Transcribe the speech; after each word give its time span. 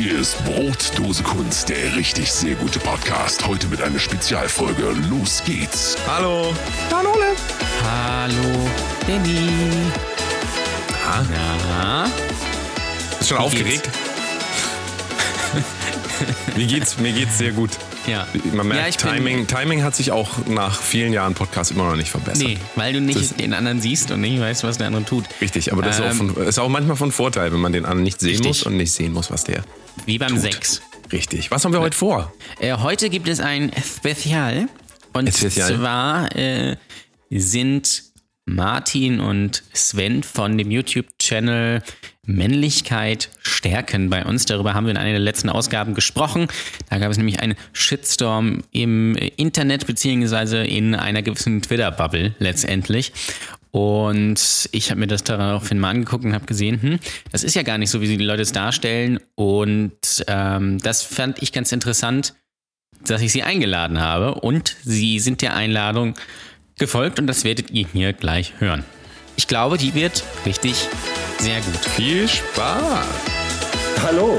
Hier 0.00 0.18
ist 0.18 0.42
Brotdose 0.46 1.22
Kunst, 1.22 1.68
der 1.68 1.94
richtig 1.94 2.32
sehr 2.32 2.54
gute 2.54 2.78
Podcast. 2.78 3.46
Heute 3.46 3.66
mit 3.66 3.82
einer 3.82 3.98
Spezialfolge. 3.98 4.94
Los 5.10 5.44
geht's. 5.44 5.94
Hallo. 6.06 6.54
Hallo, 6.90 7.12
Ole. 7.12 7.36
Hallo, 7.84 8.70
Danny. 9.06 9.50
Ah, 11.06 11.22
Na, 11.68 12.10
bist 13.18 13.28
schon 13.28 13.36
Wie 13.36 13.42
aufgeregt? 13.42 13.90
Wie 16.56 16.66
geht's? 16.66 16.98
Mir 16.98 17.12
geht's 17.12 17.38
sehr 17.38 17.52
gut. 17.52 17.70
ja. 18.06 18.26
Man 18.52 18.68
merkt, 18.68 19.02
ja, 19.02 19.12
Timing, 19.12 19.46
Timing 19.46 19.82
hat 19.82 19.94
sich 19.96 20.10
auch 20.12 20.46
nach 20.46 20.80
vielen 20.80 21.12
Jahren 21.12 21.34
Podcast 21.34 21.70
immer 21.70 21.84
noch 21.88 21.96
nicht 21.96 22.10
verbessert. 22.10 22.46
Nee, 22.46 22.58
weil 22.76 22.92
du 22.92 23.00
nicht 23.00 23.18
Das- 23.20 23.34
den 23.36 23.54
anderen 23.54 23.80
siehst 23.80 24.10
und 24.10 24.20
nicht 24.20 24.40
weißt, 24.40 24.64
was 24.64 24.78
der 24.78 24.88
andere 24.88 25.04
tut. 25.04 25.24
Richtig, 25.40 25.72
aber 25.72 25.82
das 25.82 25.96
ist, 25.98 26.02
auch 26.04 26.10
Ähm, 26.10 26.34
von, 26.34 26.46
ist 26.46 26.58
auch 26.58 26.68
manchmal 26.68 26.96
von 26.96 27.12
Vorteil, 27.12 27.52
wenn 27.52 27.60
man 27.60 27.72
den 27.72 27.84
anderen 27.84 28.02
nicht 28.04 28.20
sehen 28.20 28.30
Richtig. 28.30 28.46
muss 28.48 28.62
und 28.64 28.76
nicht 28.76 28.92
sehen 28.92 29.12
muss, 29.12 29.30
was 29.30 29.44
der 29.44 29.64
Wie 30.06 30.18
beim 30.18 30.30
tut. 30.30 30.40
Sex. 30.40 30.82
Richtig. 31.12 31.50
Was 31.50 31.64
haben 31.64 31.72
wir 31.72 31.80
heute 31.80 31.96
vor? 31.96 32.32
Äh, 32.60 32.76
heute 32.76 33.10
gibt 33.10 33.28
es 33.28 33.40
ein 33.40 33.70
Spezial. 33.84 34.68
Und 35.12 35.28
Spezial? 35.34 35.74
zwar 35.76 36.36
äh, 36.36 36.76
sind 37.30 38.04
Martin 38.46 39.20
und 39.20 39.62
Sven 39.72 40.22
von 40.22 40.56
dem 40.58 40.70
YouTube-Channel 40.70 41.82
Männlichkeit 42.30 43.30
stärken 43.42 44.10
bei 44.10 44.24
uns. 44.24 44.46
Darüber 44.46 44.74
haben 44.74 44.86
wir 44.86 44.92
in 44.92 44.96
einer 44.96 45.10
der 45.10 45.18
letzten 45.18 45.48
Ausgaben 45.48 45.94
gesprochen. 45.94 46.48
Da 46.88 46.98
gab 46.98 47.10
es 47.10 47.16
nämlich 47.16 47.40
einen 47.40 47.56
Shitstorm 47.72 48.62
im 48.70 49.16
Internet 49.36 49.86
beziehungsweise 49.86 50.58
in 50.58 50.94
einer 50.94 51.22
gewissen 51.22 51.62
Twitter-Bubble 51.62 52.34
letztendlich. 52.38 53.12
Und 53.72 54.68
ich 54.72 54.90
habe 54.90 55.00
mir 55.00 55.06
das 55.06 55.22
daraufhin 55.22 55.78
mal 55.78 55.90
angeguckt 55.90 56.24
und 56.24 56.34
habe 56.34 56.46
gesehen, 56.46 56.82
hm, 56.82 56.98
das 57.30 57.44
ist 57.44 57.54
ja 57.54 57.62
gar 57.62 57.78
nicht 57.78 57.90
so, 57.90 58.00
wie 58.00 58.06
sie 58.06 58.16
die 58.16 58.24
Leute 58.24 58.42
es 58.42 58.52
darstellen. 58.52 59.20
Und 59.36 60.24
ähm, 60.26 60.78
das 60.78 61.02
fand 61.02 61.40
ich 61.42 61.52
ganz 61.52 61.70
interessant, 61.70 62.34
dass 63.04 63.22
ich 63.22 63.32
sie 63.32 63.42
eingeladen 63.42 64.00
habe. 64.00 64.34
Und 64.34 64.76
sie 64.82 65.20
sind 65.20 65.42
der 65.42 65.54
Einladung 65.54 66.14
gefolgt 66.78 67.20
und 67.20 67.26
das 67.26 67.44
werdet 67.44 67.70
ihr 67.70 67.86
hier 67.92 68.12
gleich 68.12 68.54
hören. 68.58 68.84
Ich 69.40 69.46
glaube, 69.46 69.78
die 69.78 69.94
wird 69.94 70.22
richtig 70.44 70.86
sehr 71.38 71.62
gut. 71.62 71.78
Viel 71.96 72.28
Spaß. 72.28 73.06
Hallo. 74.02 74.38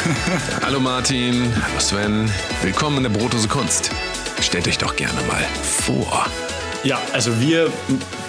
Hallo 0.64 0.80
Martin, 0.80 1.46
hallo 1.62 1.78
Sven. 1.78 2.28
Willkommen 2.60 2.96
in 2.96 3.02
der 3.04 3.10
Brotdose 3.10 3.46
Kunst. 3.46 3.92
Stellt 4.40 4.66
euch 4.66 4.78
doch 4.78 4.96
gerne 4.96 5.20
mal 5.28 5.44
vor. 5.62 6.26
Ja, 6.82 7.00
also 7.12 7.40
wir, 7.40 7.70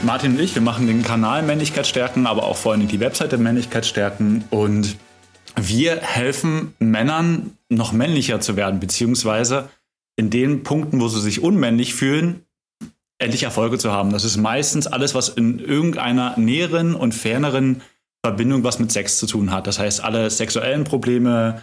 Martin 0.04 0.34
und 0.34 0.40
ich, 0.40 0.54
wir 0.54 0.62
machen 0.62 0.86
den 0.86 1.02
Kanal 1.02 1.42
Männlichkeit 1.42 1.88
stärken, 1.88 2.28
aber 2.28 2.44
auch 2.44 2.58
vor 2.58 2.74
allem 2.74 2.88
die 2.88 3.00
Webseite 3.00 3.40
Männlichkeit 3.40 3.88
stärken. 3.88 4.44
Und 4.52 4.96
wir 5.56 5.96
helfen 6.00 6.76
Männern, 6.78 7.58
noch 7.70 7.92
männlicher 7.92 8.40
zu 8.40 8.56
werden, 8.56 8.80
beziehungsweise 8.80 9.68
in 10.16 10.30
den 10.30 10.62
Punkten, 10.62 11.02
wo 11.02 11.08
sie 11.08 11.22
sich 11.22 11.42
unmännlich 11.42 11.96
fühlen, 11.96 12.46
endlich 13.24 13.44
Erfolge 13.44 13.78
zu 13.78 13.92
haben. 13.92 14.12
Das 14.12 14.24
ist 14.24 14.38
meistens 14.38 14.88
alles, 14.88 15.16
was 15.16 15.30
in 15.30 15.60
irgendeiner 15.60 16.38
näheren 16.38 16.96
und 16.96 17.14
ferneren 17.14 17.82
Verbindung 18.26 18.64
was 18.64 18.80
mit 18.80 18.92
Sex 18.92 19.18
zu 19.18 19.28
tun 19.28 19.52
hat. 19.52 19.68
Das 19.68 19.80
heißt, 19.80 20.04
alle 20.04 20.30
sexuellen 20.30 20.86
Probleme, 20.86 21.62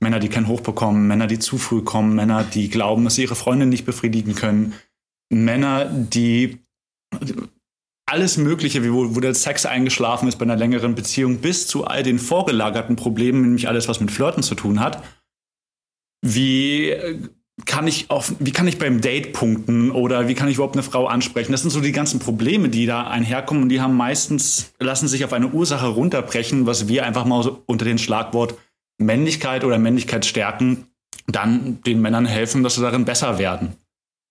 Männer, 0.00 0.20
die 0.20 0.28
kein 0.28 0.46
Hoch 0.46 0.60
bekommen, 0.60 1.08
Männer, 1.08 1.26
die 1.26 1.40
zu 1.40 1.58
früh 1.58 1.82
kommen, 1.82 2.14
Männer, 2.14 2.44
die 2.44 2.68
glauben, 2.68 3.04
dass 3.04 3.16
sie 3.16 3.22
ihre 3.22 3.34
Freundin 3.34 3.68
nicht 3.68 3.84
befriedigen 3.84 4.34
können, 4.34 4.74
Männer, 5.30 5.86
die 5.86 6.58
alles 8.06 8.38
Mögliche, 8.38 8.82
wo, 8.90 9.14
wo 9.14 9.20
der 9.20 9.34
Sex 9.34 9.66
eingeschlafen 9.66 10.28
ist 10.28 10.38
bei 10.38 10.44
einer 10.44 10.56
längeren 10.56 10.94
Beziehung, 10.94 11.38
bis 11.38 11.66
zu 11.66 11.84
all 11.84 12.02
den 12.02 12.18
vorgelagerten 12.18 12.96
Problemen, 12.96 13.42
nämlich 13.42 13.68
alles, 13.68 13.88
was 13.88 14.00
mit 14.00 14.10
Flirten 14.10 14.42
zu 14.42 14.54
tun 14.54 14.80
hat. 14.80 15.02
Wie 16.22 16.90
äh, 16.90 17.20
kann 17.66 17.86
ich 17.86 18.10
auf, 18.10 18.32
wie 18.38 18.52
kann 18.52 18.68
ich 18.68 18.78
beim 18.78 19.00
Date 19.00 19.32
punkten 19.32 19.90
oder 19.90 20.28
wie 20.28 20.34
kann 20.34 20.48
ich 20.48 20.54
überhaupt 20.56 20.76
eine 20.76 20.82
Frau 20.82 21.06
ansprechen? 21.06 21.52
Das 21.52 21.62
sind 21.62 21.70
so 21.70 21.80
die 21.80 21.92
ganzen 21.92 22.20
Probleme, 22.20 22.68
die 22.68 22.86
da 22.86 23.06
einherkommen 23.06 23.64
und 23.64 23.68
die 23.68 23.80
haben 23.80 23.96
meistens, 23.96 24.72
lassen 24.78 25.08
sich 25.08 25.24
auf 25.24 25.32
eine 25.32 25.48
Ursache 25.48 25.88
runterbrechen, 25.88 26.66
was 26.66 26.88
wir 26.88 27.04
einfach 27.04 27.24
mal 27.24 27.42
so 27.42 27.62
unter 27.66 27.84
den 27.84 27.98
Schlagwort 27.98 28.54
Männlichkeit 28.98 29.64
oder 29.64 29.78
Männlichkeit 29.78 30.26
stärken, 30.26 30.86
dann 31.26 31.80
den 31.82 32.00
Männern 32.00 32.26
helfen, 32.26 32.62
dass 32.62 32.74
sie 32.74 32.82
darin 32.82 33.04
besser 33.04 33.38
werden. 33.38 33.76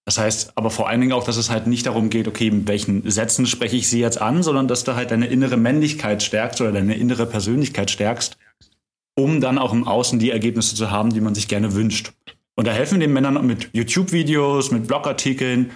Das 0.06 0.18
heißt 0.18 0.54
aber 0.56 0.70
vor 0.70 0.88
allen 0.88 1.02
Dingen 1.02 1.12
auch, 1.12 1.26
dass 1.26 1.36
es 1.36 1.50
halt 1.50 1.68
nicht 1.68 1.86
darum 1.86 2.10
geht, 2.10 2.30
okay, 2.30 2.50
mit 2.50 2.68
welchen 2.68 3.10
Sätzen 3.10 3.46
spreche 3.46 3.76
ich 3.76 3.90
sie 3.90 4.00
jetzt 4.00 4.22
an, 4.22 4.42
sondern 4.42 4.70
dass 4.70 4.86
du 4.86 4.96
halt 4.96 5.12
deine 5.12 5.28
innere 5.28 5.58
Männlichkeit 5.58 6.24
stärkst 6.24 6.62
oder 6.62 6.72
deine 6.72 6.96
innere 6.96 7.26
Persönlichkeit 7.26 7.92
stärkst, 7.92 8.38
um 9.16 9.42
dann 9.42 9.58
auch 9.58 9.74
im 9.74 9.86
Außen 9.86 10.18
die 10.18 10.32
Ergebnisse 10.32 10.76
zu 10.76 10.92
haben, 10.92 11.12
die 11.12 11.20
man 11.20 11.36
sich 11.36 11.50
gerne 11.50 11.74
wünscht. 11.74 12.14
Und 12.58 12.66
da 12.66 12.72
helfen 12.72 13.00
wir 13.00 13.06
den 13.08 13.14
Männern 13.14 13.46
mit 13.46 13.70
YouTube-Videos, 13.74 14.72
mit 14.72 14.88
Blogartikeln 14.88 15.72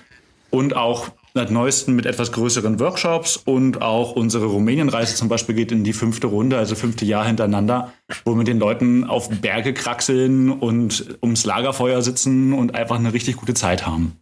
und 0.49 0.75
auch 0.75 1.11
seit 1.35 1.51
neuesten 1.51 1.95
mit 1.95 2.07
etwas 2.07 2.31
größeren 2.31 2.79
Workshops 2.79 3.37
und 3.37 3.83
auch 3.83 4.13
unsere 4.13 4.47
Rumänien-Reise 4.47 5.15
zum 5.15 5.29
Beispiel 5.29 5.53
geht 5.53 5.71
in 5.71 5.83
die 5.83 5.93
fünfte 5.93 6.25
Runde, 6.25 6.57
also 6.57 6.73
fünfte 6.73 7.05
Jahr 7.05 7.25
hintereinander, 7.25 7.93
wo 8.25 8.31
wir 8.31 8.37
mit 8.37 8.47
den 8.47 8.57
Leuten 8.57 9.03
auf 9.03 9.29
Berge 9.29 9.75
kraxeln 9.75 10.49
und 10.49 11.17
ums 11.21 11.45
Lagerfeuer 11.45 12.01
sitzen 12.01 12.51
und 12.51 12.73
einfach 12.73 12.97
eine 12.97 13.13
richtig 13.13 13.37
gute 13.37 13.53
Zeit 13.53 13.85
haben. 13.85 14.17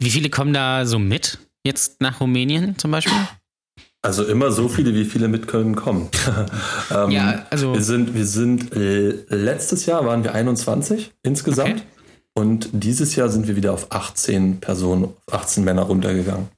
Wie 0.00 0.10
viele 0.10 0.28
kommen 0.28 0.52
da 0.52 0.84
so 0.84 0.98
mit? 0.98 1.38
Jetzt 1.64 2.00
nach 2.00 2.20
Rumänien 2.20 2.76
zum 2.76 2.90
Beispiel? 2.90 3.16
Also 4.04 4.24
immer 4.24 4.50
so 4.50 4.68
viele, 4.68 4.94
wie 4.94 5.04
viele 5.04 5.28
mit 5.28 5.46
können 5.46 5.76
kommen. 5.76 6.08
ähm, 6.94 7.10
Ja, 7.10 7.46
also- 7.50 7.72
wir 7.74 7.82
sind, 7.82 8.14
wir 8.14 8.26
sind 8.26 8.72
äh, 8.74 9.10
letztes 9.28 9.86
Jahr 9.86 10.04
waren 10.04 10.24
wir 10.24 10.34
21 10.34 11.12
insgesamt 11.22 11.70
Okay. 11.70 11.82
und 12.34 12.68
dieses 12.72 13.14
Jahr 13.14 13.28
sind 13.28 13.46
wir 13.46 13.54
wieder 13.54 13.72
auf 13.72 13.86
18 13.92 14.58
Personen, 14.60 15.04
auf 15.04 15.14
18 15.32 15.62
Männer 15.62 15.82
runtergegangen. 15.82 16.48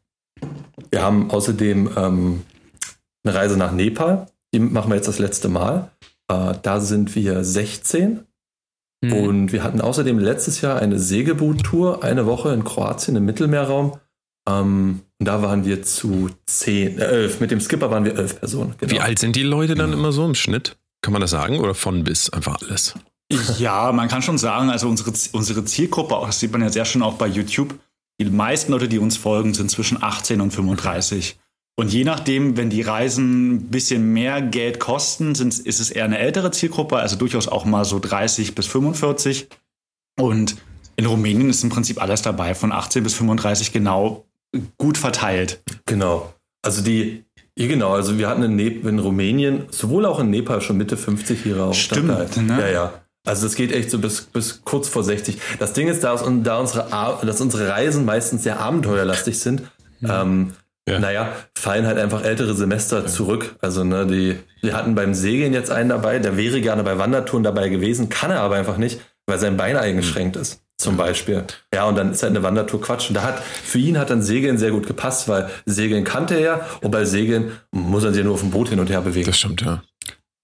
Wir 0.91 1.03
haben 1.03 1.31
außerdem 1.31 1.91
ähm, 1.97 2.43
eine 3.25 3.35
Reise 3.35 3.57
nach 3.59 3.73
Nepal, 3.73 4.27
die 4.55 4.59
machen 4.61 4.91
wir 4.91 4.97
jetzt 4.97 5.09
das 5.09 5.19
letzte 5.19 5.49
Mal. 5.49 5.91
Äh, 6.29 6.55
da 6.63 6.81
sind 6.81 7.15
wir 7.15 7.45
16 7.45 8.21
Hm. 9.05 9.13
und 9.13 9.53
wir 9.53 9.63
hatten 9.63 9.83
außerdem 9.83 10.19
letztes 10.19 10.63
Jahr 10.63 10.79
eine 10.79 10.99
Segelboot-Tour, 10.99 12.03
eine 12.03 12.25
Woche 12.25 12.55
in 12.55 12.65
Kroatien 12.65 13.17
im 13.17 13.27
Mittelmeerraum. 13.27 13.99
Ähm, 14.49 15.01
und 15.19 15.27
da 15.27 15.43
waren 15.43 15.65
wir 15.65 15.83
zu 15.83 16.31
zehn, 16.47 16.99
äh, 16.99 17.05
elf. 17.05 17.41
Mit 17.41 17.51
dem 17.51 17.61
Skipper 17.61 17.91
waren 17.91 18.05
wir 18.05 18.17
elf 18.17 18.39
Personen. 18.39 18.75
Genau. 18.79 18.93
Wie 18.93 19.01
alt 19.01 19.19
sind 19.19 19.37
die 19.37 19.43
Leute 19.43 19.75
dann 19.75 19.93
immer 19.93 20.13
so 20.13 20.25
im 20.25 20.35
Schnitt? 20.35 20.77
Kann 21.03 21.13
man 21.13 21.21
das 21.21 21.31
sagen? 21.31 21.61
Oder 21.61 21.75
von 21.75 22.05
bis 22.05 22.31
einfach 22.31 22.61
alles? 22.63 22.95
Ja, 23.59 23.91
man 23.93 24.09
kann 24.09 24.23
schon 24.23 24.39
sagen, 24.39 24.71
also 24.71 24.89
unsere, 24.89 25.13
unsere 25.33 25.65
Zielgruppe, 25.65 26.17
auch 26.17 26.27
das 26.27 26.41
sieht 26.41 26.53
man 26.53 26.61
ja 26.61 26.69
sehr 26.69 26.85
schön 26.85 27.03
auch 27.03 27.15
bei 27.15 27.27
YouTube, 27.27 27.75
die 28.21 28.27
meisten 28.27 28.71
Leute, 28.73 28.89
die 28.89 28.99
uns 28.99 29.17
folgen, 29.17 29.55
sind 29.55 29.71
zwischen 29.71 30.03
18 30.03 30.41
und 30.41 30.53
35. 30.53 31.39
Und 31.77 31.93
je 31.93 32.05
nachdem, 32.05 32.57
wenn 32.57 32.71
die 32.71 32.83
Reisen 32.83 33.55
ein 33.55 33.71
bisschen 33.71 34.13
mehr 34.13 34.41
Geld 34.41 34.79
kosten, 34.79 35.35
sind, 35.35 35.59
ist 35.59 35.81
es 35.81 35.91
eher 35.91 36.05
eine 36.05 36.19
ältere 36.19 36.53
Zielgruppe, 36.53 36.97
also 36.99 37.17
durchaus 37.17 37.49
auch 37.49 37.65
mal 37.65 37.85
so 37.85 37.99
30 37.99 38.55
bis 38.55 38.67
45. 38.67 39.49
Und 40.21 40.57
in 40.97 41.07
Rumänien 41.07 41.51
ist 41.51 41.65
im 41.65 41.71
Prinzip 41.71 42.01
alles 42.01 42.23
dabei, 42.23 42.55
von 42.55 42.71
18 42.71 43.03
bis 43.03 43.15
35 43.15 43.73
genau 43.73 44.25
gut 44.79 44.99
verteilt. 44.99 45.63
Genau. 45.87 46.33
Also 46.63 46.83
die, 46.83 47.25
ja, 47.57 47.67
genau, 47.69 47.93
also 47.93 48.19
wir 48.19 48.29
hatten 48.29 48.43
in, 48.43 48.57
Nep 48.57 48.85
in 48.87 48.99
Rumänien, 48.99 49.65
sowohl 49.71 50.07
auch 50.07 50.21
in 50.21 50.31
Nepal 50.31 50.61
schon 50.61 50.77
Mitte 50.77 50.97
50 50.97 51.43
hier 51.43 51.63
auch. 51.63 51.75
Stimmt, 51.75 52.09
ne? 52.37 52.61
Ja, 52.61 52.69
ja. 52.69 52.93
Also 53.27 53.45
das 53.47 53.55
geht 53.55 53.73
echt 53.73 53.91
so 53.91 53.99
bis, 53.99 54.23
bis 54.23 54.63
kurz 54.65 54.89
vor 54.89 55.03
60. 55.03 55.39
Das 55.59 55.73
Ding 55.73 55.89
ist, 55.89 56.05
da, 56.05 56.15
da 56.17 56.59
unsere, 56.59 56.89
dass 57.25 57.41
unsere 57.41 57.69
Reisen 57.69 58.05
meistens 58.05 58.43
sehr 58.43 58.61
abenteuerlastig 58.61 59.39
sind, 59.39 59.63
ähm, 60.07 60.53
Ja. 60.87 60.99
naja, 60.99 61.33
fallen 61.57 61.87
halt 61.87 61.97
einfach 61.97 62.23
ältere 62.23 62.55
Semester 62.55 63.07
zurück. 63.07 63.57
Also, 63.63 63.85
ne, 63.85 64.07
die, 64.07 64.37
wir 64.61 64.77
hatten 64.77 64.95
beim 64.95 65.15
Segeln 65.15 65.55
jetzt 65.55 65.71
einen 65.71 65.89
dabei, 65.89 66.19
der 66.19 66.37
wäre 66.37 66.61
gerne 66.61 66.83
bei 66.83 66.99
Wandertouren 66.99 67.43
dabei 67.45 67.71
gewesen, 67.71 68.11
kann 68.11 68.31
er 68.31 68.41
aber 68.41 68.57
einfach 68.57 68.77
nicht, 68.77 69.01
weil 69.27 69.39
sein 69.39 69.57
Bein 69.57 69.77
eingeschränkt 69.77 70.37
ist. 70.37 70.61
Zum 70.77 70.97
Beispiel. 70.97 71.45
Ja, 71.73 71.85
und 71.85 71.95
dann 71.97 72.11
ist 72.11 72.23
halt 72.23 72.31
eine 72.31 72.43
Wandertour 72.43 72.81
Quatsch. 72.81 73.09
Und 73.09 73.15
da 73.15 73.23
hat, 73.23 73.41
für 73.41 73.79
ihn 73.79 73.97
hat 73.97 74.11
dann 74.11 74.23
Segeln 74.23 74.59
sehr 74.59 74.73
gut 74.73 74.87
gepasst, 74.87 75.29
weil 75.29 75.49
Segeln 75.67 76.03
kannte 76.03 76.35
er 76.35 76.67
und 76.83 76.91
bei 76.91 77.05
Segeln 77.05 77.53
muss 77.71 78.03
er 78.03 78.13
sich 78.13 78.25
nur 78.25 78.35
auf 78.35 78.41
dem 78.41 78.51
Boot 78.51 78.71
hin 78.71 78.81
und 78.81 78.91
her 78.91 79.01
bewegen. 79.01 79.27
Das 79.27 79.39
stimmt, 79.39 79.63
ja. 79.63 79.83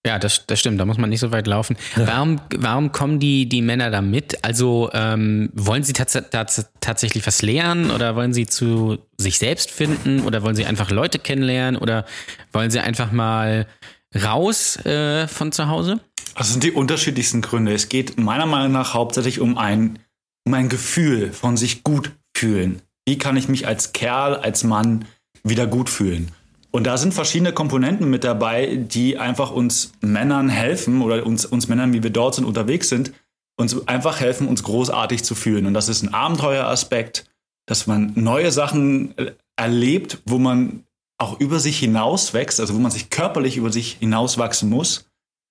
Ja, 0.06 0.19
das, 0.19 0.47
das 0.47 0.59
stimmt, 0.59 0.81
da 0.81 0.87
muss 0.87 0.97
man 0.97 1.11
nicht 1.11 1.21
so 1.21 1.31
weit 1.31 1.47
laufen. 1.47 1.77
Warum, 1.94 2.41
warum 2.56 2.91
kommen 2.91 3.19
die, 3.19 3.47
die 3.47 3.61
Männer 3.61 3.91
da 3.91 4.00
mit? 4.00 4.43
Also 4.43 4.88
ähm, 4.94 5.50
wollen 5.53 5.82
sie 5.82 5.93
tats 5.93 6.12
tats 6.31 6.71
tatsächlich 6.81 7.27
was 7.27 7.43
lernen 7.43 7.91
oder 7.91 8.17
wollen 8.17 8.32
sie 8.32 8.47
zu 8.47 8.97
sich 9.19 9.38
selbst 9.38 9.71
finden 9.71 10.21
oder 10.21 10.43
wollen 10.43 10.55
sie 10.55 10.65
einfach 10.65 10.91
Leute 10.91 11.19
kennenlernen 11.19 11.79
oder 11.79 12.06
wollen 12.50 12.71
sie 12.71 12.81
einfach 12.81 13.12
mal 13.12 13.67
raus 14.14 14.76
äh, 14.84 15.28
von 15.28 15.52
zu 15.52 15.68
Hause? 15.68 16.00
Das 16.36 16.50
sind 16.50 16.62
die 16.62 16.72
unterschiedlichsten 16.72 17.42
Gründe. 17.42 17.72
Es 17.72 17.88
geht 17.88 18.18
meiner 18.18 18.46
Meinung 18.46 18.72
nach 18.72 18.94
hauptsächlich 18.94 19.40
um 19.40 19.58
ein, 19.58 19.98
um 20.46 20.54
ein 20.54 20.68
Gefühl 20.68 21.32
von 21.32 21.56
sich 21.56 21.84
gut 21.84 22.12
fühlen. 22.36 22.82
Wie 23.06 23.18
kann 23.18 23.36
ich 23.36 23.48
mich 23.48 23.66
als 23.66 23.92
Kerl, 23.92 24.36
als 24.36 24.64
Mann 24.64 25.04
wieder 25.42 25.66
gut 25.66 25.90
fühlen? 25.90 26.32
Und 26.70 26.84
da 26.86 26.96
sind 26.96 27.12
verschiedene 27.12 27.52
Komponenten 27.52 28.08
mit 28.08 28.22
dabei, 28.22 28.76
die 28.76 29.18
einfach 29.18 29.50
uns 29.50 29.92
Männern 30.00 30.48
helfen 30.48 31.02
oder 31.02 31.26
uns, 31.26 31.44
uns 31.44 31.68
Männern, 31.68 31.92
wie 31.92 32.02
wir 32.02 32.10
dort 32.10 32.36
sind, 32.36 32.44
unterwegs 32.44 32.88
sind, 32.88 33.12
uns 33.56 33.88
einfach 33.88 34.20
helfen, 34.20 34.46
uns 34.46 34.62
großartig 34.62 35.24
zu 35.24 35.34
fühlen. 35.34 35.66
Und 35.66 35.74
das 35.74 35.88
ist 35.88 36.02
ein 36.02 36.14
Abenteueraspekt, 36.14 37.26
dass 37.66 37.86
man 37.86 38.12
neue 38.14 38.52
Sachen 38.52 39.16
äh, 39.18 39.32
erlebt, 39.56 40.18
wo 40.26 40.38
man 40.38 40.84
auch 41.20 41.38
über 41.38 41.61
sich 41.61 41.78
hinauswächst, 41.78 42.61
also 42.61 42.75
wo 42.75 42.78
man 42.78 42.90
sich 42.90 43.11
körperlich 43.11 43.56
über 43.56 43.70
sich 43.70 43.99
hinauswachsen 44.00 44.70
muss. 44.70 45.06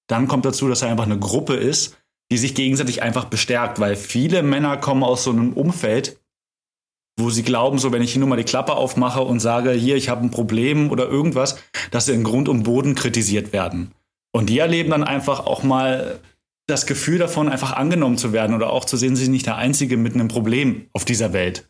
Dann 0.08 0.28
kommt 0.28 0.46
dazu, 0.46 0.68
dass 0.68 0.82
er 0.82 0.90
einfach 0.90 1.06
eine 1.06 1.20
Gruppe 1.20 1.56
ist, 1.56 1.98
die 2.32 2.38
sich 2.38 2.56
gegenseitig 2.56 3.02
einfach 3.04 3.26
bestärkt, 3.26 3.80
weil 3.80 3.96
viele 3.96 4.44
Männer 4.44 4.78
kommen 4.78 5.04
aus 5.04 5.24
so 5.24 5.32
einem 5.32 5.54
Umfeld, 5.54 6.20
wo 7.20 7.30
sie 7.30 7.44
glauben, 7.44 7.78
so 7.78 7.92
wenn 7.92 8.02
ich 8.02 8.14
hier 8.14 8.20
nur 8.20 8.30
mal 8.30 8.38
die 8.38 8.44
Klappe 8.44 8.76
aufmache 8.76 9.22
und 9.22 9.40
sage, 9.40 9.72
hier, 9.72 9.96
ich 9.96 10.10
habe 10.10 10.22
ein 10.22 10.32
Problem 10.32 10.90
oder 10.90 11.08
irgendwas, 11.08 11.58
dass 11.92 12.06
sie 12.06 12.14
in 12.14 12.24
Grund 12.24 12.50
und 12.50 12.64
Boden 12.64 12.96
kritisiert 12.96 13.54
werden. 13.54 13.92
Und 14.32 14.50
die 14.50 14.60
erleben 14.60 14.92
dann 14.92 15.04
einfach 15.04 15.46
auch 15.46 15.64
mal 15.64 16.20
das 16.68 16.86
Gefühl 16.86 17.18
davon, 17.18 17.50
einfach 17.50 17.74
angenommen 17.74 18.18
zu 18.18 18.32
werden 18.32 18.56
oder 18.56 18.72
auch 18.72 18.86
zu 18.86 18.96
sehen, 18.96 19.16
sie 19.16 19.24
sind 19.24 19.34
nicht 19.34 19.48
der 19.48 19.58
Einzige 19.58 19.98
mit 19.98 20.14
einem 20.14 20.28
Problem 20.28 20.88
auf 20.94 21.04
dieser 21.04 21.34
Welt. 21.34 21.68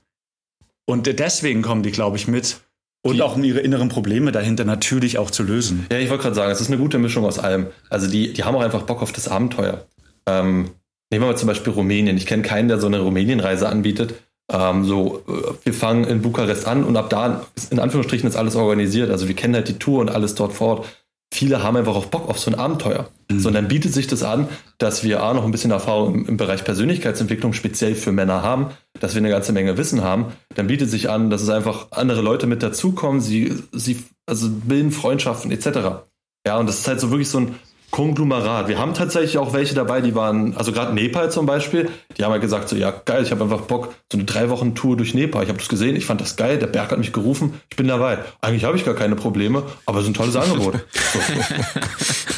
Und 0.85 1.07
deswegen 1.07 1.61
kommen 1.61 1.83
die, 1.83 1.91
glaube 1.91 2.17
ich, 2.17 2.27
mit. 2.27 2.61
Und 3.01 3.15
die, 3.15 3.21
auch 3.21 3.35
um 3.35 3.43
ihre 3.43 3.59
inneren 3.59 3.89
Probleme 3.89 4.31
dahinter 4.31 4.65
natürlich 4.65 5.17
auch 5.17 5.31
zu 5.31 5.43
lösen. 5.43 5.85
Ja, 5.91 5.99
ich 5.99 6.09
wollte 6.09 6.23
gerade 6.23 6.35
sagen, 6.35 6.51
es 6.51 6.59
ist 6.59 6.67
eine 6.67 6.77
gute 6.77 6.97
Mischung 6.97 7.25
aus 7.25 7.39
allem. 7.39 7.67
Also 7.89 8.09
die, 8.09 8.33
die 8.33 8.43
haben 8.43 8.55
auch 8.55 8.61
einfach 8.61 8.83
Bock 8.83 9.01
auf 9.01 9.13
das 9.13 9.27
Abenteuer. 9.29 9.85
Ähm, 10.25 10.71
nehmen 11.09 11.23
wir 11.23 11.27
mal 11.27 11.37
zum 11.37 11.47
Beispiel 11.47 11.71
Rumänien. 11.71 12.17
Ich 12.17 12.25
kenne 12.25 12.43
keinen, 12.43 12.67
der 12.67 12.79
so 12.79 12.87
eine 12.87 12.99
Rumänienreise 12.99 13.69
anbietet. 13.69 14.15
Ähm, 14.51 14.83
so, 14.83 15.23
äh, 15.27 15.53
wir 15.63 15.73
fangen 15.73 16.05
in 16.05 16.21
Bukarest 16.21 16.67
an 16.67 16.83
und 16.83 16.97
ab 16.97 17.09
da, 17.09 17.45
in 17.69 17.79
Anführungsstrichen, 17.79 18.27
ist 18.27 18.35
alles 18.35 18.55
organisiert. 18.55 19.11
Also 19.11 19.27
wir 19.27 19.35
kennen 19.35 19.55
halt 19.55 19.69
die 19.69 19.79
Tour 19.79 20.01
und 20.01 20.09
alles 20.09 20.35
dort 20.35 20.53
vor 20.53 20.79
Ort 20.79 20.87
viele 21.31 21.63
haben 21.63 21.77
einfach 21.77 21.95
auch 21.95 22.05
Bock 22.05 22.27
auf 22.29 22.39
so 22.39 22.51
ein 22.51 22.57
Abenteuer. 22.57 23.09
Mhm. 23.29 23.39
So, 23.39 23.49
und 23.49 23.53
dann 23.53 23.67
bietet 23.67 23.93
sich 23.93 24.07
das 24.07 24.23
an, 24.23 24.49
dass 24.77 25.03
wir 25.03 25.23
A, 25.23 25.33
noch 25.33 25.45
ein 25.45 25.51
bisschen 25.51 25.71
Erfahrung 25.71 26.15
im, 26.15 26.27
im, 26.27 26.37
Bereich 26.37 26.63
Persönlichkeitsentwicklung 26.63 27.53
speziell 27.53 27.95
für 27.95 28.11
Männer 28.11 28.41
haben, 28.41 28.67
dass 28.99 29.13
wir 29.13 29.19
eine 29.19 29.29
ganze 29.29 29.53
Menge 29.53 29.77
Wissen 29.77 30.03
haben. 30.03 30.27
Dann 30.55 30.67
bietet 30.67 30.89
sich 30.89 31.09
an, 31.09 31.29
dass 31.29 31.41
es 31.41 31.49
einfach 31.49 31.87
andere 31.91 32.21
Leute 32.21 32.47
mit 32.47 32.63
dazukommen, 32.63 33.21
sie, 33.21 33.53
sie 33.71 34.03
also 34.25 34.49
bilden 34.49 34.91
Freundschaften 34.91 35.51
etc. 35.51 36.03
Ja, 36.45 36.57
und 36.57 36.67
das 36.67 36.79
ist 36.79 36.87
halt 36.87 36.99
so 36.99 37.11
wirklich 37.11 37.29
so 37.29 37.39
ein 37.39 37.55
Konglomerat. 37.91 38.67
Wir 38.67 38.77
haben 38.77 38.93
tatsächlich 38.93 39.37
auch 39.37 39.53
welche 39.53 39.73
dabei, 39.73 40.01
die 40.01 40.15
waren, 40.15 40.55
also 40.55 40.71
gerade 40.71 40.93
Nepal 40.93 41.31
zum 41.31 41.45
Beispiel, 41.45 41.89
die 42.17 42.23
haben 42.23 42.31
halt 42.31 42.41
gesagt, 42.41 42.69
so 42.69 42.75
ja 42.75 42.91
geil, 43.05 43.23
ich 43.23 43.31
habe 43.31 43.43
einfach 43.43 43.61
Bock, 43.61 43.93
so 44.11 44.17
eine 44.17 44.25
drei 44.25 44.49
Wochen 44.49 44.75
Tour 44.75 44.95
durch 44.97 45.13
Nepal. 45.13 45.43
Ich 45.43 45.49
habe 45.49 45.59
das 45.59 45.69
gesehen, 45.69 45.95
ich 45.95 46.05
fand 46.05 46.21
das 46.21 46.35
geil, 46.35 46.59
der 46.59 46.67
Berg 46.67 46.91
hat 46.91 46.99
mich 46.99 47.13
gerufen, 47.13 47.59
ich 47.69 47.75
bin 47.75 47.87
dabei. 47.87 48.19
Eigentlich 48.41 48.63
habe 48.63 48.77
ich 48.77 48.85
gar 48.85 48.93
keine 48.93 49.15
Probleme, 49.15 49.63
aber 49.85 49.99
es 49.99 50.03
ist 50.03 50.11
ein 50.11 50.13
tolles 50.13 50.35
Angebot. 50.35 50.75
So. 51.13 51.19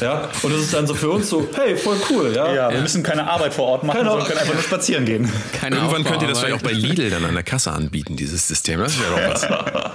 ja, 0.04 0.28
und 0.42 0.52
das 0.52 0.62
ist 0.62 0.74
dann 0.74 0.86
so 0.86 0.94
für 0.94 1.10
uns 1.10 1.28
so, 1.28 1.46
hey, 1.54 1.76
voll 1.76 1.96
cool, 2.10 2.32
ja. 2.34 2.52
Ja, 2.52 2.70
wir 2.70 2.80
müssen 2.80 3.02
keine 3.02 3.28
Arbeit 3.28 3.52
vor 3.52 3.66
Ort 3.66 3.84
machen, 3.84 3.98
keine 3.98 4.10
sondern 4.10 4.26
können 4.26 4.40
einfach 4.40 4.54
nur 4.54 4.62
spazieren 4.62 5.04
gehen. 5.04 5.30
Keine 5.52 5.76
Irgendwann 5.76 6.04
könnt 6.04 6.22
ihr 6.22 6.28
das 6.28 6.40
vielleicht 6.40 6.56
auch 6.56 6.62
bei 6.62 6.72
Lidl 6.72 7.10
dann 7.10 7.24
an 7.24 7.34
der 7.34 7.42
Kasse 7.42 7.72
anbieten, 7.72 8.16
dieses 8.16 8.48
System. 8.48 8.80
Das 8.80 8.98
wäre 8.98 9.10
doch 9.10 9.34
was. 9.34 9.42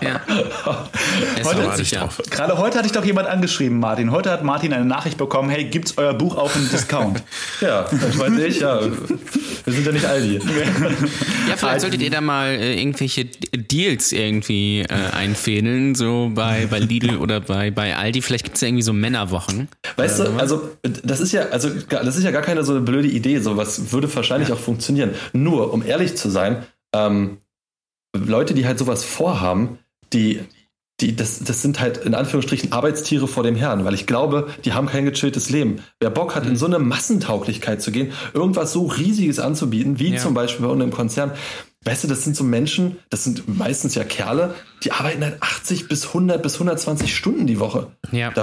Ja. 0.01 0.21
Heute, 1.43 1.83
ja. 1.83 2.09
Gerade 2.29 2.57
heute 2.57 2.77
hatte 2.77 2.87
ich 2.87 2.93
doch 2.93 3.05
jemand 3.05 3.27
angeschrieben, 3.27 3.79
Martin. 3.79 4.11
Heute 4.11 4.31
hat 4.31 4.43
Martin 4.43 4.73
eine 4.73 4.85
Nachricht 4.85 5.17
bekommen, 5.17 5.46
hey, 5.49 5.65
gibt's 5.65 5.97
euer 5.97 6.13
Buch 6.13 6.35
auch 6.37 6.55
im 6.55 6.69
Discount? 6.69 7.23
ja, 7.61 7.83
das 7.83 8.15
meinte 8.15 8.45
ich, 8.45 8.59
ja. 8.59 8.79
Wir 8.81 9.73
sind 9.73 9.85
ja 9.85 9.91
nicht 9.91 10.05
Aldi. 10.05 10.39
ja, 11.49 11.57
vielleicht 11.57 11.81
solltet 11.81 12.01
ihr 12.01 12.09
da 12.09 12.21
mal 12.21 12.49
äh, 12.49 12.79
irgendwelche 12.79 13.25
Deals 13.25 14.11
irgendwie 14.11 14.81
äh, 14.81 14.93
einfädeln, 15.13 15.95
so 15.95 16.31
bei, 16.33 16.67
bei 16.69 16.79
Lidl 16.79 17.17
oder 17.17 17.41
bei, 17.41 17.71
bei 17.71 17.95
Aldi. 17.95 18.21
Vielleicht 18.21 18.45
gibt 18.45 18.55
es 18.55 18.61
ja 18.61 18.67
irgendwie 18.67 18.83
so 18.83 18.93
Männerwochen. 18.93 19.67
Weißt 19.95 20.19
du, 20.19 20.23
also 20.37 20.69
das 20.83 21.19
ist 21.19 21.31
ja, 21.31 21.49
also 21.49 21.69
das 21.69 22.15
ist 22.15 22.23
ja 22.23 22.31
gar 22.31 22.41
keine 22.41 22.63
so 22.63 22.73
eine 22.73 22.81
blöde 22.81 23.07
Idee. 23.07 23.39
Sowas 23.39 23.91
würde 23.91 24.13
wahrscheinlich 24.15 24.49
ja. 24.49 24.55
auch 24.55 24.59
funktionieren. 24.59 25.11
Nur, 25.33 25.73
um 25.73 25.85
ehrlich 25.85 26.15
zu 26.15 26.29
sein, 26.29 26.63
ähm, 26.93 27.37
Leute, 28.15 28.53
die 28.53 28.65
halt 28.65 28.79
sowas 28.79 29.03
vorhaben, 29.03 29.79
die 30.13 30.41
die, 30.99 31.15
das, 31.15 31.39
das 31.39 31.61
sind 31.61 31.79
halt 31.79 31.97
in 31.97 32.15
Anführungsstrichen 32.15 32.71
Arbeitstiere 32.71 33.27
vor 33.27 33.43
dem 33.43 33.55
Herrn, 33.55 33.85
weil 33.85 33.93
ich 33.93 34.07
glaube, 34.07 34.47
die 34.65 34.73
haben 34.73 34.87
kein 34.87 35.05
gechilltes 35.05 35.49
Leben. 35.49 35.83
Wer 35.99 36.09
Bock 36.09 36.35
hat, 36.35 36.45
in 36.47 36.55
so 36.55 36.65
eine 36.65 36.79
Massentauglichkeit 36.79 37.81
zu 37.81 37.91
gehen, 37.91 38.13
irgendwas 38.33 38.73
so 38.73 38.85
Riesiges 38.85 39.39
anzubieten, 39.39 39.99
wie 39.99 40.13
ja. 40.13 40.19
zum 40.19 40.33
Beispiel 40.33 40.65
bei 40.65 40.71
uns 40.71 40.83
im 40.83 40.91
Konzern, 40.91 41.31
weißt 41.83 42.03
du, 42.03 42.07
das 42.07 42.23
sind 42.23 42.35
so 42.35 42.43
Menschen, 42.43 42.97
das 43.09 43.23
sind 43.23 43.57
meistens 43.57 43.93
ja 43.93 44.03
Kerle, 44.03 44.55
die 44.83 44.91
arbeiten 44.91 45.23
halt 45.23 45.41
80 45.41 45.87
bis 45.87 46.07
100 46.07 46.41
bis 46.41 46.55
120 46.55 47.15
Stunden 47.15 47.45
die 47.45 47.59
Woche. 47.59 47.91
Ja. 48.11 48.33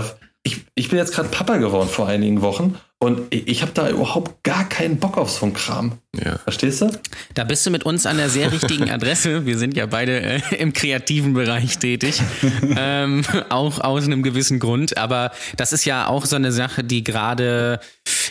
Ich, 0.45 0.65
ich 0.75 0.91
bin 0.91 0.99
jetzt 0.99 1.13
gerade 1.13 1.31
Papa 1.31 1.57
geworden 1.57 1.89
vor 1.89 2.07
einigen 2.07 2.41
Wochen 2.43 2.77
und 3.01 3.35
ich 3.35 3.61
habe 3.61 3.73
da 3.75 3.91
überhaupt 3.91 4.43
gar 4.45 4.67
keinen 4.69 4.99
Bock 4.99 5.19
auf 5.19 5.31
so 5.31 5.45
einen 5.45 5.53
Kram. 5.53 5.99
Ja. 6.25 6.39
Verstehst 6.39 6.81
du? 6.81 6.91
Da 7.35 7.45
bist 7.45 7.67
du 7.67 7.71
mit 7.71 7.85
uns 7.85 8.07
an 8.07 8.17
der 8.17 8.31
sehr 8.31 8.51
richtigen 8.51 8.91
Adresse. 8.91 9.45
Wir 9.45 9.59
sind 9.59 9.77
ja 9.77 9.87
beide 9.87 10.21
äh, 10.21 10.41
im 10.59 10.73
kreativen 10.73 11.35
Bereich 11.35 11.79
tätig. 11.79 12.23
ähm, 12.77 13.23
auch 13.51 13.81
aus 13.81 14.05
einem 14.05 14.23
gewissen 14.23 14.59
Grund. 14.59 14.97
Aber 14.97 15.33
das 15.57 15.73
ist 15.75 15.85
ja 15.85 16.07
auch 16.07 16.25
so 16.25 16.37
eine 16.37 16.51
Sache, 16.51 16.83
die 16.83 17.05
gerade 17.05 17.81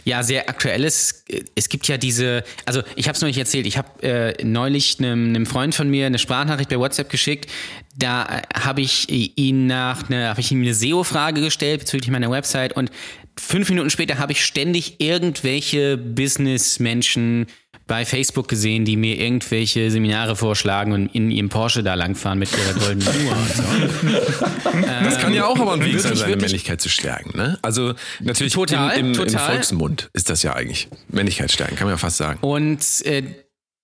ja 0.05 0.23
sehr 0.23 0.49
aktuell 0.49 0.83
ist. 0.83 1.25
Es 1.55 1.69
gibt 1.69 1.87
ja 1.87 1.97
diese, 1.97 2.43
also 2.65 2.81
ich 2.95 3.07
habe 3.07 3.15
es 3.15 3.21
neulich 3.21 3.37
erzählt, 3.37 3.67
ich 3.67 3.77
habe 3.77 4.01
äh, 4.01 4.43
neulich 4.43 4.97
einem, 4.99 5.29
einem 5.29 5.45
Freund 5.45 5.75
von 5.75 5.89
mir 5.89 6.07
eine 6.07 6.19
Sprachnachricht 6.19 6.69
bei 6.69 6.79
WhatsApp 6.79 7.09
geschickt. 7.09 7.49
Da 7.95 8.23
äh, 8.25 8.41
habe 8.59 8.81
ich 8.81 9.07
ihn 9.37 9.67
nach 9.67 10.09
eine, 10.09 10.29
habe 10.29 10.39
ich 10.39 10.51
ihm 10.51 10.61
eine 10.61 10.73
SEO-Frage 10.73 11.41
gestellt 11.41 11.81
bezüglich 11.81 12.09
meiner 12.09 12.31
Website 12.31 12.73
und 12.73 12.89
fünf 13.37 13.69
Minuten 13.69 13.89
später 13.89 14.17
habe 14.17 14.31
ich 14.31 14.43
ständig 14.43 14.99
irgendwelche 14.99 15.97
Businessmenschen 15.97 17.47
bei 17.85 18.05
Facebook 18.05 18.47
gesehen, 18.47 18.85
die 18.85 18.95
mir 18.95 19.17
irgendwelche 19.19 19.91
Seminare 19.91 20.35
vorschlagen 20.35 20.93
und 20.93 21.07
in 21.07 21.29
ihrem 21.29 21.49
Porsche 21.49 21.83
da 21.83 21.95
langfahren 21.95 22.39
mit 22.39 22.49
ihrer 22.51 22.73
goldenen 22.79 23.25
Uhr 23.25 23.31
und 23.35 23.55
so. 23.55 23.63
Das 25.03 25.19
kann 25.19 25.33
ja 25.33 25.45
auch 25.45 25.59
aber 25.59 25.73
ein 25.73 25.83
Weg 25.83 25.99
sein, 25.99 26.15
seine 26.15 26.37
Männlichkeit 26.37 26.81
zu 26.81 26.89
stärken. 26.89 27.37
Ne? 27.37 27.59
Also 27.61 27.93
natürlich 28.21 28.53
total, 28.53 28.97
im, 28.97 29.07
im, 29.07 29.13
total. 29.13 29.33
im 29.33 29.39
Volksmund 29.39 30.09
ist 30.13 30.29
das 30.29 30.43
ja 30.43 30.53
eigentlich. 30.53 30.87
Männlichkeit 31.09 31.51
stärken, 31.51 31.75
kann 31.75 31.85
man 31.85 31.93
ja 31.93 31.97
fast 31.97 32.17
sagen. 32.17 32.39
Und 32.41 32.81
äh, 33.05 33.23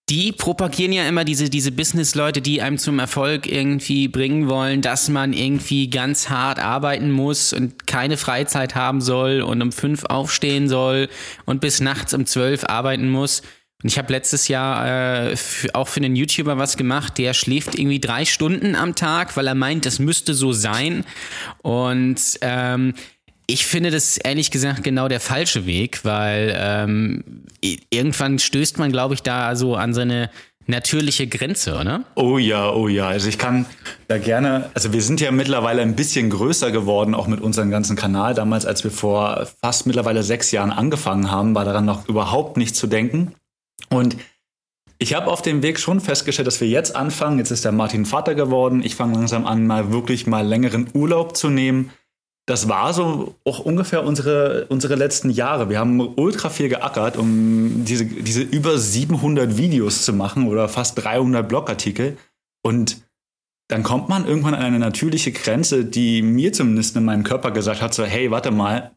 die 0.09 0.31
propagieren 0.31 0.91
ja 0.91 1.07
immer 1.07 1.23
diese, 1.23 1.49
diese 1.49 1.71
Business-Leute, 1.71 2.41
die 2.41 2.61
einem 2.61 2.77
zum 2.77 2.97
Erfolg 2.99 3.45
irgendwie 3.45 4.07
bringen 4.07 4.49
wollen, 4.49 4.81
dass 4.81 5.07
man 5.07 5.33
irgendwie 5.33 5.89
ganz 5.89 6.29
hart 6.29 6.59
arbeiten 6.59 7.11
muss 7.11 7.53
und 7.53 7.85
keine 7.85 8.17
Freizeit 8.17 8.75
haben 8.75 9.01
soll 9.01 9.41
und 9.41 9.61
um 9.61 9.71
fünf 9.71 10.05
aufstehen 10.05 10.67
soll 10.67 11.09
und 11.45 11.61
bis 11.61 11.79
nachts 11.79 12.13
um 12.13 12.25
zwölf 12.25 12.63
arbeiten 12.63 13.09
muss. 13.09 13.41
Und 13.81 13.89
ich 13.89 13.97
habe 13.97 14.11
letztes 14.11 14.49
Jahr 14.49 15.29
äh, 15.29 15.35
auch 15.73 15.87
für 15.87 16.01
einen 16.01 16.15
YouTuber 16.15 16.57
was 16.57 16.75
gemacht, 16.75 17.17
der 17.17 17.33
schläft 17.33 17.75
irgendwie 17.75 18.01
drei 18.01 18.25
Stunden 18.25 18.75
am 18.75 18.95
Tag, 18.95 19.37
weil 19.37 19.47
er 19.47 19.55
meint, 19.55 19.85
das 19.85 19.99
müsste 19.99 20.33
so 20.33 20.51
sein. 20.51 21.05
Und 21.61 22.19
ähm, 22.41 22.93
ich 23.49 23.65
finde 23.65 23.89
das 23.89 24.17
ehrlich 24.17 24.51
gesagt 24.51 24.83
genau 24.83 25.07
der 25.07 25.19
falsche 25.19 25.65
Weg, 25.65 26.05
weil 26.05 26.55
ähm, 26.55 27.23
irgendwann 27.89 28.37
stößt 28.37 28.77
man, 28.77 28.91
glaube 28.91 29.15
ich, 29.15 29.23
da 29.23 29.55
so 29.55 29.75
an 29.75 29.95
seine 29.95 30.29
natürliche 30.67 31.25
Grenze, 31.25 31.75
oder? 31.75 32.03
Oh 32.13 32.37
ja, 32.37 32.71
oh 32.71 32.87
ja. 32.87 33.07
Also 33.07 33.27
ich 33.27 33.39
kann 33.39 33.65
da 34.07 34.19
gerne, 34.19 34.69
also 34.75 34.93
wir 34.93 35.01
sind 35.01 35.19
ja 35.19 35.31
mittlerweile 35.31 35.81
ein 35.81 35.95
bisschen 35.95 36.29
größer 36.29 36.69
geworden, 36.69 37.15
auch 37.15 37.25
mit 37.25 37.41
unserem 37.41 37.71
ganzen 37.71 37.95
Kanal. 37.95 38.35
Damals, 38.35 38.67
als 38.67 38.83
wir 38.83 38.91
vor 38.91 39.47
fast 39.63 39.87
mittlerweile 39.87 40.21
sechs 40.21 40.51
Jahren 40.51 40.69
angefangen 40.69 41.31
haben, 41.31 41.55
war 41.55 41.65
daran 41.65 41.85
noch 41.85 42.07
überhaupt 42.07 42.55
nicht 42.55 42.75
zu 42.75 42.85
denken. 42.85 43.33
Und 43.89 44.15
ich 44.99 45.15
habe 45.15 45.31
auf 45.31 45.41
dem 45.41 45.63
Weg 45.63 45.79
schon 45.79 46.01
festgestellt, 46.01 46.47
dass 46.47 46.61
wir 46.61 46.67
jetzt 46.67 46.95
anfangen. 46.95 47.39
Jetzt 47.39 47.49
ist 47.49 47.65
der 47.65 47.71
Martin 47.71 48.05
Vater 48.05 48.35
geworden. 48.35 48.83
Ich 48.83 48.93
fange 48.93 49.15
langsam 49.15 49.47
an, 49.47 49.65
mal 49.65 49.91
wirklich 49.91 50.27
mal 50.27 50.45
längeren 50.45 50.87
Urlaub 50.93 51.35
zu 51.35 51.49
nehmen 51.49 51.89
das 52.49 52.67
war 52.67 52.93
so 52.95 53.35
auch 53.45 53.59
ungefähr 53.59 54.03
unsere, 54.03 54.65
unsere 54.69 54.95
letzten 54.95 55.29
Jahre. 55.29 55.69
Wir 55.69 55.77
haben 55.77 56.01
ultra 56.15 56.49
viel 56.49 56.67
geackert, 56.67 57.15
um 57.15 57.85
diese, 57.85 58.05
diese 58.05 58.41
über 58.41 58.75
700 58.75 59.55
Videos 59.55 60.03
zu 60.03 60.13
machen 60.13 60.47
oder 60.47 60.67
fast 60.67 61.03
300 61.03 61.47
Blogartikel. 61.47 62.17
Und 62.63 63.03
dann 63.67 63.83
kommt 63.83 64.09
man 64.09 64.25
irgendwann 64.25 64.55
an 64.55 64.63
eine 64.63 64.79
natürliche 64.79 65.31
Grenze, 65.31 65.85
die 65.85 66.23
mir 66.23 66.51
zumindest 66.51 66.95
in 66.95 67.05
meinem 67.05 67.23
Körper 67.23 67.51
gesagt 67.51 67.83
hat, 67.83 67.93
so, 67.93 68.03
hey, 68.03 68.31
warte 68.31 68.49
mal, 68.49 68.95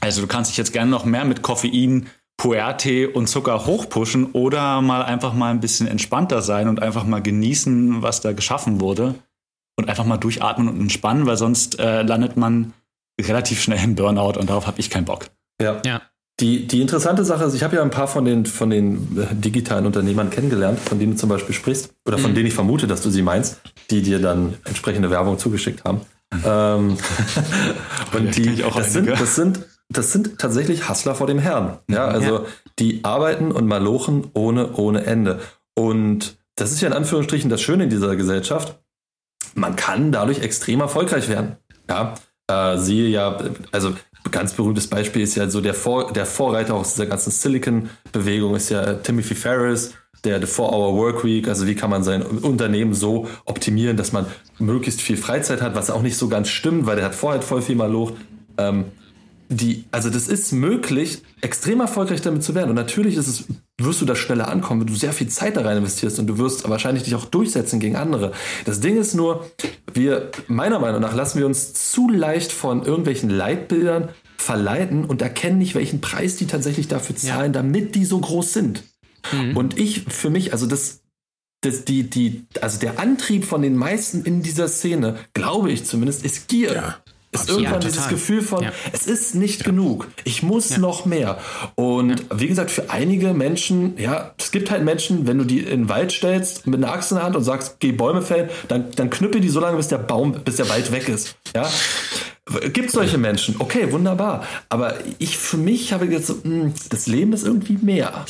also 0.00 0.20
du 0.20 0.28
kannst 0.28 0.52
dich 0.52 0.56
jetzt 0.56 0.72
gerne 0.72 0.92
noch 0.92 1.04
mehr 1.04 1.24
mit 1.24 1.42
Koffein, 1.42 2.06
Puertee 2.36 3.06
und 3.06 3.26
Zucker 3.26 3.66
hochpushen 3.66 4.26
oder 4.26 4.80
mal 4.80 5.02
einfach 5.02 5.34
mal 5.34 5.50
ein 5.50 5.60
bisschen 5.60 5.88
entspannter 5.88 6.40
sein 6.40 6.68
und 6.68 6.80
einfach 6.80 7.04
mal 7.04 7.20
genießen, 7.20 8.00
was 8.00 8.20
da 8.20 8.32
geschaffen 8.32 8.80
wurde 8.80 9.16
und 9.76 9.88
einfach 9.88 10.04
mal 10.04 10.18
durchatmen 10.18 10.68
und 10.68 10.80
entspannen, 10.80 11.26
weil 11.26 11.36
sonst 11.36 11.80
äh, 11.80 12.02
landet 12.02 12.36
man 12.36 12.72
relativ 13.20 13.60
schnell 13.62 13.82
im 13.82 13.94
Burnout 13.94 14.38
und 14.38 14.50
darauf 14.50 14.66
habe 14.66 14.80
ich 14.80 14.90
keinen 14.90 15.04
Bock. 15.04 15.26
Ja. 15.60 15.80
ja. 15.84 16.02
Die, 16.40 16.66
die 16.66 16.80
interessante 16.80 17.24
Sache 17.24 17.44
ist, 17.44 17.54
ich 17.54 17.62
habe 17.62 17.76
ja 17.76 17.82
ein 17.82 17.90
paar 17.90 18.08
von 18.08 18.24
den, 18.24 18.46
von 18.46 18.70
den 18.70 19.18
äh, 19.18 19.34
digitalen 19.34 19.86
Unternehmern 19.86 20.30
kennengelernt, 20.30 20.80
von 20.80 20.98
denen 20.98 21.12
du 21.12 21.18
zum 21.18 21.28
Beispiel 21.28 21.54
sprichst, 21.54 21.92
oder 22.06 22.18
von 22.18 22.30
mhm. 22.30 22.36
denen 22.36 22.46
ich 22.46 22.54
vermute, 22.54 22.86
dass 22.86 23.02
du 23.02 23.10
sie 23.10 23.22
meinst, 23.22 23.60
die 23.90 24.02
dir 24.02 24.18
dann 24.18 24.54
entsprechende 24.64 25.10
Werbung 25.10 25.38
zugeschickt 25.38 25.84
haben. 25.84 26.00
ähm, 26.44 26.96
und 28.14 28.36
die, 28.36 28.56
das 28.56 28.92
sind, 28.92 29.08
das 29.08 29.36
sind, 29.36 29.60
das 29.90 30.12
sind 30.12 30.38
tatsächlich 30.38 30.88
Hustler 30.88 31.14
vor 31.14 31.26
dem 31.26 31.38
Herrn. 31.38 31.78
Ja, 31.88 32.06
also 32.06 32.38
ja. 32.38 32.44
die 32.78 33.04
arbeiten 33.04 33.52
und 33.52 33.66
malochen 33.66 34.30
ohne, 34.32 34.72
ohne 34.72 35.04
Ende. 35.04 35.40
Und 35.74 36.38
das 36.56 36.72
ist 36.72 36.80
ja 36.80 36.88
in 36.88 36.94
Anführungsstrichen 36.94 37.50
das 37.50 37.60
Schöne 37.60 37.84
in 37.84 37.90
dieser 37.90 38.16
Gesellschaft. 38.16 38.78
Man 39.54 39.76
kann 39.76 40.12
dadurch 40.12 40.40
extrem 40.40 40.80
erfolgreich 40.80 41.28
werden. 41.28 41.56
Ja, 41.88 42.14
äh, 42.52 42.78
siehe 42.78 43.08
ja, 43.08 43.38
also 43.70 43.94
ganz 44.30 44.54
berühmtes 44.54 44.86
Beispiel 44.86 45.22
ist 45.22 45.34
ja 45.34 45.48
so 45.48 45.60
der, 45.60 45.74
Vor 45.74 46.12
der 46.12 46.26
Vorreiter 46.26 46.74
aus 46.74 46.94
dieser 46.94 47.06
ganzen 47.06 47.30
Silicon-Bewegung 47.30 48.54
ist 48.54 48.70
ja 48.70 48.94
Timothy 48.94 49.34
Ferris, 49.34 49.94
der 50.24 50.40
The 50.40 50.46
4-Hour 50.46 50.96
Workweek, 50.96 51.48
also 51.48 51.66
wie 51.66 51.74
kann 51.74 51.90
man 51.90 52.04
sein 52.04 52.22
Unternehmen 52.22 52.94
so 52.94 53.28
optimieren, 53.44 53.96
dass 53.96 54.12
man 54.12 54.26
möglichst 54.58 55.00
viel 55.00 55.16
Freizeit 55.16 55.60
hat, 55.60 55.74
was 55.74 55.90
auch 55.90 56.02
nicht 56.02 56.16
so 56.16 56.28
ganz 56.28 56.48
stimmt, 56.48 56.86
weil 56.86 56.96
der 56.96 57.04
hat 57.04 57.14
vorher 57.14 57.42
voll 57.42 57.62
viel 57.62 57.74
mal 57.74 57.90
Loch. 57.90 58.12
Ähm, 58.56 58.84
die, 59.48 59.84
also 59.90 60.08
das 60.08 60.28
ist 60.28 60.52
möglich, 60.52 61.22
extrem 61.40 61.80
erfolgreich 61.80 62.22
damit 62.22 62.42
zu 62.42 62.54
werden. 62.54 62.70
Und 62.70 62.76
natürlich 62.76 63.16
ist 63.16 63.26
es, 63.26 63.44
wirst 63.80 64.00
du 64.00 64.04
da 64.04 64.14
schneller 64.14 64.48
ankommen, 64.48 64.80
wenn 64.80 64.86
du 64.86 64.94
sehr 64.94 65.12
viel 65.12 65.28
Zeit 65.28 65.56
da 65.56 65.62
rein 65.62 65.78
investierst 65.78 66.18
und 66.18 66.26
du 66.26 66.38
wirst 66.38 66.68
wahrscheinlich 66.68 67.04
dich 67.04 67.14
auch 67.14 67.24
durchsetzen 67.24 67.80
gegen 67.80 67.96
andere. 67.96 68.32
Das 68.64 68.80
Ding 68.80 68.96
ist 68.96 69.14
nur, 69.14 69.50
wir, 69.92 70.30
meiner 70.46 70.78
Meinung 70.78 71.00
nach, 71.00 71.14
lassen 71.14 71.38
wir 71.38 71.46
uns 71.46 71.90
zu 71.90 72.08
leicht 72.08 72.52
von 72.52 72.84
irgendwelchen 72.84 73.30
Leitbildern 73.30 74.10
verleiten 74.36 75.04
und 75.04 75.22
erkennen 75.22 75.58
nicht, 75.58 75.74
welchen 75.74 76.00
Preis 76.00 76.36
die 76.36 76.46
tatsächlich 76.46 76.88
dafür 76.88 77.16
zahlen, 77.16 77.52
ja. 77.52 77.62
damit 77.62 77.94
die 77.94 78.04
so 78.04 78.18
groß 78.18 78.52
sind. 78.52 78.84
Mhm. 79.32 79.56
Und 79.56 79.78
ich 79.78 80.04
für 80.08 80.30
mich, 80.30 80.52
also 80.52 80.66
das, 80.66 81.00
das, 81.62 81.84
die, 81.84 82.10
die, 82.10 82.44
also 82.60 82.78
der 82.78 82.98
Antrieb 82.98 83.44
von 83.44 83.62
den 83.62 83.76
meisten 83.76 84.24
in 84.24 84.42
dieser 84.42 84.68
Szene, 84.68 85.16
glaube 85.32 85.70
ich 85.70 85.84
zumindest, 85.84 86.24
ist 86.24 86.48
Gier. 86.48 86.74
Ja 86.74 87.01
ist 87.32 87.48
irgendwann 87.48 87.74
ja, 87.74 87.78
dieses 87.78 88.08
Gefühl 88.08 88.42
von, 88.42 88.62
ja. 88.62 88.72
es 88.92 89.06
ist 89.06 89.34
nicht 89.34 89.60
ja. 89.60 89.66
genug, 89.66 90.08
ich 90.24 90.42
muss 90.42 90.76
noch 90.76 91.06
mehr. 91.06 91.38
Und 91.74 92.24
wie 92.32 92.46
gesagt, 92.46 92.70
für 92.70 92.90
einige 92.90 93.32
Menschen, 93.32 93.96
ja, 93.98 94.34
es 94.38 94.50
gibt 94.50 94.70
halt 94.70 94.84
Menschen, 94.84 95.26
wenn 95.26 95.38
du 95.38 95.44
die 95.44 95.60
in 95.60 95.82
den 95.82 95.88
Wald 95.88 96.12
stellst 96.12 96.66
mit 96.66 96.82
einer 96.82 96.92
Axt 96.92 97.10
in 97.10 97.16
der 97.16 97.24
Hand 97.24 97.34
und 97.34 97.42
sagst, 97.42 97.80
geh 97.80 97.92
Bäume 97.92 98.22
fällen, 98.22 98.50
dann, 98.68 98.90
dann 98.96 99.08
knüppel 99.10 99.40
die 99.40 99.48
so 99.48 99.60
lange, 99.60 99.78
bis 99.78 99.88
der 99.88 99.98
Baum, 99.98 100.32
bis 100.44 100.56
der 100.56 100.68
Wald 100.68 100.92
weg 100.92 101.08
ist. 101.08 101.36
Ja. 101.54 101.68
Gibt 102.72 102.88
es 102.88 102.92
solche 102.92 103.18
Menschen? 103.18 103.56
Okay, 103.58 103.92
wunderbar. 103.92 104.44
Aber 104.68 104.94
ich 105.18 105.38
für 105.38 105.56
mich 105.56 105.92
habe 105.92 106.06
jetzt 106.06 106.26
so, 106.26 106.34
mh, 106.34 106.42
hm, 106.44 106.74
das 106.90 107.06
Leben 107.06 107.32
ist 107.32 107.46
irgendwie 107.46 107.78
mehr. 107.80 108.24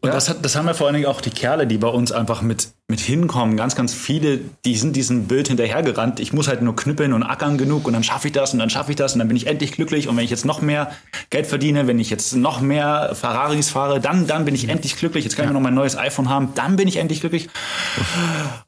Und 0.00 0.08
ja. 0.08 0.14
das, 0.14 0.28
hat, 0.28 0.44
das 0.44 0.56
haben 0.56 0.66
ja 0.66 0.74
vor 0.74 0.86
allen 0.86 0.94
Dingen 0.94 1.06
auch 1.06 1.20
die 1.20 1.30
Kerle, 1.30 1.66
die 1.66 1.78
bei 1.78 1.88
uns 1.88 2.10
einfach 2.10 2.42
mit, 2.42 2.68
mit 2.86 3.00
hinkommen. 3.00 3.56
Ganz, 3.56 3.76
ganz 3.76 3.94
viele, 3.94 4.40
die 4.66 4.76
sind 4.76 4.94
diesem 4.94 5.24
Bild 5.24 5.48
hinterhergerannt. 5.48 6.20
Ich 6.20 6.34
muss 6.34 6.48
halt 6.48 6.60
nur 6.60 6.76
knüppeln 6.76 7.14
und 7.14 7.22
ackern 7.22 7.56
genug 7.56 7.86
und 7.86 7.94
dann 7.94 8.04
schaffe 8.04 8.28
ich 8.28 8.34
das 8.34 8.52
und 8.52 8.58
dann 8.58 8.68
schaffe 8.68 8.90
ich 8.90 8.96
das 8.96 9.14
und 9.14 9.20
dann 9.20 9.28
bin 9.28 9.38
ich 9.38 9.46
endlich 9.46 9.72
glücklich. 9.72 10.06
Und 10.06 10.18
wenn 10.18 10.24
ich 10.24 10.30
jetzt 10.30 10.44
noch 10.44 10.60
mehr 10.60 10.92
Geld 11.30 11.46
verdiene, 11.46 11.86
wenn 11.86 11.98
ich 11.98 12.10
jetzt 12.10 12.36
noch 12.36 12.60
mehr 12.60 13.12
Ferraris 13.14 13.70
fahre, 13.70 14.00
dann, 14.00 14.26
dann 14.26 14.44
bin 14.44 14.54
ich 14.54 14.68
endlich 14.68 14.96
glücklich. 14.96 15.24
Jetzt 15.24 15.34
kann 15.34 15.46
ich 15.46 15.52
noch 15.52 15.60
mein 15.60 15.72
neues 15.72 15.96
iPhone 15.96 16.28
haben, 16.28 16.52
dann 16.54 16.76
bin 16.76 16.86
ich 16.86 16.98
endlich 16.98 17.20
glücklich. 17.20 17.48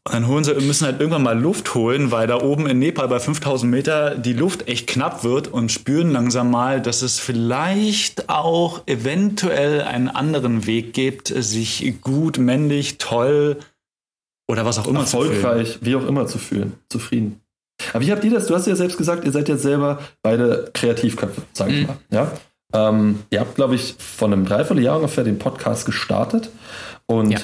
Und 0.05 0.15
dann 0.15 0.27
holen 0.29 0.45
sie, 0.45 0.55
müssen 0.55 0.87
halt 0.87 0.99
irgendwann 0.99 1.23
mal 1.23 1.39
Luft 1.39 1.75
holen, 1.75 2.11
weil 2.11 2.27
da 2.27 2.41
oben 2.41 2.67
in 2.67 2.79
Nepal 2.79 3.09
bei 3.09 3.21
5000 3.21 3.71
Meter 3.71 4.15
die 4.15 4.33
Luft 4.33 4.67
echt 4.67 4.87
knapp 4.87 5.25
wird 5.25 5.49
und 5.49 5.71
spüren 5.71 6.11
langsam 6.11 6.51
mal, 6.51 6.81
dass 6.81 7.03
es 7.03 7.19
vielleicht 7.19 8.31
auch 8.31 8.81
eventuell 8.87 9.83
einen 9.83 10.09
anderen 10.09 10.67
Weg 10.67 10.95
gibt, 10.95 11.29
sich 11.29 11.97
gut, 12.01 12.39
männlich, 12.39 12.97
toll 12.97 13.59
oder 14.49 14.65
was 14.65 14.79
auch 14.79 14.87
immer 14.87 15.01
erfolgreich, 15.01 15.79
wie 15.83 15.97
auch 15.97 16.07
immer 16.07 16.27
zu 16.27 16.39
fühlen, 16.39 16.75
zufrieden. 16.89 17.41
Aber 17.93 18.05
wie 18.05 18.13
habt 18.13 18.25
ihr 18.25 18.31
das? 18.31 18.47
Du 18.47 18.55
hast 18.55 18.67
ja 18.67 18.77
selbst 18.77 18.97
gesagt, 18.97 19.25
ihr 19.25 19.33
seid 19.33 19.49
ja 19.49 19.57
selber 19.57 19.99
beide 20.23 20.71
Kreativköpfe, 20.73 21.43
sag 21.53 21.71
ich 21.71 21.83
mhm. 21.83 21.87
mal. 21.87 21.97
Ja? 22.11 22.33
Ähm, 22.73 23.21
ihr 23.31 23.41
habt, 23.41 23.55
glaube 23.55 23.75
ich, 23.75 23.97
vor 23.99 24.29
einem 24.29 24.45
Dreivierteljahr 24.45 24.97
ungefähr 24.97 25.25
den 25.25 25.39
Podcast 25.39 25.87
gestartet. 25.87 26.51
Und 27.07 27.33
ja. 27.33 27.39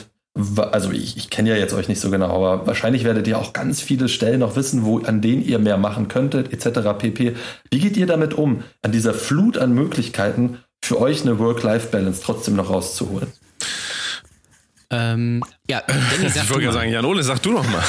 also 0.70 0.90
ich, 0.90 1.16
ich 1.16 1.30
kenne 1.30 1.50
ja 1.50 1.56
jetzt 1.56 1.74
euch 1.74 1.88
nicht 1.88 2.00
so 2.00 2.10
genau, 2.10 2.34
aber 2.34 2.66
wahrscheinlich 2.66 3.04
werdet 3.04 3.26
ihr 3.28 3.38
auch 3.38 3.52
ganz 3.52 3.80
viele 3.80 4.08
Stellen 4.08 4.40
noch 4.40 4.56
wissen, 4.56 4.84
wo, 4.84 4.98
an 5.00 5.20
denen 5.20 5.44
ihr 5.44 5.58
mehr 5.58 5.76
machen 5.76 6.08
könntet, 6.08 6.52
etc. 6.52 6.98
pp. 6.98 7.36
Wie 7.70 7.78
geht 7.78 7.96
ihr 7.96 8.06
damit 8.06 8.34
um, 8.34 8.62
an 8.82 8.92
dieser 8.92 9.14
Flut 9.14 9.58
an 9.58 9.72
Möglichkeiten 9.74 10.58
für 10.82 11.00
euch 11.00 11.22
eine 11.22 11.38
Work-Life-Balance 11.38 12.22
trotzdem 12.24 12.56
noch 12.56 12.70
rauszuholen? 12.70 13.28
Ähm, 14.92 15.42
ja, 15.70 15.82
Danny, 15.86 16.28
sag 16.28 16.44
Ich 16.44 16.50
wollte 16.50 16.64
ja 16.66 16.72
sagen, 16.72 16.90
Jan 16.90 17.04
Ole, 17.04 17.22
sag 17.22 17.40
du 17.42 17.52
noch 17.52 17.66
mal. 17.68 17.82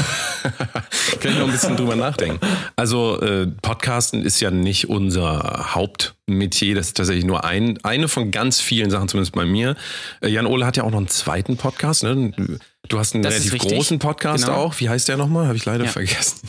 Kann 1.19 1.31
ich 1.31 1.37
noch 1.37 1.47
ein 1.47 1.51
bisschen 1.51 1.75
drüber 1.75 1.97
nachdenken. 1.97 2.39
Also 2.77 3.19
äh, 3.21 3.47
Podcasten 3.61 4.23
ist 4.23 4.39
ja 4.39 4.51
nicht 4.51 4.89
unser 4.89 5.75
Hauptmetier, 5.75 6.75
das 6.75 6.87
ist 6.87 6.97
tatsächlich 6.97 7.25
nur 7.25 7.43
ein, 7.43 7.77
eine 7.83 8.07
von 8.07 8.31
ganz 8.31 8.61
vielen 8.61 8.89
Sachen, 8.89 9.09
zumindest 9.09 9.35
bei 9.35 9.45
mir. 9.45 9.75
Äh, 10.21 10.29
Jan 10.29 10.45
Ole 10.45 10.65
hat 10.65 10.77
ja 10.77 10.83
auch 10.83 10.91
noch 10.91 10.97
einen 10.97 11.09
zweiten 11.09 11.57
Podcast, 11.57 12.03
ne? 12.03 12.31
Du 12.89 12.99
hast 12.99 13.13
einen 13.13 13.23
das 13.23 13.35
relativ 13.35 13.59
großen 13.59 13.97
Podcast 13.97 14.45
genau. 14.45 14.57
auch. 14.57 14.79
Wie 14.79 14.89
heißt 14.89 15.07
der 15.07 15.15
nochmal? 15.15 15.47
Habe 15.47 15.55
ich 15.55 15.63
leider 15.63 15.85
ja. 15.85 15.89
vergessen. 15.89 16.41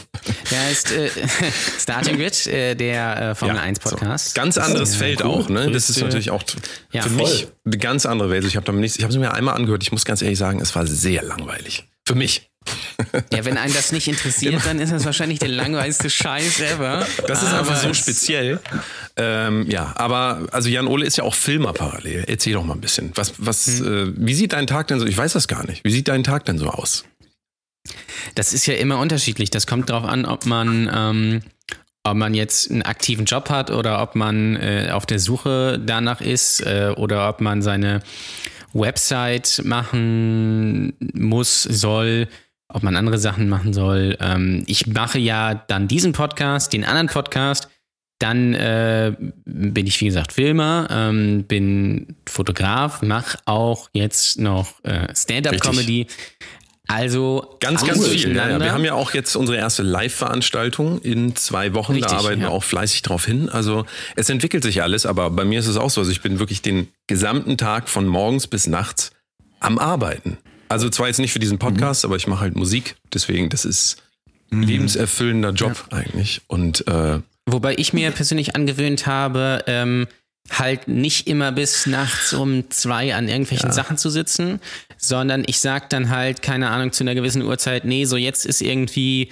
Der 0.51 0.63
heißt 0.63 0.93
äh, 0.93 1.09
Starting 1.79 2.17
Grid, 2.17 2.47
äh, 2.49 2.75
der 2.75 3.31
äh, 3.31 3.35
Formel 3.35 3.57
ja, 3.57 3.63
1 3.63 3.79
Podcast. 3.79 4.31
So. 4.31 4.35
Ganz 4.35 4.59
anderes 4.59 4.97
Feld 4.97 5.21
cool. 5.21 5.31
auch, 5.31 5.49
ne? 5.49 5.71
Das 5.71 5.89
ist 5.89 6.01
natürlich 6.01 6.31
auch 6.31 6.43
ja, 6.91 7.03
für 7.03 7.11
voll. 7.11 7.19
mich 7.19 7.49
eine 7.65 7.79
ganz 7.79 8.05
andere 8.05 8.31
Welt. 8.31 8.45
Ich 8.45 8.57
habe 8.57 8.85
es 8.85 9.17
mir 9.17 9.33
einmal 9.33 9.55
angehört. 9.55 9.85
Ich 9.85 9.93
muss 9.93 10.05
ganz 10.05 10.23
ehrlich 10.23 10.39
sagen, 10.39 10.61
es 10.61 10.75
war 10.75 10.87
sehr 10.87 11.23
langweilig. 11.23 11.85
Für 12.05 12.15
mich. 12.17 12.51
Ja, 13.33 13.45
wenn 13.45 13.59
einen 13.59 13.75
das 13.75 13.93
nicht 13.93 14.09
interessiert, 14.09 14.65
dann 14.65 14.79
ist 14.79 14.93
das 14.93 15.05
wahrscheinlich 15.05 15.39
der 15.39 15.49
langweiligste 15.49 16.09
Scheiß 16.11 16.61
ever. 16.61 17.07
Das 17.27 17.43
ist 17.43 17.49
aber 17.49 17.71
einfach 17.71 17.77
so 17.77 17.95
speziell. 17.95 18.61
Ähm, 19.17 19.69
ja, 19.69 19.93
aber 19.97 20.47
also 20.53 20.69
Jan 20.69 20.87
Ole 20.87 21.05
ist 21.05 21.17
ja 21.17 21.25
auch 21.25 21.35
Filmer 21.35 21.73
parallel. 21.73 22.25
Erzähl 22.27 22.55
doch 22.55 22.65
mal 22.65 22.75
ein 22.75 22.81
bisschen. 22.81 23.13
Was, 23.15 23.35
was, 23.39 23.67
hm. 23.67 24.17
äh, 24.17 24.27
wie 24.27 24.35
sieht 24.35 24.53
dein 24.53 24.67
Tag 24.67 24.89
denn 24.89 25.01
so? 25.01 25.07
Ich 25.07 25.17
weiß 25.17 25.33
das 25.33 25.49
gar 25.49 25.67
nicht. 25.67 25.85
Wie 25.85 25.91
sieht 25.91 26.09
dein 26.09 26.25
Tag 26.25 26.45
denn 26.45 26.59
so 26.59 26.69
aus? 26.69 27.05
Das 28.35 28.53
ist 28.53 28.67
ja 28.67 28.75
immer 28.75 28.99
unterschiedlich. 28.99 29.51
Das 29.51 29.67
kommt 29.67 29.91
darauf 29.91 30.05
an, 30.09 30.25
ob 30.25 30.47
man 30.47 30.91
ähm, 30.93 31.43
ob 32.05 32.17
man 32.17 32.35
jetzt 32.35 32.71
einen 32.71 32.83
aktiven 32.83 33.25
Job 33.25 33.49
hat 33.49 33.71
oder 33.71 34.03
ob 34.03 34.15
man 34.15 34.57
äh, 34.57 34.91
auf 34.93 35.07
der 35.07 35.19
Suche 35.19 35.81
danach 35.85 36.21
ist 36.21 36.61
äh, 36.61 36.93
oder 36.95 37.29
ob 37.31 37.41
man 37.41 37.63
seine 37.63 38.03
Website 38.75 39.63
machen 39.65 40.93
muss, 41.15 41.63
soll, 41.63 42.29
ob 42.75 42.83
man 42.83 42.97
andere 42.97 43.19
Sachen 43.19 43.49
machen 43.49 43.73
soll. 43.73 44.17
Ähm, 44.21 44.65
ich 44.67 44.87
mache 44.87 45.19
ja 45.19 45.55
dann 45.55 45.89
diesen 45.89 46.13
Podcast, 46.13 46.73
den 46.73 46.85
anderen 46.85 47.07
Podcast. 47.07 47.69
Dann 48.19 48.55
äh, 48.55 49.13
bin 49.45 49.87
ich, 49.87 50.01
wie 50.01 50.07
gesagt, 50.07 50.33
Filmer, 50.33 50.89
ähm, 50.91 51.45
bin 51.45 52.17
Fotograf, 52.29 53.03
mache 53.03 53.39
auch 53.45 53.89
jetzt 53.93 54.39
noch 54.39 54.83
äh, 54.85 55.09
Stand-up-Comedy. 55.15 56.07
Also 56.87 57.57
ganz, 57.61 57.85
ganz 57.85 58.07
viel. 58.07 58.37
Ja, 58.37 58.51
ja. 58.51 58.61
Wir 58.61 58.73
haben 58.73 58.85
ja 58.85 58.95
auch 58.95 59.15
jetzt 59.15 59.37
unsere 59.37 59.57
erste 59.57 59.83
Live-Veranstaltung 59.83 61.01
in 61.01 61.35
zwei 61.35 61.75
Wochen. 61.75 61.93
Richtig, 61.93 62.11
da 62.11 62.19
arbeiten 62.19 62.43
ja. 62.43 62.49
wir 62.49 62.53
auch 62.53 62.65
fleißig 62.65 63.03
drauf 63.03 63.25
hin. 63.25 63.49
Also 63.49 63.87
es 64.17 64.29
entwickelt 64.29 64.63
sich 64.63 64.83
alles, 64.83 65.07
aber 65.07 65.31
bei 65.31 65.45
mir 65.45 65.61
ist 65.61 65.67
es 65.67 65.77
auch 65.77 65.91
so. 65.91 66.01
Also 66.01 66.13
ich 66.13 66.21
bin 66.21 66.39
wirklich 66.39 66.61
den 66.61 66.89
gesamten 67.07 67.57
Tag 67.57 67.89
von 67.89 68.07
morgens 68.07 68.47
bis 68.47 68.67
nachts 68.67 69.13
am 69.61 69.79
Arbeiten. 69.79 70.39
Also 70.75 70.89
zwar 70.89 71.07
jetzt 71.07 71.21
nicht 71.21 71.33
für 71.33 71.39
diesen 71.39 71.61
Podcast, 71.61 72.03
mhm. 72.03 72.09
aber 72.09 72.17
ich 72.17 72.27
mache 72.27 72.41
halt 72.41 72.57
Musik. 72.57 72.97
Deswegen, 73.13 73.49
das 73.49 73.65
ist 73.65 74.03
ein 74.51 74.59
mhm. 74.59 74.65
lebenserfüllender 74.65 75.51
Job 75.51 75.85
eigentlich. 75.93 76.43
Und 76.49 76.89
äh, 76.89 77.21
wobei 77.47 77.77
ich 77.77 77.93
mir 77.93 78.11
persönlich 78.11 78.57
angewöhnt 78.57 79.07
habe, 79.07 79.63
ähm, 79.69 80.09
halt 80.51 80.89
nicht 80.89 81.29
immer 81.29 81.53
bis 81.53 81.87
nachts 81.87 82.33
um 82.33 82.69
zwei 82.73 83.15
an 83.15 83.29
irgendwelchen 83.29 83.69
ja. 83.69 83.73
Sachen 83.73 83.99
zu 83.99 84.11
sitzen, 84.11 84.59
sondern 84.97 85.45
ich 85.47 85.61
sag 85.61 85.91
dann 85.91 86.11
halt, 86.11 86.43
keine 86.43 86.71
Ahnung, 86.71 86.91
zu 86.91 87.05
einer 87.05 87.15
gewissen 87.15 87.43
Uhrzeit, 87.43 87.85
nee, 87.85 88.05
so 88.05 88.17
jetzt 88.17 88.45
ist 88.45 88.61
irgendwie 88.61 89.31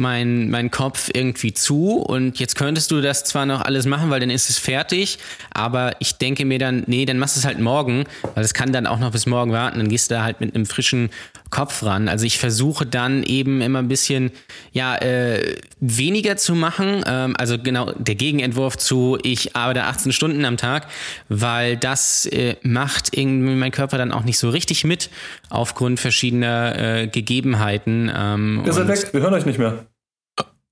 mein, 0.00 0.50
mein 0.50 0.70
Kopf 0.70 1.10
irgendwie 1.12 1.54
zu 1.54 1.98
und 1.98 2.40
jetzt 2.40 2.56
könntest 2.56 2.90
du 2.90 3.00
das 3.00 3.22
zwar 3.24 3.46
noch 3.46 3.60
alles 3.60 3.86
machen, 3.86 4.10
weil 4.10 4.18
dann 4.18 4.30
ist 4.30 4.50
es 4.50 4.58
fertig, 4.58 5.18
aber 5.52 5.92
ich 6.00 6.16
denke 6.16 6.44
mir 6.44 6.58
dann, 6.58 6.82
nee, 6.86 7.04
dann 7.04 7.18
machst 7.18 7.36
du 7.36 7.40
es 7.40 7.46
halt 7.46 7.60
morgen, 7.60 8.04
weil 8.34 8.42
es 8.42 8.54
kann 8.54 8.72
dann 8.72 8.86
auch 8.86 8.98
noch 8.98 9.12
bis 9.12 9.26
morgen 9.26 9.52
warten, 9.52 9.78
dann 9.78 9.88
gehst 9.88 10.10
du 10.10 10.16
da 10.16 10.24
halt 10.24 10.40
mit 10.40 10.54
einem 10.54 10.66
frischen 10.66 11.10
Kopf 11.50 11.82
ran. 11.82 12.08
Also 12.08 12.24
ich 12.24 12.38
versuche 12.38 12.86
dann 12.86 13.22
eben 13.22 13.60
immer 13.60 13.80
ein 13.80 13.88
bisschen, 13.88 14.30
ja, 14.72 14.96
äh, 14.96 15.56
weniger 15.80 16.36
zu 16.36 16.54
machen, 16.54 17.04
ähm, 17.06 17.34
also 17.36 17.58
genau 17.58 17.92
der 17.92 18.14
Gegenentwurf 18.14 18.76
zu, 18.76 19.18
ich 19.22 19.56
arbeite 19.56 19.84
18 19.84 20.12
Stunden 20.12 20.44
am 20.44 20.56
Tag, 20.56 20.86
weil 21.28 21.76
das 21.76 22.26
äh, 22.26 22.56
macht 22.62 23.16
irgendwie 23.16 23.54
mein 23.54 23.72
Körper 23.72 23.98
dann 23.98 24.12
auch 24.12 24.24
nicht 24.24 24.38
so 24.38 24.50
richtig 24.50 24.84
mit, 24.84 25.10
aufgrund 25.48 26.00
verschiedener 26.00 26.78
äh, 26.78 27.06
Gegebenheiten. 27.08 28.10
Ähm, 28.14 28.62
Ihr 28.64 28.72
seid 28.72 28.88
weg, 28.88 29.08
wir 29.12 29.20
hören 29.20 29.34
euch 29.34 29.46
nicht 29.46 29.58
mehr. 29.58 29.86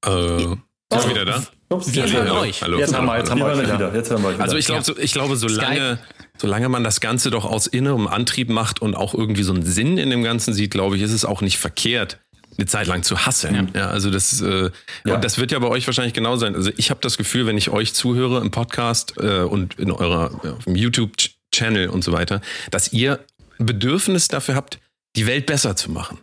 Äh, 0.06 0.42
ist 0.90 1.06
oh. 1.06 1.10
wieder 1.10 1.24
da? 1.24 1.42
Ups, 1.70 1.92
wir 1.92 2.10
hören 2.10 2.30
euch. 2.30 2.62
Hallo. 2.62 2.78
Jetzt 2.78 2.94
haben 2.94 3.06
wir, 3.06 3.18
jetzt 3.18 3.30
haben 3.30 3.40
wir 3.40 3.46
euch 3.46 3.62
wieder. 3.62 3.94
Jetzt 3.94 4.10
hören 4.10 4.22
wir 4.22 4.28
euch 4.28 4.34
wieder. 4.36 4.44
Also 4.44 4.56
ich 4.56 4.66
glaube, 4.66 4.84
so, 4.84 4.96
ich 4.96 5.12
glaube, 5.12 5.36
solange, 5.36 5.98
solange 6.38 6.68
man 6.68 6.82
das 6.82 7.00
Ganze 7.00 7.30
doch 7.30 7.44
aus 7.44 7.66
innerem 7.66 8.06
Antrieb 8.06 8.48
macht 8.48 8.80
und 8.80 8.94
auch 8.94 9.12
irgendwie 9.12 9.42
so 9.42 9.52
einen 9.52 9.62
Sinn 9.62 9.98
in 9.98 10.08
dem 10.08 10.22
Ganzen 10.22 10.54
sieht, 10.54 10.70
glaube 10.70 10.96
ich, 10.96 11.02
ist 11.02 11.12
es 11.12 11.26
auch 11.26 11.42
nicht 11.42 11.58
verkehrt, 11.58 12.20
eine 12.56 12.66
Zeit 12.66 12.86
lang 12.86 13.02
zu 13.02 13.26
hasseln. 13.26 13.70
Ja, 13.74 13.80
ja 13.82 13.90
also 13.90 14.10
das, 14.10 14.40
äh, 14.40 14.70
ja. 15.04 15.14
und 15.14 15.24
das 15.24 15.38
wird 15.38 15.52
ja 15.52 15.58
bei 15.58 15.68
euch 15.68 15.86
wahrscheinlich 15.86 16.14
genau 16.14 16.36
sein. 16.36 16.54
Also 16.54 16.70
ich 16.76 16.90
habe 16.90 17.00
das 17.02 17.18
Gefühl, 17.18 17.46
wenn 17.46 17.58
ich 17.58 17.68
euch 17.70 17.92
zuhöre 17.92 18.40
im 18.40 18.50
Podcast 18.50 19.14
äh, 19.18 19.40
und 19.40 19.78
in 19.78 19.92
eurer 19.92 20.30
ja, 20.42 20.56
YouTube-Channel 20.72 21.88
und 21.88 22.02
so 22.02 22.12
weiter, 22.12 22.40
dass 22.70 22.92
ihr 22.92 23.20
Bedürfnis 23.58 24.28
dafür 24.28 24.54
habt, 24.54 24.78
die 25.16 25.26
Welt 25.26 25.46
besser 25.46 25.76
zu 25.76 25.90
machen. 25.90 26.18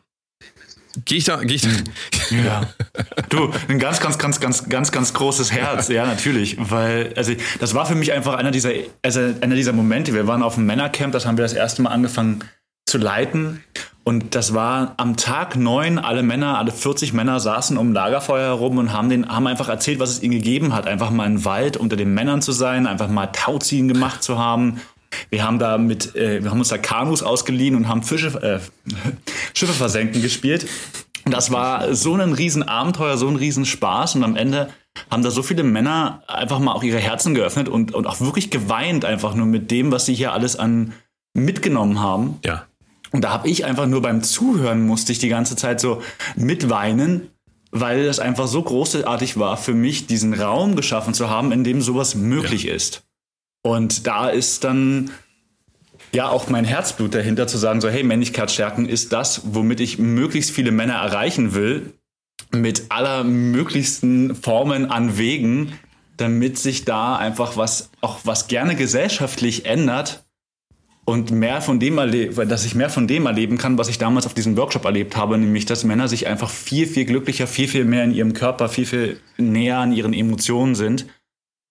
Gehe 1.04 1.18
ich 1.18 1.26
da, 1.26 1.44
gehe 1.44 1.56
ich 1.56 1.62
da? 1.64 1.70
Ja. 2.36 2.62
Du, 3.30 3.52
ein 3.68 3.80
ganz, 3.80 4.00
ganz, 4.00 4.18
ganz, 4.18 4.40
ganz, 4.40 4.70
ganz, 4.70 4.92
ganz 4.92 5.14
großes 5.14 5.52
Herz, 5.52 5.90
ja, 5.90 6.06
natürlich. 6.06 6.58
Weil, 6.60 7.14
also, 7.16 7.34
das 7.60 7.74
war 7.74 7.86
für 7.86 7.96
mich 7.96 8.14
einfach 8.14 8.36
einer 8.36 8.52
dieser, 8.52 8.72
also 9.02 9.20
einer 9.42 9.56
dieser 9.56 9.74
Momente. 9.74 10.14
Wir 10.14 10.28
waren 10.28 10.44
auf 10.44 10.56
dem 10.56 10.66
Männercamp, 10.66 11.12
das 11.12 11.26
haben 11.26 11.38
wir 11.38 11.44
das 11.44 11.54
erste 11.54 11.82
Mal 11.82 11.90
angefangen 11.90 12.44
zu 12.86 12.98
leiten. 12.98 13.64
Und 14.04 14.36
das 14.36 14.54
war 14.54 14.94
am 14.98 15.18
Tag 15.18 15.56
neun, 15.56 15.98
alle 15.98 16.22
Männer, 16.22 16.60
alle 16.60 16.72
40 16.72 17.14
Männer 17.14 17.40
saßen 17.40 17.76
um 17.76 17.92
Lagerfeuer 17.92 18.50
herum 18.50 18.78
und 18.78 18.94
haben, 18.94 19.10
den, 19.10 19.28
haben 19.28 19.48
einfach 19.48 19.68
erzählt, 19.68 20.00
was 20.00 20.12
es 20.12 20.22
ihnen 20.22 20.36
gegeben 20.36 20.76
hat. 20.76 20.86
Einfach 20.86 21.10
mal 21.10 21.26
im 21.26 21.44
Wald 21.44 21.76
unter 21.76 21.96
den 21.96 22.14
Männern 22.14 22.44
zu 22.44 22.52
sein, 22.52 22.86
einfach 22.86 23.08
mal 23.08 23.28
Tauziehen 23.28 23.88
gemacht 23.88 24.22
zu 24.22 24.38
haben. 24.38 24.80
Wir 25.30 25.44
haben 25.44 25.60
da 25.60 25.78
mit, 25.78 26.16
äh, 26.16 26.44
wir 26.44 26.52
haben 26.52 26.60
uns 26.60 26.70
da 26.70 26.78
Kanus 26.78 27.24
ausgeliehen 27.24 27.76
und 27.76 27.88
haben 27.88 28.04
Fische, 28.04 28.28
äh, 28.42 28.60
Schiffe 29.54 29.74
versenken 29.74 30.22
gespielt. 30.22 30.68
Und 31.26 31.34
das 31.34 31.52
war 31.52 31.96
so 31.96 32.14
ein 32.14 32.34
Riesenabenteuer, 32.34 33.18
so 33.18 33.28
ein 33.28 33.36
Riesenspaß. 33.36 34.16
Und 34.16 34.24
am 34.24 34.36
Ende 34.36 34.70
haben 35.10 35.24
da 35.24 35.32
so 35.32 35.44
viele 35.44 35.64
Männer 35.64 36.24
einfach 36.28 36.60
mal 36.60 36.74
auch 36.74 36.84
ihre 36.84 37.00
Herzen 37.00 37.34
geöffnet 37.34 37.68
und, 37.68 37.94
und 37.94 38.06
auch 38.06 38.22
wirklich 38.22 38.52
geweint, 38.52 39.06
einfach 39.06 39.34
nur 39.34 39.48
mit 39.48 39.72
dem, 39.72 39.92
was 39.92 40.06
sie 40.06 40.14
hier 40.14 40.34
alles 40.34 40.56
an 40.56 40.94
mitgenommen 41.34 42.00
haben. 42.00 42.40
Ja. 42.46 42.66
Und 43.12 43.24
da 43.24 43.32
habe 43.32 43.50
ich 43.50 43.66
einfach 43.66 43.88
nur 43.88 44.02
beim 44.02 44.24
Zuhören 44.24 44.86
musste 44.86 45.12
ich 45.12 45.20
die 45.20 45.30
ganze 45.30 45.56
Zeit 45.56 45.80
so 45.80 46.02
mitweinen, 46.36 47.30
weil 47.72 48.06
das 48.06 48.20
einfach 48.20 48.48
so 48.48 48.62
großartig 48.62 49.38
war 49.38 49.58
für 49.58 49.74
mich, 49.74 50.08
diesen 50.08 50.34
Raum 50.34 50.76
geschaffen 50.76 51.14
zu 51.14 51.30
haben, 51.30 51.52
in 51.52 51.64
dem 51.64 51.82
sowas 51.82 52.16
möglich 52.16 52.64
ja. 52.64 52.74
ist. 52.74 53.05
Und 53.66 54.06
da 54.06 54.30
ist 54.30 54.64
dann 54.64 55.10
ja 56.14 56.30
auch 56.30 56.50
mein 56.50 56.66
Herzblut 56.66 57.16
dahinter 57.16 57.48
zu 57.48 57.58
sagen, 57.58 57.82
so 57.82 57.90
hey, 57.90 58.04
Männlichkeit 58.04 58.52
stärken 58.52 58.88
ist 58.88 59.12
das, 59.12 59.42
womit 59.44 59.80
ich 59.80 59.98
möglichst 59.98 60.52
viele 60.52 60.70
Männer 60.70 60.94
erreichen 60.94 61.56
will, 61.56 61.94
mit 62.52 62.84
aller 62.90 63.24
möglichsten 63.24 64.36
Formen 64.36 64.92
an 64.92 65.18
Wegen, 65.18 65.74
damit 66.16 66.60
sich 66.60 66.86
da 66.86 67.16
einfach 67.16 67.58
was, 67.58 67.90
auch 68.02 68.20
was 68.24 68.48
gerne 68.48 68.76
gesellschaftlich 68.76 69.66
ändert, 69.66 70.24
und 71.08 71.30
mehr 71.30 71.62
von 71.62 71.80
dem 71.80 72.00
erleben, 72.00 72.50
dass 72.50 72.66
ich 72.66 72.74
mehr 72.74 72.90
von 72.90 73.08
dem 73.08 73.28
erleben 73.28 73.60
kann, 73.60 73.78
was 73.78 73.90
ich 73.90 74.00
damals 74.00 74.26
auf 74.26 74.34
diesem 74.34 74.58
Workshop 74.58 74.86
erlebt 74.86 75.16
habe, 75.16 75.38
nämlich 75.38 75.66
dass 75.66 75.84
Männer 75.84 76.08
sich 76.08 76.26
einfach 76.26 76.50
viel, 76.50 76.88
viel 76.88 77.06
glücklicher, 77.06 77.46
viel, 77.46 77.68
viel 77.68 77.86
mehr 77.86 78.04
in 78.04 78.12
ihrem 78.12 78.34
Körper, 78.34 78.70
viel, 78.70 78.88
viel 78.88 79.20
näher 79.38 79.78
an 79.78 79.92
ihren 79.92 80.14
Emotionen 80.14 80.74
sind. 80.74 81.06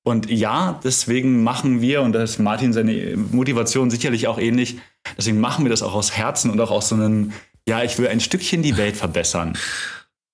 Und 0.07 0.31
ja, 0.31 0.79
deswegen 0.85 1.43
machen 1.43 1.81
wir, 1.81 2.03
und 2.03 2.13
da 2.13 2.23
ist 2.23 2.39
Martin 2.39 2.75
seine 2.75 3.17
Motivation 3.17 3.91
sicherlich 3.91 4.29
auch 4.29 4.39
ähnlich, 4.39 4.77
deswegen 5.17 5.41
machen 5.41 5.65
wir 5.65 5.71
das 5.71 5.83
auch 5.83 5.95
aus 5.95 6.13
Herzen 6.13 6.51
und 6.51 6.61
auch 6.61 6.71
aus 6.71 6.91
so 6.91 6.95
einem, 6.95 7.33
ja, 7.67 7.83
ich 7.83 7.99
will 7.99 8.09
ein 8.09 8.21
Stückchen 8.21 8.63
die 8.63 8.77
Welt 8.77 8.97
verbessern. 8.97 9.57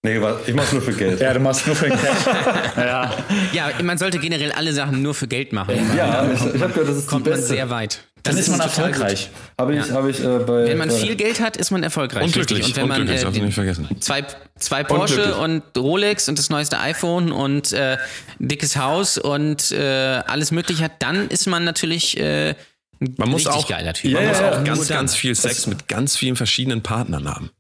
Nee, 0.03 0.19
ich 0.47 0.55
mach's 0.55 0.73
nur 0.73 0.81
für 0.81 0.95
Geld. 0.95 1.21
ja, 1.21 1.35
du 1.35 1.41
machst 1.41 1.67
nur 1.67 1.77
für 1.77 1.89
Geld. 1.89 2.01
ja. 2.77 3.15
ja, 3.53 3.71
man 3.83 3.99
sollte 3.99 4.19
generell 4.19 4.51
alle 4.51 4.73
Sachen 4.73 5.03
nur 5.03 5.15
für 5.15 5.29
Geld 5.29 5.53
machen. 5.53 5.75
Ja, 5.95 6.25
ich, 6.33 6.41
ich 6.55 6.63
habe 6.63 6.73
gehört, 6.73 6.89
das 6.89 6.97
ist 6.97 7.07
kommt 7.07 7.27
man 7.27 7.41
sehr 7.41 7.69
weit. 7.69 8.10
Dann 8.23 8.37
ist, 8.37 8.41
ist 8.41 8.51
man 8.51 8.61
erfolgreich. 8.61 9.31
Habe 9.59 9.77
ich, 9.77 9.87
ja. 9.87 9.95
hab 9.95 10.07
ich 10.07 10.21
äh, 10.21 10.39
bei. 10.39 10.67
Wenn 10.67 10.79
man 10.79 10.91
viel 10.91 11.17
Geld 11.17 11.41
hat, 11.41 11.57
ist 11.57 11.71
man 11.71 11.83
erfolgreich. 11.83 12.25
Und 12.25 12.33
glücklich. 12.33 12.65
Und 12.67 12.77
wenn 12.77 12.89
man 12.89 13.09
äh, 13.09 13.25
nicht 13.25 13.55
vergessen. 13.55 13.89
zwei, 14.01 14.25
zwei 14.59 14.85
Porsche 14.85 15.37
und, 15.37 15.63
und, 15.63 15.83
Rolex 15.83 16.29
und 16.29 16.39
das 16.39 16.51
neueste 16.51 16.79
iPhone 16.81 17.33
und 17.33 17.73
äh, 17.73 17.97
dickes 18.39 18.77
Haus 18.77 19.19
und 19.19 19.73
äh, 19.73 19.81
alles 20.27 20.51
Mögliche 20.51 20.85
hat, 20.85 20.93
dann 21.01 21.29
ist 21.29 21.47
man 21.47 21.65
natürlich 21.65 22.19
äh, 22.19 22.55
man 23.17 23.31
muss 23.31 23.47
auch, 23.47 23.67
geiler 23.67 23.95
Typ. 23.95 24.13
Man 24.13 24.23
ja, 24.23 24.29
muss 24.29 24.41
auch 24.41 24.65
ganz, 24.65 24.89
ganz 24.89 25.15
viel 25.15 25.35
Sex 25.35 25.67
mit 25.67 25.89
ganz 25.89 26.17
vielen 26.17 26.37
verschiedenen 26.37 26.83
Partnern 26.83 27.29
haben. 27.29 27.51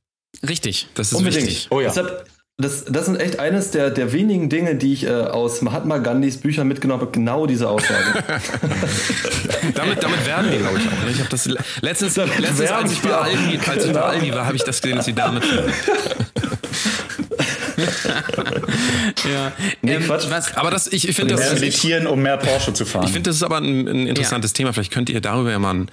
Richtig. 0.47 0.89
Das 0.95 1.13
ist 1.13 1.19
Unbedingt. 1.19 1.47
wichtig. 1.47 1.69
Oh 1.71 1.81
ja. 1.81 1.89
Deshalb, 1.89 2.27
das, 2.61 2.85
das 2.85 3.07
sind 3.07 3.17
echt 3.21 3.39
eines 3.39 3.71
der, 3.71 3.91
der 3.91 4.13
wenigen 4.13 4.49
Dinge, 4.49 4.75
die 4.75 4.93
ich 4.93 5.05
äh, 5.05 5.11
aus 5.11 5.63
Mahatma 5.63 5.99
Gandhis 5.99 6.39
Büchern 6.39 6.69
mitgenommen 6.69 7.03
habe, 7.03 7.11
genau 7.11 7.47
diese 7.47 7.69
Aussage. 7.69 8.05
damit, 9.75 10.03
damit 10.03 10.27
werden 10.27 10.51
die, 10.51 10.59
glaube 10.59 10.79
ich, 10.79 10.87
auch. 10.87 11.05
Ne? 11.05 11.11
Ich 11.11 11.19
habe 11.19 11.31
das 11.31 11.47
letztens, 11.81 12.17
letztens 12.17 12.71
als 12.71 12.93
ich 12.93 13.01
bei 13.01 13.15
Aldi, 13.15 13.61
als 13.67 13.85
ich 13.85 13.93
bei 13.93 14.01
Aldi 14.01 14.35
war, 14.35 14.47
habe 14.47 14.57
ich 14.57 14.65
das 14.65 14.81
gesehen, 14.81 14.97
dass 14.97 15.07
sie 15.07 15.15
damit 15.15 15.43
ja. 19.33 19.53
Nee, 19.83 19.95
ähm, 19.95 20.05
Quatsch. 20.05 20.27
Was, 20.29 20.57
aber 20.57 20.71
das, 20.71 20.87
ich, 20.87 21.09
ich 21.09 21.17
finde 21.17 21.35
das. 21.35 21.55
meditieren, 21.55 22.07
um 22.07 22.21
mehr 22.23 22.37
Porsche 22.37 22.73
zu 22.73 22.85
fahren. 22.85 23.05
Ich 23.05 23.13
finde, 23.13 23.31
das 23.31 23.37
ist 23.37 23.43
aber 23.43 23.59
ein, 23.59 23.87
ein 23.87 24.07
interessantes 24.07 24.53
ja. 24.53 24.57
Thema. 24.57 24.73
Vielleicht 24.73 24.93
könnt 24.93 25.11
ihr 25.11 25.21
darüber 25.21 25.51
ja 25.51 25.59
mal 25.59 25.75
ein 25.75 25.91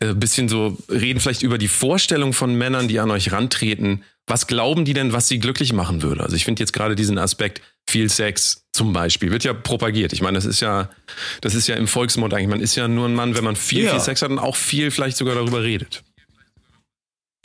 äh, 0.00 0.14
bisschen 0.14 0.48
so 0.48 0.76
reden, 0.90 1.20
vielleicht 1.20 1.42
über 1.42 1.58
die 1.58 1.68
Vorstellung 1.68 2.32
von 2.32 2.54
Männern, 2.54 2.88
die 2.88 3.00
an 3.00 3.10
euch 3.10 3.32
rantreten 3.32 4.02
was 4.30 4.46
glauben 4.46 4.84
die 4.84 4.92
denn, 4.92 5.12
was 5.14 5.26
sie 5.26 5.38
glücklich 5.38 5.72
machen 5.72 6.02
würde? 6.02 6.22
Also 6.22 6.36
ich 6.36 6.44
finde 6.44 6.60
jetzt 6.60 6.72
gerade 6.72 6.94
diesen 6.94 7.16
Aspekt 7.16 7.62
viel 7.88 8.10
Sex 8.10 8.64
zum 8.72 8.92
Beispiel 8.92 9.32
wird 9.32 9.44
ja 9.44 9.54
propagiert. 9.54 10.12
Ich 10.12 10.20
meine, 10.20 10.36
das 10.36 10.44
ist 10.44 10.60
ja, 10.60 10.90
das 11.40 11.54
ist 11.54 11.66
ja 11.66 11.74
im 11.74 11.88
Volksmund 11.88 12.32
eigentlich. 12.32 12.48
Man 12.48 12.60
ist 12.60 12.76
ja 12.76 12.86
nur 12.86 13.08
ein 13.08 13.14
Mann, 13.14 13.34
wenn 13.34 13.42
man 13.42 13.56
viel, 13.56 13.84
ja. 13.84 13.90
viel 13.90 14.00
Sex 14.00 14.22
hat 14.22 14.30
und 14.30 14.38
auch 14.38 14.54
viel 14.54 14.90
vielleicht 14.90 15.16
sogar 15.16 15.34
darüber 15.34 15.62
redet. 15.62 16.04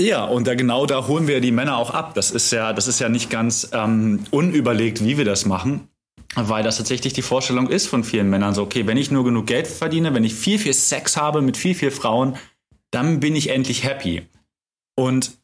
Ja, 0.01 0.25
und 0.25 0.47
da 0.47 0.55
genau 0.55 0.85
da 0.85 1.07
holen 1.07 1.27
wir 1.27 1.39
die 1.39 1.51
Männer 1.51 1.77
auch 1.77 1.91
ab. 1.91 2.15
Das 2.15 2.31
ist 2.31 2.51
ja, 2.51 2.73
das 2.73 2.87
ist 2.87 2.99
ja 2.99 3.09
nicht 3.09 3.29
ganz 3.29 3.69
ähm, 3.73 4.25
unüberlegt, 4.31 5.03
wie 5.03 5.17
wir 5.17 5.25
das 5.25 5.45
machen, 5.45 5.87
weil 6.35 6.63
das 6.63 6.77
tatsächlich 6.77 7.13
die 7.13 7.21
Vorstellung 7.21 7.69
ist 7.69 7.87
von 7.87 8.03
vielen 8.03 8.29
Männern. 8.29 8.55
So, 8.55 8.63
okay, 8.63 8.87
wenn 8.87 8.97
ich 8.97 9.11
nur 9.11 9.23
genug 9.23 9.45
Geld 9.45 9.67
verdiene, 9.67 10.13
wenn 10.13 10.23
ich 10.23 10.33
viel, 10.33 10.57
viel 10.57 10.73
Sex 10.73 11.15
habe 11.15 11.41
mit 11.41 11.57
viel, 11.57 11.75
viel 11.75 11.91
Frauen, 11.91 12.37
dann 12.89 13.19
bin 13.19 13.35
ich 13.35 13.49
endlich 13.49 13.83
happy. 13.83 14.23
Und 14.95 15.37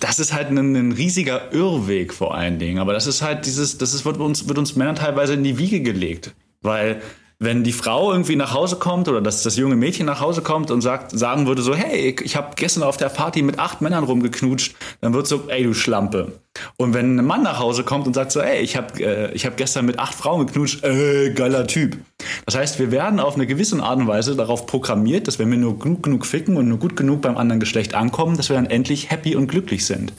das 0.00 0.18
ist 0.18 0.32
halt 0.32 0.48
ein, 0.48 0.74
ein, 0.74 0.92
riesiger 0.92 1.52
Irrweg 1.52 2.12
vor 2.12 2.34
allen 2.34 2.58
Dingen. 2.58 2.78
Aber 2.78 2.94
das 2.94 3.06
ist 3.06 3.22
halt 3.22 3.46
dieses, 3.46 3.78
das 3.78 3.92
ist, 3.92 4.04
wird 4.04 4.16
uns, 4.16 4.48
wird 4.48 4.58
uns 4.58 4.76
Männern 4.76 4.96
teilweise 4.96 5.34
in 5.34 5.44
die 5.44 5.58
Wiege 5.58 5.80
gelegt. 5.80 6.34
Weil 6.62 7.02
wenn 7.40 7.62
die 7.62 7.72
Frau 7.72 8.10
irgendwie 8.10 8.34
nach 8.34 8.52
Hause 8.52 8.76
kommt 8.76 9.08
oder 9.08 9.20
dass 9.20 9.44
das 9.44 9.56
junge 9.56 9.76
Mädchen 9.76 10.06
nach 10.06 10.20
Hause 10.20 10.42
kommt 10.42 10.72
und 10.72 10.80
sagt, 10.80 11.16
sagen 11.16 11.46
würde 11.46 11.62
so, 11.62 11.72
hey, 11.72 12.16
ich 12.20 12.34
habe 12.34 12.48
gestern 12.56 12.82
auf 12.82 12.96
der 12.96 13.10
Party 13.10 13.42
mit 13.42 13.60
acht 13.60 13.80
Männern 13.80 14.02
rumgeknutscht, 14.02 14.74
dann 15.00 15.14
wird 15.14 15.28
so, 15.28 15.44
ey, 15.46 15.62
du 15.62 15.72
Schlampe. 15.72 16.32
Und 16.76 16.94
wenn 16.94 17.16
ein 17.16 17.24
Mann 17.24 17.44
nach 17.44 17.60
Hause 17.60 17.84
kommt 17.84 18.08
und 18.08 18.14
sagt 18.14 18.32
so, 18.32 18.40
ey, 18.40 18.60
ich 18.60 18.76
habe 18.76 19.00
äh, 19.00 19.38
hab 19.38 19.56
gestern 19.56 19.86
mit 19.86 20.00
acht 20.00 20.14
Frauen 20.14 20.46
geknutscht, 20.48 20.82
äh, 20.82 21.30
geiler 21.32 21.68
Typ. 21.68 21.98
Das 22.44 22.56
heißt, 22.56 22.80
wir 22.80 22.90
werden 22.90 23.20
auf 23.20 23.36
eine 23.36 23.46
gewisse 23.46 23.80
Art 23.80 23.98
und 23.98 24.08
Weise 24.08 24.34
darauf 24.34 24.66
programmiert, 24.66 25.28
dass 25.28 25.38
wenn 25.38 25.48
wir 25.48 25.58
nur 25.58 25.78
genug, 25.78 26.02
genug 26.02 26.26
ficken 26.26 26.56
und 26.56 26.68
nur 26.68 26.78
gut 26.78 26.96
genug 26.96 27.20
beim 27.20 27.36
anderen 27.36 27.60
Geschlecht 27.60 27.94
ankommen, 27.94 28.36
dass 28.36 28.48
wir 28.48 28.56
dann 28.56 28.66
endlich 28.66 29.10
happy 29.10 29.36
und 29.36 29.46
glücklich 29.46 29.86
sind. 29.86 30.12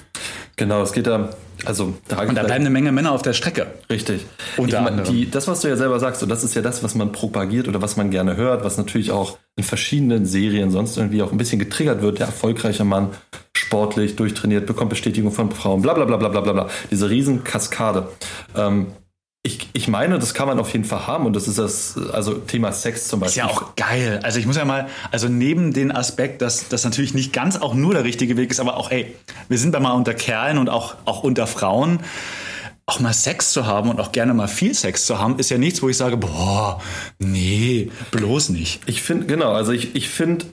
Genau, 0.56 0.82
es 0.82 0.94
geht 0.94 1.08
da, 1.08 1.32
also 1.66 1.94
da 2.08 2.22
Und 2.22 2.36
da 2.36 2.44
bleiben 2.44 2.64
eine 2.64 2.70
Menge 2.70 2.92
Männer 2.92 3.12
auf 3.12 3.22
der 3.22 3.34
Strecke. 3.34 3.68
Richtig. 3.90 4.26
Und 4.58 4.74
das, 4.74 5.48
was 5.48 5.62
du 5.62 5.68
ja 5.68 5.76
selber 5.76 6.00
sagst, 6.00 6.24
und 6.24 6.30
das 6.30 6.44
ist 6.44 6.56
ja 6.56 6.62
das, 6.62 6.84
was 6.84 6.96
man 6.96 7.12
propagiert 7.12 7.68
oder 7.68 7.82
was 7.82 7.98
man 7.98 8.12
gerne 8.12 8.36
hört, 8.38 8.64
was 8.64 8.78
natürlich 8.78 9.12
auch 9.12 9.38
in 9.56 9.64
verschiedenen 9.64 10.26
Serien 10.26 10.72
sonst 10.72 10.98
irgendwie 10.98 11.22
auch 11.22 11.32
ein 11.32 11.38
bisschen 11.38 11.60
getriggert 11.60 12.02
wird. 12.02 12.20
Der 12.20 12.28
erfolgreiche 12.28 12.84
Mann, 12.84 13.10
sportlich, 13.54 14.16
durchtrainiert, 14.16 14.66
bekommt 14.66 14.90
Bestätigung 14.90 15.32
von 15.32 15.52
Frauen, 15.52 15.82
bla 15.82 15.94
bla 15.94 16.06
bla 16.06 16.18
bla 16.18 16.30
bla 16.30 16.42
bla. 16.42 16.70
Diese 16.92 17.10
riesen 17.10 17.44
Kaskade. 17.44 18.08
Ähm, 18.56 18.88
ich, 19.42 19.70
ich 19.72 19.88
meine, 19.88 20.20
das 20.20 20.34
kann 20.34 20.48
man 20.48 20.60
auf 20.60 20.74
jeden 20.74 20.84
Fall 20.84 21.08
haben 21.08 21.26
und 21.26 21.34
das 21.34 21.48
ist 21.48 21.58
das, 21.58 21.98
also 22.12 22.34
Thema 22.34 22.74
Sex 22.74 23.08
zum 23.08 23.22
Beispiel. 23.22 23.44
Ist 23.44 23.50
ja 23.50 23.56
auch 23.56 23.76
geil. 23.76 24.20
Also 24.22 24.38
ich 24.38 24.46
muss 24.46 24.58
ja 24.58 24.66
mal, 24.66 24.90
also 25.12 25.30
neben 25.30 25.72
den 25.74 25.94
Aspekt, 25.94 26.42
dass 26.42 26.68
das 26.68 26.84
natürlich 26.84 27.14
nicht 27.14 27.32
ganz 27.32 27.56
auch 27.56 27.74
nur 27.74 27.94
der 27.94 28.04
richtige 28.04 28.36
Weg 28.36 28.52
ist, 28.52 28.60
aber 28.60 28.76
auch, 28.76 28.92
ey, 28.92 29.16
wir 29.48 29.58
sind 29.58 29.74
da 29.74 29.80
mal 29.80 29.94
unter 29.94 30.14
Kerlen 30.14 30.58
und 30.58 30.70
auch, 30.70 30.96
auch 31.06 31.24
unter 31.24 31.48
Frauen. 31.48 32.02
Auch 32.86 33.00
mal 33.00 33.14
Sex 33.14 33.52
zu 33.54 33.68
haben 33.68 33.90
und 33.92 34.00
auch 34.02 34.12
gerne 34.12 34.34
mal 34.34 34.48
viel 34.48 34.74
Sex 34.74 35.06
zu 35.06 35.20
haben, 35.20 35.38
ist 35.38 35.52
ja 35.52 35.60
nichts, 35.60 35.84
wo 35.84 35.90
ich 35.90 35.96
sage, 35.96 36.18
boah, 36.18 36.82
nee, 37.20 37.92
bloß 38.10 38.50
nicht. 38.50 38.82
Ich 38.88 39.04
finde, 39.04 39.28
genau, 39.28 39.52
also 39.54 39.72
ich, 39.72 39.96
ich 39.96 40.10
finde, 40.10 40.48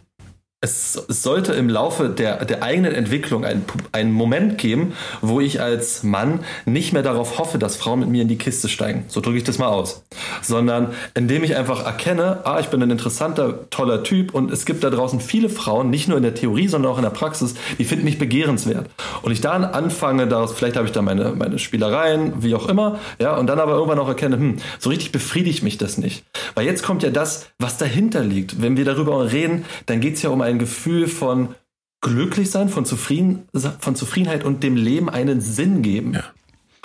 es, 0.67 0.93
sollte 0.93 1.53
im 1.55 1.69
Laufe 1.69 2.09
der, 2.09 2.45
der 2.45 2.63
eigenen 2.63 2.93
Entwicklung 2.93 3.45
einen, 3.45 3.65
einen 3.93 4.13
Moment 4.13 4.59
geben, 4.59 4.95
wo 5.23 5.41
ich 5.41 5.61
als 5.61 6.03
Mann 6.03 6.41
nicht 6.65 6.93
mehr 6.93 7.03
darauf 7.03 7.39
hoffe, 7.39 7.59
dass 7.59 7.77
Frauen 7.77 8.01
mit 8.01 8.09
mir 8.09 8.23
in 8.23 8.29
die 8.29 8.37
Kiste 8.37 8.69
steigen. 8.69 9.05
So 9.09 9.21
drücke 9.21 9.39
ich 9.39 9.45
das 9.45 9.59
mal 9.59 9.69
aus. 9.69 10.03
Sondern 10.43 10.93
indem 11.15 11.45
ich 11.45 11.57
einfach 11.57 11.87
erkenne, 11.87 12.41
ah, 12.45 12.59
ich 12.61 12.67
bin 12.67 12.83
ein 12.83 12.91
interessanter, 12.91 13.71
toller 13.71 14.03
Typ 14.03 14.35
und 14.35 14.51
es 14.51 14.67
gibt 14.67 14.83
da 14.83 14.91
draußen 14.91 15.21
viele 15.21 15.49
Frauen, 15.49 15.91
nicht 15.91 16.09
nur 16.09 16.17
in 16.17 16.25
der 16.25 16.35
Theorie, 16.35 16.69
sondern 16.69 16.93
auch 16.93 16.99
in 16.99 17.05
der 17.05 17.11
Praxis, 17.11 17.55
die 17.79 17.85
finden 17.85 18.05
mich 18.05 18.19
begehrenswert. 18.19 18.91
Und 19.23 19.33
ich 19.33 19.41
dann 19.41 19.65
anfange, 19.65 20.27
daraus, 20.27 20.53
vielleicht 20.53 20.77
habe 20.77 20.87
ich 20.87 20.93
da 20.93 21.03
meine, 21.03 21.33
meine 21.33 21.59
Spielereien, 21.59 22.43
wie 22.43 22.55
auch 22.55 22.69
immer, 22.69 22.99
ja, 23.21 23.37
und 23.37 23.47
dann 23.47 23.61
aber 23.61 23.73
irgendwann 23.73 23.99
auch 23.99 24.09
erkenne, 24.09 24.37
hm, 24.37 24.57
so 24.79 24.91
richtig 24.91 25.13
befriedigt 25.13 25.63
mich 25.63 25.79
das 25.79 25.99
nicht. 25.99 26.25
Weil 26.55 26.67
jetzt 26.67 26.83
kommt 26.83 27.03
ja 27.03 27.11
das, 27.11 27.47
was 27.59 27.79
dahinter 27.79 28.25
liegt. 28.25 28.61
Wenn 28.61 28.77
wir 28.77 28.85
darüber 28.85 29.31
reden, 29.31 29.65
dann 29.87 30.01
geht 30.01 30.15
es 30.15 30.23
ja 30.23 30.31
um 30.31 30.41
ein 30.41 30.56
Gefühl 30.59 31.07
von 31.09 31.55
glücklich 32.01 32.51
sein, 32.51 32.69
von, 32.69 32.85
Zufrieden, 32.85 33.49
von 33.81 33.97
Zufriedenheit 33.97 34.45
und 34.45 34.63
dem 34.63 34.77
Leben 34.77 35.09
einen 35.09 35.41
Sinn 35.41 35.83
geben. 35.83 36.15
Ja. 36.15 36.25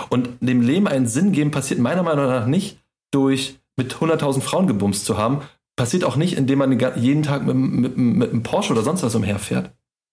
Und 0.10 0.30
dem 0.40 0.62
Leben 0.62 0.88
einen 0.88 1.08
Sinn 1.08 1.32
geben 1.32 1.52
passiert 1.52 1.80
meiner 1.80 2.04
Meinung 2.04 2.26
nach 2.26 2.48
nicht 2.48 2.80
durch 3.12 3.60
mit 3.78 3.94
100.000 3.94 4.42
Frauen 4.42 4.68
gebumst 4.68 5.06
zu 5.06 5.18
haben. 5.18 5.42
Passiert 5.76 6.04
auch 6.04 6.16
nicht, 6.16 6.38
indem 6.38 6.60
man 6.60 6.80
jeden 6.98 7.24
Tag 7.24 7.46
mit, 7.46 7.56
mit, 7.56 7.98
mit 7.98 8.32
einem 8.32 8.44
Porsche 8.44 8.74
oder 8.74 8.84
sonst 8.84 9.04
was 9.04 9.16
umherfährt. 9.16 9.72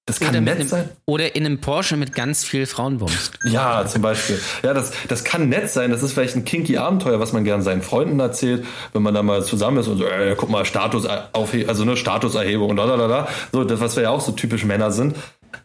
Das 0.09 0.21
kann 0.21 0.43
nett 0.43 0.57
einem, 0.57 0.67
sein. 0.67 0.89
Oder 1.05 1.37
in 1.37 1.45
einem 1.45 1.61
Porsche 1.61 1.99
mit 1.99 2.15
ganz 2.15 2.43
viel 2.43 2.65
Frauenbums. 2.65 3.31
Ja, 3.45 3.85
zum 3.87 4.01
Beispiel. 4.01 4.41
Ja, 4.63 4.73
das, 4.73 4.91
das 5.07 5.23
kann 5.23 5.51
nett 5.51 5.69
sein. 5.69 5.91
Das 5.91 6.03
ist 6.03 6.15
vielleicht 6.15 6.35
ein 6.35 6.47
kinky 6.47 6.79
Abenteuer, 6.79 7.21
was 7.21 7.35
man 7.35 7.45
gerne 7.45 7.63
seinen 7.63 7.83
Freunden 7.83 8.19
erzählt, 8.19 8.65
wenn 8.95 9.03
man 9.03 9.13
da 9.13 9.23
mal 9.23 9.45
zusammen 9.45 9.77
ist 9.77 9.87
und 9.87 9.99
so, 9.99 10.07
ey, 10.07 10.35
guck 10.35 10.49
mal, 10.49 10.65
Status 10.65 11.05
also 11.05 11.83
eine 11.83 11.99
Statuserhebung 11.99 12.71
und 12.71 12.77
da, 12.77 12.87
da, 12.87 12.97
da, 12.97 13.07
da. 13.07 13.29
So, 13.53 13.65
das, 13.65 13.81
was 13.81 13.97
wir 13.97 14.05
ja 14.05 14.11
auch 14.11 14.23
so 14.23 14.33
typisch 14.33 14.65
Männer 14.65 14.93
sind. 14.93 15.15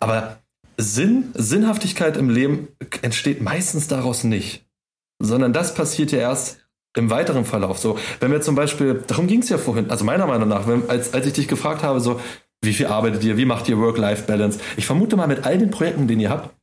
Aber 0.02 0.40
Sinn, 0.76 1.32
Sinnhaftigkeit 1.36 2.18
im 2.18 2.30
Leben 2.30 2.68
entsteht 3.02 3.42
meistens 3.42 3.88
daraus 3.88 4.26
nicht. 4.26 4.66
Sondern 5.20 5.54
das 5.54 5.74
passiert 5.74 6.12
ja 6.12 6.20
erst 6.20 6.58
im 6.98 7.10
weiteren 7.10 7.46
Verlauf. 7.46 7.80
So, 7.80 7.98
wenn 8.20 8.32
wir 8.32 8.42
zum 8.42 8.56
Beispiel, 8.56 9.04
darum 9.08 9.28
ging 9.28 9.42
es 9.42 9.48
ja 9.48 9.58
vorhin, 9.58 9.90
also 9.90 10.04
meiner 10.04 10.28
Meinung 10.28 10.50
nach, 10.50 10.68
wenn, 10.68 10.90
als, 10.90 11.14
als 11.14 11.26
ich 11.26 11.34
dich 11.34 11.48
gefragt 11.48 11.82
habe, 11.82 12.02
so, 12.02 12.20
wie 12.64 12.74
viel 12.74 12.88
arbeitet 12.88 13.24
ihr? 13.24 13.38
Wie 13.38 13.46
macht 13.46 13.68
ihr 13.70 13.78
Work-Life-Balance? 13.78 14.60
Ich 14.78 14.86
vermute 14.86 15.16
mal, 15.16 15.28
mit 15.28 15.46
all 15.46 15.58
den 15.58 15.70
Projekten, 15.70 16.08
den 16.08 16.20
ihr 16.20 16.30
habt, 16.30 16.56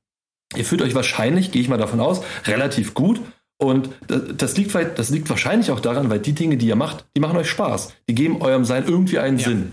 ihr 0.57 0.65
fühlt 0.65 0.83
euch 0.83 0.95
wahrscheinlich, 0.95 1.53
gehe 1.53 1.63
ich 1.63 1.69
mal 1.69 1.79
davon 1.79 2.01
aus, 2.01 2.23
relativ 2.47 2.95
gut. 2.95 3.21
Und 3.59 3.91
das 4.09 4.57
liegt, 4.57 4.75
das 4.75 5.11
liegt 5.11 5.29
wahrscheinlich 5.29 5.71
auch 5.71 5.81
daran, 5.81 6.09
weil 6.09 6.19
die 6.19 6.33
Dinge, 6.33 6.57
die 6.57 6.67
ihr 6.67 6.77
macht, 6.77 7.05
die 7.15 7.21
machen 7.21 7.37
euch 7.37 7.51
Spaß. 7.51 7.93
Die 8.09 8.15
geben 8.15 8.41
eurem 8.41 8.65
Sein 8.65 8.87
irgendwie 8.87 9.19
einen 9.19 9.39
ja. 9.39 9.49
Sinn. 9.49 9.73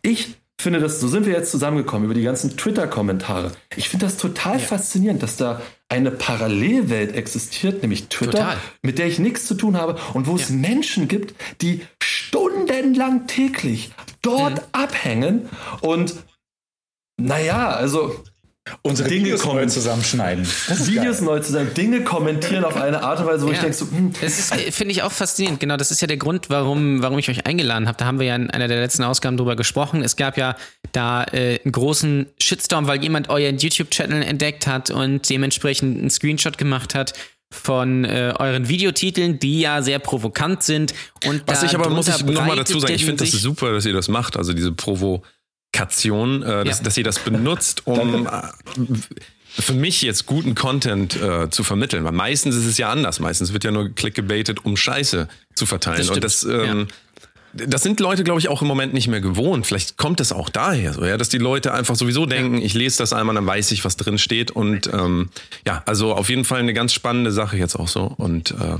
Ich 0.00 0.36
finde 0.60 0.80
das, 0.80 1.00
so 1.00 1.08
sind 1.08 1.26
wir 1.26 1.34
jetzt 1.34 1.50
zusammengekommen 1.50 2.06
über 2.06 2.14
die 2.14 2.22
ganzen 2.22 2.56
Twitter-Kommentare. 2.56 3.52
Ich 3.76 3.90
finde 3.90 4.06
das 4.06 4.16
total 4.16 4.58
ja. 4.58 4.64
faszinierend, 4.64 5.22
dass 5.22 5.36
da 5.36 5.60
eine 5.88 6.10
Parallelwelt 6.10 7.14
existiert, 7.14 7.82
nämlich 7.82 8.08
Twitter, 8.08 8.38
total. 8.38 8.56
mit 8.82 8.98
der 8.98 9.06
ich 9.06 9.18
nichts 9.18 9.46
zu 9.46 9.54
tun 9.54 9.76
habe 9.76 9.98
und 10.14 10.26
wo 10.26 10.36
ja. 10.36 10.42
es 10.42 10.50
Menschen 10.50 11.08
gibt, 11.08 11.34
die 11.60 11.82
stundenlang 12.02 13.26
täglich 13.26 13.90
dort 14.22 14.54
mhm. 14.54 14.68
abhängen 14.72 15.48
und 15.80 16.14
naja, 17.16 17.70
also 17.70 18.24
unsere 18.82 19.08
Dinge 19.08 19.24
Videos 19.24 19.44
neu 19.44 19.66
zusammenschneiden. 19.66 20.46
Videos 20.46 21.18
geil. 21.18 21.24
neu 21.24 21.40
zusammen, 21.40 21.74
Dinge 21.74 22.04
kommentieren 22.04 22.64
auf 22.64 22.76
eine 22.76 23.02
Art 23.02 23.20
und 23.20 23.26
Weise, 23.26 23.44
wo 23.44 23.48
ja. 23.48 23.54
ich 23.54 23.60
denke, 23.60 23.76
so, 23.76 23.86
hm. 23.90 24.12
Das 24.20 24.50
finde 24.70 24.92
ich 24.92 25.02
auch 25.02 25.12
faszinierend. 25.12 25.60
Genau, 25.60 25.76
das 25.76 25.90
ist 25.90 26.00
ja 26.00 26.06
der 26.06 26.16
Grund, 26.16 26.50
warum, 26.50 27.02
warum 27.02 27.18
ich 27.18 27.28
euch 27.28 27.46
eingeladen 27.46 27.88
habe. 27.88 27.96
Da 27.98 28.06
haben 28.06 28.18
wir 28.18 28.26
ja 28.26 28.36
in 28.36 28.50
einer 28.50 28.68
der 28.68 28.80
letzten 28.80 29.02
Ausgaben 29.02 29.36
drüber 29.36 29.56
gesprochen. 29.56 30.02
Es 30.02 30.16
gab 30.16 30.36
ja 30.36 30.56
da 30.92 31.24
äh, 31.24 31.60
einen 31.64 31.72
großen 31.72 32.26
Shitstorm, 32.40 32.86
weil 32.86 33.02
jemand 33.02 33.28
euren 33.28 33.58
YouTube-Channel 33.58 34.22
entdeckt 34.22 34.66
hat 34.66 34.90
und 34.90 35.28
dementsprechend 35.28 35.98
einen 35.98 36.10
Screenshot 36.10 36.58
gemacht 36.58 36.94
hat 36.94 37.14
von 37.52 38.04
äh, 38.04 38.32
euren 38.38 38.68
Videotiteln, 38.68 39.38
die 39.38 39.60
ja 39.60 39.82
sehr 39.82 39.98
provokant 39.98 40.62
sind. 40.62 40.94
Und 41.26 41.42
Was 41.46 41.62
ich 41.62 41.74
aber 41.74 41.90
muss 41.90 42.08
ich 42.08 42.24
nochmal 42.24 42.56
dazu 42.56 42.78
sagen, 42.78 42.94
ich 42.94 43.04
finde 43.04 43.24
das 43.24 43.32
super, 43.32 43.72
dass 43.72 43.84
ihr 43.86 43.92
das 43.92 44.08
macht, 44.08 44.36
also 44.36 44.52
diese 44.52 44.72
Provokation, 44.72 46.42
äh, 46.42 46.64
dass, 46.64 46.78
ja. 46.78 46.84
dass 46.84 46.96
ihr 46.96 47.04
das 47.04 47.18
benutzt, 47.18 47.86
um 47.86 48.26
äh, 48.26 48.30
für 49.48 49.74
mich 49.74 50.02
jetzt 50.02 50.26
guten 50.26 50.54
Content 50.54 51.20
äh, 51.20 51.50
zu 51.50 51.64
vermitteln. 51.64 52.04
Weil 52.04 52.12
meistens 52.12 52.54
ist 52.54 52.66
es 52.66 52.78
ja 52.78 52.90
anders. 52.90 53.18
Meistens 53.18 53.52
wird 53.52 53.64
ja 53.64 53.72
nur 53.72 53.90
clickgebaitet, 53.90 54.64
um 54.64 54.76
Scheiße 54.76 55.26
zu 55.54 55.66
verteilen. 55.66 55.98
Das 55.98 56.10
und 56.10 56.24
das 56.24 56.44
ähm, 56.44 56.86
ja 56.88 56.94
das 57.52 57.82
sind 57.82 58.00
Leute, 58.00 58.24
glaube 58.24 58.40
ich, 58.40 58.48
auch 58.48 58.62
im 58.62 58.68
Moment 58.68 58.94
nicht 58.94 59.08
mehr 59.08 59.20
gewohnt. 59.20 59.66
Vielleicht 59.66 59.96
kommt 59.96 60.20
es 60.20 60.32
auch 60.32 60.48
daher, 60.48 60.92
so, 60.92 61.04
ja, 61.04 61.16
dass 61.16 61.28
die 61.28 61.38
Leute 61.38 61.74
einfach 61.74 61.96
sowieso 61.96 62.26
denken, 62.26 62.60
ich 62.62 62.74
lese 62.74 62.98
das 62.98 63.12
einmal, 63.12 63.34
dann 63.34 63.46
weiß 63.46 63.72
ich, 63.72 63.84
was 63.84 63.96
drin 63.96 64.18
steht. 64.18 64.50
Und 64.50 64.88
ähm, 64.92 65.30
ja, 65.66 65.82
also 65.86 66.14
auf 66.14 66.28
jeden 66.28 66.44
Fall 66.44 66.60
eine 66.60 66.74
ganz 66.74 66.92
spannende 66.92 67.32
Sache 67.32 67.56
jetzt 67.56 67.76
auch 67.76 67.88
so. 67.88 68.12
Und 68.16 68.52
äh, 68.52 68.76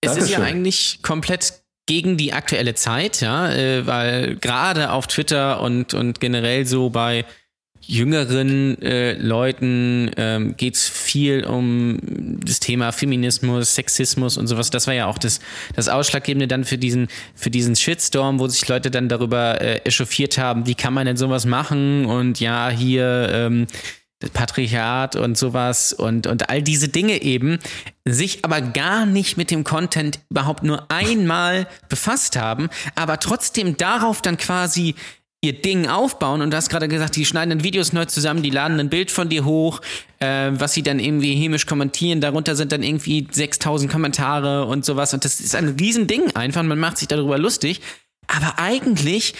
es 0.00 0.16
ist 0.16 0.30
ja 0.30 0.40
eigentlich 0.40 1.00
komplett 1.02 1.62
gegen 1.86 2.16
die 2.16 2.32
aktuelle 2.32 2.74
Zeit, 2.74 3.20
ja, 3.20 3.52
äh, 3.52 3.86
weil 3.86 4.36
gerade 4.36 4.90
auf 4.90 5.06
Twitter 5.06 5.60
und, 5.60 5.94
und 5.94 6.20
generell 6.20 6.64
so 6.64 6.90
bei 6.90 7.24
jüngeren 7.86 8.80
äh, 8.82 9.14
Leuten 9.14 10.10
ähm, 10.16 10.56
geht 10.56 10.76
es 10.76 10.88
viel 10.88 11.44
um 11.44 11.98
das 12.44 12.60
Thema 12.60 12.92
Feminismus, 12.92 13.74
Sexismus 13.74 14.36
und 14.36 14.46
sowas. 14.46 14.70
Das 14.70 14.86
war 14.86 14.94
ja 14.94 15.06
auch 15.06 15.18
das, 15.18 15.40
das 15.74 15.88
Ausschlaggebende 15.88 16.48
dann 16.48 16.64
für 16.64 16.78
diesen, 16.78 17.08
für 17.34 17.50
diesen 17.50 17.76
Shitstorm, 17.76 18.38
wo 18.38 18.48
sich 18.48 18.66
Leute 18.68 18.90
dann 18.90 19.08
darüber 19.08 19.60
äh, 19.60 19.78
echauffiert 19.84 20.38
haben, 20.38 20.66
wie 20.66 20.74
kann 20.74 20.94
man 20.94 21.06
denn 21.06 21.16
sowas 21.16 21.44
machen 21.44 22.06
und 22.06 22.40
ja, 22.40 22.70
hier 22.70 23.28
ähm, 23.32 23.66
Patriarchat 24.32 25.16
und 25.16 25.36
sowas 25.36 25.92
und, 25.92 26.26
und 26.26 26.48
all 26.48 26.62
diese 26.62 26.88
Dinge 26.88 27.22
eben, 27.22 27.58
sich 28.04 28.44
aber 28.44 28.60
gar 28.60 29.06
nicht 29.06 29.36
mit 29.36 29.50
dem 29.50 29.64
Content 29.64 30.20
überhaupt 30.30 30.62
nur 30.62 30.90
einmal 30.90 31.66
befasst 31.88 32.36
haben, 32.36 32.68
aber 32.94 33.18
trotzdem 33.18 33.76
darauf 33.76 34.22
dann 34.22 34.36
quasi 34.36 34.94
ihr 35.44 35.60
Ding 35.60 35.88
aufbauen 35.88 36.40
und 36.40 36.52
du 36.52 36.56
hast 36.56 36.68
gerade 36.68 36.86
gesagt, 36.86 37.16
die 37.16 37.24
schneiden 37.24 37.50
dann 37.50 37.64
Videos 37.64 37.92
neu 37.92 38.04
zusammen, 38.04 38.42
die 38.42 38.50
laden 38.50 38.78
ein 38.78 38.88
Bild 38.88 39.10
von 39.10 39.28
dir 39.28 39.44
hoch, 39.44 39.80
äh, 40.20 40.52
was 40.52 40.72
sie 40.72 40.84
dann 40.84 41.00
irgendwie 41.00 41.34
hämisch 41.34 41.66
kommentieren. 41.66 42.20
Darunter 42.20 42.54
sind 42.54 42.70
dann 42.70 42.84
irgendwie 42.84 43.26
6000 43.28 43.90
Kommentare 43.90 44.66
und 44.66 44.84
sowas 44.84 45.12
und 45.14 45.24
das 45.24 45.40
ist 45.40 45.56
ein 45.56 45.76
Riesending 45.80 46.30
einfach. 46.36 46.62
Man 46.62 46.78
macht 46.78 46.98
sich 46.98 47.08
darüber 47.08 47.38
lustig. 47.38 47.80
Aber 48.28 48.60
eigentlich 48.60 49.34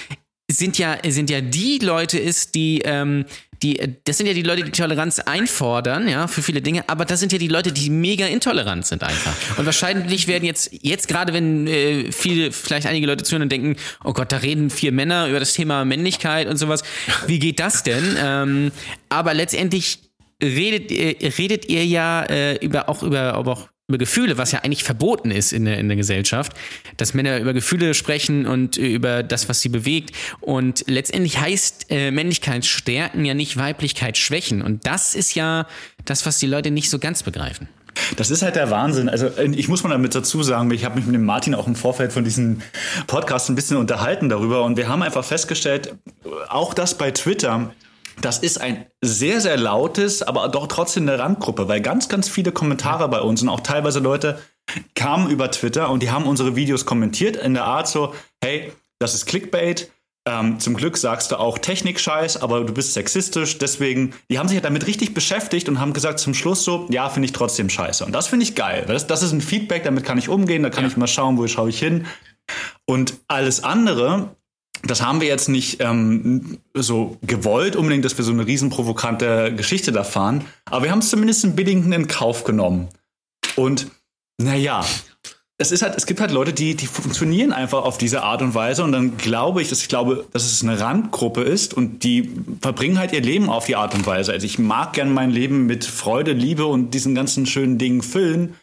sind 0.50 0.76
ja, 0.76 0.98
sind 1.06 1.30
ja 1.30 1.40
die 1.40 1.78
Leute 1.78 2.18
ist, 2.18 2.56
die, 2.56 2.82
ähm, 2.84 3.24
die, 3.62 3.80
das 4.04 4.18
sind 4.18 4.26
ja 4.26 4.34
die 4.34 4.42
Leute, 4.42 4.64
die 4.64 4.70
Toleranz 4.70 5.20
einfordern, 5.20 6.08
ja, 6.08 6.26
für 6.26 6.42
viele 6.42 6.60
Dinge, 6.60 6.88
aber 6.88 7.04
das 7.04 7.20
sind 7.20 7.32
ja 7.32 7.38
die 7.38 7.48
Leute, 7.48 7.72
die 7.72 7.90
mega 7.90 8.26
intolerant 8.26 8.86
sind 8.86 9.02
einfach. 9.02 9.34
Und 9.56 9.66
wahrscheinlich 9.66 10.26
werden 10.26 10.44
jetzt, 10.44 10.70
jetzt 10.82 11.08
gerade 11.08 11.32
wenn 11.32 11.66
äh, 11.66 12.10
viele, 12.12 12.52
vielleicht 12.52 12.86
einige 12.86 13.06
Leute 13.06 13.24
zuhören 13.24 13.42
und 13.42 13.52
denken, 13.52 13.76
oh 14.04 14.12
Gott, 14.12 14.32
da 14.32 14.38
reden 14.38 14.70
vier 14.70 14.92
Männer 14.92 15.28
über 15.28 15.38
das 15.38 15.52
Thema 15.52 15.84
Männlichkeit 15.84 16.48
und 16.48 16.56
sowas. 16.56 16.82
Wie 17.26 17.38
geht 17.38 17.60
das 17.60 17.82
denn? 17.82 18.16
Ähm, 18.18 18.72
aber 19.08 19.34
letztendlich 19.34 19.98
redet, 20.42 20.90
äh, 20.90 21.32
redet 21.38 21.68
ihr 21.68 21.86
ja 21.86 22.24
äh, 22.24 22.56
über, 22.56 22.88
auch 22.88 23.02
über, 23.02 23.34
aber 23.34 23.52
auch 23.52 23.68
über 23.88 23.98
Gefühle, 23.98 24.38
was 24.38 24.52
ja 24.52 24.60
eigentlich 24.60 24.84
verboten 24.84 25.30
ist 25.30 25.52
in 25.52 25.64
der, 25.64 25.78
in 25.78 25.88
der 25.88 25.96
Gesellschaft, 25.96 26.52
dass 26.96 27.14
Männer 27.14 27.38
über 27.38 27.52
Gefühle 27.52 27.94
sprechen 27.94 28.46
und 28.46 28.76
über 28.76 29.22
das, 29.22 29.48
was 29.48 29.60
sie 29.60 29.68
bewegt. 29.68 30.14
Und 30.40 30.84
letztendlich 30.86 31.38
heißt 31.40 31.86
äh, 31.90 32.10
Männlichkeit 32.10 32.64
stärken 32.64 33.24
ja 33.24 33.34
nicht 33.34 33.56
Weiblichkeit 33.56 34.16
schwächen. 34.16 34.62
Und 34.62 34.86
das 34.86 35.14
ist 35.14 35.34
ja 35.34 35.66
das, 36.04 36.24
was 36.26 36.38
die 36.38 36.46
Leute 36.46 36.70
nicht 36.70 36.90
so 36.90 36.98
ganz 36.98 37.22
begreifen. 37.22 37.68
Das 38.16 38.30
ist 38.30 38.42
halt 38.42 38.56
der 38.56 38.70
Wahnsinn. 38.70 39.08
Also 39.08 39.28
ich 39.36 39.68
muss 39.68 39.82
mal 39.82 39.90
damit 39.90 40.14
dazu 40.14 40.42
sagen, 40.42 40.70
ich 40.70 40.84
habe 40.84 40.96
mich 40.96 41.04
mit 41.04 41.14
dem 41.14 41.24
Martin 41.24 41.54
auch 41.54 41.66
im 41.66 41.74
Vorfeld 41.74 42.12
von 42.12 42.24
diesem 42.24 42.62
Podcast 43.06 43.50
ein 43.50 43.54
bisschen 43.54 43.76
unterhalten 43.76 44.28
darüber 44.28 44.64
und 44.64 44.76
wir 44.76 44.88
haben 44.88 45.02
einfach 45.02 45.24
festgestellt, 45.24 45.94
auch 46.48 46.72
das 46.72 46.96
bei 46.96 47.10
Twitter, 47.10 47.72
das 48.20 48.38
ist 48.38 48.60
ein 48.60 48.86
sehr, 49.00 49.40
sehr 49.40 49.56
lautes, 49.56 50.22
aber 50.22 50.48
doch 50.48 50.66
trotzdem 50.66 51.08
eine 51.08 51.18
Randgruppe, 51.18 51.68
weil 51.68 51.80
ganz, 51.80 52.08
ganz 52.08 52.28
viele 52.28 52.52
Kommentare 52.52 53.08
bei 53.08 53.20
uns 53.20 53.42
und 53.42 53.48
auch 53.48 53.60
teilweise 53.60 54.00
Leute 54.00 54.38
kamen 54.94 55.30
über 55.30 55.50
Twitter 55.50 55.90
und 55.90 56.02
die 56.02 56.10
haben 56.10 56.26
unsere 56.26 56.54
Videos 56.56 56.86
kommentiert 56.86 57.36
in 57.36 57.54
der 57.54 57.64
Art 57.64 57.88
so, 57.88 58.14
hey, 58.42 58.72
das 58.98 59.14
ist 59.14 59.26
Clickbait, 59.26 59.90
ähm, 60.24 60.60
zum 60.60 60.74
Glück 60.74 60.96
sagst 60.96 61.32
du 61.32 61.36
auch 61.36 61.58
Technik-Scheiß, 61.58 62.40
aber 62.42 62.62
du 62.62 62.72
bist 62.72 62.94
sexistisch. 62.94 63.58
Deswegen, 63.58 64.14
die 64.30 64.38
haben 64.38 64.48
sich 64.48 64.54
ja 64.54 64.60
damit 64.60 64.86
richtig 64.86 65.14
beschäftigt 65.14 65.68
und 65.68 65.80
haben 65.80 65.92
gesagt 65.92 66.20
zum 66.20 66.32
Schluss 66.32 66.64
so, 66.64 66.86
ja, 66.90 67.08
finde 67.08 67.26
ich 67.26 67.32
trotzdem 67.32 67.68
scheiße. 67.68 68.04
Und 68.04 68.12
das 68.12 68.28
finde 68.28 68.44
ich 68.44 68.54
geil. 68.54 68.84
Das, 68.86 69.08
das 69.08 69.24
ist 69.24 69.32
ein 69.32 69.40
Feedback, 69.40 69.82
damit 69.82 70.04
kann 70.04 70.18
ich 70.18 70.28
umgehen, 70.28 70.62
da 70.62 70.70
kann 70.70 70.84
ja. 70.84 70.90
ich 70.90 70.96
mal 70.96 71.08
schauen, 71.08 71.38
wo 71.38 71.46
schaue 71.48 71.70
ich 71.70 71.78
hin. 71.78 72.06
Und 72.86 73.14
alles 73.26 73.64
andere, 73.64 74.36
das 74.82 75.02
haben 75.02 75.20
wir 75.20 75.28
jetzt 75.28 75.48
nicht 75.48 75.80
ähm, 75.80 76.58
so 76.74 77.16
gewollt, 77.22 77.76
unbedingt, 77.76 78.04
dass 78.04 78.16
wir 78.18 78.24
so 78.24 78.32
eine 78.32 78.46
riesenprovokante 78.46 79.54
Geschichte 79.54 79.92
da 79.92 80.04
fahren, 80.04 80.44
aber 80.66 80.84
wir 80.84 80.90
haben 80.90 80.98
es 80.98 81.10
zumindest 81.10 81.44
im 81.44 81.54
Billigen 81.54 81.92
in 81.92 82.08
Kauf 82.08 82.44
genommen. 82.44 82.88
Und 83.56 83.88
naja, 84.38 84.84
es 85.58 85.70
ist 85.70 85.82
halt, 85.82 85.94
es 85.96 86.06
gibt 86.06 86.20
halt 86.20 86.32
Leute, 86.32 86.52
die, 86.52 86.74
die 86.74 86.86
funktionieren 86.86 87.52
einfach 87.52 87.84
auf 87.84 87.96
diese 87.96 88.22
Art 88.22 88.42
und 88.42 88.54
Weise 88.54 88.82
und 88.82 88.92
dann 88.92 89.16
glaube 89.16 89.62
ich, 89.62 89.68
dass 89.68 89.80
ich 89.80 89.88
glaube, 89.88 90.26
dass 90.32 90.44
es 90.44 90.62
eine 90.62 90.80
Randgruppe 90.80 91.42
ist 91.42 91.74
und 91.74 92.02
die 92.02 92.30
verbringen 92.60 92.98
halt 92.98 93.12
ihr 93.12 93.20
Leben 93.20 93.48
auf 93.48 93.66
die 93.66 93.76
Art 93.76 93.94
und 93.94 94.04
Weise. 94.04 94.32
Also 94.32 94.44
ich 94.44 94.58
mag 94.58 94.94
gern 94.94 95.14
mein 95.14 95.30
Leben 95.30 95.66
mit 95.66 95.84
Freude, 95.84 96.32
Liebe 96.32 96.66
und 96.66 96.92
diesen 96.92 97.14
ganzen 97.14 97.46
schönen 97.46 97.78
Dingen 97.78 98.02
füllen 98.02 98.54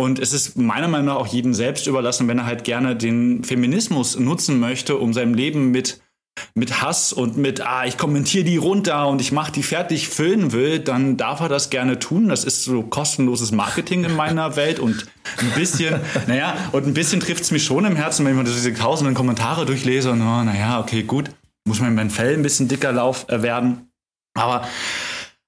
und 0.00 0.20
es 0.20 0.32
ist 0.32 0.56
meiner 0.56 0.88
Meinung 0.88 1.06
nach 1.06 1.16
auch 1.16 1.26
jedem 1.26 1.54
selbst 1.54 1.86
überlassen, 1.86 2.28
wenn 2.28 2.38
er 2.38 2.46
halt 2.46 2.64
gerne 2.64 2.94
den 2.96 3.42
Feminismus 3.44 4.18
nutzen 4.18 4.60
möchte, 4.60 4.96
um 4.96 5.12
sein 5.12 5.34
Leben 5.34 5.70
mit 5.70 6.00
mit 6.54 6.82
Hass 6.82 7.12
und 7.12 7.36
mit, 7.36 7.60
ah, 7.60 7.84
ich 7.84 7.98
kommentiere 7.98 8.44
die 8.44 8.58
runter 8.58 9.08
und 9.08 9.20
ich 9.20 9.32
mache 9.32 9.50
die 9.50 9.64
fertig 9.64 10.08
füllen 10.08 10.52
will, 10.52 10.78
dann 10.78 11.16
darf 11.16 11.40
er 11.40 11.48
das 11.48 11.68
gerne 11.68 11.98
tun. 11.98 12.28
Das 12.28 12.44
ist 12.44 12.62
so 12.62 12.82
kostenloses 12.82 13.50
Marketing 13.50 14.04
in 14.04 14.14
meiner 14.14 14.54
Welt 14.56 14.78
und 14.78 15.06
ein 15.38 15.50
bisschen, 15.56 16.00
naja, 16.28 16.56
und 16.70 16.86
ein 16.86 16.94
bisschen 16.94 17.18
trifft 17.18 17.42
es 17.42 17.50
mich 17.50 17.64
schon 17.64 17.84
im 17.84 17.96
Herzen, 17.96 18.24
wenn 18.24 18.32
ich 18.32 18.38
mir 18.38 18.44
diese 18.44 18.72
tausenden 18.72 19.14
Kommentare 19.14 19.66
durchlese 19.66 20.12
und, 20.12 20.20
oh, 20.20 20.44
naja, 20.44 20.80
okay, 20.80 21.02
gut, 21.02 21.30
muss 21.66 21.80
mein 21.80 22.10
Fell 22.10 22.34
ein 22.34 22.42
bisschen 22.42 22.68
dicker 22.68 22.92
lauf, 22.92 23.26
äh, 23.28 23.42
werden. 23.42 23.90
Aber 24.34 24.66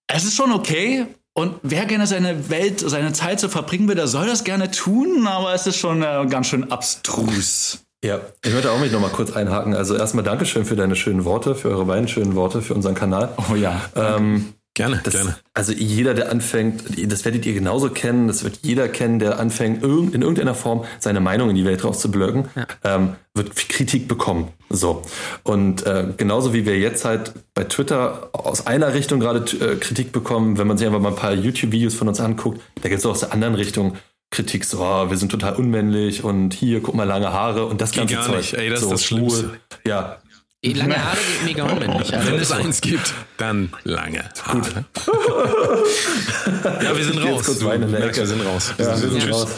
es 0.09 0.25
ist 0.25 0.35
schon 0.35 0.53
okay. 0.53 1.07
Und 1.41 1.55
wer 1.63 1.87
gerne 1.87 2.07
seine 2.07 2.51
Welt, 2.51 2.81
seine 2.81 3.15
Zeit 3.15 3.41
so 3.41 3.49
verbringen 3.49 3.89
will, 3.89 3.95
der 3.95 4.09
soll 4.09 4.27
das 4.27 4.45
gerne 4.45 4.71
tun, 4.71 5.27
aber 5.27 5.55
es 5.55 5.67
ist 5.67 5.79
schon 5.79 6.03
äh, 6.03 6.27
ganz 6.29 6.49
schön 6.49 6.71
abstrus. 6.71 7.79
Ja, 8.05 8.21
ich 8.45 8.53
möchte 8.53 8.71
auch 8.71 8.79
mich 8.79 8.93
noch 8.93 9.01
mal 9.01 9.09
kurz 9.09 9.33
einhaken. 9.33 9.75
Also 9.75 9.97
erstmal 9.97 10.23
Dankeschön 10.23 10.67
für 10.67 10.77
deine 10.77 10.97
schönen 10.97 11.25
Worte, 11.25 11.55
für 11.55 11.71
eure 11.71 11.87
beiden 11.87 12.09
schönen 12.09 12.35
Worte 12.35 12.61
für 12.61 12.75
unseren 12.75 12.95
Kanal. 12.95 13.31
Oh 13.51 13.55
ja. 13.55 13.81
Ähm, 13.97 14.53
gerne, 14.81 15.01
das, 15.03 15.15
gerne. 15.15 15.37
Also 15.55 15.73
jeder, 15.73 16.15
der 16.15 16.31
anfängt, 16.31 16.85
das 17.11 17.25
werdet 17.25 17.47
ihr 17.47 17.55
genauso 17.55 17.91
kennen, 17.91 18.29
das 18.29 18.45
wird 18.45 18.61
jeder 18.63 18.89
kennen, 18.89 19.19
der 19.19 19.39
anfängt, 19.39 19.83
in 19.83 20.23
irgendeiner 20.23 20.55
Form 20.55 20.85
seine 20.99 21.21
Meinung 21.21 21.51
in 21.51 21.57
die 21.57 21.65
Welt 21.65 21.85
rauszublöcken, 21.85 22.49
ja. 22.57 22.67
ähm, 22.85 23.17
wird 23.35 23.55
Kritik 23.55 24.09
bekommen. 24.09 24.49
So. 24.69 25.03
Und 25.43 25.87
äh, 25.87 26.07
genauso 26.17 26.53
wie 26.55 26.67
wir 26.67 26.79
jetzt 26.79 27.05
halt 27.05 27.33
bei 27.55 27.65
Twitter 27.65 28.31
aus 28.33 28.67
einer 28.67 28.95
Richtung 28.95 29.21
gerade 29.21 29.41
äh, 29.57 29.77
Kritik 29.77 30.13
bekommen, 30.13 30.59
wenn 30.59 30.67
man 30.67 30.79
sich 30.79 30.87
einfach 30.87 31.01
mal 31.01 31.11
ein 31.11 31.17
paar 31.17 31.35
YouTube-Videos 31.35 31.95
von 31.95 32.09
uns 32.09 32.21
anguckt, 32.21 32.61
da 32.83 32.89
gibt 32.89 33.01
es 33.01 33.07
auch 33.07 33.13
aus 33.13 33.21
der 33.21 33.33
anderen 33.33 33.55
Richtung 33.55 33.97
Kritik, 34.31 34.65
so, 34.65 34.79
oh, 34.81 35.11
wir 35.11 35.17
sind 35.17 35.33
total 35.33 35.57
unmännlich 35.57 36.23
und 36.23 36.55
hier, 36.55 36.81
guck 36.81 36.95
mal, 36.95 37.03
lange 37.03 37.33
Haare 37.33 37.67
und 37.67 37.81
das 37.81 37.91
ganze 37.91 38.15
gar 38.15 38.27
Zeug. 38.27 38.37
Nicht. 38.37 38.55
Ey, 38.55 38.71
das 38.71 38.81
so, 38.81 38.87
ist 38.87 38.93
das 38.93 39.05
Schlimmste. 39.05 39.59
Ja. 39.85 40.19
Lange 40.63 40.97
Haare 41.05 41.17
sind 41.17 41.45
mega 41.47 41.63
unmännlich. 41.65 42.15
Also 42.15 42.29
Wenn 42.33 42.39
es 42.41 42.53
eins 42.53 42.81
gibt, 42.83 43.15
dann 43.39 43.73
lange 43.85 44.25
Haare. 44.45 44.85
ja, 46.85 46.97
wir 46.97 47.05
sind 47.05 47.19
raus. 47.19 47.45
Kurz 47.47 47.59
der 47.61 47.79
merkst, 47.79 48.21
wir 48.21 48.27
sind 48.27 48.45
raus. 48.45 48.75
Ja, 48.77 48.89
wir 48.89 48.97
sind 48.97 49.23
Tschüss. 49.23 49.31
raus. 49.33 49.51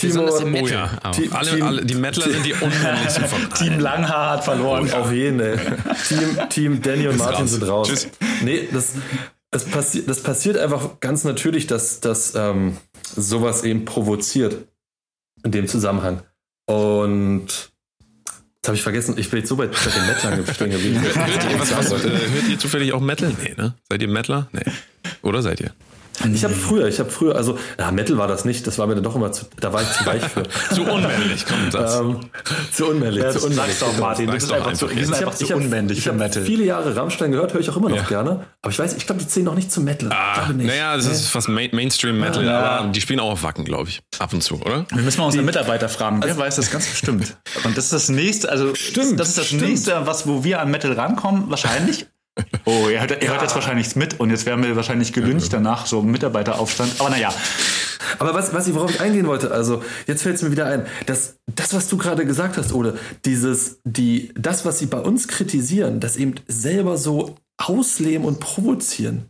Besonders 0.00 0.40
im 0.42 0.54
Oh 0.54 0.66
ja. 0.68 0.86
Team- 1.12 1.32
Alle, 1.32 1.50
Team- 1.50 1.62
alle, 1.66 1.84
die 1.84 1.94
Mettler 1.96 2.30
sind 2.30 2.46
die 2.46 2.52
unmännlichsten 2.54 3.24
von 3.24 3.40
allen. 3.40 3.54
Team 3.54 3.80
Langhaar 3.80 4.30
hat 4.34 4.44
verloren. 4.44 4.92
Auf 4.92 5.10
jeden, 5.12 5.40
ey. 5.40 5.58
Team, 6.08 6.38
Team 6.48 6.82
Danny 6.82 7.08
und 7.08 7.18
Martin 7.18 7.40
raus. 7.42 7.50
sind 7.50 7.62
raus. 7.64 7.88
Tschüss. 7.88 8.08
Nee, 8.42 8.68
das, 8.72 8.92
das, 9.50 9.64
passi 9.64 10.06
das 10.06 10.22
passiert 10.22 10.58
einfach 10.58 11.00
ganz 11.00 11.24
natürlich, 11.24 11.66
dass, 11.66 11.98
dass 11.98 12.36
ähm, 12.36 12.76
sowas 13.16 13.64
eben 13.64 13.84
provoziert 13.84 14.58
in 15.44 15.50
dem 15.50 15.66
Zusammenhang. 15.66 16.22
Und 16.66 17.72
jetzt 18.66 18.68
habe 18.68 18.76
ich 18.76 18.82
vergessen, 18.82 19.14
ich 19.16 19.30
bin 19.30 19.38
jetzt 19.38 19.48
so 19.48 19.56
bei, 19.56 19.66
den 19.66 20.06
Mettlern 20.06 20.44
stehen 20.54 20.70
geblieben. 20.70 21.00
Hört 21.00 21.52
ihr, 21.52 21.60
was, 21.60 21.76
was, 21.76 22.04
äh, 22.04 22.10
hört 22.10 22.48
ihr 22.50 22.58
zufällig 22.58 22.92
auch 22.92 23.00
Metal? 23.00 23.32
Nee, 23.42 23.54
ne? 23.56 23.74
Seid 23.88 24.02
ihr 24.02 24.08
Mettler? 24.08 24.48
Nee. 24.52 24.64
Oder 25.22 25.42
seid 25.42 25.60
ihr? 25.60 25.70
Ich 26.32 26.44
habe 26.44 26.54
früher, 26.54 26.86
ich 26.88 26.98
habe 26.98 27.10
früher, 27.10 27.36
also 27.36 27.58
ja, 27.78 27.90
Metal 27.90 28.16
war 28.18 28.26
das 28.26 28.44
nicht, 28.44 28.66
das 28.66 28.78
war 28.78 28.86
mir 28.86 28.94
dann 28.94 29.04
doch 29.04 29.14
immer 29.16 29.32
zu, 29.32 29.44
da 29.60 29.72
war 29.72 29.82
ich 29.82 29.90
zu 29.92 30.06
weich 30.06 30.22
für. 30.22 30.42
Zu 30.74 30.82
unmännlich, 30.82 31.44
komm, 31.46 31.70
Satz. 31.70 31.96
ähm, 32.00 32.20
zu 32.72 32.86
unmännlich, 32.86 33.22
Ja, 33.22 33.30
zu 33.30 33.46
unmännlich. 33.46 33.76
sag's 33.76 33.92
doch, 33.94 33.98
Martin. 34.00 34.30
Bist 34.30 34.50
doch 34.50 34.56
einfach, 34.56 34.72
zu, 34.72 34.88
wir 34.90 35.04
sind 35.04 35.14
einfach 35.14 35.26
habe 35.26 35.36
zu 35.36 35.44
ich 35.44 35.52
hab, 35.52 35.58
unmännlich 35.58 35.98
ich 35.98 36.04
für 36.04 36.12
Metal. 36.12 36.42
viele 36.44 36.64
Jahre 36.64 36.96
Rammstein 36.96 37.32
gehört, 37.32 37.52
höre 37.52 37.60
ich 37.60 37.70
auch 37.70 37.76
immer 37.76 37.88
noch 37.90 37.96
Ja. 37.96 38.02
gerne. 38.04 38.46
Aber 38.62 38.72
ich 38.72 38.78
weiß, 38.78 38.94
ich 38.96 39.06
glaube, 39.06 39.20
die 39.20 39.28
zählen 39.28 39.44
noch 39.46 39.54
nicht 39.54 39.70
zu 39.70 39.80
Metal. 39.80 40.10
Ah, 40.12 40.48
naja, 40.56 40.96
das 40.96 41.06
ist 41.06 41.28
fast 41.28 41.48
Main 41.48 41.70
Mainstream 41.72 42.18
Metal, 42.18 42.44
Ja. 42.44 42.58
aber 42.60 42.88
die 42.92 43.00
spielen 43.00 43.20
auch 43.20 43.32
auf 43.32 43.42
Wacken, 43.42 43.64
glaube 43.64 43.88
ich. 43.90 44.00
Ab 44.18 44.32
und 44.32 44.42
zu, 44.42 44.54
oder? 44.60 44.86
Wir 44.92 45.02
müssen 45.02 45.20
mal 45.20 45.26
unsere 45.26 45.42
Mitarbeiter 45.44 45.88
fragen. 45.88 46.20
Wer 46.24 46.36
weiß 46.36 46.56
das 46.56 46.70
ganz 46.70 46.86
bestimmt. 46.88 47.36
Und 47.64 47.76
das 47.76 47.84
ist 47.86 47.92
das 47.92 48.08
nächste, 48.08 48.48
also 48.50 48.74
Stimmt, 48.74 49.20
das 49.20 49.28
ist 49.28 49.38
das 49.38 49.46
stimmt. 49.46 49.62
nächste, 49.62 50.06
was, 50.06 50.26
wo 50.26 50.44
wir 50.44 50.60
an 50.60 50.70
Metal 50.70 50.92
rankommen, 50.92 51.50
wahrscheinlich. 51.50 52.06
Oh, 52.64 52.88
ihr 52.90 53.00
hört, 53.00 53.22
ihr 53.22 53.30
hört 53.30 53.42
jetzt 53.42 53.54
wahrscheinlich 53.54 53.96
mit 53.96 54.20
und 54.20 54.30
jetzt 54.30 54.44
werden 54.44 54.64
wir 54.64 54.76
wahrscheinlich 54.76 55.12
gelüncht 55.12 55.52
danach, 55.52 55.86
so 55.86 56.02
Mitarbeiteraufstand. 56.02 57.00
Aber 57.00 57.10
naja, 57.10 57.32
Aber 58.18 58.34
was, 58.34 58.52
was 58.54 58.68
ich, 58.68 58.74
worauf 58.74 58.90
ich 58.90 59.00
eingehen 59.00 59.26
wollte, 59.26 59.50
also 59.50 59.82
jetzt 60.06 60.22
fällt 60.22 60.36
es 60.36 60.42
mir 60.42 60.50
wieder 60.50 60.66
ein, 60.66 60.86
dass 61.06 61.36
das, 61.46 61.74
was 61.74 61.88
du 61.88 61.96
gerade 61.96 62.24
gesagt 62.26 62.56
hast, 62.56 62.72
Ole, 62.72 62.98
dieses, 63.24 63.80
die, 63.84 64.32
das, 64.34 64.64
was 64.64 64.78
sie 64.78 64.86
bei 64.86 64.98
uns 64.98 65.28
kritisieren, 65.28 66.00
das 66.00 66.16
eben 66.16 66.34
selber 66.46 66.96
so 66.98 67.36
ausleben 67.56 68.24
und 68.24 68.40
provozieren. 68.40 69.26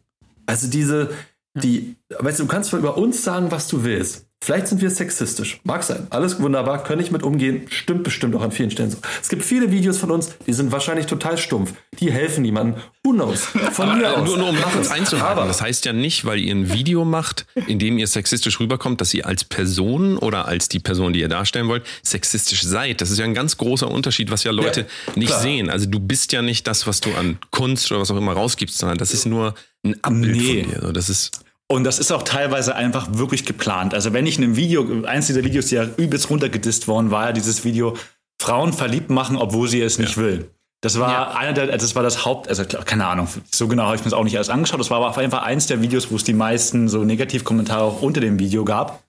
Also 0.47 0.69
diese, 0.69 1.11
die, 1.55 1.97
weißt 2.19 2.39
du, 2.39 2.45
du 2.45 2.49
kannst 2.49 2.71
zwar 2.71 2.81
über 2.81 2.97
uns 2.97 3.23
sagen, 3.23 3.51
was 3.51 3.69
du 3.69 3.85
willst. 3.85 4.27
Vielleicht 4.45 4.69
sind 4.69 4.81
wir 4.83 4.91
sexistisch. 4.91 5.61
Mag 5.65 5.83
sein. 5.83 6.07
Alles 6.11 6.39
wunderbar, 6.41 6.85
kann 6.85 7.01
ich 7.01 7.11
mit 7.11 7.23
umgehen. 7.23 7.67
Stimmt 7.71 8.05
bestimmt 8.05 8.35
auch 8.37 8.43
an 8.43 8.53
vielen 8.53 8.71
Stellen 8.71 8.91
so. 8.91 8.99
Es 9.21 9.29
gibt 9.29 9.43
viele 9.43 9.73
Videos 9.73 9.97
von 9.99 10.11
uns, 10.11 10.37
die 10.47 10.53
sind 10.53 10.71
wahrscheinlich 10.73 11.07
total 11.07 11.37
stumpf. 11.39 11.73
Die 11.99 12.13
helfen 12.13 12.43
niemandem. 12.43 12.81
Who 13.03 13.13
knows? 13.13 13.41
Von 13.73 13.99
mir 13.99 14.09
Aber 14.09 14.19
aus. 14.19 14.29
nur, 14.29 14.39
nur 14.39 14.49
um 14.51 14.57
kurz 14.57 14.91
einzuhaken, 14.91 15.39
Aber 15.39 15.47
das 15.49 15.63
heißt 15.63 15.85
ja 15.87 15.93
nicht, 15.95 16.27
weil 16.27 16.39
ihr 16.39 16.55
ein 16.55 16.73
Video 16.73 17.05
macht, 17.05 17.47
in 17.67 17.79
dem 17.79 17.99
ihr 17.99 18.07
sexistisch 18.07 18.61
rüberkommt, 18.61 19.01
dass 19.01 19.13
ihr 19.15 19.27
als 19.27 19.43
Person 19.43 20.19
oder 20.19 20.47
als 20.47 20.69
die 20.69 20.81
Person, 20.81 21.13
die 21.15 21.21
ihr 21.21 21.29
darstellen 21.29 21.67
wollt, 21.69 21.85
sexistisch 22.03 22.63
seid. 22.63 23.01
Das 23.01 23.11
ist 23.11 23.19
ja 23.19 23.25
ein 23.25 23.35
ganz 23.35 23.57
großer 23.57 23.91
Unterschied, 23.91 24.31
was 24.31 24.45
ja 24.45 24.53
Leute 24.53 24.83
Ja, 25.07 25.13
nicht 25.17 25.29
klar. 25.29 25.41
sehen. 25.41 25.71
Also 25.71 25.87
du 25.87 25.99
bist 25.99 26.33
ja 26.33 26.43
nicht 26.43 26.67
das, 26.67 26.87
was 26.87 27.01
du 27.01 27.13
an 27.15 27.39
Kunst 27.51 27.91
oder 27.91 28.01
was 28.01 28.11
auch 28.11 28.17
immer 28.17 28.35
rausgibst, 28.35 28.77
sondern 28.79 28.99
das 28.99 29.13
ist 29.13 29.25
nur 29.27 29.55
ein 29.83 29.97
Abbild 30.05 30.37
Nee. 30.37 30.63
von 30.65 30.73
dir. 30.83 30.93
Das 30.93 31.09
ist 31.09 31.41
Und 31.69 31.85
das 31.85 31.99
ist 31.99 32.13
auch 32.13 32.23
teilweise 32.23 32.77
einfach 32.77 33.09
wirklich 33.13 33.45
geplant. 33.45 33.93
Also 33.93 34.13
wenn 34.13 34.27
ich 34.27 34.39
in 34.39 34.45
einem 34.45 34.57
Video, 34.57 35.05
eins 35.05 35.27
dieser 35.27 35.43
Videos, 35.43 35.67
die 35.67 35.75
ja 35.75 35.85
übelst 35.97 36.31
runtergedisst 36.31 36.87
worden, 36.87 37.11
war 37.11 37.27
ja 37.27 37.33
dieses 37.33 37.65
Video 37.65 37.97
Frauen 38.41 38.73
verliebt 38.73 39.11
machen, 39.11 39.37
obwohl 39.37 39.69
sie 39.69 39.81
es 39.81 39.99
nicht 39.99 40.17
will. 40.17 40.51
Das 40.83 41.01
war 41.01 41.37
einer 41.37 41.53
der, 41.53 41.77
das 41.79 41.95
war 41.97 42.03
das 42.03 42.25
Haupt, 42.25 42.49
also 42.49 42.65
keine 42.65 43.07
Ahnung, 43.07 43.27
so 43.51 43.67
genau 43.67 43.85
habe 43.85 43.97
ich 43.97 44.03
mir 44.03 44.11
das 44.11 44.13
auch 44.13 44.23
nicht 44.23 44.37
alles 44.37 44.51
angeschaut. 44.51 44.79
Das 44.79 44.91
war 44.91 44.99
aber 44.99 45.09
auf 45.09 45.17
jeden 45.17 45.31
Fall 45.31 45.41
eins 45.41 45.67
der 45.67 45.81
Videos, 45.81 46.11
wo 46.13 46.17
es 46.17 46.23
die 46.23 46.35
meisten 46.35 46.89
so 46.89 47.03
Negativkommentare 47.03 47.83
auch 47.83 48.03
unter 48.03 48.21
dem 48.21 48.39
Video 48.39 48.65
gab. 48.65 49.03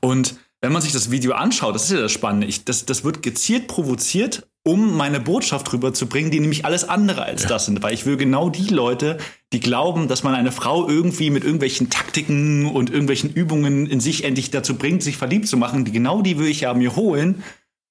Und 0.00 0.36
wenn 0.60 0.72
man 0.72 0.82
sich 0.82 0.92
das 0.92 1.10
Video 1.10 1.32
anschaut, 1.32 1.74
das 1.74 1.84
ist 1.84 1.92
ja 1.92 2.00
das 2.00 2.12
Spannende, 2.12 2.46
ich, 2.46 2.64
das, 2.64 2.86
das 2.86 3.02
wird 3.02 3.22
gezielt 3.22 3.66
provoziert, 3.66 4.46
um 4.64 4.96
meine 4.96 5.18
Botschaft 5.18 5.72
rüberzubringen, 5.72 6.30
die 6.30 6.38
nämlich 6.40 6.64
alles 6.64 6.88
andere 6.88 7.22
als 7.24 7.46
das 7.46 7.66
sind. 7.66 7.82
Weil 7.82 7.94
ich 7.94 8.06
will 8.06 8.16
genau 8.16 8.48
die 8.48 8.68
Leute, 8.72 9.18
die 9.52 9.58
glauben, 9.60 10.06
dass 10.08 10.22
man 10.22 10.34
eine 10.34 10.52
Frau 10.52 10.88
irgendwie 10.88 11.30
mit 11.30 11.42
irgendwelchen 11.42 11.90
Taktiken 11.90 12.66
und 12.66 12.88
irgendwelchen 12.90 13.32
Übungen 13.32 13.86
in 13.86 13.98
sich 14.00 14.22
endlich 14.24 14.50
dazu 14.50 14.76
bringt, 14.76 15.02
sich 15.02 15.16
verliebt 15.16 15.48
zu 15.48 15.56
machen, 15.56 15.84
die 15.84 15.90
genau 15.92 16.22
die 16.22 16.38
will 16.38 16.46
ich 16.46 16.60
ja 16.60 16.74
mir 16.74 16.94
holen, 16.94 17.42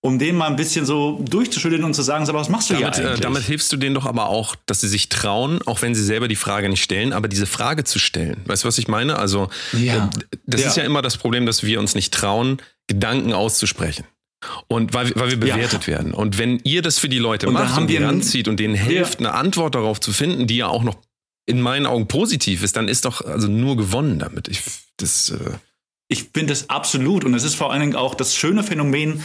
um 0.04 0.18
den 0.18 0.36
mal 0.36 0.48
ein 0.48 0.56
bisschen 0.56 0.86
so 0.86 1.20
durchzuschütteln 1.30 1.84
und 1.84 1.94
zu 1.94 2.02
sagen, 2.04 2.26
sag 2.26 2.34
mal, 2.34 2.40
was 2.40 2.50
machst 2.50 2.70
du 2.70 2.74
Damit, 2.74 2.96
hier 2.96 3.04
äh, 3.04 3.08
eigentlich? 3.10 3.20
damit 3.20 3.44
hilfst 3.44 3.72
du 3.74 3.78
denen 3.78 3.94
doch 3.94 4.06
aber 4.06 4.30
auch, 4.30 4.56
dass 4.66 4.80
sie 4.82 4.88
sich 4.88 5.10
trauen, 5.10 5.60
auch 5.68 5.82
wenn 5.82 5.94
sie 5.94 6.04
selber 6.04 6.28
die 6.30 6.36
Frage 6.38 6.70
nicht 6.70 6.82
stellen, 6.82 7.12
aber 7.14 7.28
diese 7.28 7.46
Frage 7.46 7.84
zu 7.84 8.00
stellen. 8.00 8.38
Weißt 8.46 8.64
du, 8.64 8.68
was 8.70 8.78
ich 8.78 8.88
meine? 8.88 9.18
Also, 9.20 9.50
Ja. 9.74 10.06
äh, 10.06 10.10
das 10.48 10.62
Ja. 10.62 10.68
ist 10.70 10.78
ja 10.78 10.84
immer 10.84 11.02
das 11.02 11.18
Problem, 11.18 11.46
dass 11.46 11.64
wir 11.64 11.80
uns 11.82 11.96
nicht 11.96 12.14
trauen, 12.14 12.58
Gedanken 12.88 13.34
auszusprechen. 13.34 14.06
Und 14.68 14.94
weil, 14.94 15.10
wir- 15.10 15.16
weil 15.16 15.42
wir 15.42 15.48
Ja. 15.48 15.56
bewertet 15.56 15.88
werden. 15.88 16.14
Und 16.14 16.38
wenn 16.38 16.60
ihr 16.64 16.82
das 16.82 16.98
für 17.00 17.10
die 17.10 17.20
Leute 17.20 17.48
Und 17.48 17.54
macht 17.54 17.76
haben 17.76 17.84
und 17.84 17.88
die 17.90 17.98
ranzieht 17.98 18.48
und 18.48 18.60
denen 18.60 18.76
hilft, 18.76 19.20
eine 19.20 19.34
Antwort 19.34 19.76
darauf 19.76 20.00
zu 20.00 20.12
finden, 20.14 20.48
die 20.48 20.58
ja 20.58 20.68
auch 20.68 20.84
noch 20.84 20.98
in 21.46 21.62
meinen 21.62 21.86
Augen 21.86 22.08
positiv 22.08 22.64
ist, 22.64 22.76
dann 22.76 22.88
ist 22.88 23.06
doch 23.06 23.22
also 23.26 23.48
nur 23.48 23.78
gewonnen 23.78 24.20
damit. 24.20 24.48
Ich, 24.48 24.62
das, 24.98 25.30
äh, 25.32 25.52
Ich 26.08 26.30
finde 26.34 26.54
es 26.54 26.70
absolut. 26.70 27.24
Und 27.24 27.34
es 27.36 27.44
ist 27.44 27.56
vor 27.56 27.72
allen 27.72 27.82
Dingen 27.82 27.96
auch 27.96 28.16
das 28.16 28.36
schöne 28.36 28.64
Phänomen, 28.64 29.24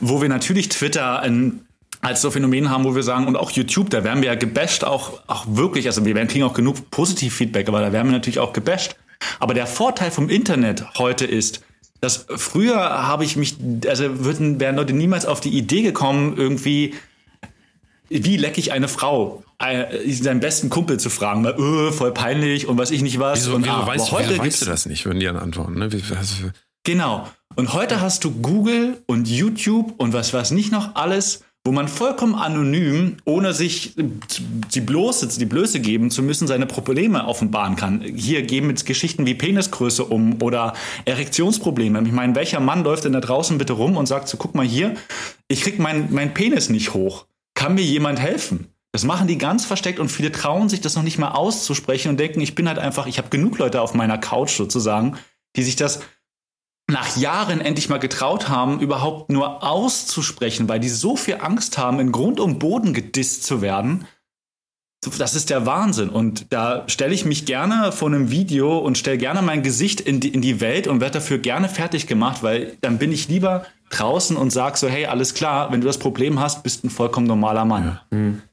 wo 0.00 0.20
wir 0.20 0.28
natürlich 0.28 0.68
Twitter 0.68 1.22
in, 1.24 1.60
als 2.00 2.22
so 2.22 2.30
Phänomen 2.30 2.70
haben, 2.70 2.84
wo 2.84 2.94
wir 2.96 3.02
sagen, 3.02 3.26
und 3.26 3.36
auch 3.36 3.50
YouTube, 3.52 3.88
da 3.90 4.02
werden 4.04 4.20
wir 4.22 4.28
ja 4.30 4.34
gebasht, 4.34 4.82
auch, 4.84 5.20
auch 5.26 5.44
wirklich, 5.48 5.86
also 5.86 6.04
wir 6.04 6.14
werden- 6.14 6.28
kriegen 6.28 6.44
auch 6.44 6.52
genug 6.54 6.90
Positiv-Feedback, 6.90 7.68
aber 7.68 7.80
da 7.80 7.92
werden 7.92 8.08
wir 8.08 8.12
natürlich 8.12 8.40
auch 8.40 8.52
gebasht. 8.52 8.96
Aber 9.40 9.54
der 9.54 9.66
Vorteil 9.66 10.10
vom 10.10 10.28
Internet 10.28 10.84
heute 10.98 11.24
ist, 11.24 11.62
dass 12.04 12.26
früher 12.28 12.76
habe 12.76 13.24
ich 13.24 13.36
mich, 13.36 13.56
also 13.88 14.24
würden, 14.24 14.60
wären 14.60 14.76
Leute 14.76 14.92
niemals 14.92 15.26
auf 15.26 15.40
die 15.40 15.56
Idee 15.56 15.82
gekommen, 15.82 16.36
irgendwie, 16.36 16.94
wie 18.08 18.36
lecke 18.36 18.60
ich 18.60 18.72
eine 18.72 18.88
Frau? 18.88 19.42
Seinen 20.06 20.40
besten 20.40 20.68
Kumpel 20.68 21.00
zu 21.00 21.08
fragen, 21.08 21.42
weil, 21.44 21.54
äh, 21.54 21.92
voll 21.92 22.12
peinlich 22.12 22.68
und 22.68 22.76
weiß 22.76 22.90
ich 22.90 23.00
nicht 23.00 23.18
was. 23.18 23.40
wieso, 23.40 23.54
und, 23.56 23.64
wieso, 23.64 23.74
ah, 23.74 23.86
weißt, 23.86 24.12
aber 24.12 24.18
heute 24.18 24.38
weißt 24.38 24.62
du 24.62 24.66
das 24.66 24.84
nicht, 24.84 25.06
würden 25.06 25.20
die 25.20 25.26
dann 25.26 25.38
antworten. 25.38 25.78
Ne? 25.78 25.90
Wie, 25.90 26.02
also, 26.14 26.34
Genau. 26.84 27.26
Und 27.56 27.72
heute 27.72 28.02
hast 28.02 28.24
du 28.24 28.30
Google 28.30 29.02
und 29.06 29.26
YouTube 29.26 29.94
und 29.96 30.12
was 30.12 30.34
weiß 30.34 30.50
nicht 30.50 30.70
noch 30.70 30.94
alles, 30.96 31.42
wo 31.66 31.72
man 31.72 31.88
vollkommen 31.88 32.34
anonym, 32.34 33.16
ohne 33.24 33.54
sich 33.54 33.94
die 33.96 34.80
Blöße, 34.82 35.26
die 35.28 35.46
Blöße 35.46 35.80
geben 35.80 36.10
zu 36.10 36.22
müssen, 36.22 36.46
seine 36.46 36.66
Probleme 36.66 37.26
offenbaren 37.26 37.74
kann. 37.74 38.02
Hier 38.02 38.42
geben 38.42 38.68
jetzt 38.68 38.84
Geschichten 38.84 39.24
wie 39.24 39.34
Penisgröße 39.34 40.04
um 40.04 40.42
oder 40.42 40.74
Erektionsprobleme. 41.06 42.02
Ich 42.02 42.12
meine, 42.12 42.34
welcher 42.34 42.60
Mann 42.60 42.84
läuft 42.84 43.04
denn 43.04 43.14
da 43.14 43.20
draußen 43.20 43.56
bitte 43.56 43.72
rum 43.72 43.96
und 43.96 44.04
sagt 44.04 44.28
so, 44.28 44.36
guck 44.36 44.54
mal 44.54 44.66
hier, 44.66 44.94
ich 45.48 45.62
krieg 45.62 45.78
meinen 45.78 46.08
mein 46.10 46.34
Penis 46.34 46.68
nicht 46.68 46.92
hoch. 46.92 47.24
Kann 47.54 47.74
mir 47.74 47.82
jemand 47.82 48.20
helfen? 48.20 48.68
Das 48.92 49.04
machen 49.04 49.26
die 49.26 49.38
ganz 49.38 49.64
versteckt 49.64 49.98
und 49.98 50.10
viele 50.10 50.32
trauen 50.32 50.68
sich 50.68 50.82
das 50.82 50.96
noch 50.96 51.02
nicht 51.02 51.18
mal 51.18 51.30
auszusprechen 51.30 52.10
und 52.10 52.20
denken, 52.20 52.42
ich 52.42 52.54
bin 52.54 52.68
halt 52.68 52.78
einfach, 52.78 53.06
ich 53.06 53.16
habe 53.16 53.30
genug 53.30 53.58
Leute 53.58 53.80
auf 53.80 53.94
meiner 53.94 54.18
Couch 54.18 54.52
sozusagen, 54.52 55.16
die 55.56 55.62
sich 55.62 55.76
das 55.76 56.00
nach 56.94 57.16
Jahren 57.16 57.60
endlich 57.60 57.88
mal 57.88 57.98
getraut 57.98 58.48
haben, 58.48 58.78
überhaupt 58.78 59.28
nur 59.28 59.64
auszusprechen, 59.64 60.68
weil 60.68 60.78
die 60.78 60.88
so 60.88 61.16
viel 61.16 61.38
Angst 61.40 61.76
haben, 61.76 61.98
in 61.98 62.12
Grund 62.12 62.38
und 62.38 62.60
Boden 62.60 62.94
gedisst 62.94 63.44
zu 63.44 63.60
werden. 63.60 64.06
Das 65.18 65.34
ist 65.34 65.50
der 65.50 65.66
Wahnsinn. 65.66 66.08
Und 66.08 66.46
da 66.50 66.84
stelle 66.86 67.12
ich 67.12 67.24
mich 67.24 67.44
gerne 67.46 67.90
vor 67.90 68.08
einem 68.08 68.30
Video 68.30 68.78
und 68.78 68.96
stelle 68.96 69.18
gerne 69.18 69.42
mein 69.42 69.62
Gesicht 69.62 70.00
in 70.00 70.20
die, 70.20 70.28
in 70.28 70.40
die 70.40 70.60
Welt 70.60 70.86
und 70.86 71.00
werde 71.00 71.14
dafür 71.14 71.38
gerne 71.38 71.68
fertig 71.68 72.06
gemacht, 72.06 72.42
weil 72.42 72.78
dann 72.80 72.98
bin 72.98 73.12
ich 73.12 73.28
lieber 73.28 73.66
draußen 73.90 74.36
und 74.36 74.50
sag 74.50 74.76
so, 74.78 74.88
hey, 74.88 75.06
alles 75.06 75.34
klar, 75.34 75.72
wenn 75.72 75.80
du 75.80 75.86
das 75.88 75.98
Problem 75.98 76.40
hast, 76.40 76.62
bist 76.62 76.84
ein 76.84 76.90
vollkommen 76.90 77.26
normaler 77.26 77.64
Mann. 77.64 78.00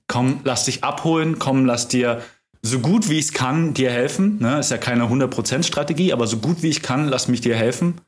Komm, 0.08 0.42
lass 0.44 0.66
dich 0.66 0.84
abholen, 0.84 1.38
komm, 1.40 1.66
lass 1.66 1.88
dir 1.88 2.22
so 2.64 2.80
gut 2.80 3.08
wie 3.08 3.20
ich 3.20 3.26
es 3.26 3.34
kann, 3.34 3.74
dir 3.74 3.92
helfen. 3.92 4.40
Ne? 4.40 4.60
Ist 4.60 4.72
ja 4.72 4.78
keine 4.78 5.04
100%-Strategie, 5.06 6.12
aber 6.12 6.28
so 6.28 6.38
gut 6.38 6.64
wie 6.64 6.70
ich 6.70 6.82
kann, 6.82 7.08
lass 7.08 7.28
mich 7.28 7.42
dir 7.42 7.56
helfen. 7.56 8.02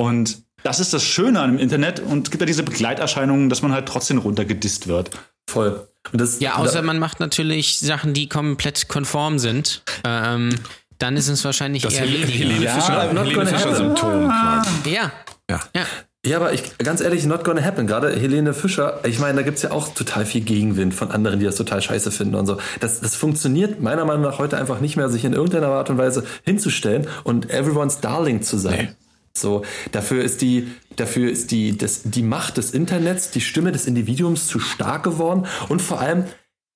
Und 0.00 0.44
das 0.62 0.80
ist 0.80 0.94
das 0.94 1.04
Schöne 1.04 1.40
an 1.40 1.50
dem 1.52 1.58
Internet 1.58 2.00
und 2.00 2.26
es 2.26 2.30
gibt 2.30 2.40
ja 2.40 2.46
diese 2.46 2.62
Begleiterscheinungen, 2.62 3.50
dass 3.50 3.60
man 3.60 3.72
halt 3.72 3.84
trotzdem 3.84 4.16
runtergedisst 4.16 4.86
wird. 4.86 5.10
Voll. 5.46 5.86
Das, 6.14 6.40
ja, 6.40 6.54
außer 6.54 6.80
man 6.80 6.98
macht 6.98 7.20
natürlich 7.20 7.78
Sachen, 7.80 8.14
die 8.14 8.26
komplett 8.26 8.88
konform 8.88 9.38
sind. 9.38 9.82
Ähm, 10.04 10.54
dann 10.96 11.18
ist 11.18 11.28
es 11.28 11.44
wahrscheinlich 11.44 11.82
das 11.82 11.92
eher 11.92 12.06
Helene 12.06 12.66
Fischer, 12.66 13.74
Symptom 13.76 14.28
quasi. 14.28 14.70
Ja. 14.90 15.12
Ja. 15.50 15.60
ja. 15.76 15.84
Ja, 16.24 16.36
aber 16.36 16.54
ich, 16.54 16.78
ganz 16.78 17.02
ehrlich, 17.02 17.26
not 17.26 17.44
gonna 17.44 17.62
happen. 17.62 17.86
Gerade 17.86 18.18
Helene 18.18 18.54
Fischer, 18.54 19.00
ich 19.04 19.18
meine, 19.18 19.36
da 19.36 19.42
gibt's 19.42 19.60
ja 19.60 19.70
auch 19.70 19.92
total 19.92 20.24
viel 20.24 20.40
Gegenwind 20.40 20.94
von 20.94 21.10
anderen, 21.10 21.40
die 21.40 21.46
das 21.46 21.56
total 21.56 21.82
scheiße 21.82 22.10
finden 22.10 22.36
und 22.36 22.46
so. 22.46 22.56
Das, 22.80 23.00
das 23.00 23.16
funktioniert 23.16 23.82
meiner 23.82 24.06
Meinung 24.06 24.22
nach 24.22 24.38
heute 24.38 24.56
einfach 24.56 24.80
nicht 24.80 24.96
mehr, 24.96 25.10
sich 25.10 25.26
in 25.26 25.34
irgendeiner 25.34 25.68
Art 25.68 25.90
und 25.90 25.98
Weise 25.98 26.24
hinzustellen 26.44 27.06
und 27.24 27.50
everyone's 27.50 28.00
darling 28.00 28.40
zu 28.40 28.56
sein. 28.56 28.88
Nee. 28.90 28.96
So, 29.36 29.62
dafür 29.92 30.24
ist 30.24 30.42
die, 30.42 30.68
dafür 30.96 31.30
ist 31.30 31.50
die, 31.50 31.76
das, 31.78 32.02
die 32.04 32.22
Macht 32.22 32.56
des 32.56 32.72
Internets, 32.72 33.30
die 33.30 33.40
Stimme 33.40 33.72
des 33.72 33.86
Individuums 33.86 34.46
zu 34.46 34.58
stark 34.58 35.04
geworden 35.04 35.46
und 35.68 35.80
vor 35.80 36.00
allem 36.00 36.24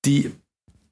die, 0.05 0.33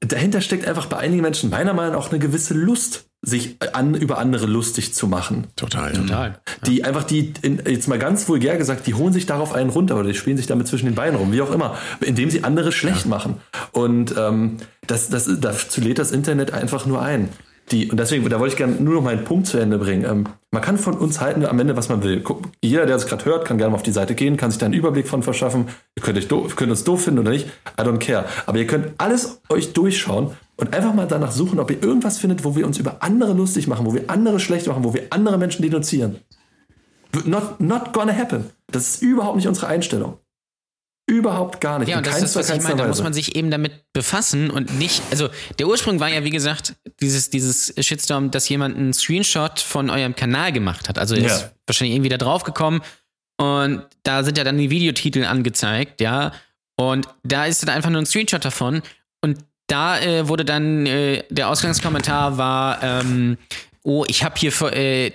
dahinter 0.00 0.40
steckt 0.40 0.66
einfach 0.66 0.86
bei 0.86 0.96
einigen 0.96 1.22
Menschen 1.22 1.50
meiner 1.50 1.74
Meinung 1.74 1.92
nach 1.92 2.00
auch 2.00 2.10
eine 2.10 2.18
gewisse 2.18 2.54
Lust 2.54 3.06
sich 3.24 3.56
an, 3.72 3.94
über 3.94 4.18
andere 4.18 4.46
lustig 4.46 4.94
zu 4.94 5.06
machen. 5.06 5.46
Total. 5.54 5.92
Total. 5.92 6.40
Die 6.66 6.82
einfach 6.82 7.04
die, 7.04 7.32
in, 7.42 7.62
jetzt 7.64 7.86
mal 7.86 7.98
ganz 7.98 8.28
vulgär 8.28 8.56
gesagt, 8.56 8.88
die 8.88 8.94
holen 8.94 9.12
sich 9.12 9.26
darauf 9.26 9.54
einen 9.54 9.70
runter 9.70 9.96
oder 9.96 10.08
die 10.08 10.14
spielen 10.14 10.36
sich 10.36 10.48
damit 10.48 10.66
zwischen 10.66 10.86
den 10.86 10.96
Beinen 10.96 11.14
rum, 11.14 11.32
wie 11.32 11.40
auch 11.40 11.52
immer, 11.52 11.78
indem 12.00 12.30
sie 12.30 12.42
andere 12.42 12.72
schlecht 12.72 13.04
ja. 13.04 13.10
machen. 13.10 13.36
Und 13.70 14.12
ähm, 14.18 14.56
das, 14.88 15.08
das, 15.08 15.30
dazu 15.40 15.80
lädt 15.80 16.00
das 16.00 16.10
Internet 16.10 16.52
einfach 16.52 16.84
nur 16.84 17.00
ein. 17.00 17.28
Die, 17.70 17.90
und 17.90 17.98
deswegen, 17.98 18.28
da 18.28 18.38
wollte 18.38 18.52
ich 18.52 18.58
gerne 18.58 18.74
nur 18.74 18.94
noch 18.94 19.02
meinen 19.02 19.24
Punkt 19.24 19.46
zu 19.46 19.56
Ende 19.56 19.78
bringen. 19.78 20.04
Ähm, 20.04 20.26
man 20.50 20.62
kann 20.62 20.76
von 20.76 20.94
uns 20.98 21.20
halten 21.20 21.46
am 21.46 21.58
Ende, 21.58 21.76
was 21.76 21.88
man 21.88 22.02
will. 22.02 22.20
Guck, 22.20 22.42
jeder, 22.62 22.84
der 22.86 22.96
es 22.96 23.06
gerade 23.06 23.24
hört, 23.24 23.46
kann 23.46 23.56
gerne 23.56 23.70
mal 23.70 23.76
auf 23.76 23.82
die 23.82 23.92
Seite 23.92 24.14
gehen, 24.14 24.36
kann 24.36 24.50
sich 24.50 24.58
da 24.58 24.66
einen 24.66 24.74
Überblick 24.74 25.08
von 25.08 25.22
verschaffen. 25.22 25.68
Ihr 25.96 26.02
könnt, 26.02 26.18
euch 26.18 26.28
doof, 26.28 26.56
könnt 26.56 26.70
uns 26.70 26.84
doof 26.84 27.04
finden 27.04 27.20
oder 27.20 27.30
nicht. 27.30 27.46
I 27.78 27.82
don't 27.82 27.98
care. 27.98 28.26
Aber 28.46 28.58
ihr 28.58 28.66
könnt 28.66 28.88
alles 28.98 29.40
euch 29.48 29.72
durchschauen 29.72 30.32
und 30.56 30.74
einfach 30.74 30.92
mal 30.92 31.06
danach 31.06 31.32
suchen, 31.32 31.60
ob 31.60 31.70
ihr 31.70 31.82
irgendwas 31.82 32.18
findet, 32.18 32.44
wo 32.44 32.56
wir 32.56 32.66
uns 32.66 32.78
über 32.78 32.96
andere 33.00 33.32
lustig 33.32 33.68
machen, 33.68 33.86
wo 33.86 33.94
wir 33.94 34.04
andere 34.08 34.40
schlecht 34.40 34.66
machen, 34.66 34.84
wo 34.84 34.92
wir 34.92 35.04
andere 35.10 35.38
Menschen 35.38 35.62
denunzieren. 35.62 36.16
Not, 37.24 37.60
not 37.60 37.92
gonna 37.92 38.12
happen. 38.12 38.50
Das 38.70 38.88
ist 38.88 39.02
überhaupt 39.02 39.36
nicht 39.36 39.48
unsere 39.48 39.68
Einstellung. 39.68 40.18
Überhaupt 41.06 41.60
gar 41.60 41.78
nicht. 41.78 41.88
Ja, 41.88 41.98
und 41.98 42.06
das 42.06 42.22
ist, 42.22 42.36
was 42.36 42.48
ich 42.48 42.62
meine. 42.62 42.76
Da 42.76 42.86
muss 42.86 43.02
man 43.02 43.12
sich 43.12 43.34
eben 43.34 43.50
damit 43.50 43.92
befassen 43.92 44.50
und 44.50 44.78
nicht. 44.78 45.02
Also, 45.10 45.28
der 45.58 45.66
Ursprung 45.66 45.98
war 45.98 46.08
ja, 46.08 46.22
wie 46.24 46.30
gesagt, 46.30 46.74
dieses, 47.00 47.28
dieses 47.28 47.74
Shitstorm, 47.84 48.30
dass 48.30 48.48
jemand 48.48 48.76
einen 48.76 48.92
Screenshot 48.92 49.58
von 49.58 49.90
eurem 49.90 50.14
Kanal 50.14 50.52
gemacht 50.52 50.88
hat. 50.88 50.98
Also, 50.98 51.16
er 51.16 51.22
ja. 51.22 51.26
ist 51.28 51.50
wahrscheinlich 51.66 51.96
irgendwie 51.96 52.08
da 52.08 52.18
drauf 52.18 52.44
gekommen 52.44 52.82
und 53.36 53.82
da 54.04 54.22
sind 54.22 54.38
ja 54.38 54.44
dann 54.44 54.58
die 54.58 54.70
Videotitel 54.70 55.24
angezeigt, 55.24 56.00
ja. 56.00 56.32
Und 56.76 57.08
da 57.24 57.46
ist 57.46 57.62
dann 57.62 57.74
einfach 57.74 57.90
nur 57.90 58.00
ein 58.00 58.06
Screenshot 58.06 58.44
davon 58.44 58.82
und 59.20 59.38
da 59.66 60.00
äh, 60.00 60.28
wurde 60.28 60.44
dann, 60.44 60.86
äh, 60.86 61.24
der 61.30 61.48
Ausgangskommentar 61.48 62.38
war, 62.38 62.82
ähm, 62.82 63.38
oh, 63.82 64.04
ich 64.06 64.22
habe 64.22 64.34
hier 64.38 64.52
äh, 64.72 65.12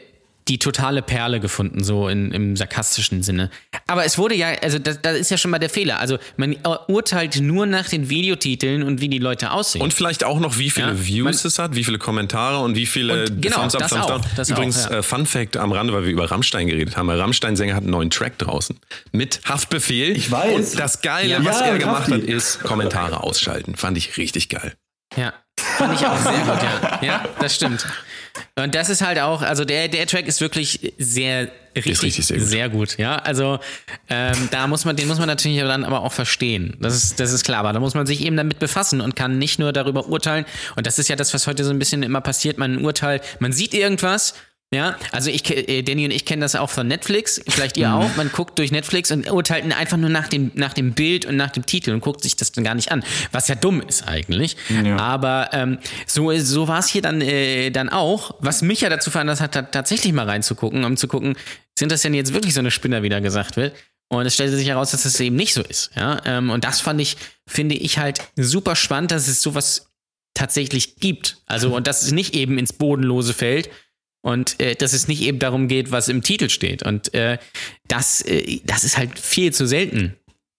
die 0.48 0.60
totale 0.60 1.02
Perle 1.02 1.40
gefunden, 1.40 1.84
so 1.84 2.08
in, 2.08 2.32
im 2.32 2.56
sarkastischen 2.56 3.24
Sinne. 3.24 3.50
Aber 3.88 4.06
es 4.06 4.18
wurde 4.18 4.36
ja, 4.36 4.50
also 4.62 4.80
da, 4.80 4.94
da 4.94 5.12
ist 5.12 5.30
ja 5.30 5.38
schon 5.38 5.52
mal 5.52 5.60
der 5.60 5.70
Fehler. 5.70 6.00
Also 6.00 6.18
man 6.38 6.56
urteilt 6.88 7.42
nur 7.42 7.66
nach 7.66 7.90
den 7.90 8.10
Videotiteln 8.10 8.84
und 8.84 9.02
wie 9.02 9.10
die 9.10 9.20
Leute 9.20 9.52
aussehen. 9.52 9.82
Und 9.82 9.94
vielleicht 9.94 10.24
auch 10.24 10.40
noch, 10.40 10.58
wie 10.58 10.70
viele 10.70 10.88
ja? 10.88 11.06
Views 11.06 11.24
man, 11.24 11.34
es 11.34 11.60
hat, 11.60 11.76
wie 11.76 11.84
viele 11.84 11.98
Kommentare 11.98 12.60
und 12.60 12.76
wie 12.76 12.86
viele 12.86 13.26
und 13.26 13.42
genau, 13.42 13.62
Thumbs 13.62 13.76
up, 13.76 13.82
das 13.82 13.92
Thumbs 13.92 14.08
down. 14.08 14.22
Das 14.36 14.50
Übrigens, 14.50 14.86
auch, 14.86 14.92
ja. 14.92 14.98
äh, 14.98 15.04
Fun 15.04 15.26
Fact 15.26 15.58
am 15.58 15.72
Rande, 15.72 15.94
weil 15.94 16.04
wir 16.04 16.12
über 16.12 16.30
Rammstein 16.30 16.68
geredet 16.68 16.98
haben. 16.98 17.08
Der 17.08 17.20
Rammstein-Sänger 17.20 17.76
hat 17.76 17.84
einen 17.84 17.92
neuen 17.92 18.10
Track 18.10 18.38
draußen. 18.38 18.78
Mit 19.12 19.42
Haftbefehl. 19.46 20.16
Ich 20.16 20.32
weiß. 20.32 20.72
Und 20.72 20.80
das 20.80 21.02
Geile, 21.02 21.30
ja, 21.30 21.46
was 21.46 21.62
er 21.62 21.78
gemacht 21.78 22.12
hat, 22.12 22.22
ist 22.22 22.62
Kommentare 22.62 23.24
ausschalten. 23.24 23.76
Fand 23.76 23.98
ich 23.98 24.18
richtig 24.18 24.50
geil. 24.50 24.74
Ja, 25.18 25.34
fand 25.60 25.94
ich 25.94 26.06
auch 26.06 26.18
sehr 26.18 26.40
gut, 26.40 26.64
ja. 26.64 27.00
Ja, 27.02 27.26
das 27.40 27.56
stimmt. 27.56 27.86
Und 28.56 28.76
das 28.76 28.90
ist 28.90 29.02
halt 29.02 29.20
auch, 29.20 29.42
also 29.42 29.66
der, 29.66 29.88
der 29.88 30.06
Track 30.08 30.28
ist 30.28 30.42
wirklich 30.42 30.94
sehr, 30.98 31.50
richtig, 31.76 32.04
richtig 32.04 32.26
sehr, 32.28 32.38
gut. 32.38 32.48
sehr, 32.48 32.70
gut. 32.70 32.98
Ja, 32.98 33.16
also 33.18 33.60
ähm, 34.10 34.50
da 34.52 34.68
muss 34.68 34.86
man, 34.86 34.96
den 34.96 35.08
muss 35.08 35.20
man 35.20 35.28
natürlich 35.28 35.60
dann 35.60 35.84
aber 35.84 36.02
auch 36.02 36.14
verstehen. 36.14 36.78
Das 36.80 36.96
ist, 36.96 37.20
das 37.20 37.34
ist 37.34 37.44
klar, 37.44 37.60
aber 37.60 37.74
da 37.74 37.80
muss 37.80 37.94
man 37.94 38.06
sich 38.06 38.22
eben 38.22 38.38
damit 38.38 38.60
befassen 38.60 39.02
und 39.02 39.16
kann 39.16 39.38
nicht 39.38 39.60
nur 39.60 39.74
darüber 39.74 40.08
urteilen. 40.08 40.46
Und 40.76 40.88
das 40.88 41.00
ist 41.00 41.10
ja 41.10 41.16
das, 41.16 41.34
was 41.34 41.48
heute 41.48 41.64
so 41.64 41.72
ein 41.72 41.80
bisschen 41.80 42.04
immer 42.04 42.22
passiert. 42.22 42.58
Man 42.58 42.84
urteilt, 42.84 43.24
man 43.40 43.52
sieht 43.52 43.74
irgendwas 43.74 44.36
ja, 44.74 44.98
also 45.14 45.30
ich, 45.30 45.50
äh, 45.50 45.82
Danny 45.82 46.04
und 46.04 46.12
ich 46.12 46.26
kennen 46.26 46.42
das 46.42 46.54
auch 46.56 46.70
von 46.70 46.88
Netflix, 46.88 47.42
vielleicht 47.48 47.78
ihr 47.78 47.88
mhm. 47.88 47.94
auch. 47.94 48.16
Man 48.18 48.30
guckt 48.32 48.60
durch 48.60 48.72
Netflix 48.72 49.12
und 49.12 49.32
urteilt 49.32 49.64
einfach 49.74 49.96
nur 49.96 50.10
nach 50.10 50.28
dem, 50.28 50.52
nach 50.56 50.74
dem 50.74 50.92
Bild 50.92 51.26
und 51.26 51.38
nach 51.38 51.52
dem 51.52 51.66
Titel 51.66 51.92
und 51.92 52.02
guckt 52.02 52.22
sich 52.22 52.36
das 52.36 52.52
dann 52.52 52.66
gar 52.66 52.76
nicht 52.76 52.92
an, 52.92 53.02
was 53.32 53.48
ja 53.48 53.56
dumm 53.56 53.82
ist 53.82 54.06
eigentlich. 54.06 54.58
Ja. 54.84 54.98
Aber 54.98 55.52
ähm, 55.54 55.78
so, 56.06 56.38
so 56.38 56.68
war 56.68 56.80
es 56.80 56.88
hier 56.90 57.02
dann, 57.02 57.22
äh, 57.22 57.70
dann 57.70 57.88
auch, 57.88 58.36
was 58.40 58.62
mich 58.62 58.82
ja 58.82 58.90
dazu 58.90 59.10
veranlasst 59.10 59.42
hat, 59.42 59.72
tatsächlich 59.72 60.12
mal 60.12 60.26
reinzugucken, 60.26 60.84
um 60.84 60.98
zu 60.98 61.08
gucken, 61.08 61.38
sind 61.80 61.90
das 61.90 62.02
denn 62.02 62.14
jetzt 62.14 62.34
wirklich 62.34 62.54
so 62.54 62.60
eine 62.60 62.72
Spinner, 62.72 63.04
wie 63.04 63.10
da 63.10 63.22
gesagt 63.22 63.56
wird? 63.56 63.74
Und 64.10 64.26
es 64.26 64.34
stellte 64.34 64.58
sich 64.58 64.68
heraus, 64.68 64.92
dass 64.92 65.04
das 65.04 65.18
eben 65.22 65.38
nicht 65.38 65.54
so 65.54 65.62
ist. 65.62 65.92
Ja, 65.96 66.22
ähm, 66.26 66.50
und 66.50 66.66
das 66.66 66.82
fand 66.82 67.00
ich, 67.00 67.16
finde 67.48 67.76
ich 67.76 68.00
halt 68.00 68.20
super 68.36 68.76
spannend, 68.76 69.12
dass 69.12 69.30
es 69.30 69.42
sowas 69.42 69.92
tatsächlich 70.34 70.98
gibt. 70.98 71.38
Also, 71.46 71.74
und 71.74 71.88
dass 71.88 72.04
es 72.04 72.12
nicht 72.12 72.36
eben 72.36 72.58
ins 72.58 72.74
Bodenlose 72.74 73.34
fällt, 73.34 73.70
und 74.22 74.60
äh, 74.60 74.76
dass 74.76 74.94
es 74.94 75.08
nicht 75.08 75.22
eben 75.22 75.40
darum 75.40 75.68
geht, 75.68 75.92
was 75.92 76.08
im 76.08 76.22
Titel 76.22 76.50
steht. 76.50 76.84
Und 76.84 77.14
äh, 77.14 77.38
das, 77.88 78.22
äh, 78.22 78.60
das 78.66 78.84
ist 78.84 78.98
halt 78.98 79.18
viel 79.18 79.54
zu 79.54 79.66
selten 79.66 80.16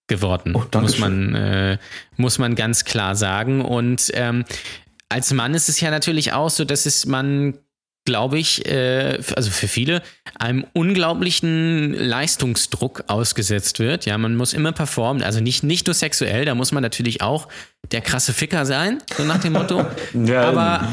geworden, 0.07 0.55
oh, 0.55 0.65
muss 0.79 0.97
man 0.97 1.35
äh, 1.35 1.77
muss 2.17 2.39
man 2.39 2.55
ganz 2.55 2.83
klar 2.83 3.15
sagen. 3.15 3.61
Und 3.61 4.11
ähm, 4.15 4.43
als 5.07 5.31
Mann 5.33 5.53
ist 5.53 5.69
es 5.69 5.79
ja 5.79 5.91
natürlich 5.91 6.33
auch 6.33 6.49
so, 6.49 6.65
dass 6.65 6.85
es 6.85 7.05
man 7.05 7.59
glaube 8.05 8.39
ich, 8.39 8.65
äh, 8.65 9.19
also 9.35 9.51
für 9.51 9.67
viele, 9.67 10.01
einem 10.39 10.65
unglaublichen 10.73 11.93
Leistungsdruck 11.93 13.03
ausgesetzt 13.05 13.77
wird. 13.77 14.05
Ja, 14.05 14.17
man 14.17 14.35
muss 14.35 14.53
immer 14.53 14.71
performen, 14.71 15.21
also 15.21 15.41
nicht, 15.41 15.63
nicht 15.63 15.85
nur 15.85 15.93
sexuell, 15.93 16.43
da 16.45 16.55
muss 16.55 16.71
man 16.71 16.81
natürlich 16.81 17.21
auch 17.21 17.47
der 17.91 18.01
krasse 18.01 18.33
Ficker 18.33 18.65
sein, 18.65 18.97
so 19.15 19.23
nach 19.25 19.39
dem 19.39 19.53
Motto. 19.53 19.85
ja, 20.25 20.41
aber 20.41 20.87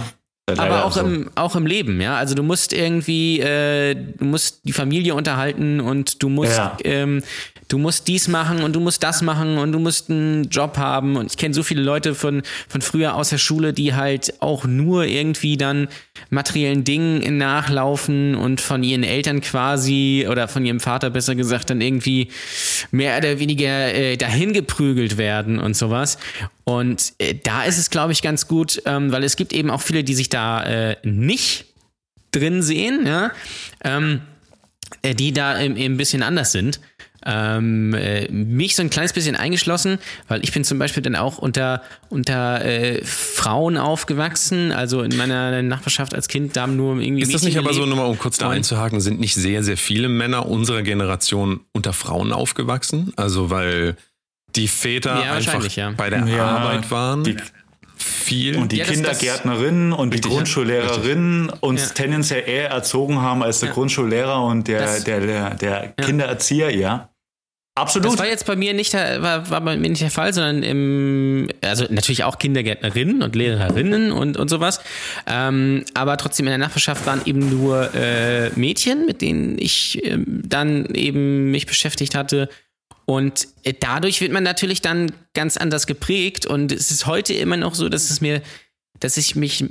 aber 0.48 0.84
auch, 0.84 0.92
so. 0.92 1.00
im, 1.00 1.30
auch 1.34 1.56
im 1.56 1.66
Leben, 1.66 2.00
ja. 2.00 2.16
Also 2.16 2.34
du 2.34 2.44
musst 2.44 2.72
irgendwie, 2.72 3.40
äh, 3.40 3.94
du 3.94 4.24
musst 4.24 4.60
die 4.64 4.72
Familie 4.72 5.14
unterhalten 5.14 5.80
und 5.80 6.22
du 6.22 6.28
musst, 6.28 6.56
ja. 6.56 6.76
ähm, 6.84 7.22
du 7.68 7.78
musst 7.78 8.06
dies 8.08 8.28
machen 8.28 8.62
und 8.62 8.74
du 8.74 8.80
musst 8.80 9.02
das 9.02 9.22
machen 9.22 9.58
und 9.58 9.72
du 9.72 9.78
musst 9.78 10.10
einen 10.10 10.48
Job 10.50 10.76
haben. 10.76 11.16
Und 11.16 11.32
ich 11.32 11.36
kenne 11.36 11.54
so 11.54 11.62
viele 11.62 11.82
Leute 11.82 12.14
von, 12.14 12.42
von 12.68 12.82
früher 12.82 13.14
aus 13.14 13.30
der 13.30 13.38
Schule, 13.38 13.72
die 13.72 13.94
halt 13.94 14.34
auch 14.40 14.64
nur 14.64 15.04
irgendwie 15.04 15.56
dann 15.56 15.88
materiellen 16.30 16.84
Dingen 16.84 17.38
nachlaufen 17.38 18.34
und 18.34 18.60
von 18.60 18.82
ihren 18.82 19.02
Eltern 19.02 19.40
quasi 19.40 20.26
oder 20.30 20.48
von 20.48 20.64
ihrem 20.64 20.80
Vater 20.80 21.10
besser 21.10 21.34
gesagt 21.34 21.70
dann 21.70 21.80
irgendwie 21.80 22.28
mehr 22.90 23.18
oder 23.18 23.38
weniger 23.38 23.94
äh, 23.94 24.16
dahin 24.16 24.52
geprügelt 24.52 25.18
werden 25.18 25.58
und 25.58 25.76
sowas. 25.76 26.18
Und 26.64 27.12
äh, 27.18 27.34
da 27.34 27.64
ist 27.64 27.78
es, 27.78 27.90
glaube 27.90 28.12
ich, 28.12 28.22
ganz 28.22 28.48
gut, 28.48 28.82
ähm, 28.86 29.12
weil 29.12 29.24
es 29.24 29.36
gibt 29.36 29.52
eben 29.52 29.70
auch 29.70 29.82
viele, 29.82 30.04
die 30.04 30.14
sich 30.14 30.28
da 30.28 30.62
äh, 30.62 30.96
nicht 31.02 31.66
drin 32.32 32.62
sehen, 32.62 33.06
ja, 33.06 33.32
ähm, 33.84 34.20
äh, 35.02 35.14
die 35.14 35.32
da 35.32 35.60
eben 35.60 35.76
ein 35.76 35.96
bisschen 35.96 36.22
anders 36.22 36.52
sind. 36.52 36.80
Ähm, 37.28 37.92
äh, 37.94 38.30
mich 38.30 38.76
so 38.76 38.82
ein 38.82 38.90
kleines 38.90 39.12
bisschen 39.12 39.34
eingeschlossen, 39.34 39.98
weil 40.28 40.44
ich 40.44 40.52
bin 40.52 40.62
zum 40.62 40.78
Beispiel 40.78 41.02
dann 41.02 41.16
auch 41.16 41.38
unter, 41.38 41.82
unter 42.08 42.64
äh, 42.64 43.04
Frauen 43.04 43.76
aufgewachsen, 43.76 44.70
also 44.70 45.02
in 45.02 45.16
meiner 45.16 45.60
Nachbarschaft 45.62 46.14
als 46.14 46.28
Kind, 46.28 46.56
da 46.56 46.62
haben 46.62 46.76
nur 46.76 47.00
irgendwie. 47.00 47.22
Ist 47.22 47.34
das 47.34 47.42
nicht 47.42 47.58
aber 47.58 47.74
so, 47.74 47.84
nochmal 47.84 48.06
um 48.06 48.16
kurz 48.16 48.38
da 48.38 48.50
einzuhaken, 48.50 49.00
sind 49.00 49.18
nicht 49.18 49.34
sehr, 49.34 49.64
sehr 49.64 49.76
viele 49.76 50.08
Männer 50.08 50.46
unserer 50.46 50.82
Generation 50.82 51.60
unter 51.72 51.92
Frauen 51.92 52.32
aufgewachsen? 52.32 53.12
Also, 53.16 53.50
weil 53.50 53.96
die 54.54 54.68
Väter 54.68 55.22
ja, 55.24 55.32
einfach 55.32 55.68
ja. 55.68 55.90
bei 55.96 56.10
der 56.10 56.26
ja, 56.26 56.46
Arbeit 56.46 56.90
waren. 56.92 57.24
Die, 57.24 57.36
viel. 57.96 58.56
Und 58.56 58.72
die 58.72 58.80
Kindergärtnerinnen 58.80 59.92
und 59.92 60.12
die 60.14 60.20
Grundschullehrerinnen 60.20 61.50
uns 61.60 61.94
tendenziell 61.94 62.48
eher 62.48 62.70
erzogen 62.70 63.20
haben 63.20 63.42
als 63.42 63.60
der 63.60 63.70
Grundschullehrer 63.70 64.42
und 64.44 64.68
der, 64.68 64.80
das, 64.82 65.04
der, 65.04 65.20
der, 65.20 65.54
der 65.54 65.88
Kindererzieher, 65.88 66.74
ja. 66.74 67.08
Absolut. 67.76 68.12
Das 68.12 68.18
war 68.18 68.26
jetzt 68.26 68.46
bei 68.46 68.56
mir 68.56 68.72
nicht, 68.72 68.94
war, 68.94 69.50
war 69.50 69.60
bei 69.60 69.76
mir 69.76 69.90
nicht 69.90 70.00
der 70.00 70.10
Fall, 70.10 70.32
sondern 70.32 70.62
im, 70.62 71.48
also 71.60 71.84
natürlich 71.90 72.24
auch 72.24 72.38
Kindergärtnerinnen 72.38 73.22
und 73.22 73.36
Lehrerinnen 73.36 74.12
und, 74.12 74.38
und 74.38 74.48
sowas. 74.48 74.80
Ähm, 75.26 75.84
aber 75.92 76.16
trotzdem 76.16 76.46
in 76.46 76.52
der 76.52 76.58
Nachbarschaft 76.58 77.04
waren 77.04 77.20
eben 77.26 77.50
nur 77.50 77.94
äh, 77.94 78.48
Mädchen, 78.56 79.04
mit 79.04 79.20
denen 79.20 79.58
ich 79.58 80.02
äh, 80.02 80.16
dann 80.26 80.86
eben 80.86 81.50
mich 81.50 81.66
beschäftigt 81.66 82.14
hatte. 82.14 82.48
Und 83.04 83.46
äh, 83.62 83.74
dadurch 83.78 84.22
wird 84.22 84.32
man 84.32 84.42
natürlich 84.42 84.80
dann 84.80 85.12
ganz 85.34 85.58
anders 85.58 85.86
geprägt. 85.86 86.46
Und 86.46 86.72
es 86.72 86.90
ist 86.90 87.04
heute 87.04 87.34
immer 87.34 87.58
noch 87.58 87.74
so, 87.74 87.90
dass 87.90 88.08
es 88.08 88.22
mir 88.22 88.40
dass 89.00 89.16
ich 89.16 89.36
mich 89.36 89.64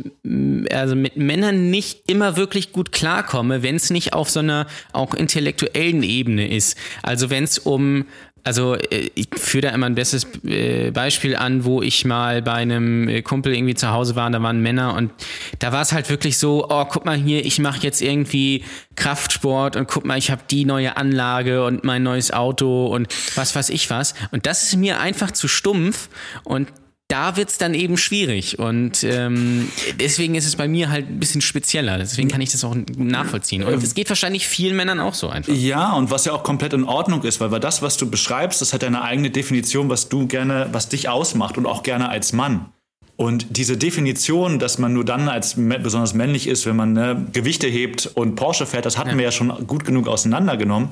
also 0.72 0.96
mit 0.96 1.18
Männern 1.18 1.70
nicht 1.70 2.10
immer 2.10 2.38
wirklich 2.38 2.72
gut 2.72 2.92
klarkomme, 2.92 3.64
wenn 3.64 3.76
es 3.76 3.90
nicht 3.90 4.14
auf 4.14 4.30
so 4.30 4.40
einer 4.40 4.68
auch 4.94 5.14
intellektuellen 5.14 6.04
Ebene 6.04 6.48
ist. 6.50 6.78
Also 7.02 7.30
wenn 7.30 7.44
es 7.44 7.58
um 7.60 8.06
also 8.46 8.76
äh, 8.76 9.10
ich 9.16 9.28
führe 9.36 9.64
da 9.64 9.70
immer 9.72 9.88
ein 9.88 9.96
bestes 9.96 10.28
äh, 10.46 10.92
Beispiel 10.92 11.36
an, 11.36 11.66
wo 11.66 11.82
ich 11.82 12.06
mal 12.06 12.42
bei 12.42 12.54
einem 12.54 13.10
äh, 13.10 13.22
Kumpel 13.22 13.54
irgendwie 13.54 13.74
zu 13.74 13.90
Hause 13.90 14.16
war, 14.16 14.28
und 14.28 14.32
da 14.32 14.42
waren 14.42 14.62
Männer 14.62 14.94
und 14.94 15.12
da 15.60 15.72
war 15.74 15.82
es 15.82 15.92
halt 15.92 16.10
wirklich 16.10 16.38
so, 16.38 16.68
oh, 16.70 16.86
guck 16.86 17.06
mal 17.06 17.18
hier, 17.18 17.44
ich 17.44 17.60
mache 17.60 17.82
jetzt 17.82 18.02
irgendwie 18.02 18.64
Kraftsport 18.96 19.76
und 19.76 19.88
guck 19.88 20.06
mal, 20.06 20.18
ich 20.18 20.32
habe 20.32 20.44
die 20.50 20.64
neue 20.64 20.96
Anlage 20.96 21.66
und 21.66 21.84
mein 21.84 22.04
neues 22.04 22.32
Auto 22.32 22.86
und 22.86 23.08
was 23.36 23.56
weiß 23.56 23.70
ich 23.70 23.90
was. 23.90 24.14
Und 24.32 24.46
das 24.46 24.64
ist 24.64 24.78
mir 24.78 25.00
einfach 25.00 25.32
zu 25.32 25.48
stumpf 25.48 26.10
und 26.44 26.68
da 27.08 27.38
wird's 27.38 27.58
dann 27.58 27.74
eben 27.74 27.98
schwierig. 27.98 28.58
Und 28.58 29.04
ähm, 29.04 29.70
deswegen 30.00 30.36
ist 30.36 30.48
es 30.48 30.56
bei 30.56 30.68
mir 30.68 30.90
halt 30.90 31.08
ein 31.08 31.20
bisschen 31.20 31.42
spezieller. 31.42 31.98
Deswegen 31.98 32.30
kann 32.30 32.42
ich 32.42 32.52
das 32.52 32.64
auch 32.64 32.76
nachvollziehen. 32.98 33.64
Und 33.64 33.84
es 33.84 33.94
geht 33.94 34.10
wahrscheinlich 34.10 34.48
vielen 34.48 34.76
Männern 34.76 35.00
auch 35.00 35.14
so 35.14 35.30
einfach. 35.30 35.54
Ja, 35.54 35.94
und 35.94 36.10
was 36.10 36.26
ja 36.26 36.34
auch 36.34 36.44
komplett 36.44 36.74
in 36.74 36.84
Ordnung 36.84 37.24
ist, 37.24 37.40
weil, 37.40 37.52
weil 37.52 37.60
das, 37.60 37.82
was 37.82 37.98
du 37.98 38.10
beschreibst, 38.10 38.62
das 38.62 38.74
hat 38.74 38.84
eine 38.84 39.04
eigene 39.04 39.30
Definition, 39.30 39.90
was 39.90 40.10
du 40.10 40.28
gerne, 40.28 40.70
was 40.72 40.90
dich 40.90 41.08
ausmacht 41.08 41.58
und 41.58 41.68
auch 41.68 41.84
gerne 41.84 42.10
als 42.10 42.34
Mann. 42.34 42.72
Und 43.18 43.58
diese 43.58 43.78
Definition, 43.78 44.60
dass 44.60 44.78
man 44.78 44.94
nur 44.94 45.06
dann 45.06 45.30
als 45.30 45.56
besonders 45.56 46.14
männlich 46.14 46.48
ist, 46.48 46.66
wenn 46.66 46.76
man 46.76 46.94
ne, 46.94 47.26
Gewichte 47.32 47.68
hebt 47.68 48.08
und 48.08 48.36
Porsche 48.36 48.66
fährt, 48.66 48.86
das 48.86 48.98
hatten 48.98 49.12
ja. 49.12 49.18
wir 49.18 49.24
ja 49.26 49.32
schon 49.32 49.68
gut 49.68 49.86
genug 49.86 50.08
auseinandergenommen. 50.08 50.90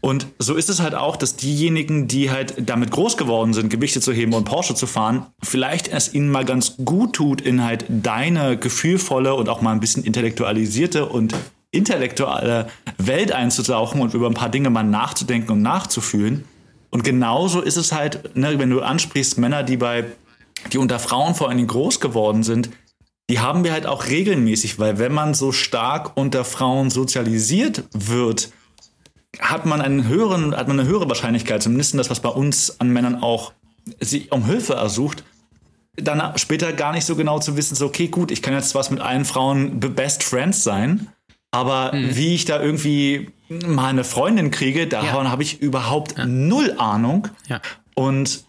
Und 0.00 0.26
so 0.38 0.54
ist 0.54 0.68
es 0.68 0.80
halt 0.80 0.94
auch, 0.94 1.16
dass 1.16 1.36
diejenigen, 1.36 2.08
die 2.08 2.30
halt 2.30 2.54
damit 2.58 2.90
groß 2.90 3.16
geworden 3.16 3.52
sind, 3.52 3.70
Gewichte 3.70 4.00
zu 4.00 4.12
heben 4.12 4.32
und 4.32 4.44
Porsche 4.44 4.74
zu 4.74 4.86
fahren, 4.86 5.26
vielleicht 5.42 5.88
es 5.88 6.14
ihnen 6.14 6.30
mal 6.30 6.44
ganz 6.44 6.76
gut 6.84 7.14
tut, 7.14 7.40
in 7.40 7.62
halt 7.62 7.84
deine 7.88 8.56
gefühlvolle 8.56 9.34
und 9.34 9.48
auch 9.48 9.60
mal 9.60 9.72
ein 9.72 9.80
bisschen 9.80 10.04
intellektualisierte 10.04 11.06
und 11.06 11.34
intellektuelle 11.70 12.68
Welt 12.98 13.32
einzutauchen 13.32 14.00
und 14.00 14.14
über 14.14 14.26
ein 14.26 14.34
paar 14.34 14.48
Dinge 14.48 14.70
mal 14.70 14.84
nachzudenken 14.84 15.52
und 15.52 15.62
nachzufühlen. 15.62 16.44
Und 16.90 17.04
genauso 17.04 17.60
ist 17.60 17.76
es 17.76 17.92
halt, 17.92 18.36
ne, 18.36 18.58
wenn 18.58 18.70
du 18.70 18.80
ansprichst, 18.80 19.38
Männer, 19.38 19.62
die 19.62 19.76
bei, 19.76 20.04
die 20.72 20.78
unter 20.78 20.98
Frauen 20.98 21.34
vor 21.34 21.48
allen 21.48 21.58
Dingen 21.58 21.68
groß 21.68 22.00
geworden 22.00 22.42
sind, 22.42 22.70
die 23.28 23.40
haben 23.40 23.64
wir 23.64 23.72
halt 23.72 23.86
auch 23.86 24.06
regelmäßig, 24.06 24.78
weil 24.78 24.98
wenn 24.98 25.12
man 25.12 25.34
so 25.34 25.50
stark 25.50 26.16
unter 26.16 26.44
Frauen 26.44 26.90
sozialisiert 26.90 27.84
wird, 27.92 28.50
hat 29.40 29.66
man 29.66 29.80
einen 29.80 30.08
höheren, 30.08 30.56
hat 30.56 30.68
man 30.68 30.78
eine 30.78 30.88
höhere 30.88 31.08
Wahrscheinlichkeit, 31.08 31.62
zumindest 31.62 31.94
das, 31.98 32.10
was 32.10 32.20
bei 32.20 32.28
uns 32.28 32.80
an 32.80 32.90
Männern 32.90 33.22
auch 33.22 33.52
sie 34.00 34.28
um 34.30 34.44
Hilfe 34.44 34.74
ersucht, 34.74 35.24
dann 35.96 36.36
später 36.36 36.72
gar 36.72 36.92
nicht 36.92 37.04
so 37.04 37.16
genau 37.16 37.38
zu 37.38 37.56
wissen, 37.56 37.74
so, 37.74 37.86
okay, 37.86 38.08
gut, 38.08 38.30
ich 38.30 38.42
kann 38.42 38.54
jetzt 38.54 38.74
was 38.74 38.90
mit 38.90 39.00
allen 39.00 39.24
Frauen 39.24 39.80
Best 39.80 40.22
Friends 40.22 40.62
sein, 40.62 41.08
aber 41.50 41.94
mhm. 41.94 42.16
wie 42.16 42.34
ich 42.34 42.44
da 42.44 42.60
irgendwie 42.60 43.30
mal 43.48 43.88
eine 43.88 44.04
Freundin 44.04 44.50
kriege, 44.50 44.86
davon 44.86 45.24
ja. 45.24 45.30
habe 45.30 45.42
ich 45.42 45.62
überhaupt 45.62 46.18
ja. 46.18 46.26
null 46.26 46.74
Ahnung. 46.78 47.28
Ja. 47.48 47.60
Und 47.94 48.44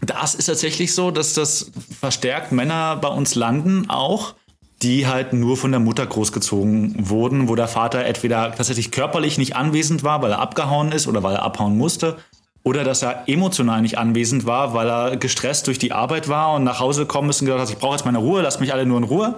das 0.00 0.34
ist 0.34 0.46
tatsächlich 0.46 0.94
so, 0.94 1.10
dass 1.10 1.34
das 1.34 1.70
verstärkt 2.00 2.50
Männer 2.50 2.96
bei 2.96 3.08
uns 3.08 3.34
landen 3.36 3.88
auch, 3.88 4.34
die 4.82 5.06
halt 5.06 5.32
nur 5.32 5.56
von 5.56 5.70
der 5.70 5.80
Mutter 5.80 6.06
großgezogen 6.06 7.08
wurden, 7.08 7.48
wo 7.48 7.54
der 7.54 7.68
Vater 7.68 8.04
entweder 8.04 8.52
tatsächlich 8.54 8.90
körperlich 8.90 9.38
nicht 9.38 9.56
anwesend 9.56 10.02
war, 10.02 10.22
weil 10.22 10.32
er 10.32 10.40
abgehauen 10.40 10.92
ist 10.92 11.06
oder 11.06 11.22
weil 11.22 11.36
er 11.36 11.42
abhauen 11.42 11.76
musste, 11.76 12.16
oder 12.64 12.84
dass 12.84 13.02
er 13.02 13.24
emotional 13.26 13.82
nicht 13.82 13.98
anwesend 13.98 14.46
war, 14.46 14.72
weil 14.74 14.88
er 14.88 15.16
gestresst 15.16 15.66
durch 15.66 15.78
die 15.78 15.92
Arbeit 15.92 16.28
war 16.28 16.54
und 16.54 16.64
nach 16.64 16.78
Hause 16.80 17.02
gekommen 17.02 17.30
ist 17.30 17.40
und 17.40 17.46
gesagt 17.46 17.62
hat, 17.62 17.70
ich 17.70 17.78
brauche 17.78 17.96
jetzt 17.96 18.04
meine 18.04 18.18
Ruhe, 18.18 18.42
lasst 18.42 18.60
mich 18.60 18.72
alle 18.72 18.86
nur 18.86 18.98
in 18.98 19.04
Ruhe. 19.04 19.36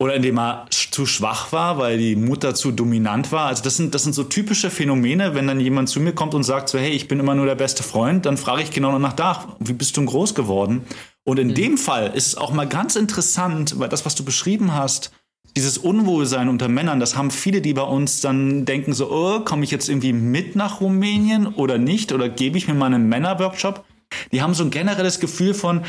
Oder 0.00 0.14
indem 0.14 0.38
er 0.38 0.66
zu 0.70 1.04
schwach 1.04 1.52
war, 1.52 1.76
weil 1.76 1.98
die 1.98 2.16
Mutter 2.16 2.54
zu 2.54 2.72
dominant 2.72 3.32
war. 3.32 3.48
Also 3.48 3.62
das 3.62 3.76
sind, 3.76 3.94
das 3.94 4.02
sind 4.02 4.14
so 4.14 4.24
typische 4.24 4.70
Phänomene, 4.70 5.34
wenn 5.34 5.46
dann 5.46 5.60
jemand 5.60 5.90
zu 5.90 6.00
mir 6.00 6.14
kommt 6.14 6.34
und 6.34 6.42
sagt 6.42 6.70
so, 6.70 6.78
hey, 6.78 6.90
ich 6.90 7.06
bin 7.06 7.20
immer 7.20 7.34
nur 7.34 7.44
der 7.44 7.54
beste 7.54 7.82
Freund, 7.82 8.24
dann 8.24 8.38
frage 8.38 8.62
ich 8.62 8.70
genau 8.70 8.92
danach 8.92 9.16
nach, 9.18 9.48
wie 9.58 9.74
bist 9.74 9.96
du 9.98 10.04
groß 10.04 10.34
geworden? 10.34 10.86
Und 11.24 11.38
in 11.38 11.48
mhm. 11.48 11.54
dem 11.54 11.78
Fall 11.78 12.12
ist 12.14 12.28
es 12.28 12.34
auch 12.34 12.50
mal 12.52 12.66
ganz 12.66 12.96
interessant, 12.96 13.78
weil 13.78 13.90
das, 13.90 14.06
was 14.06 14.14
du 14.14 14.24
beschrieben 14.24 14.74
hast, 14.74 15.12
dieses 15.54 15.76
Unwohlsein 15.76 16.48
unter 16.48 16.68
Männern, 16.68 16.98
das 16.98 17.14
haben 17.14 17.30
viele, 17.30 17.60
die 17.60 17.74
bei 17.74 17.82
uns 17.82 18.22
dann 18.22 18.64
denken 18.64 18.94
so, 18.94 19.10
oh, 19.10 19.40
komme 19.40 19.64
ich 19.64 19.70
jetzt 19.70 19.90
irgendwie 19.90 20.14
mit 20.14 20.56
nach 20.56 20.80
Rumänien 20.80 21.46
oder 21.46 21.76
nicht? 21.76 22.12
Oder 22.12 22.30
gebe 22.30 22.56
ich 22.56 22.68
mir 22.68 22.74
mal 22.74 22.86
einen 22.86 23.08
Männerworkshop? 23.08 23.84
Die 24.32 24.40
haben 24.40 24.54
so 24.54 24.64
ein 24.64 24.70
generelles 24.70 25.20
Gefühl 25.20 25.52
von, 25.52 25.82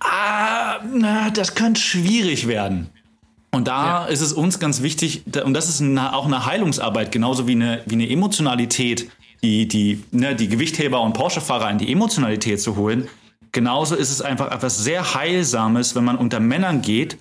ah, 0.00 0.78
na, 0.94 1.28
das 1.30 1.54
könnte 1.54 1.80
schwierig 1.80 2.48
werden. 2.48 2.90
Und 3.52 3.66
da 3.66 4.04
ja. 4.04 4.04
ist 4.06 4.20
es 4.20 4.32
uns 4.32 4.58
ganz 4.60 4.82
wichtig, 4.82 5.24
und 5.44 5.54
das 5.54 5.68
ist 5.68 5.80
eine, 5.80 6.14
auch 6.14 6.26
eine 6.26 6.46
Heilungsarbeit, 6.46 7.10
genauso 7.10 7.48
wie 7.48 7.52
eine, 7.52 7.82
wie 7.86 7.94
eine 7.94 8.08
Emotionalität, 8.08 9.10
die, 9.42 9.66
die, 9.66 10.04
ne, 10.12 10.36
die 10.36 10.48
Gewichtheber 10.48 11.00
und 11.00 11.14
Porsche-Fahrer 11.14 11.70
in 11.70 11.78
die 11.78 11.90
Emotionalität 11.90 12.60
zu 12.60 12.76
holen, 12.76 13.08
genauso 13.52 13.96
ist 13.96 14.10
es 14.10 14.22
einfach 14.22 14.52
etwas 14.52 14.78
sehr 14.78 15.14
Heilsames, 15.14 15.96
wenn 15.96 16.04
man 16.04 16.16
unter 16.16 16.38
Männern 16.38 16.82
geht 16.82 17.18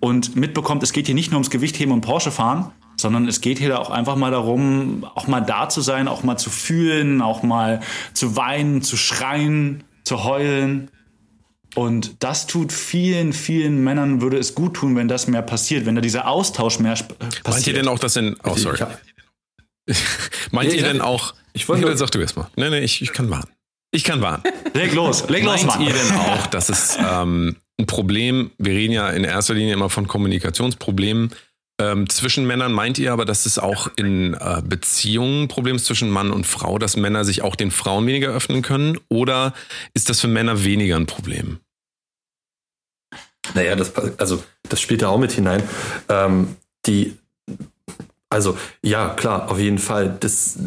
und 0.00 0.34
mitbekommt, 0.36 0.82
es 0.82 0.92
geht 0.92 1.06
hier 1.06 1.14
nicht 1.14 1.30
nur 1.30 1.38
ums 1.38 1.50
Gewichtheben 1.50 1.92
und 1.92 2.00
Porsche 2.00 2.30
fahren, 2.30 2.72
sondern 2.96 3.28
es 3.28 3.40
geht 3.40 3.58
hier 3.58 3.80
auch 3.80 3.90
einfach 3.90 4.16
mal 4.16 4.30
darum, 4.30 5.04
auch 5.14 5.28
mal 5.28 5.40
da 5.40 5.68
zu 5.68 5.80
sein, 5.80 6.08
auch 6.08 6.24
mal 6.24 6.36
zu 6.36 6.50
fühlen, 6.50 7.22
auch 7.22 7.42
mal 7.42 7.80
zu 8.12 8.36
weinen, 8.36 8.82
zu 8.82 8.96
schreien, 8.96 9.84
zu 10.04 10.24
heulen. 10.24 10.90
Und 11.74 12.22
das 12.22 12.46
tut 12.46 12.72
vielen, 12.72 13.32
vielen 13.32 13.84
Männern, 13.84 14.20
würde 14.20 14.38
es 14.38 14.54
gut 14.54 14.74
tun, 14.74 14.96
wenn 14.96 15.08
das 15.08 15.28
mehr 15.28 15.42
passiert, 15.42 15.86
wenn 15.86 15.94
da 15.94 16.00
dieser 16.00 16.26
Austausch 16.26 16.78
mehr 16.78 16.94
passiert. 16.94 17.48
Meint 17.48 17.66
ihr 17.66 17.74
denn 17.74 17.88
auch, 17.88 17.98
dass 17.98 18.16
in. 18.16 18.36
Oh, 18.44 18.56
sorry. 18.56 18.78
Meint 20.50 20.72
ihr 20.72 20.82
denn 20.82 21.00
auch. 21.00 21.34
Ich 21.52 21.68
wollte. 21.68 21.96
Sag 21.96 22.10
du 22.10 22.20
erst 22.20 22.36
mal. 22.36 22.48
Nee, 22.56 22.70
nee, 22.70 22.80
ich, 22.80 23.02
ich 23.02 23.12
kann 23.12 23.30
warten. 23.30 23.52
Ich 23.90 24.04
kann 24.04 24.20
warnen. 24.20 24.42
Leg 24.74 24.92
los, 24.94 25.28
leg 25.28 25.44
los, 25.44 25.64
Meint 25.64 25.80
ihr 25.80 25.94
denn 25.94 26.16
auch, 26.16 26.46
dass 26.48 26.68
es 26.68 26.98
ähm, 27.00 27.56
ein 27.78 27.86
Problem, 27.86 28.50
wir 28.58 28.72
reden 28.72 28.92
ja 28.92 29.08
in 29.10 29.24
erster 29.24 29.54
Linie 29.54 29.72
immer 29.72 29.88
von 29.88 30.06
Kommunikationsproblemen 30.06 31.30
ähm, 31.80 32.08
zwischen 32.08 32.46
Männern, 32.46 32.72
meint 32.72 32.98
ihr 32.98 33.12
aber, 33.12 33.24
dass 33.24 33.46
es 33.46 33.58
auch 33.58 33.88
in 33.96 34.34
äh, 34.34 34.62
Beziehungen 34.64 35.44
ein 35.44 35.48
Problem 35.48 35.76
ist 35.76 35.86
zwischen 35.86 36.10
Mann 36.10 36.32
und 36.32 36.46
Frau, 36.46 36.78
dass 36.78 36.96
Männer 36.96 37.24
sich 37.24 37.42
auch 37.42 37.54
den 37.56 37.70
Frauen 37.70 38.06
weniger 38.06 38.28
öffnen 38.30 38.62
können? 38.62 38.98
Oder 39.08 39.54
ist 39.94 40.10
das 40.10 40.20
für 40.20 40.28
Männer 40.28 40.64
weniger 40.64 40.96
ein 40.96 41.06
Problem? 41.06 41.60
Naja, 43.54 43.76
das, 43.76 43.94
also, 44.18 44.42
das 44.68 44.80
spielt 44.80 45.02
da 45.02 45.08
auch 45.08 45.18
mit 45.18 45.32
hinein. 45.32 45.62
Ähm, 46.08 46.56
die, 46.86 47.16
also, 48.28 48.58
ja, 48.82 49.10
klar, 49.10 49.50
auf 49.50 49.58
jeden 49.58 49.78
Fall. 49.78 50.16
Das, 50.20 50.58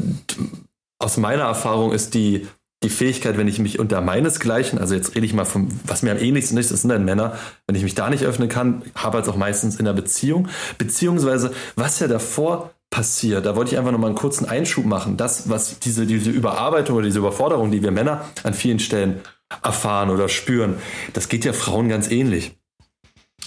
aus 0.98 1.18
meiner 1.18 1.44
Erfahrung 1.44 1.92
ist 1.92 2.14
die 2.14 2.48
die 2.84 2.90
Fähigkeit, 2.90 3.38
wenn 3.38 3.48
ich 3.48 3.60
mich 3.60 3.80
unter 3.80 4.02
meinesgleichen, 4.02 4.80
also 4.80 4.96
jetzt 4.96 5.16
rede 5.16 5.26
ich 5.26 5.34
mal 5.34 5.46
von, 5.46 5.68
was 5.86 6.02
mir 6.02 6.12
am 6.12 6.18
ähnlichsten 6.18 6.58
ist, 6.58 6.72
das 6.72 6.82
sind 6.82 6.90
dann 6.90 7.06
Männer, 7.06 7.38
wenn 7.68 7.76
ich 7.76 7.84
mich 7.84 7.94
da 7.94 8.10
nicht 8.10 8.24
öffnen 8.24 8.50
kann, 8.50 8.82
habe 8.96 9.20
ich 9.20 9.24
es 9.24 9.30
auch 9.30 9.38
meistens 9.38 9.78
in 9.78 9.86
der 9.86 9.94
Beziehung, 9.94 10.48
beziehungsweise 10.78 11.52
was 11.76 12.00
ja 12.00 12.08
davor 12.08 12.72
passiert, 12.90 13.46
da 13.46 13.56
wollte 13.56 13.72
ich 13.72 13.78
einfach 13.78 13.92
nochmal 13.92 14.10
einen 14.10 14.18
kurzen 14.18 14.46
Einschub 14.46 14.86
machen, 14.86 15.16
das, 15.16 15.50
was 15.50 15.80
diese, 15.80 16.06
diese 16.08 16.32
Überarbeitung 16.32 16.96
oder 16.98 17.06
diese 17.06 17.20
Überforderung, 17.20 17.72
die 17.72 17.84
wir 17.84 17.92
Männer 17.92 18.26
an 18.44 18.54
vielen 18.54 18.80
Stellen 18.80 19.22
erfahren 19.64 20.10
oder 20.10 20.28
spüren, 20.28 20.76
das 21.14 21.30
geht 21.30 21.46
ja 21.46 21.54
Frauen 21.54 21.88
ganz 21.88 22.10
ähnlich. 22.10 22.58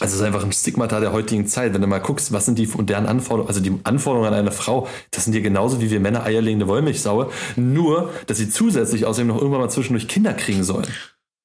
Also 0.00 0.14
es 0.14 0.20
ist 0.20 0.26
einfach 0.26 0.44
ein 0.44 0.52
Stigmata 0.52 0.98
der 1.00 1.12
heutigen 1.12 1.46
Zeit. 1.46 1.72
Wenn 1.72 1.80
du 1.80 1.86
mal 1.86 2.00
guckst, 2.00 2.32
was 2.32 2.46
sind 2.46 2.58
die 2.58 2.66
und 2.66 2.90
deren 2.90 3.06
Anforderungen, 3.06 3.48
also 3.48 3.60
die 3.60 3.78
Anforderungen 3.84 4.28
an 4.28 4.34
eine 4.34 4.52
Frau, 4.52 4.88
das 5.12 5.24
sind 5.24 5.32
hier 5.34 5.42
genauso 5.42 5.80
wie 5.80 5.90
wir 5.90 6.00
Männer 6.00 6.24
eierlegende 6.24 6.66
Wollmilchsaue, 6.66 7.30
nur, 7.56 8.12
dass 8.26 8.38
sie 8.38 8.50
zusätzlich 8.50 9.06
außerdem 9.06 9.28
noch 9.28 9.36
irgendwann 9.36 9.60
mal 9.60 9.70
zwischendurch 9.70 10.08
Kinder 10.08 10.34
kriegen 10.34 10.64
sollen. 10.64 10.88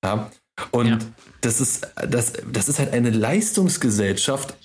Ja? 0.04 0.32
Und 0.72 0.88
ja. 0.88 0.98
das 1.42 1.62
ist, 1.62 1.88
das, 2.08 2.34
das 2.52 2.70
ist 2.70 2.80
halt 2.80 2.92
eine 2.92 3.12
Leistungsgesellschaft 3.12 4.56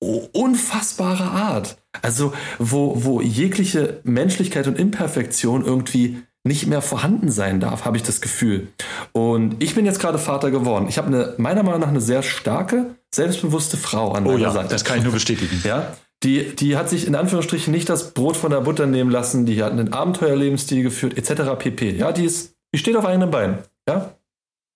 unfassbarer 0.00 1.30
Art. 1.30 1.76
Also, 2.02 2.32
wo, 2.58 3.04
wo 3.04 3.20
jegliche 3.20 4.00
Menschlichkeit 4.04 4.66
und 4.66 4.78
Imperfektion 4.78 5.64
irgendwie 5.64 6.22
nicht 6.44 6.66
mehr 6.66 6.82
vorhanden 6.82 7.30
sein 7.30 7.60
darf, 7.60 7.84
habe 7.84 7.96
ich 7.96 8.02
das 8.02 8.20
Gefühl. 8.20 8.68
Und 9.12 9.62
ich 9.62 9.74
bin 9.74 9.86
jetzt 9.86 10.00
gerade 10.00 10.18
Vater 10.18 10.50
geworden. 10.50 10.86
Ich 10.88 10.98
habe 10.98 11.08
eine, 11.08 11.34
meiner 11.38 11.62
Meinung 11.62 11.80
nach 11.80 11.88
eine 11.88 12.00
sehr 12.00 12.22
starke, 12.22 12.96
selbstbewusste 13.14 13.76
Frau 13.76 14.12
an 14.12 14.26
oh, 14.26 14.32
meiner 14.32 14.40
ja, 14.40 14.50
Seite. 14.50 14.68
Das 14.68 14.84
kann 14.84 14.98
ich 14.98 15.04
nur 15.04 15.12
bestätigen. 15.12 15.60
Ja, 15.64 15.94
die, 16.22 16.54
die 16.54 16.76
hat 16.76 16.88
sich 16.88 17.06
in 17.06 17.14
Anführungsstrichen 17.14 17.72
nicht 17.72 17.88
das 17.88 18.12
Brot 18.12 18.36
von 18.36 18.50
der 18.50 18.60
Butter 18.60 18.86
nehmen 18.86 19.10
lassen, 19.10 19.46
die 19.46 19.62
hat 19.62 19.72
einen 19.72 19.92
Abenteuerlebensstil 19.92 20.82
geführt, 20.82 21.16
etc. 21.16 21.58
pp. 21.58 21.90
Ja, 21.90 22.12
die 22.12 22.24
ist, 22.24 22.54
die 22.74 22.78
steht 22.78 22.96
auf 22.96 23.04
eigenen 23.04 23.30
Beinen. 23.30 23.58
Ja. 23.88 24.14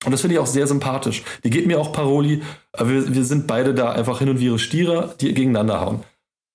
Und 0.05 0.13
das 0.13 0.21
finde 0.21 0.35
ich 0.35 0.41
auch 0.41 0.47
sehr 0.47 0.67
sympathisch. 0.67 1.25
Die 1.43 1.51
geht 1.51 1.67
mir 1.67 1.81
auch 1.81 1.93
Paroli. 1.93 2.43
Wir, 2.79 3.15
wir 3.15 3.25
sind 3.25 3.47
beide 3.47 3.75
da 3.75 3.93
einfach 3.93 4.19
hin 4.19 4.29
und 4.29 4.41
wieder 4.41 4.59
Stiere, 4.59 5.15
die 5.21 5.35
gegeneinander 5.35 5.81
hauen. 5.81 6.05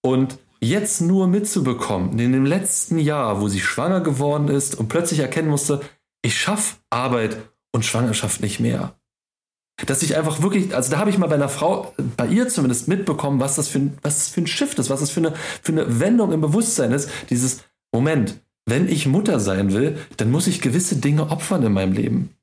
Und 0.02 0.38
jetzt 0.64 1.02
nur 1.02 1.28
mitzubekommen, 1.28 2.18
in 2.20 2.32
dem 2.32 2.46
letzten 2.46 3.00
Jahr, 3.00 3.42
wo 3.42 3.48
sie 3.48 3.60
schwanger 3.60 4.02
geworden 4.02 4.48
ist 4.48 4.76
und 4.76 4.88
plötzlich 4.88 5.20
erkennen 5.20 5.50
musste, 5.50 5.82
ich 6.22 6.38
schaffe 6.38 6.76
Arbeit 6.90 7.38
und 7.72 7.84
Schwangerschaft 7.84 8.42
nicht 8.42 8.60
mehr. 8.60 8.96
Dass 9.86 10.04
ich 10.04 10.16
einfach 10.16 10.44
wirklich, 10.44 10.76
also 10.76 10.92
da 10.92 11.00
habe 11.00 11.10
ich 11.10 11.18
mal 11.18 11.28
bei 11.28 11.36
einer 11.36 11.50
Frau, 11.50 11.94
bei 12.16 12.28
ihr 12.28 12.48
zumindest 12.48 12.88
mitbekommen, 12.88 13.40
was 13.40 13.56
das 13.56 13.68
für 13.68 13.80
ein, 13.80 13.98
was 14.04 14.18
das 14.18 14.28
für 14.28 14.42
ein 14.42 14.48
Shift 14.48 14.78
ist, 14.78 14.92
was 14.92 15.00
das 15.00 15.10
für 15.10 15.22
eine, 15.22 15.34
für 15.64 15.72
eine 15.72 16.00
Wendung 16.00 16.32
im 16.32 16.42
Bewusstsein 16.42 16.92
ist. 16.92 17.10
Dieses 17.32 17.62
Moment, 17.92 18.40
wenn 18.68 18.88
ich 18.88 19.08
Mutter 19.08 19.40
sein 19.40 19.74
will, 19.74 19.98
dann 20.18 20.30
muss 20.30 20.46
ich 20.46 20.62
gewisse 20.62 20.98
Dinge 20.98 21.32
opfern 21.32 21.64
in 21.64 21.74
meinem 21.74 21.94
Leben. 21.94 22.36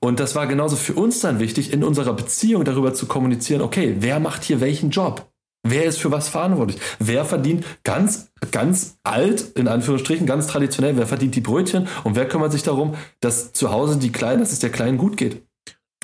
Und 0.00 0.18
das 0.18 0.34
war 0.34 0.48
genauso 0.48 0.74
für 0.74 0.94
uns 0.94 1.20
dann 1.20 1.38
wichtig, 1.38 1.72
in 1.72 1.84
unserer 1.84 2.14
Beziehung 2.14 2.64
darüber 2.64 2.94
zu 2.94 3.06
kommunizieren, 3.06 3.62
okay, 3.62 3.96
wer 4.00 4.18
macht 4.18 4.42
hier 4.42 4.60
welchen 4.60 4.90
Job? 4.90 5.30
Wer 5.64 5.84
ist 5.84 5.98
für 5.98 6.10
was 6.10 6.28
verantwortlich? 6.28 6.78
Wer 6.98 7.24
verdient 7.24 7.64
ganz, 7.84 8.30
ganz 8.52 8.98
alt, 9.02 9.40
in 9.56 9.68
Anführungsstrichen, 9.68 10.26
ganz 10.26 10.46
traditionell, 10.46 10.96
wer 10.96 11.06
verdient 11.06 11.34
die 11.34 11.40
Brötchen 11.40 11.88
und 12.04 12.16
wer 12.16 12.28
kümmert 12.28 12.52
sich 12.52 12.62
darum, 12.62 12.94
dass 13.20 13.52
zu 13.52 13.70
Hause 13.70 13.98
die 13.98 14.12
Kleinen, 14.12 14.40
dass 14.40 14.52
es 14.52 14.60
der 14.60 14.70
Kleinen 14.70 14.98
gut 14.98 15.16
geht? 15.16 15.42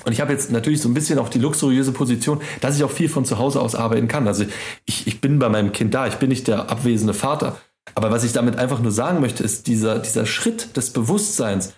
Und 0.05 0.13
ich 0.13 0.21
habe 0.21 0.33
jetzt 0.33 0.51
natürlich 0.51 0.83
so 0.83 0.89
ein 0.89 0.95
bisschen 0.95 1.19
auch 1.19 1.29
die 1.29 1.39
luxuriöse 1.39 1.93
Position, 1.93 2.41
dass 2.61 2.77
ich 2.77 2.85
auch 2.85 2.91
viel 2.91 3.09
von 3.09 3.25
zu 3.25 3.39
Hause 3.39 3.61
aus 3.61 3.75
arbeiten 3.75 4.09
kann. 4.09 4.27
Also 4.27 4.45
ich, 4.85 5.07
ich 5.07 5.21
bin 5.21 5.39
bei 5.39 5.49
meinem 5.49 5.73
Kind 5.73 5.95
da, 5.95 6.07
ich 6.07 6.17
bin 6.17 6.29
nicht 6.29 6.47
der 6.47 6.71
abwesende 6.71 7.15
Vater. 7.15 7.57
Aber 7.95 8.11
was 8.11 8.25
ich 8.25 8.33
damit 8.33 8.57
einfach 8.57 8.81
nur 8.81 8.93
sagen 8.93 9.21
möchte, 9.21 9.45
ist 9.45 9.67
dieser, 9.67 9.99
dieser 9.99 10.27
Schritt 10.27 10.77
des 10.77 10.91
Bewusstseins, 10.91 11.75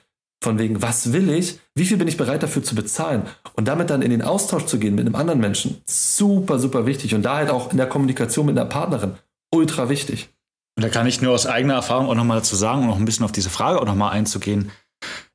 von 0.46 0.60
wegen, 0.60 0.80
was 0.80 1.12
will 1.12 1.28
ich? 1.28 1.58
Wie 1.74 1.84
viel 1.84 1.96
bin 1.96 2.06
ich 2.06 2.16
bereit 2.16 2.40
dafür 2.40 2.62
zu 2.62 2.76
bezahlen? 2.76 3.22
Und 3.54 3.66
damit 3.66 3.90
dann 3.90 4.00
in 4.00 4.10
den 4.10 4.22
Austausch 4.22 4.66
zu 4.66 4.78
gehen 4.78 4.94
mit 4.94 5.04
einem 5.04 5.16
anderen 5.16 5.40
Menschen, 5.40 5.82
super, 5.86 6.60
super 6.60 6.86
wichtig. 6.86 7.16
Und 7.16 7.22
da 7.22 7.34
halt 7.36 7.50
auch 7.50 7.72
in 7.72 7.78
der 7.78 7.88
Kommunikation 7.88 8.46
mit 8.46 8.56
einer 8.56 8.68
Partnerin, 8.68 9.14
ultra 9.52 9.88
wichtig. 9.88 10.28
Und 10.76 10.84
da 10.84 10.88
kann 10.88 11.08
ich 11.08 11.20
nur 11.20 11.32
aus 11.34 11.46
eigener 11.46 11.74
Erfahrung 11.74 12.06
auch 12.06 12.14
nochmal 12.14 12.38
dazu 12.38 12.54
sagen, 12.54 12.82
um 12.82 12.86
noch 12.86 12.96
ein 12.96 13.04
bisschen 13.04 13.24
auf 13.24 13.32
diese 13.32 13.50
Frage 13.50 13.80
auch 13.80 13.86
nochmal 13.86 14.12
einzugehen. 14.12 14.70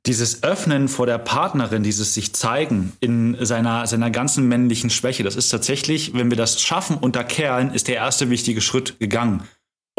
Dieses 0.05 0.43
Öffnen 0.43 0.87
vor 0.87 1.07
der 1.07 1.17
Partnerin, 1.17 1.83
dieses 1.83 2.13
sich 2.13 2.33
zeigen 2.33 2.93
in 3.01 3.35
seiner, 3.41 3.85
seiner 3.87 4.11
ganzen 4.11 4.47
männlichen 4.47 4.89
Schwäche, 4.89 5.23
das 5.23 5.35
ist 5.35 5.49
tatsächlich, 5.49 6.13
wenn 6.13 6.29
wir 6.29 6.37
das 6.37 6.61
schaffen 6.61 6.97
unter 6.97 7.25
Kerlen, 7.25 7.73
ist 7.73 7.89
der 7.89 7.95
erste 7.95 8.29
wichtige 8.29 8.61
Schritt 8.61 8.97
gegangen. 8.99 9.43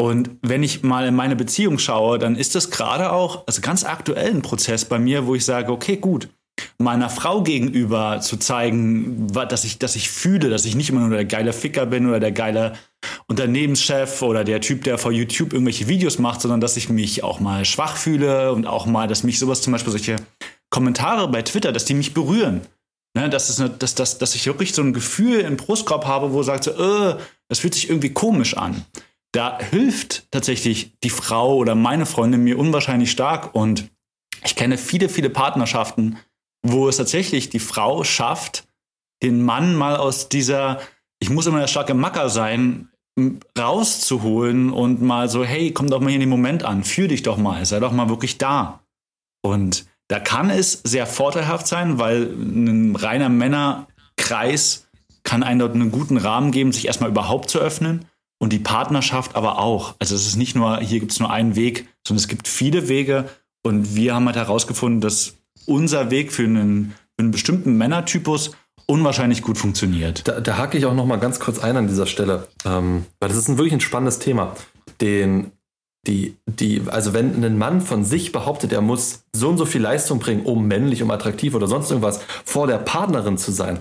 Und 0.03 0.31
wenn 0.41 0.63
ich 0.63 0.83
mal 0.83 1.07
in 1.07 1.15
meine 1.15 1.37
Beziehung 1.37 1.79
schaue, 1.79 2.19
dann 2.19 2.35
ist 2.35 2.55
das 2.55 2.69
gerade 2.69 3.13
auch, 3.13 3.47
also 3.47 3.61
ganz 3.61 3.85
aktuell 3.85 4.31
ein 4.31 4.41
Prozess 4.41 4.83
bei 4.83 4.99
mir, 4.99 5.27
wo 5.27 5.33
ich 5.33 5.45
sage, 5.45 5.71
okay, 5.71 5.95
gut, 5.95 6.27
meiner 6.77 7.09
Frau 7.09 7.41
gegenüber 7.41 8.19
zu 8.19 8.35
zeigen, 8.35 9.27
dass 9.27 9.63
ich, 9.63 9.79
dass 9.79 9.95
ich 9.95 10.09
fühle, 10.09 10.49
dass 10.49 10.65
ich 10.65 10.75
nicht 10.75 10.89
immer 10.89 10.99
nur 10.99 11.11
der 11.11 11.23
geile 11.23 11.53
Ficker 11.53 11.85
bin 11.85 12.05
oder 12.05 12.19
der 12.19 12.33
geile 12.33 12.73
Unternehmenschef 13.27 14.21
oder 14.23 14.43
der 14.43 14.59
Typ, 14.59 14.83
der 14.83 14.97
vor 14.97 15.13
YouTube 15.13 15.53
irgendwelche 15.53 15.87
Videos 15.87 16.19
macht, 16.19 16.41
sondern 16.41 16.59
dass 16.59 16.75
ich 16.75 16.89
mich 16.89 17.23
auch 17.23 17.39
mal 17.39 17.63
schwach 17.63 17.95
fühle 17.95 18.51
und 18.51 18.67
auch 18.67 18.85
mal, 18.85 19.07
dass 19.07 19.23
mich 19.23 19.39
sowas 19.39 19.61
zum 19.61 19.71
Beispiel 19.71 19.91
solche 19.91 20.17
Kommentare 20.69 21.29
bei 21.29 21.43
Twitter, 21.43 21.71
dass 21.71 21.85
die 21.85 21.93
mich 21.93 22.13
berühren. 22.13 22.59
Ne, 23.15 23.29
dass, 23.29 23.47
es 23.47 23.61
eine, 23.61 23.69
dass, 23.69 23.95
dass, 23.95 24.17
dass 24.17 24.35
ich 24.35 24.47
wirklich 24.47 24.73
so 24.73 24.81
ein 24.81 24.91
Gefühl 24.91 25.39
im 25.41 25.55
Brustkorb 25.55 26.05
habe, 26.07 26.33
wo 26.33 26.43
sagt 26.43 26.65
so, 26.65 26.71
äh, 26.71 27.15
das 27.47 27.59
fühlt 27.59 27.75
sich 27.75 27.87
irgendwie 27.87 28.11
komisch 28.11 28.57
an 28.57 28.83
da 29.33 29.59
hilft 29.59 30.31
tatsächlich 30.31 30.93
die 31.03 31.09
Frau 31.09 31.55
oder 31.55 31.75
meine 31.75 32.05
Freundin 32.05 32.43
mir 32.43 32.57
unwahrscheinlich 32.57 33.11
stark. 33.11 33.53
Und 33.55 33.89
ich 34.45 34.55
kenne 34.55 34.77
viele, 34.77 35.09
viele 35.09 35.29
Partnerschaften, 35.29 36.17
wo 36.61 36.87
es 36.87 36.97
tatsächlich 36.97 37.49
die 37.49 37.59
Frau 37.59 38.03
schafft, 38.03 38.67
den 39.23 39.41
Mann 39.41 39.75
mal 39.75 39.97
aus 39.97 40.29
dieser, 40.29 40.79
ich 41.19 41.29
muss 41.29 41.47
immer 41.47 41.59
der 41.59 41.67
starke 41.67 41.95
Macker 41.95 42.29
sein, 42.29 42.89
rauszuholen 43.57 44.71
und 44.71 45.01
mal 45.01 45.29
so, 45.29 45.43
hey, 45.43 45.71
komm 45.71 45.89
doch 45.89 45.99
mal 45.99 46.07
hier 46.07 46.15
in 46.15 46.21
den 46.21 46.29
Moment 46.29 46.63
an, 46.63 46.83
führ 46.83 47.07
dich 47.07 47.23
doch 47.23 47.37
mal, 47.37 47.65
sei 47.65 47.79
doch 47.79 47.91
mal 47.91 48.09
wirklich 48.09 48.37
da. 48.37 48.81
Und 49.41 49.85
da 50.07 50.19
kann 50.19 50.49
es 50.49 50.81
sehr 50.83 51.07
vorteilhaft 51.07 51.67
sein, 51.67 51.97
weil 51.97 52.23
ein 52.23 52.95
reiner 52.95 53.29
Männerkreis 53.29 54.87
kann 55.23 55.41
einen 55.41 55.59
dort 55.59 55.73
einen 55.73 55.91
guten 55.91 56.17
Rahmen 56.17 56.51
geben, 56.51 56.71
sich 56.71 56.85
erstmal 56.85 57.09
überhaupt 57.09 57.49
zu 57.49 57.59
öffnen 57.59 58.05
und 58.43 58.51
die 58.51 58.59
Partnerschaft 58.59 59.37
aber 59.37 59.57
auch. 59.57 59.95
Also 59.99 60.15
es 60.15 60.27
ist 60.27 60.35
nicht 60.35 60.53
nur, 60.53 60.79
hier 60.79 60.99
gibt 60.99 61.13
es 61.13 61.19
nur 61.21 61.31
einen 61.31 61.55
Weg, 61.55 61.87
sondern 62.05 62.19
es 62.19 62.27
gibt 62.27 62.49
viele 62.49 62.89
Wege 62.89 63.29
und 63.65 63.95
wir 63.95 64.13
haben 64.13 64.25
halt 64.25 64.35
herausgefunden, 64.35 64.99
dass 64.99 65.35
unser 65.65 66.11
Weg 66.11 66.33
für 66.33 66.43
einen, 66.43 66.93
für 67.15 67.19
einen 67.19 67.31
bestimmten 67.31 67.77
Männertypus 67.77 68.51
unwahrscheinlich 68.85 69.43
gut 69.43 69.57
funktioniert. 69.57 70.27
Da, 70.27 70.41
da 70.41 70.57
hake 70.57 70.77
ich 70.77 70.85
auch 70.85 70.93
noch 70.93 71.05
mal 71.05 71.21
ganz 71.21 71.39
kurz 71.39 71.59
ein 71.59 71.77
an 71.77 71.87
dieser 71.87 72.05
Stelle, 72.05 72.49
ähm, 72.65 73.05
weil 73.21 73.29
das 73.29 73.37
ist 73.37 73.47
ein, 73.47 73.57
wirklich 73.57 73.75
ein 73.75 73.79
spannendes 73.79 74.19
Thema. 74.19 74.57
Den, 74.99 75.53
die, 76.05 76.35
die, 76.45 76.81
also 76.87 77.13
wenn 77.13 77.45
ein 77.45 77.57
Mann 77.57 77.79
von 77.79 78.03
sich 78.03 78.33
behauptet, 78.33 78.73
er 78.73 78.81
muss 78.81 79.23
so 79.33 79.47
und 79.47 79.57
so 79.57 79.65
viel 79.65 79.79
Leistung 79.81 80.19
bringen, 80.19 80.43
um 80.43 80.67
männlich, 80.67 81.01
um 81.01 81.11
attraktiv 81.11 81.55
oder 81.55 81.67
sonst 81.67 81.91
irgendwas 81.91 82.19
vor 82.43 82.67
der 82.67 82.79
Partnerin 82.79 83.37
zu 83.37 83.53
sein, 83.53 83.79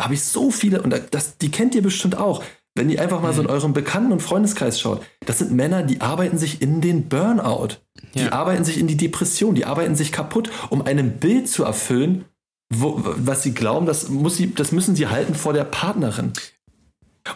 habe 0.00 0.14
ich 0.14 0.24
so 0.24 0.50
viele, 0.50 0.80
und 0.80 0.98
das, 1.10 1.36
die 1.36 1.50
kennt 1.50 1.74
ihr 1.74 1.82
bestimmt 1.82 2.16
auch, 2.16 2.42
wenn 2.74 2.88
ihr 2.88 3.02
einfach 3.02 3.20
mal 3.20 3.32
so 3.32 3.42
in 3.42 3.46
mhm. 3.46 3.52
eurem 3.52 3.72
Bekannten- 3.72 4.12
und 4.12 4.20
Freundeskreis 4.20 4.80
schaut, 4.80 5.02
das 5.26 5.38
sind 5.38 5.52
Männer, 5.52 5.82
die 5.82 6.00
arbeiten 6.00 6.38
sich 6.38 6.62
in 6.62 6.80
den 6.80 7.08
Burnout. 7.08 7.76
Die 8.14 8.20
ja. 8.20 8.32
arbeiten 8.32 8.64
sich 8.64 8.78
in 8.78 8.86
die 8.86 8.96
Depression, 8.96 9.54
die 9.54 9.64
arbeiten 9.64 9.94
sich 9.94 10.12
kaputt, 10.12 10.50
um 10.70 10.82
einem 10.82 11.18
Bild 11.18 11.48
zu 11.48 11.64
erfüllen, 11.64 12.24
wo, 12.72 13.00
was 13.02 13.42
sie 13.42 13.52
glauben, 13.52 13.86
das, 13.86 14.08
muss 14.08 14.36
sie, 14.36 14.54
das 14.54 14.72
müssen 14.72 14.96
sie 14.96 15.08
halten 15.08 15.34
vor 15.34 15.52
der 15.52 15.64
Partnerin. 15.64 16.32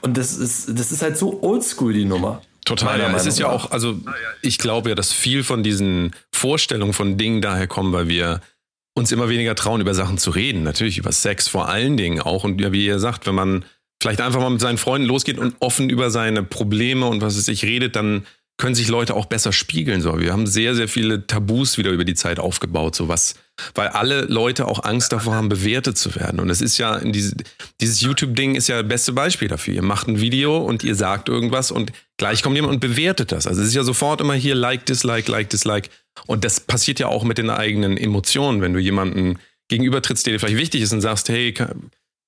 Und 0.00 0.16
das 0.16 0.36
ist, 0.36 0.78
das 0.78 0.90
ist 0.90 1.02
halt 1.02 1.16
so 1.16 1.42
oldschool, 1.42 1.92
die 1.92 2.04
Nummer. 2.04 2.42
Total, 2.64 2.98
ja. 2.98 3.14
Es 3.14 3.26
ist 3.26 3.38
ja 3.38 3.48
auch, 3.48 3.70
also 3.70 3.96
ich 4.42 4.58
glaube 4.58 4.88
ja, 4.88 4.94
dass 4.96 5.12
viel 5.12 5.44
von 5.44 5.62
diesen 5.62 6.16
Vorstellungen 6.32 6.92
von 6.92 7.16
Dingen 7.16 7.40
daher 7.40 7.68
kommen, 7.68 7.92
weil 7.92 8.08
wir 8.08 8.40
uns 8.94 9.12
immer 9.12 9.28
weniger 9.28 9.54
trauen, 9.54 9.80
über 9.80 9.94
Sachen 9.94 10.18
zu 10.18 10.30
reden. 10.30 10.64
Natürlich 10.64 10.98
über 10.98 11.12
Sex 11.12 11.46
vor 11.46 11.68
allen 11.68 11.96
Dingen 11.96 12.20
auch. 12.20 12.42
Und 12.42 12.60
ja, 12.60 12.72
wie 12.72 12.84
ihr 12.84 12.98
sagt, 12.98 13.26
wenn 13.26 13.36
man 13.36 13.64
vielleicht 14.06 14.20
einfach 14.20 14.40
mal 14.40 14.50
mit 14.50 14.60
seinen 14.60 14.78
Freunden 14.78 15.08
losgeht 15.08 15.36
und 15.36 15.56
offen 15.58 15.90
über 15.90 16.10
seine 16.10 16.44
Probleme 16.44 17.06
und 17.06 17.22
was 17.22 17.36
es 17.36 17.46
sich 17.46 17.64
redet, 17.64 17.96
dann 17.96 18.24
können 18.56 18.76
sich 18.76 18.86
Leute 18.86 19.14
auch 19.14 19.26
besser 19.26 19.52
spiegeln. 19.52 20.00
So, 20.00 20.20
wir 20.20 20.32
haben 20.32 20.46
sehr, 20.46 20.76
sehr 20.76 20.86
viele 20.86 21.26
Tabus 21.26 21.76
wieder 21.76 21.90
über 21.90 22.04
die 22.04 22.14
Zeit 22.14 22.38
aufgebaut, 22.38 22.94
so 22.94 23.08
was, 23.08 23.34
weil 23.74 23.88
alle 23.88 24.22
Leute 24.22 24.68
auch 24.68 24.84
Angst 24.84 25.12
davor 25.12 25.34
haben, 25.34 25.48
bewertet 25.48 25.98
zu 25.98 26.14
werden. 26.14 26.38
Und 26.38 26.50
es 26.50 26.62
ist 26.62 26.78
ja, 26.78 27.00
diese, 27.00 27.34
dieses 27.80 28.00
YouTube-Ding 28.00 28.54
ist 28.54 28.68
ja 28.68 28.80
das 28.80 28.88
beste 28.88 29.12
Beispiel 29.12 29.48
dafür. 29.48 29.74
Ihr 29.74 29.82
macht 29.82 30.06
ein 30.06 30.20
Video 30.20 30.56
und 30.56 30.84
ihr 30.84 30.94
sagt 30.94 31.28
irgendwas 31.28 31.72
und 31.72 31.90
gleich 32.16 32.44
kommt 32.44 32.54
jemand 32.54 32.74
und 32.74 32.80
bewertet 32.80 33.32
das. 33.32 33.48
Also 33.48 33.60
es 33.60 33.68
ist 33.68 33.74
ja 33.74 33.82
sofort 33.82 34.20
immer 34.20 34.34
hier 34.34 34.54
Like, 34.54 34.86
Dislike, 34.86 35.30
Like, 35.30 35.50
Dislike. 35.50 35.90
Und 36.26 36.44
das 36.44 36.60
passiert 36.60 37.00
ja 37.00 37.08
auch 37.08 37.24
mit 37.24 37.38
den 37.38 37.50
eigenen 37.50 37.96
Emotionen, 37.96 38.62
wenn 38.62 38.72
du 38.72 38.78
jemanden 38.78 39.40
gegenübertrittst, 39.68 40.24
der 40.24 40.34
dir 40.34 40.38
vielleicht 40.38 40.58
wichtig 40.58 40.82
ist 40.82 40.92
und 40.92 41.00
sagst, 41.00 41.28
hey, 41.28 41.52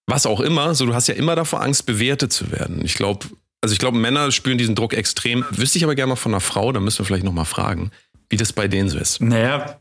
was 0.08 0.26
auch 0.26 0.40
immer, 0.40 0.74
so 0.74 0.86
du 0.86 0.94
hast 0.94 1.06
ja 1.06 1.14
immer 1.14 1.36
davor 1.36 1.62
Angst, 1.62 1.86
bewertet 1.86 2.32
zu 2.32 2.50
werden. 2.50 2.84
Ich 2.84 2.94
glaube, 2.94 3.26
also 3.60 3.72
ich 3.72 3.78
glaube, 3.78 3.98
Männer 3.98 4.32
spüren 4.32 4.58
diesen 4.58 4.74
Druck 4.74 4.94
extrem. 4.94 5.44
Wüsste 5.50 5.78
ich 5.78 5.84
aber 5.84 5.94
gerne 5.94 6.10
mal 6.10 6.16
von 6.16 6.32
einer 6.32 6.40
Frau, 6.40 6.72
da 6.72 6.80
müssen 6.80 7.00
wir 7.00 7.04
vielleicht 7.04 7.24
nochmal 7.24 7.44
fragen, 7.44 7.90
wie 8.30 8.36
das 8.36 8.52
bei 8.52 8.68
denen 8.68 8.88
so 8.88 8.98
ist. 8.98 9.20
Naja, 9.20 9.78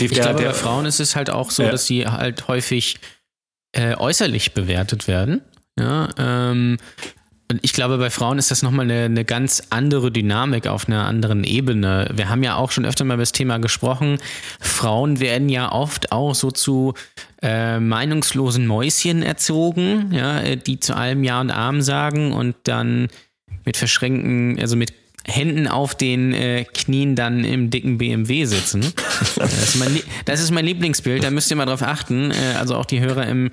die, 0.00 0.06
ich 0.06 0.12
der, 0.12 0.24
glaube, 0.24 0.40
der, 0.40 0.48
bei 0.48 0.54
Frauen 0.54 0.86
ist 0.86 1.00
es 1.00 1.14
halt 1.14 1.28
auch 1.30 1.50
so, 1.50 1.62
ja. 1.62 1.70
dass 1.70 1.86
sie 1.86 2.06
halt 2.06 2.48
häufig 2.48 2.98
äh, 3.72 3.94
äußerlich 3.94 4.54
bewertet 4.54 5.06
werden. 5.06 5.42
Ja, 5.78 6.08
ähm, 6.16 6.78
und 7.50 7.60
ich 7.62 7.72
glaube, 7.72 7.96
bei 7.96 8.10
Frauen 8.10 8.38
ist 8.38 8.50
das 8.50 8.62
nochmal 8.62 8.84
eine, 8.84 9.04
eine 9.04 9.24
ganz 9.24 9.62
andere 9.70 10.12
Dynamik 10.12 10.66
auf 10.66 10.86
einer 10.86 11.06
anderen 11.06 11.44
Ebene. 11.44 12.10
Wir 12.14 12.28
haben 12.28 12.42
ja 12.42 12.56
auch 12.56 12.70
schon 12.70 12.84
öfter 12.84 13.06
mal 13.06 13.14
über 13.14 13.22
das 13.22 13.32
Thema 13.32 13.56
gesprochen. 13.58 14.18
Frauen 14.60 15.18
werden 15.18 15.48
ja 15.48 15.72
oft 15.72 16.12
auch 16.12 16.34
so 16.34 16.50
zu 16.50 16.92
äh, 17.40 17.80
meinungslosen 17.80 18.66
Mäuschen 18.66 19.22
erzogen, 19.22 20.12
ja, 20.12 20.56
die 20.56 20.78
zu 20.78 20.94
allem 20.94 21.24
Ja 21.24 21.40
und 21.40 21.50
Arm 21.50 21.80
sagen 21.80 22.32
und 22.32 22.54
dann 22.64 23.08
mit 23.64 23.78
verschränkten, 23.78 24.60
also 24.60 24.76
mit 24.76 24.92
Händen 25.24 25.68
auf 25.68 25.94
den 25.94 26.34
äh, 26.34 26.64
Knien 26.64 27.14
dann 27.14 27.44
im 27.44 27.70
dicken 27.70 27.98
BMW 27.98 28.44
sitzen. 28.44 28.92
Das 29.36 29.52
ist, 29.52 29.76
mein, 29.76 30.00
das 30.24 30.40
ist 30.40 30.50
mein 30.50 30.64
Lieblingsbild, 30.64 31.22
da 31.22 31.30
müsst 31.30 31.50
ihr 31.50 31.56
mal 31.56 31.66
drauf 31.66 31.82
achten. 31.82 32.30
Äh, 32.30 32.56
also 32.58 32.76
auch 32.76 32.86
die 32.86 33.00
Hörer 33.00 33.26
im 33.26 33.50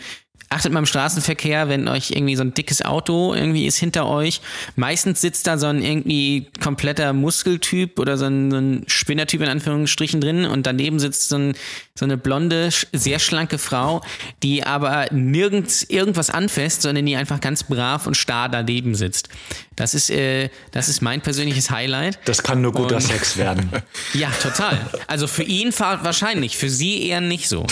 achtet 0.49 0.71
mal 0.71 0.79
im 0.79 0.85
Straßenverkehr, 0.85 1.69
wenn 1.69 1.87
euch 1.87 2.11
irgendwie 2.11 2.35
so 2.35 2.43
ein 2.43 2.53
dickes 2.53 2.83
Auto 2.83 3.33
irgendwie 3.33 3.65
ist 3.65 3.77
hinter 3.77 4.07
euch. 4.07 4.41
Meistens 4.75 5.21
sitzt 5.21 5.47
da 5.47 5.57
so 5.57 5.67
ein 5.67 5.81
irgendwie 5.81 6.47
kompletter 6.61 7.13
Muskeltyp 7.13 7.99
oder 7.99 8.17
so 8.17 8.25
ein, 8.25 8.51
so 8.51 8.57
ein 8.57 8.83
Spinnertyp 8.87 9.41
in 9.41 9.49
Anführungsstrichen 9.49 10.21
drin 10.21 10.45
und 10.45 10.67
daneben 10.67 10.99
sitzt 10.99 11.29
so, 11.29 11.37
ein, 11.37 11.53
so 11.95 12.05
eine 12.05 12.17
blonde, 12.17 12.69
sehr 12.93 13.19
schlanke 13.19 13.57
Frau, 13.57 14.01
die 14.43 14.63
aber 14.63 15.07
nirgends 15.11 15.83
irgendwas 15.83 16.29
anfasst, 16.29 16.83
sondern 16.83 17.05
die 17.05 17.15
einfach 17.15 17.41
ganz 17.41 17.63
brav 17.63 18.05
und 18.05 18.15
starr 18.15 18.49
daneben 18.49 18.95
sitzt. 18.95 19.29
Das 19.75 19.93
ist, 19.93 20.09
äh, 20.09 20.49
das 20.71 20.89
ist 20.89 21.01
mein 21.01 21.21
persönliches 21.21 21.69
Highlight. 21.69 22.19
Das 22.25 22.43
kann 22.43 22.61
nur 22.61 22.71
guter 22.71 22.97
und, 22.97 23.01
Sex 23.01 23.37
werden. 23.37 23.69
Ja, 24.13 24.29
total. 24.41 24.79
Also 25.07 25.27
für 25.27 25.43
ihn 25.43 25.73
wahrscheinlich, 25.77 26.57
für 26.57 26.69
sie 26.69 27.07
eher 27.07 27.21
nicht 27.21 27.49
so. 27.49 27.65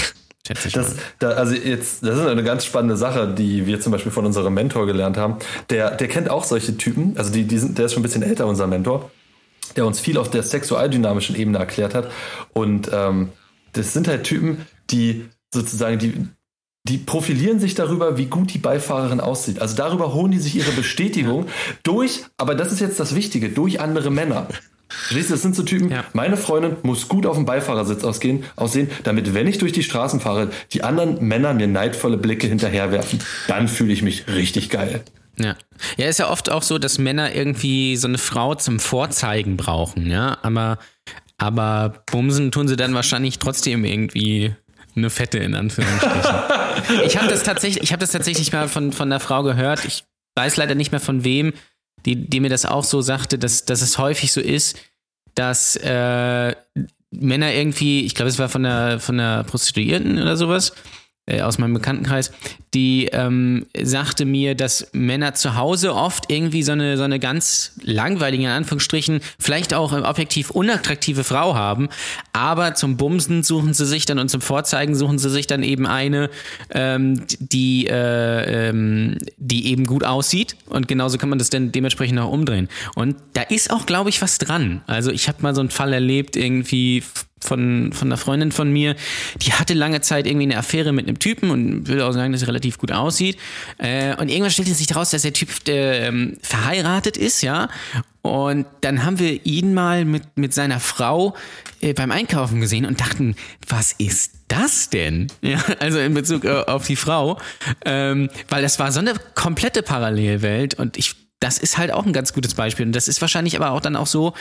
Das, 0.45 0.95
da, 1.19 1.29
also 1.29 1.55
jetzt, 1.55 2.03
das 2.03 2.17
ist 2.19 2.27
eine 2.27 2.43
ganz 2.43 2.65
spannende 2.65 2.97
Sache, 2.97 3.33
die 3.33 3.65
wir 3.65 3.79
zum 3.79 3.93
Beispiel 3.93 4.11
von 4.11 4.25
unserem 4.25 4.53
Mentor 4.53 4.85
gelernt 4.85 5.15
haben. 5.15 5.37
Der, 5.69 5.91
der 5.91 6.09
kennt 6.09 6.29
auch 6.29 6.43
solche 6.43 6.75
Typen, 6.75 7.17
also 7.17 7.31
die, 7.31 7.45
die 7.45 7.57
sind, 7.57 7.77
der 7.77 7.85
ist 7.85 7.93
schon 7.93 8.01
ein 8.01 8.03
bisschen 8.03 8.23
älter, 8.23 8.45
unser 8.45 8.67
Mentor, 8.67 9.09
der 9.77 9.85
uns 9.85 10.01
viel 10.01 10.17
auf 10.17 10.29
der 10.29 10.43
sexualdynamischen 10.43 11.37
Ebene 11.37 11.59
erklärt 11.59 11.95
hat. 11.95 12.11
Und 12.51 12.89
ähm, 12.91 13.29
das 13.71 13.93
sind 13.93 14.09
halt 14.09 14.25
Typen, 14.25 14.65
die 14.89 15.29
sozusagen, 15.53 15.97
die, 15.97 16.27
die 16.89 16.97
profilieren 16.97 17.59
sich 17.59 17.73
darüber, 17.75 18.17
wie 18.17 18.25
gut 18.25 18.53
die 18.53 18.57
Beifahrerin 18.57 19.21
aussieht. 19.21 19.61
Also 19.61 19.77
darüber 19.77 20.13
holen 20.13 20.33
die 20.33 20.39
sich 20.39 20.55
ihre 20.55 20.71
Bestätigung 20.71 21.45
durch, 21.83 22.25
aber 22.35 22.53
das 22.53 22.73
ist 22.73 22.81
jetzt 22.81 22.99
das 22.99 23.15
Wichtige, 23.15 23.47
durch 23.47 23.79
andere 23.79 24.11
Männer. 24.11 24.49
Verstehst 24.93 25.29
du, 25.29 25.33
das 25.33 25.41
sind 25.41 25.55
so 25.55 25.63
Typen, 25.63 25.91
ja. 25.91 26.03
meine 26.13 26.37
Freundin 26.37 26.77
muss 26.83 27.07
gut 27.07 27.25
auf 27.25 27.35
dem 27.35 27.45
Beifahrersitz 27.45 28.03
ausgehen, 28.03 28.43
aussehen, 28.55 28.89
damit, 29.03 29.33
wenn 29.33 29.47
ich 29.47 29.57
durch 29.57 29.71
die 29.71 29.83
Straßen 29.83 30.19
fahre, 30.19 30.49
die 30.71 30.83
anderen 30.83 31.25
Männer 31.27 31.53
mir 31.53 31.67
neidvolle 31.67 32.17
Blicke 32.17 32.47
hinterherwerfen. 32.47 33.19
Dann 33.47 33.67
fühle 33.67 33.93
ich 33.93 34.01
mich 34.01 34.27
richtig 34.27 34.69
geil. 34.69 35.03
Ja. 35.37 35.55
Ja, 35.97 36.07
ist 36.07 36.19
ja 36.19 36.29
oft 36.29 36.51
auch 36.51 36.63
so, 36.63 36.77
dass 36.77 36.99
Männer 36.99 37.33
irgendwie 37.33 37.97
so 37.97 38.07
eine 38.07 38.17
Frau 38.17 38.55
zum 38.55 38.79
Vorzeigen 38.79 39.57
brauchen, 39.57 40.09
ja. 40.09 40.37
Aber, 40.43 40.77
aber 41.37 42.03
bumsen 42.05 42.51
tun 42.51 42.67
sie 42.67 42.75
dann 42.75 42.93
wahrscheinlich 42.93 43.39
trotzdem 43.39 43.83
irgendwie 43.83 44.55
eine 44.95 45.09
Fette 45.09 45.39
in 45.39 45.55
Anführungsstrichen. 45.55 46.35
ich 47.05 47.17
habe 47.17 47.27
das 47.27 47.43
tatsächlich, 47.43 47.83
ich 47.83 47.91
habe 47.91 48.01
das 48.01 48.11
tatsächlich 48.11 48.51
mal 48.53 48.67
von, 48.67 48.91
von 48.91 49.11
einer 49.11 49.19
Frau 49.19 49.43
gehört. 49.43 49.83
Ich 49.85 50.03
weiß 50.35 50.57
leider 50.57 50.75
nicht 50.75 50.91
mehr 50.91 51.01
von 51.01 51.23
wem, 51.23 51.53
die, 52.05 52.15
die 52.15 52.39
mir 52.39 52.49
das 52.49 52.65
auch 52.65 52.83
so 52.83 53.01
sagte, 53.01 53.37
dass, 53.37 53.65
dass 53.65 53.81
es 53.81 53.97
häufig 53.97 54.31
so 54.31 54.41
ist, 54.41 54.77
dass 55.35 55.75
äh, 55.77 56.55
Männer 57.11 57.53
irgendwie, 57.53 58.05
ich 58.05 58.15
glaube, 58.15 58.29
es 58.29 58.39
war 58.39 58.49
von 58.49 58.63
der, 58.63 58.99
von 58.99 59.17
der 59.17 59.43
Prostituierten 59.43 60.19
oder 60.19 60.35
sowas, 60.35 60.73
äh, 61.26 61.41
aus 61.41 61.57
meinem 61.57 61.74
Bekanntenkreis, 61.74 62.32
die 62.74 63.05
ähm, 63.13 63.65
sagte 63.82 64.26
mir, 64.26 64.55
dass 64.55 64.89
Männer 64.91 65.34
zu 65.34 65.55
Hause 65.55 65.95
oft 65.95 66.30
irgendwie 66.30 66.63
so 66.63 66.74
eine, 66.74 66.97
so 66.97 67.03
eine 67.03 67.19
ganz 67.19 67.74
langweilige, 67.82 68.43
in 68.43 68.49
Anführungsstrichen, 68.49 69.21
vielleicht 69.39 69.74
auch 69.74 69.93
objektiv 69.93 70.49
unattraktive 70.49 71.24
Frau 71.24 71.55
haben, 71.55 71.88
aber 72.34 72.74
zum 72.74 72.97
Bumsen 72.97 73.43
suchen 73.43 73.74
sie 73.74 73.86
sich 73.86 74.05
dann 74.05 74.19
und 74.19 74.30
zum 74.30 74.41
Vorzeigen 74.41 74.95
suchen 74.95 75.17
sie 75.17 75.30
sich 75.30 75.47
dann 75.47 75.63
eben 75.63 75.86
eine, 75.86 76.30
ähm, 76.71 77.24
die, 77.39 77.88
äh, 77.88 78.69
ähm, 78.69 79.17
die 79.38 79.67
eben 79.67 79.86
gut 79.86 80.03
aussieht 80.03 80.57
und 80.67 80.89
genauso 80.89 81.17
kann 81.17 81.30
man 81.30 81.39
das 81.39 81.49
dann 81.49 81.71
dementsprechend 81.71 82.19
auch 82.19 82.32
umdrehen. 82.32 82.67
Und 82.95 83.15
da 83.32 83.43
ist 83.43 83.71
auch, 83.71 83.86
glaube 83.86 84.09
ich, 84.09 84.21
was 84.21 84.39
dran. 84.39 84.82
Also 84.88 85.11
ich 85.11 85.28
habe 85.30 85.41
mal 85.41 85.55
so 85.55 85.61
einen 85.61 85.69
Fall 85.69 85.93
erlebt, 85.93 86.36
irgendwie 86.36 87.03
von, 87.43 87.93
von 87.93 88.07
einer 88.07 88.17
Freundin 88.17 88.51
von 88.51 88.71
mir, 88.71 88.95
die 89.41 89.53
hatte 89.53 89.73
lange 89.73 90.01
Zeit 90.01 90.25
irgendwie 90.27 90.45
eine 90.45 90.57
Affäre 90.57 90.91
mit 90.91 91.07
einem 91.07 91.19
Typen 91.19 91.49
und 91.51 91.87
würde 91.87 92.05
auch 92.05 92.11
sagen, 92.11 92.31
dass 92.31 92.41
er 92.41 92.47
relativ 92.47 92.77
gut 92.77 92.91
aussieht. 92.91 93.37
Äh, 93.77 94.15
und 94.15 94.29
irgendwann 94.29 94.51
stellte 94.51 94.73
sich 94.73 94.87
daraus, 94.87 95.11
dass 95.11 95.21
der 95.21 95.33
Typ 95.33 95.49
ähm, 95.67 96.37
verheiratet 96.41 97.17
ist, 97.17 97.41
ja. 97.41 97.69
Und 98.23 98.65
dann 98.79 99.03
haben 99.03 99.19
wir 99.19 99.45
ihn 99.45 99.73
mal 99.73 100.05
mit, 100.05 100.23
mit 100.37 100.53
seiner 100.53 100.79
Frau 100.79 101.35
äh, 101.81 101.93
beim 101.93 102.09
Einkaufen 102.09 102.61
gesehen 102.61 102.85
und 102.85 103.01
dachten, 103.01 103.35
was 103.67 103.91
ist 103.91 104.31
das 104.47 104.89
denn? 104.89 105.27
Ja, 105.41 105.61
also 105.79 105.99
in 105.99 106.13
Bezug 106.13 106.45
äh, 106.45 106.63
auf 106.67 106.87
die 106.87 106.95
Frau. 106.95 107.37
Ähm, 107.83 108.29
weil 108.47 108.61
das 108.61 108.79
war 108.79 108.93
so 108.93 109.01
eine 109.01 109.13
komplette 109.35 109.83
Parallelwelt 109.83 110.75
und 110.75 110.97
ich, 110.97 111.15
das 111.41 111.57
ist 111.57 111.77
halt 111.77 111.91
auch 111.91 112.05
ein 112.05 112.13
ganz 112.13 112.31
gutes 112.31 112.53
Beispiel. 112.53 112.85
Und 112.85 112.93
das 112.93 113.09
ist 113.09 113.19
wahrscheinlich 113.19 113.57
aber 113.57 113.71
auch 113.71 113.81
dann 113.81 113.97
auch 113.97 114.07
so, 114.07 114.33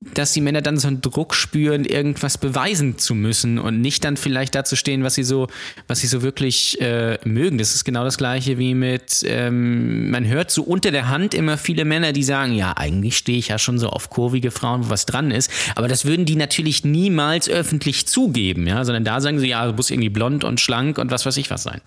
dass 0.00 0.32
die 0.32 0.40
Männer 0.40 0.62
dann 0.62 0.78
so 0.78 0.88
einen 0.88 1.02
Druck 1.02 1.34
spüren, 1.34 1.84
irgendwas 1.84 2.38
beweisen 2.38 2.96
zu 2.96 3.14
müssen 3.14 3.58
und 3.58 3.82
nicht 3.82 4.02
dann 4.02 4.16
vielleicht 4.16 4.54
dazu 4.54 4.74
stehen, 4.74 5.04
was 5.04 5.14
sie 5.14 5.24
so, 5.24 5.48
was 5.88 6.00
sie 6.00 6.06
so 6.06 6.22
wirklich 6.22 6.80
äh, 6.80 7.18
mögen. 7.24 7.58
Das 7.58 7.74
ist 7.74 7.84
genau 7.84 8.02
das 8.02 8.16
gleiche 8.16 8.56
wie 8.56 8.74
mit, 8.74 9.22
ähm, 9.26 10.10
man 10.10 10.26
hört 10.26 10.50
so 10.50 10.62
unter 10.62 10.90
der 10.90 11.08
Hand 11.08 11.34
immer 11.34 11.58
viele 11.58 11.84
Männer, 11.84 12.12
die 12.12 12.22
sagen, 12.22 12.54
ja, 12.54 12.72
eigentlich 12.78 13.18
stehe 13.18 13.38
ich 13.38 13.48
ja 13.48 13.58
schon 13.58 13.78
so 13.78 13.90
auf 13.90 14.08
kurvige 14.08 14.50
Frauen, 14.50 14.86
wo 14.86 14.90
was 14.90 15.04
dran 15.04 15.30
ist. 15.30 15.50
Aber 15.76 15.86
das 15.86 16.06
würden 16.06 16.24
die 16.24 16.36
natürlich 16.36 16.82
niemals 16.82 17.50
öffentlich 17.50 18.08
zugeben, 18.08 18.66
ja, 18.66 18.84
sondern 18.84 19.04
da 19.04 19.20
sagen 19.20 19.38
sie, 19.38 19.48
ja, 19.48 19.66
du 19.66 19.74
musst 19.74 19.90
irgendwie 19.90 20.08
blond 20.08 20.44
und 20.44 20.60
schlank 20.60 20.96
und 20.96 21.10
was 21.10 21.26
weiß 21.26 21.36
ich 21.36 21.50
was 21.50 21.62
sein. 21.62 21.82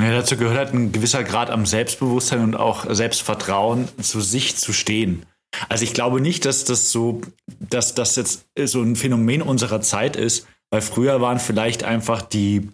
Ja, 0.00 0.10
dazu 0.10 0.36
gehört 0.36 0.56
halt 0.56 0.74
ein 0.74 0.90
gewisser 0.90 1.22
Grad 1.22 1.50
am 1.50 1.66
Selbstbewusstsein 1.66 2.42
und 2.42 2.56
auch 2.56 2.86
Selbstvertrauen, 2.92 3.88
zu 4.00 4.20
sich 4.20 4.56
zu 4.56 4.72
stehen. 4.72 5.22
Also 5.68 5.84
ich 5.84 5.94
glaube 5.94 6.20
nicht, 6.20 6.44
dass 6.44 6.64
das 6.64 6.92
so, 6.92 7.20
dass 7.58 7.94
das 7.94 8.16
jetzt 8.16 8.46
so 8.64 8.82
ein 8.82 8.96
Phänomen 8.96 9.42
unserer 9.42 9.80
Zeit 9.80 10.16
ist, 10.16 10.46
weil 10.70 10.82
früher 10.82 11.20
waren 11.20 11.38
vielleicht 11.38 11.84
einfach 11.84 12.22
die, 12.22 12.68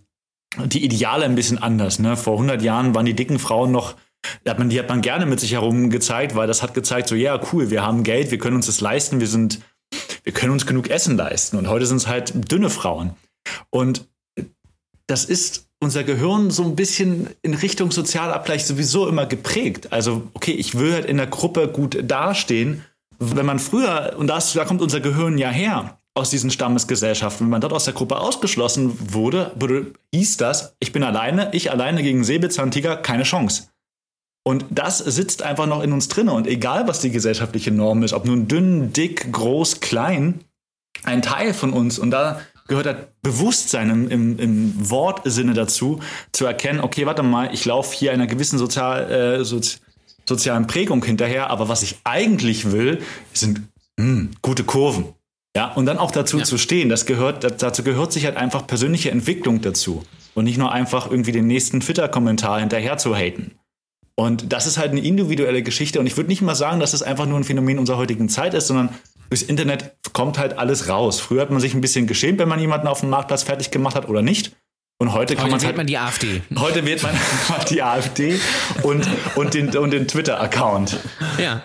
die 0.66 0.84
Ideale 0.84 1.24
ein 1.24 1.34
bisschen 1.34 1.58
anders. 1.58 1.98
Ne? 1.98 2.16
Vor 2.16 2.34
100 2.34 2.62
Jahren 2.62 2.94
waren 2.94 3.06
die 3.06 3.14
dicken 3.14 3.38
Frauen 3.38 3.70
noch, 3.70 3.96
hat, 4.46 4.58
man, 4.58 4.70
die 4.70 4.78
hat 4.78 4.88
man 4.88 5.02
gerne 5.02 5.26
mit 5.26 5.40
sich 5.40 5.52
herum 5.52 5.90
gezeigt, 5.90 6.34
weil 6.34 6.46
das 6.46 6.62
hat 6.62 6.74
gezeigt, 6.74 7.08
so 7.08 7.14
ja, 7.14 7.40
cool, 7.52 7.70
wir 7.70 7.82
haben 7.82 8.02
Geld, 8.02 8.30
wir 8.30 8.38
können 8.38 8.56
uns 8.56 8.66
das 8.66 8.80
leisten, 8.80 9.20
wir 9.20 9.28
sind, 9.28 9.60
wir 10.22 10.32
können 10.32 10.52
uns 10.52 10.66
genug 10.66 10.88
Essen 10.88 11.16
leisten. 11.16 11.56
Und 11.56 11.68
heute 11.68 11.86
sind 11.86 11.98
es 11.98 12.06
halt 12.06 12.50
dünne 12.50 12.70
Frauen. 12.70 13.14
Und 13.70 14.08
das 15.06 15.24
ist 15.24 15.68
unser 15.84 16.04
Gehirn 16.04 16.50
so 16.50 16.64
ein 16.64 16.76
bisschen 16.76 17.28
in 17.42 17.54
Richtung 17.54 17.90
Sozialabgleich 17.90 18.64
sowieso 18.64 19.06
immer 19.06 19.26
geprägt. 19.26 19.92
Also, 19.92 20.22
okay, 20.34 20.52
ich 20.52 20.78
will 20.78 20.92
halt 20.92 21.04
in 21.06 21.16
der 21.16 21.26
Gruppe 21.26 21.68
gut 21.68 21.98
dastehen. 22.02 22.84
Wenn 23.18 23.46
man 23.46 23.58
früher, 23.58 24.14
und 24.18 24.26
das, 24.26 24.52
da 24.52 24.64
kommt 24.64 24.82
unser 24.82 25.00
Gehirn 25.00 25.38
ja 25.38 25.50
her, 25.50 25.98
aus 26.14 26.30
diesen 26.30 26.50
Stammesgesellschaften, 26.50 27.46
wenn 27.46 27.50
man 27.50 27.60
dort 27.60 27.72
aus 27.72 27.84
der 27.84 27.94
Gruppe 27.94 28.18
ausgeschlossen 28.18 28.96
wurde, 29.12 29.52
wurde 29.56 29.92
hieß 30.14 30.36
das, 30.36 30.74
ich 30.78 30.92
bin 30.92 31.02
alleine, 31.02 31.50
ich 31.52 31.70
alleine 31.70 32.02
gegen 32.02 32.24
Säbelzahntiger, 32.24 32.96
keine 32.96 33.24
Chance. 33.24 33.68
Und 34.46 34.66
das 34.70 34.98
sitzt 34.98 35.42
einfach 35.42 35.66
noch 35.66 35.82
in 35.82 35.92
uns 35.92 36.08
drin. 36.08 36.28
Und 36.28 36.46
egal, 36.46 36.86
was 36.86 37.00
die 37.00 37.10
gesellschaftliche 37.10 37.70
Norm 37.70 38.02
ist, 38.02 38.12
ob 38.12 38.26
nun 38.26 38.46
dünn, 38.46 38.92
dick, 38.92 39.32
groß, 39.32 39.80
klein, 39.80 40.40
ein 41.02 41.22
Teil 41.22 41.54
von 41.54 41.72
uns. 41.72 41.98
Und 41.98 42.10
da 42.10 42.40
gehört 42.66 42.86
das 42.86 42.96
Bewusstsein 43.22 43.90
im, 43.90 44.08
im, 44.08 44.38
im 44.38 44.90
Wortsinne 44.90 45.54
dazu, 45.54 46.00
zu 46.32 46.46
erkennen, 46.46 46.80
okay, 46.80 47.06
warte 47.06 47.22
mal, 47.22 47.52
ich 47.52 47.64
laufe 47.64 47.96
hier 47.96 48.12
einer 48.12 48.26
gewissen 48.26 48.58
Sozial, 48.58 49.10
äh, 49.10 49.44
Sozi 49.44 49.78
sozialen 50.26 50.66
Prägung 50.66 51.04
hinterher, 51.04 51.50
aber 51.50 51.68
was 51.68 51.82
ich 51.82 51.96
eigentlich 52.04 52.72
will, 52.72 53.02
sind 53.34 53.58
mh, 53.98 54.04
hm, 54.04 54.30
gute 54.40 54.64
Kurven. 54.64 55.12
Ja, 55.56 55.72
und 55.72 55.86
dann 55.86 55.98
auch 55.98 56.10
dazu 56.10 56.38
ja. 56.38 56.44
zu 56.44 56.58
stehen, 56.58 56.88
das 56.88 57.06
gehört, 57.06 57.44
dazu 57.62 57.84
gehört 57.84 58.12
sich 58.12 58.24
halt 58.24 58.36
einfach 58.36 58.66
persönliche 58.66 59.10
Entwicklung 59.10 59.60
dazu. 59.60 60.02
Und 60.34 60.44
nicht 60.44 60.58
nur 60.58 60.72
einfach 60.72 61.08
irgendwie 61.08 61.30
den 61.30 61.46
nächsten 61.46 61.80
Twitter-Kommentar 61.80 62.58
hinterher 62.58 62.96
zu 62.98 63.14
haten. 63.14 63.52
Und 64.16 64.52
das 64.52 64.66
ist 64.66 64.78
halt 64.78 64.90
eine 64.90 65.00
individuelle 65.00 65.62
Geschichte. 65.62 66.00
Und 66.00 66.06
ich 66.06 66.16
würde 66.16 66.28
nicht 66.28 66.42
mal 66.42 66.56
sagen, 66.56 66.80
dass 66.80 66.92
es 66.92 67.00
das 67.00 67.08
einfach 67.08 67.26
nur 67.26 67.38
ein 67.38 67.44
Phänomen 67.44 67.78
unserer 67.78 67.98
heutigen 67.98 68.28
Zeit 68.28 68.54
ist, 68.54 68.66
sondern 68.66 68.88
durchs 69.30 69.42
Internet 69.42 69.96
kommt 70.12 70.38
halt 70.38 70.58
alles 70.58 70.88
raus. 70.88 71.20
Früher 71.20 71.42
hat 71.42 71.50
man 71.50 71.60
sich 71.60 71.74
ein 71.74 71.80
bisschen 71.80 72.06
geschämt, 72.06 72.38
wenn 72.38 72.48
man 72.48 72.60
jemanden 72.60 72.86
auf 72.86 73.00
dem 73.00 73.10
Marktplatz 73.10 73.42
fertig 73.42 73.70
gemacht 73.70 73.94
hat 73.94 74.08
oder 74.08 74.22
nicht. 74.22 74.56
Und 74.98 75.12
heute 75.12 75.34
kann 75.34 75.44
heute 75.44 75.50
man 75.50 75.60
wählt 75.60 75.66
halt, 75.66 75.76
man 75.76 75.86
die 75.86 75.98
AfD. 75.98 76.42
Heute 76.56 76.86
wird 76.86 77.02
man 77.02 77.14
die 77.70 77.82
AfD 77.82 78.38
und, 78.84 79.06
und 79.34 79.52
den, 79.54 79.76
und 79.76 79.90
den 79.90 80.06
Twitter-Account. 80.06 80.98
Ja. 81.36 81.62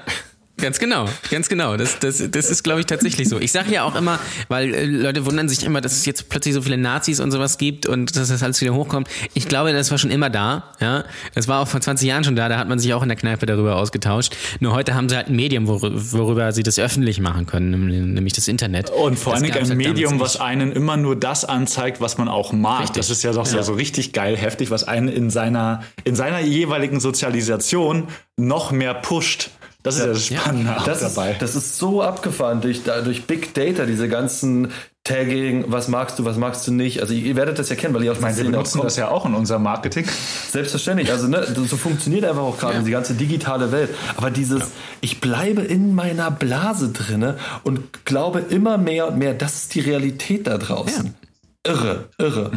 Ganz 0.62 0.80
genau, 0.80 1.05
ganz 1.30 1.47
genau. 1.49 1.78
Das, 1.78 1.99
das, 1.99 2.24
das 2.30 2.49
ist, 2.49 2.64
glaube 2.64 2.82
ich, 2.82 2.86
tatsächlich 2.86 3.30
so. 3.30 3.39
Ich 3.39 3.51
sage 3.51 3.72
ja 3.72 3.84
auch 3.84 3.95
immer, 3.95 4.20
weil 4.47 4.74
äh, 4.74 4.86
Leute 4.86 5.26
wundern 5.26 5.47
sich 5.47 5.64
immer, 5.64 5.82
dass 5.82 5.93
es 5.93 6.05
jetzt 6.05 6.30
plötzlich 6.30 6.53
so 6.53 6.62
viele 6.62 6.78
Nazis 6.78 7.20
und 7.20 7.32
sowas 7.32 7.57
gibt 7.57 7.86
und 7.86 8.16
dass 8.16 8.30
das 8.30 8.43
alles 8.43 8.60
wieder 8.62 8.74
hochkommt. 8.74 9.07
Ich 9.34 9.47
glaube, 9.47 9.72
das 9.74 9.91
war 9.91 9.97
schon 9.97 10.12
immer 10.12 10.30
da. 10.30 10.74
Ja, 10.80 11.05
Das 11.36 11.47
war 11.47 11.62
auch 11.62 11.68
vor 11.68 11.82
20 11.82 12.07
Jahren 12.07 12.24
schon 12.24 12.36
da. 12.36 12.49
Da 12.49 12.57
hat 12.57 12.68
man 12.68 12.80
sich 12.80 12.93
auch 12.93 13.03
in 13.03 13.10
der 13.10 13.18
Kneipe 13.18 13.45
darüber 13.45 13.76
ausgetauscht. 13.76 14.36
Nur 14.60 14.74
heute 14.74 14.95
haben 14.95 15.10
sie 15.10 15.16
halt 15.16 15.28
ein 15.28 15.36
Medium, 15.36 15.68
worüber 15.68 16.51
sie 16.51 16.64
das 16.64 16.80
öffentlich 16.80 17.20
machen 17.20 17.45
können, 17.45 18.14
nämlich 18.14 18.34
das 18.34 18.47
Internet. 18.47 18.89
Und 18.89 19.18
vor 19.18 19.34
allem 19.34 19.43
ein 19.43 19.53
halt 19.53 19.76
Medium, 19.76 20.20
was 20.20 20.39
einen 20.39 20.72
immer 20.72 20.97
nur 20.97 21.16
das 21.16 21.45
anzeigt, 21.45 22.01
was 22.01 22.18
man 22.18 22.28
auch 22.28 22.51
mag. 22.51 22.82
Richtig. 22.82 22.97
Das 22.97 23.10
ist 23.10 23.24
ja 23.24 23.32
doch 23.32 23.51
ja. 23.51 23.64
so 23.64 23.74
richtig 23.74 24.14
geil, 24.14 24.36
heftig, 24.36 24.72
was 24.72 24.84
einen 24.84 25.07
in 25.07 25.30
seiner, 25.30 25.84
in 26.03 26.16
seiner 26.16 26.39
jeweiligen 26.39 26.99
Sozialisation 26.99 28.07
noch 28.38 28.72
mehr 28.72 28.93
pusht 28.93 29.51
das 29.97 30.15
ist 30.15 30.29
ja, 30.29 30.37
das 30.37 30.43
Spannende 30.43 30.71
ja. 30.71 30.83
das 30.85 30.99
dabei. 30.99 31.31
Ist, 31.31 31.41
das 31.41 31.55
ist 31.55 31.77
so 31.77 32.01
abgefahren 32.01 32.61
durch, 32.61 32.83
durch 32.83 33.25
Big 33.25 33.53
Data, 33.53 33.85
diese 33.85 34.07
ganzen 34.09 34.71
Tagging, 35.03 35.65
was 35.67 35.87
magst 35.87 36.19
du, 36.19 36.25
was 36.25 36.37
magst 36.37 36.67
du 36.67 36.71
nicht. 36.71 37.01
Also 37.01 37.13
ihr 37.13 37.35
werdet 37.35 37.57
das 37.57 37.69
ja 37.69 37.75
kennen, 37.75 37.93
weil 37.95 38.03
ihr 38.03 38.11
aus 38.11 38.19
meine, 38.19 38.37
Wir 38.37 38.43
benutzen 38.43 38.81
das 38.83 38.95
ja 38.95 39.07
auch 39.07 39.25
in 39.25 39.33
unserem 39.33 39.63
Marketing. 39.63 40.05
Selbstverständlich. 40.51 41.11
Also 41.11 41.27
ne, 41.27 41.45
so 41.45 41.77
funktioniert 41.77 42.25
einfach 42.25 42.43
auch 42.43 42.57
gerade 42.57 42.77
ja. 42.77 42.81
die 42.83 42.91
ganze 42.91 43.15
digitale 43.15 43.71
Welt. 43.71 43.89
Aber 44.17 44.29
dieses, 44.29 44.59
ja. 44.59 44.67
ich 45.01 45.19
bleibe 45.19 45.61
in 45.61 45.95
meiner 45.95 46.29
Blase 46.29 46.89
drinne 46.89 47.37
und 47.63 48.05
glaube 48.05 48.39
immer 48.49 48.77
mehr 48.77 49.07
und 49.07 49.17
mehr, 49.17 49.33
das 49.33 49.55
ist 49.55 49.75
die 49.75 49.79
Realität 49.79 50.45
da 50.47 50.57
draußen. 50.57 51.05
Ja 51.05 51.28
irre, 51.66 52.10
irre. 52.18 52.51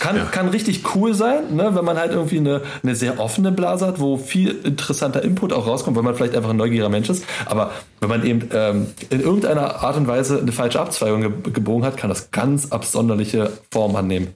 Kann, 0.00 0.16
ja. 0.16 0.24
kann 0.24 0.48
richtig 0.48 0.94
cool 0.94 1.14
sein, 1.14 1.54
ne, 1.54 1.74
wenn 1.74 1.84
man 1.84 1.98
halt 1.98 2.12
irgendwie 2.12 2.38
eine, 2.38 2.62
eine 2.82 2.94
sehr 2.94 3.20
offene 3.20 3.52
Blase 3.52 3.86
hat, 3.86 4.00
wo 4.00 4.16
viel 4.16 4.50
interessanter 4.64 5.22
Input 5.22 5.52
auch 5.52 5.66
rauskommt, 5.66 5.96
weil 5.96 6.02
man 6.02 6.14
vielleicht 6.14 6.34
einfach 6.34 6.50
ein 6.50 6.56
neugieriger 6.56 6.88
Mensch 6.88 7.08
ist. 7.08 7.24
Aber 7.46 7.72
wenn 8.00 8.08
man 8.08 8.24
eben 8.24 8.48
ähm, 8.52 8.86
in 9.10 9.20
irgendeiner 9.20 9.82
Art 9.82 9.96
und 9.96 10.06
Weise 10.06 10.38
eine 10.38 10.52
falsche 10.52 10.80
Abzweigung 10.80 11.20
ge 11.20 11.52
gebogen 11.52 11.84
hat, 11.84 11.96
kann 11.96 12.10
das 12.10 12.30
ganz 12.30 12.72
absonderliche 12.72 13.52
Formen 13.70 13.96
annehmen 13.96 14.34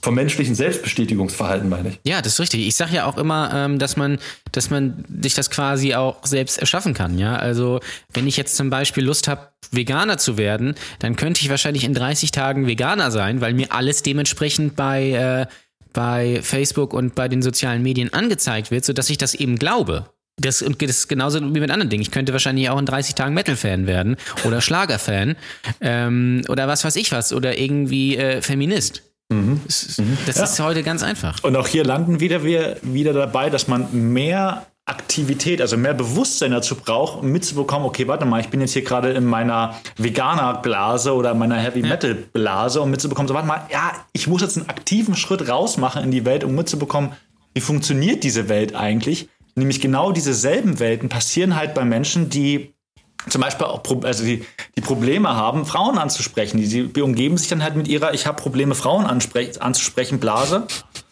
vom 0.00 0.14
menschlichen 0.16 0.54
Selbstbestätigungsverhalten, 0.54 1.68
meine 1.68 1.90
ich. 1.90 2.00
Ja, 2.04 2.20
das 2.22 2.34
ist 2.34 2.40
richtig. 2.40 2.66
Ich 2.66 2.74
sage 2.74 2.96
ja 2.96 3.06
auch 3.06 3.16
immer, 3.18 3.52
ähm, 3.54 3.78
dass 3.78 3.96
man, 3.96 4.18
dass 4.50 4.68
man 4.68 5.04
sich 5.22 5.34
das 5.34 5.48
quasi 5.48 5.94
auch 5.94 6.26
selbst 6.26 6.58
erschaffen 6.58 6.92
kann. 6.92 7.18
Ja, 7.18 7.36
also 7.36 7.80
wenn 8.12 8.26
ich 8.26 8.36
jetzt 8.36 8.56
zum 8.56 8.68
Beispiel 8.68 9.04
Lust 9.04 9.28
habe, 9.28 9.48
Veganer 9.70 10.18
zu 10.18 10.36
werden, 10.36 10.74
dann 10.98 11.16
könnte 11.16 11.40
ich 11.40 11.48
wahrscheinlich 11.50 11.84
in 11.84 11.94
30 11.94 12.32
Tagen 12.32 12.66
Veganer 12.66 13.10
sein, 13.10 13.40
weil 13.40 13.54
mir 13.54 13.72
alles 13.72 14.02
dementsprechend 14.02 14.76
bei 14.76 15.12
äh, 15.12 15.46
bei 15.92 16.40
Facebook 16.42 16.94
und 16.94 17.14
bei 17.14 17.28
den 17.28 17.42
sozialen 17.42 17.82
Medien 17.82 18.12
angezeigt 18.12 18.70
wird, 18.70 18.84
sodass 18.84 19.10
ich 19.10 19.18
das 19.18 19.34
eben 19.34 19.56
glaube. 19.56 20.06
Das, 20.38 20.62
und 20.62 20.80
das 20.80 20.90
ist 20.90 21.08
genauso 21.08 21.40
wie 21.40 21.60
mit 21.60 21.70
anderen 21.70 21.90
Dingen. 21.90 22.02
Ich 22.02 22.10
könnte 22.10 22.32
wahrscheinlich 22.32 22.70
auch 22.70 22.78
in 22.78 22.86
30 22.86 23.14
Tagen 23.14 23.34
Metal-Fan 23.34 23.86
werden 23.86 24.16
oder 24.44 24.62
Schlager-Fan 24.62 25.36
ähm, 25.82 26.42
oder 26.48 26.68
was 26.68 26.84
weiß 26.84 26.96
ich 26.96 27.12
was 27.12 27.32
oder 27.32 27.58
irgendwie 27.58 28.16
äh, 28.16 28.40
Feminist. 28.40 29.02
Mhm. 29.32 29.60
Das, 29.66 30.00
das 30.26 30.36
ja. 30.36 30.44
ist 30.44 30.60
heute 30.60 30.82
ganz 30.82 31.02
einfach. 31.02 31.42
Und 31.42 31.56
auch 31.56 31.68
hier 31.68 31.84
landen 31.84 32.20
wieder 32.20 32.44
wir 32.44 32.76
wieder 32.82 33.12
dabei, 33.12 33.50
dass 33.50 33.68
man 33.68 34.12
mehr 34.12 34.66
Aktivität, 34.84 35.60
also 35.60 35.76
mehr 35.76 35.94
Bewusstsein 35.94 36.50
dazu 36.50 36.74
braucht, 36.74 37.22
um 37.22 37.30
mitzubekommen, 37.30 37.86
okay, 37.86 38.08
warte 38.08 38.24
mal, 38.24 38.40
ich 38.40 38.48
bin 38.48 38.60
jetzt 38.60 38.72
hier 38.72 38.82
gerade 38.82 39.12
in 39.12 39.24
meiner 39.24 39.76
Veganer-Blase 39.96 41.14
oder 41.14 41.34
meiner 41.34 41.56
Heavy-Metal-Blase, 41.56 42.80
um 42.80 42.90
mitzubekommen, 42.90 43.28
so 43.28 43.34
warte 43.34 43.46
mal, 43.46 43.66
ja, 43.70 43.92
ich 44.12 44.26
muss 44.26 44.42
jetzt 44.42 44.58
einen 44.58 44.68
aktiven 44.68 45.14
Schritt 45.14 45.48
rausmachen 45.48 46.02
in 46.02 46.10
die 46.10 46.24
Welt, 46.24 46.42
um 46.42 46.56
mitzubekommen, 46.56 47.12
wie 47.54 47.60
funktioniert 47.60 48.24
diese 48.24 48.48
Welt 48.48 48.74
eigentlich? 48.74 49.28
Nämlich 49.54 49.80
genau 49.80 50.10
dieselben 50.10 50.80
Welten 50.80 51.08
passieren 51.08 51.54
halt 51.54 51.74
bei 51.74 51.84
Menschen, 51.84 52.28
die 52.28 52.74
zum 53.28 53.40
Beispiel 53.40 53.66
auch 53.66 53.82
also 54.02 54.24
die, 54.24 54.44
die 54.76 54.80
Probleme 54.80 55.34
haben, 55.36 55.64
Frauen 55.66 55.98
anzusprechen. 55.98 56.58
Die, 56.58 56.92
die 56.92 57.02
umgeben 57.02 57.36
sich 57.36 57.48
dann 57.48 57.62
halt 57.62 57.76
mit 57.76 57.88
ihrer 57.88 58.14
Ich 58.14 58.26
habe 58.26 58.40
Probleme, 58.40 58.74
Frauen 58.74 59.06
anzusprechen, 59.06 60.18
Blase. 60.18 60.66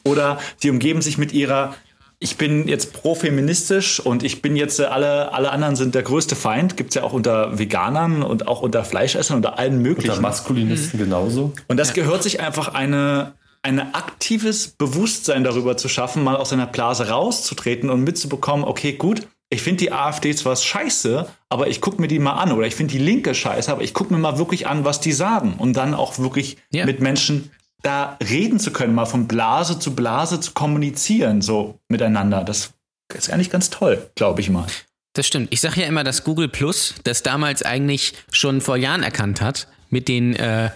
Oder 0.04 0.38
die 0.62 0.70
umgeben 0.70 1.02
sich 1.02 1.18
mit 1.18 1.32
ihrer 1.32 1.74
ich 2.22 2.36
bin 2.36 2.68
jetzt 2.68 2.92
pro-feministisch 2.92 3.98
und 3.98 4.22
ich 4.22 4.42
bin 4.42 4.54
jetzt, 4.54 4.78
äh, 4.78 4.84
alle, 4.84 5.32
alle 5.32 5.50
anderen 5.50 5.74
sind 5.74 5.94
der 5.94 6.02
größte 6.02 6.36
Feind. 6.36 6.76
Gibt 6.76 6.90
es 6.90 6.96
ja 6.96 7.02
auch 7.02 7.14
unter 7.14 7.58
Veganern 7.58 8.22
und 8.22 8.46
auch 8.46 8.60
unter 8.60 8.84
Fleischessern, 8.84 9.36
unter 9.36 9.58
allen 9.58 9.80
möglichen. 9.80 10.10
Unter 10.10 10.20
Maskulinisten 10.20 11.00
mhm. 11.00 11.04
genauso. 11.04 11.52
Und 11.66 11.78
das 11.78 11.88
ja. 11.88 11.94
gehört 11.94 12.22
sich 12.22 12.40
einfach 12.40 12.74
eine, 12.74 13.32
ein 13.62 13.94
aktives 13.94 14.68
Bewusstsein 14.68 15.44
darüber 15.44 15.78
zu 15.78 15.88
schaffen, 15.88 16.22
mal 16.22 16.36
aus 16.36 16.50
seiner 16.50 16.66
Blase 16.66 17.08
rauszutreten 17.08 17.88
und 17.88 18.04
mitzubekommen, 18.04 18.66
okay, 18.66 18.92
gut, 18.92 19.26
ich 19.52 19.62
finde 19.62 19.78
die 19.78 19.92
AfD 19.92 20.34
zwar 20.34 20.54
scheiße, 20.54 21.28
aber 21.48 21.66
ich 21.66 21.80
gucke 21.80 22.00
mir 22.00 22.06
die 22.06 22.20
mal 22.20 22.34
an. 22.34 22.52
Oder 22.52 22.68
ich 22.68 22.76
finde 22.76 22.92
die 22.92 23.00
Linke 23.00 23.34
scheiße, 23.34 23.70
aber 23.70 23.82
ich 23.82 23.92
gucke 23.92 24.14
mir 24.14 24.20
mal 24.20 24.38
wirklich 24.38 24.68
an, 24.68 24.84
was 24.84 25.00
die 25.00 25.12
sagen. 25.12 25.54
Und 25.58 25.74
dann 25.76 25.92
auch 25.92 26.18
wirklich 26.20 26.56
ja. 26.72 26.86
mit 26.86 27.00
Menschen 27.00 27.50
da 27.82 28.16
reden 28.22 28.60
zu 28.60 28.72
können, 28.72 28.94
mal 28.94 29.06
von 29.06 29.26
Blase 29.26 29.78
zu 29.78 29.96
Blase 29.96 30.38
zu 30.40 30.52
kommunizieren, 30.52 31.42
so 31.42 31.80
miteinander. 31.88 32.44
Das 32.44 32.74
ist 33.12 33.30
eigentlich 33.30 33.50
ganz 33.50 33.70
toll, 33.70 34.10
glaube 34.14 34.40
ich 34.40 34.50
mal. 34.50 34.66
Das 35.14 35.26
stimmt. 35.26 35.48
Ich 35.50 35.60
sage 35.60 35.80
ja 35.80 35.88
immer, 35.88 36.04
dass 36.04 36.22
Google 36.22 36.48
Plus 36.48 36.94
das 37.02 37.24
damals 37.24 37.62
eigentlich 37.64 38.14
schon 38.30 38.60
vor 38.60 38.76
Jahren 38.76 39.02
erkannt 39.02 39.40
hat, 39.40 39.66
mit 39.88 40.06
den, 40.06 40.36
äh, 40.36 40.70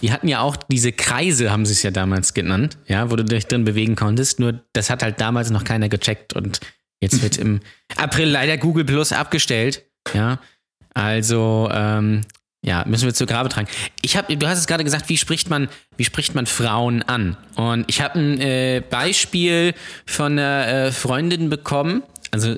die 0.00 0.12
hatten 0.12 0.28
ja 0.28 0.40
auch 0.40 0.56
diese 0.56 0.92
Kreise, 0.92 1.50
haben 1.50 1.66
sie 1.66 1.72
es 1.72 1.82
ja 1.82 1.90
damals 1.90 2.34
genannt, 2.34 2.78
ja, 2.86 3.10
wo 3.10 3.16
du 3.16 3.24
dich 3.24 3.46
drin 3.46 3.64
bewegen 3.64 3.96
konntest. 3.96 4.38
Nur 4.38 4.62
das 4.72 4.90
hat 4.90 5.02
halt 5.02 5.20
damals 5.20 5.50
noch 5.50 5.64
keiner 5.64 5.88
gecheckt 5.88 6.34
und 6.34 6.60
jetzt 7.02 7.22
wird 7.22 7.36
im 7.36 7.60
April 7.96 8.28
leider 8.28 8.56
Google 8.56 8.84
Plus 8.84 9.12
abgestellt, 9.12 9.84
ja. 10.14 10.38
Also 10.94 11.68
ähm, 11.72 12.22
ja, 12.64 12.84
müssen 12.86 13.06
wir 13.06 13.14
zur 13.14 13.26
Grabe 13.26 13.48
tragen. 13.48 13.68
Ich 14.02 14.16
habe, 14.16 14.36
du 14.36 14.46
hast 14.46 14.58
es 14.58 14.66
gerade 14.66 14.84
gesagt, 14.84 15.08
wie 15.08 15.18
spricht 15.18 15.50
man, 15.50 15.68
wie 15.96 16.04
spricht 16.04 16.34
man 16.34 16.46
Frauen 16.46 17.02
an? 17.02 17.36
Und 17.56 17.84
ich 17.88 18.00
habe 18.00 18.18
ein 18.18 18.40
äh, 18.40 18.82
Beispiel 18.88 19.74
von 20.06 20.32
einer 20.32 20.68
äh, 20.68 20.92
Freundin 20.92 21.50
bekommen, 21.50 22.04
also 22.30 22.56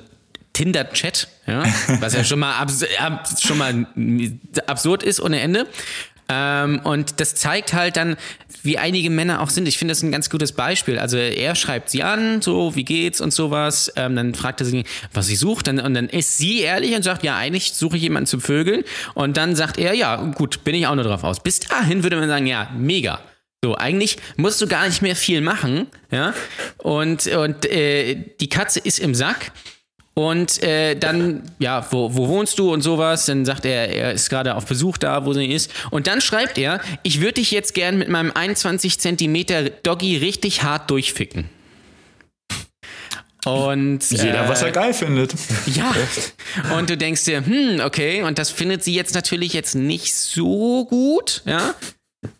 Tinder-Chat, 0.53 1.27
ja, 1.47 1.63
was 1.99 2.13
ja 2.13 2.23
schon 2.23 2.39
mal, 2.39 2.53
abs 2.53 2.83
ab, 2.99 3.27
schon 3.39 3.57
mal 3.57 3.87
absurd 4.67 5.01
ist 5.01 5.19
ohne 5.19 5.39
Ende. 5.39 5.67
Ähm, 6.27 6.79
und 6.83 7.19
das 7.19 7.35
zeigt 7.35 7.73
halt 7.73 7.97
dann, 7.97 8.17
wie 8.63 8.77
einige 8.77 9.09
Männer 9.09 9.41
auch 9.41 9.49
sind. 9.49 9.67
Ich 9.67 9.77
finde 9.77 9.91
das 9.91 10.01
ein 10.01 10.11
ganz 10.11 10.29
gutes 10.29 10.51
Beispiel. 10.51 10.97
Also 10.97 11.17
er 11.17 11.55
schreibt 11.55 11.89
sie 11.89 12.03
an, 12.03 12.41
so, 12.41 12.75
wie 12.75 12.83
geht's 12.83 13.21
und 13.21 13.31
sowas. 13.31 13.93
Ähm, 13.95 14.15
dann 14.15 14.33
fragt 14.33 14.61
er 14.61 14.65
sie, 14.65 14.85
was 15.13 15.27
sie 15.27 15.35
sucht. 15.35 15.67
Dann, 15.67 15.79
und 15.79 15.93
dann 15.93 16.09
ist 16.09 16.37
sie 16.37 16.61
ehrlich 16.61 16.95
und 16.95 17.03
sagt, 17.03 17.23
ja, 17.23 17.35
eigentlich 17.37 17.73
suche 17.73 17.97
ich 17.97 18.03
jemanden 18.03 18.27
zum 18.27 18.41
Vögeln. 18.41 18.83
Und 19.13 19.37
dann 19.37 19.55
sagt 19.55 19.77
er, 19.77 19.93
ja, 19.93 20.15
gut, 20.15 20.63
bin 20.63 20.75
ich 20.75 20.87
auch 20.87 20.95
nur 20.95 21.03
drauf 21.03 21.23
aus. 21.23 21.39
Bis 21.41 21.59
dahin 21.59 22.03
würde 22.03 22.17
man 22.17 22.27
sagen, 22.27 22.47
ja, 22.47 22.69
mega. 22.75 23.19
So, 23.63 23.75
eigentlich 23.75 24.17
musst 24.37 24.61
du 24.61 24.67
gar 24.67 24.87
nicht 24.87 25.01
mehr 25.01 25.15
viel 25.15 25.41
machen, 25.41 25.87
ja. 26.11 26.35
Und, 26.77 27.25
und 27.27 27.65
äh, 27.65 28.15
die 28.39 28.49
Katze 28.49 28.79
ist 28.79 28.99
im 28.99 29.15
Sack. 29.15 29.51
Und 30.17 30.63
äh, 30.63 30.95
dann, 30.95 31.43
ja, 31.59 31.85
wo, 31.91 32.15
wo 32.15 32.29
wohnst 32.29 32.57
du 32.57 32.71
und 32.71 32.81
sowas? 32.81 33.25
Dann 33.25 33.43
sagt 33.43 33.65
er, 33.65 33.89
er 33.89 34.13
ist 34.13 34.29
gerade 34.29 34.55
auf 34.55 34.65
Besuch 34.65 34.97
da, 34.97 35.25
wo 35.25 35.33
sie 35.33 35.45
ist. 35.45 35.69
Und 35.91 36.07
dann 36.07 36.21
schreibt 36.21 36.57
er, 36.57 36.79
ich 37.03 37.19
würde 37.19 37.33
dich 37.33 37.51
jetzt 37.51 37.73
gern 37.73 37.97
mit 37.97 38.07
meinem 38.07 38.31
21 38.33 38.97
Zentimeter 38.97 39.69
Doggy 39.69 40.15
richtig 40.15 40.63
hart 40.63 40.89
durchficken. 40.89 41.49
Und 43.45 44.09
jeder, 44.09 44.45
äh, 44.45 44.49
was 44.49 44.63
er 44.63 44.71
geil 44.71 44.93
findet. 44.93 45.35
Ja. 45.67 45.93
Und 46.77 46.89
du 46.89 46.97
denkst 46.97 47.25
dir, 47.25 47.45
hm, 47.45 47.81
okay, 47.83 48.23
und 48.23 48.39
das 48.39 48.49
findet 48.49 48.83
sie 48.83 48.95
jetzt 48.95 49.13
natürlich 49.13 49.53
jetzt 49.53 49.75
nicht 49.75 50.15
so 50.15 50.85
gut, 50.85 51.43
ja. 51.45 51.75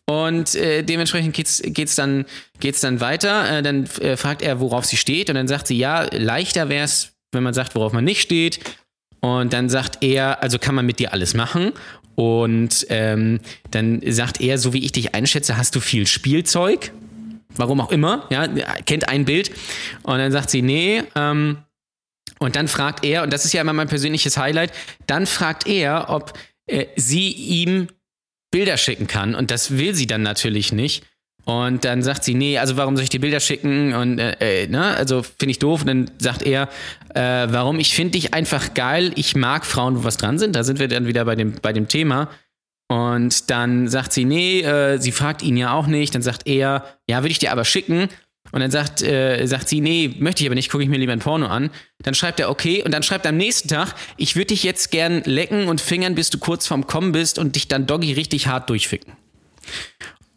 Und 0.06 0.56
äh, 0.56 0.82
dementsprechend 0.82 1.36
geht's, 1.36 1.62
geht's 1.64 1.96
dann, 1.96 2.26
geht's 2.60 2.80
dann 2.80 3.02
weiter. 3.02 3.58
Äh, 3.58 3.62
dann 3.62 3.86
äh, 4.00 4.16
fragt 4.18 4.42
er, 4.42 4.60
worauf 4.62 4.86
sie 4.86 4.98
steht, 4.98 5.30
und 5.30 5.36
dann 5.36 5.48
sagt 5.48 5.68
sie, 5.68 5.78
ja, 5.78 6.04
leichter 6.12 6.70
wäre 6.70 6.86
es 6.86 7.15
wenn 7.36 7.44
man 7.44 7.54
sagt, 7.54 7.76
worauf 7.76 7.94
man 7.94 8.04
nicht 8.04 8.22
steht. 8.22 8.60
Und 9.20 9.54
dann 9.54 9.70
sagt 9.70 10.04
er, 10.04 10.42
also 10.44 10.60
kann 10.60 10.76
man 10.76 10.86
mit 10.86 11.00
dir 11.00 11.14
alles 11.14 11.34
machen. 11.34 11.74
Und 12.16 12.86
ähm, 12.90 13.40
dann 13.72 14.02
sagt 14.06 14.40
er, 14.40 14.58
so 14.58 14.74
wie 14.74 14.84
ich 14.86 14.92
dich 14.92 15.14
einschätze, 15.16 15.58
hast 15.58 15.76
du 15.76 15.80
viel 15.80 16.08
Spielzeug. 16.08 16.92
Warum 17.58 17.80
auch 17.80 17.92
immer, 17.92 18.28
ja, 18.30 18.48
kennt 18.86 19.08
ein 19.08 19.26
Bild. 19.26 19.52
Und 20.04 20.18
dann 20.18 20.32
sagt 20.32 20.50
sie, 20.50 20.62
nee, 20.62 21.04
ähm, 21.16 21.58
und 22.40 22.56
dann 22.56 22.68
fragt 22.68 23.06
er, 23.06 23.24
und 23.24 23.32
das 23.32 23.46
ist 23.46 23.54
ja 23.54 23.62
immer 23.62 23.74
mein 23.74 23.88
persönliches 23.88 24.38
Highlight, 24.38 24.74
dann 25.08 25.26
fragt 25.26 25.68
er, 25.68 26.10
ob 26.10 26.34
äh, 26.68 26.88
sie 26.96 27.32
ihm 27.32 27.88
Bilder 28.52 28.78
schicken 28.78 29.08
kann. 29.08 29.36
Und 29.36 29.52
das 29.52 29.78
will 29.78 29.96
sie 29.96 30.08
dann 30.08 30.22
natürlich 30.22 30.72
nicht. 30.72 31.06
Und 31.46 31.86
dann 31.86 32.02
sagt 32.02 32.24
sie, 32.24 32.34
nee, 32.34 32.58
also 32.58 32.76
warum 32.76 32.96
soll 32.96 33.04
ich 33.04 33.10
die 33.10 33.20
Bilder 33.20 33.40
schicken? 33.40 33.94
Und 33.94 34.18
äh, 34.18 34.64
äh, 34.64 34.68
ne, 34.68 34.96
also 34.98 35.22
finde 35.22 35.52
ich 35.52 35.60
doof. 35.60 35.82
Und 35.82 35.88
dann 35.88 36.12
sagt 36.18 36.42
er, 36.42 36.70
äh, 37.14 37.48
warum? 37.50 37.80
Ich 37.80 37.94
finde 37.94 38.14
dich 38.14 38.34
einfach 38.34 38.74
geil. 38.74 39.12
Ich 39.16 39.36
mag 39.36 39.66
Frauen, 39.66 40.00
wo 40.00 40.04
was 40.04 40.18
dran 40.18 40.40
sind. 40.40 40.56
Da 40.56 40.64
sind 40.64 40.80
wir 40.80 40.88
dann 40.88 41.06
wieder 41.06 41.24
bei 41.24 41.36
dem, 41.36 41.54
bei 41.62 41.72
dem 41.72 41.88
Thema. 41.88 42.30
Und 42.88 43.52
dann 43.52 43.88
sagt 43.88 44.12
sie, 44.12 44.26
nee, 44.26 44.62
äh, 44.62 44.98
sie 44.98 45.12
fragt 45.12 45.44
ihn 45.44 45.56
ja 45.56 45.74
auch 45.74 45.86
nicht. 45.86 46.16
Dann 46.16 46.24
sagt 46.24 46.48
er, 46.48 46.84
ja, 47.08 47.20
würde 47.20 47.32
ich 47.32 47.40
dir 47.40 47.52
aber 47.52 47.64
schicken. 47.64 48.10
Und 48.52 48.62
dann 48.62 48.72
sagt, 48.72 49.04
äh, 49.04 49.46
sagt 49.46 49.70
sie, 49.70 49.82
nee, 49.82 50.16
möchte 50.20 50.44
ich 50.44 50.48
aber 50.48 50.56
nicht, 50.56 50.72
gucke 50.72 50.84
ich 50.84 50.90
mir 50.90 50.98
lieber 50.98 51.14
ein 51.14 51.20
Porno 51.20 51.48
an. 51.48 51.70
Dann 52.04 52.14
schreibt 52.16 52.40
er, 52.40 52.50
okay. 52.50 52.84
Und 52.84 52.92
dann 52.92 53.04
schreibt 53.04 53.26
er 53.26 53.30
am 53.30 53.38
nächsten 53.38 53.68
Tag, 53.68 53.94
ich 54.18 54.36
würde 54.36 54.48
dich 54.48 54.64
jetzt 54.64 54.92
gern 54.92 55.22
lecken 55.26 55.68
und 55.68 55.82
fingern, 55.82 56.16
bis 56.16 56.30
du 56.30 56.40
kurz 56.40 56.66
vorm 56.66 56.88
Kommen 56.88 57.12
bist 57.12 57.38
und 57.38 57.56
dich 57.56 57.68
dann 57.68 57.86
Doggy 57.86 58.14
richtig 58.14 58.48
hart 58.48 58.70
durchficken. 58.70 59.14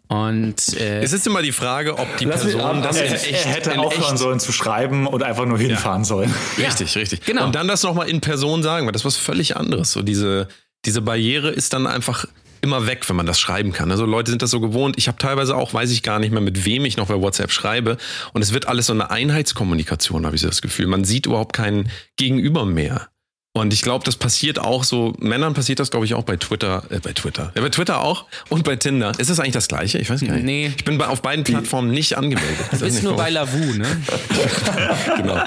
Und 0.08 0.74
äh, 0.78 1.02
es 1.02 1.12
ist 1.12 1.26
immer 1.26 1.42
die 1.42 1.52
Frage, 1.52 1.98
ob 1.98 2.16
die 2.16 2.26
Person 2.26 2.82
das 2.82 2.96
er, 2.96 3.12
echt, 3.12 3.30
er 3.30 3.52
hätte 3.52 3.78
aufhören 3.78 4.14
echt, 4.14 4.18
sollen 4.18 4.40
zu 4.40 4.52
schreiben 4.52 5.06
und 5.06 5.22
einfach 5.22 5.44
nur 5.44 5.58
hinfahren 5.58 6.02
ja. 6.02 6.06
sollen. 6.06 6.34
Richtig, 6.56 6.94
ja. 6.94 7.00
richtig. 7.00 7.26
Genau. 7.26 7.44
Und 7.44 7.54
dann 7.54 7.68
das 7.68 7.82
nochmal 7.82 8.08
in 8.08 8.22
Person 8.22 8.62
sagen, 8.62 8.86
weil 8.86 8.92
das 8.92 9.02
ist 9.02 9.06
was 9.06 9.16
völlig 9.16 9.56
anderes. 9.58 9.92
So 9.92 10.00
diese, 10.00 10.48
diese 10.86 11.02
Barriere 11.02 11.50
ist 11.50 11.74
dann 11.74 11.86
einfach 11.86 12.24
immer 12.62 12.86
weg, 12.86 13.08
wenn 13.08 13.16
man 13.16 13.26
das 13.26 13.38
schreiben 13.38 13.72
kann. 13.72 13.90
Also 13.90 14.06
Leute 14.06 14.30
sind 14.30 14.40
das 14.40 14.50
so 14.50 14.60
gewohnt. 14.60 14.96
Ich 14.98 15.08
habe 15.08 15.18
teilweise 15.18 15.54
auch, 15.56 15.74
weiß 15.74 15.90
ich 15.90 16.02
gar 16.02 16.18
nicht 16.18 16.32
mehr, 16.32 16.40
mit 16.40 16.64
wem 16.64 16.86
ich 16.86 16.96
noch 16.96 17.08
bei 17.08 17.20
WhatsApp 17.20 17.52
schreibe. 17.52 17.98
Und 18.32 18.42
es 18.42 18.52
wird 18.54 18.66
alles 18.66 18.86
so 18.86 18.94
eine 18.94 19.10
Einheitskommunikation, 19.10 20.24
habe 20.24 20.36
ich 20.36 20.42
das 20.42 20.62
Gefühl. 20.62 20.86
Man 20.86 21.04
sieht 21.04 21.26
überhaupt 21.26 21.54
kein 21.54 21.90
Gegenüber 22.16 22.64
mehr. 22.64 23.08
Und 23.54 23.72
ich 23.72 23.82
glaube, 23.82 24.04
das 24.04 24.16
passiert 24.16 24.58
auch 24.60 24.84
so, 24.84 25.14
Männern 25.18 25.54
passiert 25.54 25.80
das, 25.80 25.90
glaube 25.90 26.06
ich, 26.06 26.14
auch 26.14 26.22
bei 26.22 26.36
Twitter, 26.36 26.84
äh, 26.90 27.00
bei 27.00 27.12
Twitter. 27.12 27.50
Ja, 27.56 27.62
bei 27.62 27.70
Twitter 27.70 28.00
auch 28.02 28.26
und 28.50 28.62
bei 28.62 28.76
Tinder. 28.76 29.12
Ist 29.18 29.30
das 29.30 29.40
eigentlich 29.40 29.54
das 29.54 29.66
Gleiche? 29.66 29.98
Ich 29.98 30.08
weiß 30.08 30.20
gar 30.20 30.34
nicht. 30.34 30.44
Nee. 30.44 30.72
Ich 30.76 30.84
bin 30.84 30.96
bei, 30.96 31.08
auf 31.08 31.22
beiden 31.22 31.44
Plattformen 31.44 31.90
nicht 31.90 32.16
angemeldet. 32.16 32.66
Du 32.70 32.78
bist 32.78 33.02
nur 33.02 33.16
bei 33.16 33.30
Lavu, 33.30 33.74
ne? 33.74 33.86
genau. 35.16 35.42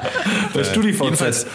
Bei 0.54 0.64
StudiVZ. 0.64 1.46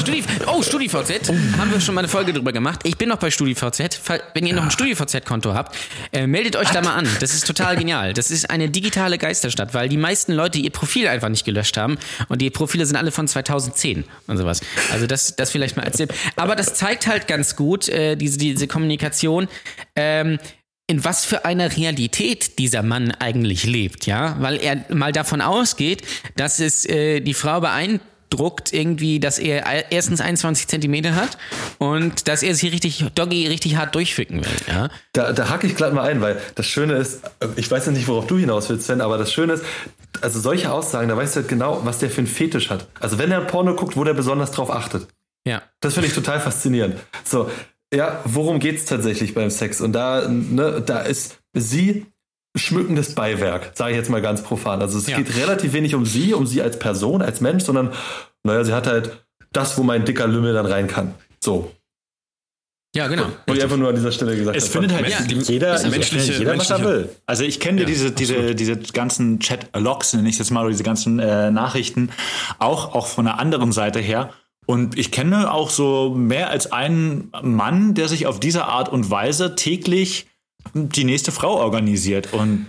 Studi 0.00 0.24
oh, 0.46 0.62
StudiVZ. 0.62 1.28
Haben 1.58 1.72
wir 1.72 1.80
schon 1.80 1.94
mal 1.94 2.02
eine 2.02 2.08
Folge 2.08 2.32
drüber 2.32 2.52
gemacht. 2.52 2.80
Ich 2.84 2.96
bin 2.96 3.08
noch 3.08 3.18
bei 3.18 3.30
StudiVZ. 3.30 4.00
Wenn 4.34 4.46
ihr 4.46 4.54
noch 4.54 4.62
ein 4.64 4.70
StudiVZ-Konto 4.70 5.52
habt, 5.52 5.76
äh, 6.12 6.26
meldet 6.26 6.56
euch 6.56 6.68
What? 6.68 6.76
da 6.76 6.80
mal 6.80 6.94
an. 6.94 7.08
Das 7.20 7.34
ist 7.34 7.46
total 7.46 7.76
genial. 7.78 8.14
Das 8.14 8.30
ist 8.30 8.48
eine 8.48 8.70
digitale 8.70 9.18
Geisterstadt, 9.18 9.74
weil 9.74 9.88
die 9.88 9.96
meisten 9.98 10.32
Leute 10.32 10.58
ihr 10.58 10.70
Profil 10.70 11.08
einfach 11.08 11.28
nicht 11.28 11.44
gelöscht 11.44 11.76
haben. 11.76 11.98
Und 12.28 12.40
die 12.40 12.50
Profile 12.50 12.86
sind 12.86 12.96
alle 12.96 13.10
von 13.10 13.28
2010 13.28 14.04
und 14.26 14.36
sowas. 14.38 14.60
Also 14.92 15.06
das, 15.06 15.36
das 15.36 15.50
vielleicht 15.50 15.76
mal 15.76 15.87
als. 15.88 16.02
Aber 16.36 16.56
das 16.56 16.74
zeigt 16.74 17.06
halt 17.06 17.26
ganz 17.26 17.56
gut, 17.56 17.88
äh, 17.88 18.16
diese, 18.16 18.38
diese 18.38 18.66
Kommunikation. 18.66 19.48
Ähm, 19.96 20.38
in 20.90 21.04
was 21.04 21.26
für 21.26 21.44
einer 21.44 21.76
Realität 21.76 22.58
dieser 22.58 22.82
Mann 22.82 23.10
eigentlich 23.10 23.66
lebt, 23.66 24.06
ja, 24.06 24.36
weil 24.40 24.56
er 24.56 24.86
mal 24.88 25.12
davon 25.12 25.42
ausgeht, 25.42 26.02
dass 26.34 26.60
es 26.60 26.86
äh, 26.86 27.20
die 27.20 27.34
Frau 27.34 27.60
druckt 28.30 28.72
irgendwie, 28.72 29.20
dass 29.20 29.38
er 29.38 29.90
erstens 29.90 30.20
21 30.20 30.68
Zentimeter 30.68 31.14
hat 31.14 31.38
und 31.78 32.28
dass 32.28 32.42
er 32.42 32.54
sich 32.54 32.72
richtig, 32.72 33.04
Doggy 33.14 33.46
richtig 33.46 33.76
hart 33.76 33.94
durchficken 33.94 34.44
will. 34.44 34.56
Ja? 34.66 34.88
Da, 35.12 35.32
da 35.32 35.48
hacke 35.48 35.66
ich 35.66 35.74
glatt 35.74 35.94
mal 35.94 36.08
ein, 36.08 36.20
weil 36.20 36.40
das 36.54 36.66
Schöne 36.66 36.94
ist, 36.94 37.22
ich 37.56 37.70
weiß 37.70 37.86
ja 37.86 37.92
nicht, 37.92 38.08
worauf 38.08 38.26
du 38.26 38.36
hinaus 38.36 38.68
willst, 38.68 38.86
Sven, 38.86 39.00
aber 39.00 39.18
das 39.18 39.32
Schöne 39.32 39.54
ist, 39.54 39.64
also 40.20 40.40
solche 40.40 40.70
Aussagen, 40.70 41.08
da 41.08 41.16
weißt 41.16 41.36
du 41.36 41.40
halt 41.40 41.48
genau, 41.48 41.80
was 41.84 41.98
der 41.98 42.10
für 42.10 42.18
einen 42.18 42.26
Fetisch 42.26 42.70
hat. 42.70 42.86
Also 43.00 43.18
wenn 43.18 43.30
er 43.30 43.40
Porno 43.42 43.74
guckt, 43.74 43.96
wo 43.96 44.04
der 44.04 44.14
besonders 44.14 44.50
drauf 44.50 44.70
achtet. 44.70 45.06
Ja. 45.48 45.62
Das 45.80 45.94
finde 45.94 46.08
ich 46.08 46.14
total 46.14 46.40
faszinierend. 46.40 46.96
So, 47.24 47.50
ja, 47.92 48.20
worum 48.24 48.58
geht 48.58 48.76
es 48.76 48.84
tatsächlich 48.84 49.34
beim 49.34 49.48
Sex? 49.50 49.80
Und 49.80 49.94
da, 49.94 50.28
ne, 50.28 50.82
da 50.84 51.00
ist 51.00 51.38
sie 51.54 52.06
schmückendes 52.54 53.14
Beiwerk, 53.14 53.72
sage 53.74 53.92
ich 53.92 53.96
jetzt 53.96 54.10
mal 54.10 54.20
ganz 54.20 54.42
profan. 54.42 54.82
Also 54.82 54.98
es 54.98 55.06
ja. 55.06 55.16
geht 55.16 55.36
relativ 55.36 55.72
wenig 55.72 55.94
um 55.94 56.04
sie, 56.04 56.34
um 56.34 56.46
sie 56.46 56.60
als 56.60 56.78
Person, 56.78 57.22
als 57.22 57.40
Mensch, 57.40 57.64
sondern, 57.64 57.92
naja, 58.42 58.64
sie 58.64 58.74
hat 58.74 58.86
halt 58.86 59.24
das, 59.52 59.78
wo 59.78 59.82
mein 59.82 60.04
dicker 60.04 60.26
Lümmel 60.26 60.52
dann 60.52 60.66
rein 60.66 60.86
kann. 60.86 61.14
So. 61.40 61.72
Ja, 62.94 63.06
genau. 63.06 63.26
Wo 63.46 63.54
ich 63.54 63.62
einfach 63.62 63.76
nur 63.76 63.88
an 63.88 63.94
dieser 63.94 64.12
Stelle 64.12 64.34
gesagt. 64.34 64.56
Es 64.56 64.68
findet 64.68 64.92
halt 64.92 65.08
ja, 65.08 65.20
jeder, 65.20 65.80
menschliche, 65.88 66.32
jeder 66.32 66.58
was 66.58 66.70
er 66.70 66.84
will. 66.84 67.08
Also 67.26 67.44
ich 67.44 67.60
kenne 67.60 67.82
ja, 67.82 67.86
diese, 67.86 68.10
diese, 68.10 68.54
diese 68.54 68.76
ganzen 68.76 69.40
Chat-Logs, 69.40 70.14
nenne 70.14 70.28
ich 70.28 70.34
es 70.34 70.38
jetzt 70.40 70.50
mal, 70.50 70.62
oder 70.62 70.70
diese 70.70 70.84
ganzen 70.84 71.18
äh, 71.18 71.50
Nachrichten, 71.50 72.10
auch, 72.58 72.94
auch 72.94 73.06
von 73.06 73.26
der 73.26 73.38
anderen 73.38 73.72
Seite 73.72 74.00
her. 74.00 74.32
Und 74.70 74.98
ich 74.98 75.10
kenne 75.10 75.50
auch 75.50 75.70
so 75.70 76.10
mehr 76.14 76.50
als 76.50 76.70
einen 76.72 77.32
Mann, 77.42 77.94
der 77.94 78.06
sich 78.06 78.26
auf 78.26 78.38
diese 78.38 78.66
Art 78.66 78.90
und 78.90 79.10
Weise 79.10 79.54
täglich 79.54 80.26
die 80.74 81.04
nächste 81.04 81.32
Frau 81.32 81.56
organisiert. 81.56 82.34
Und 82.34 82.66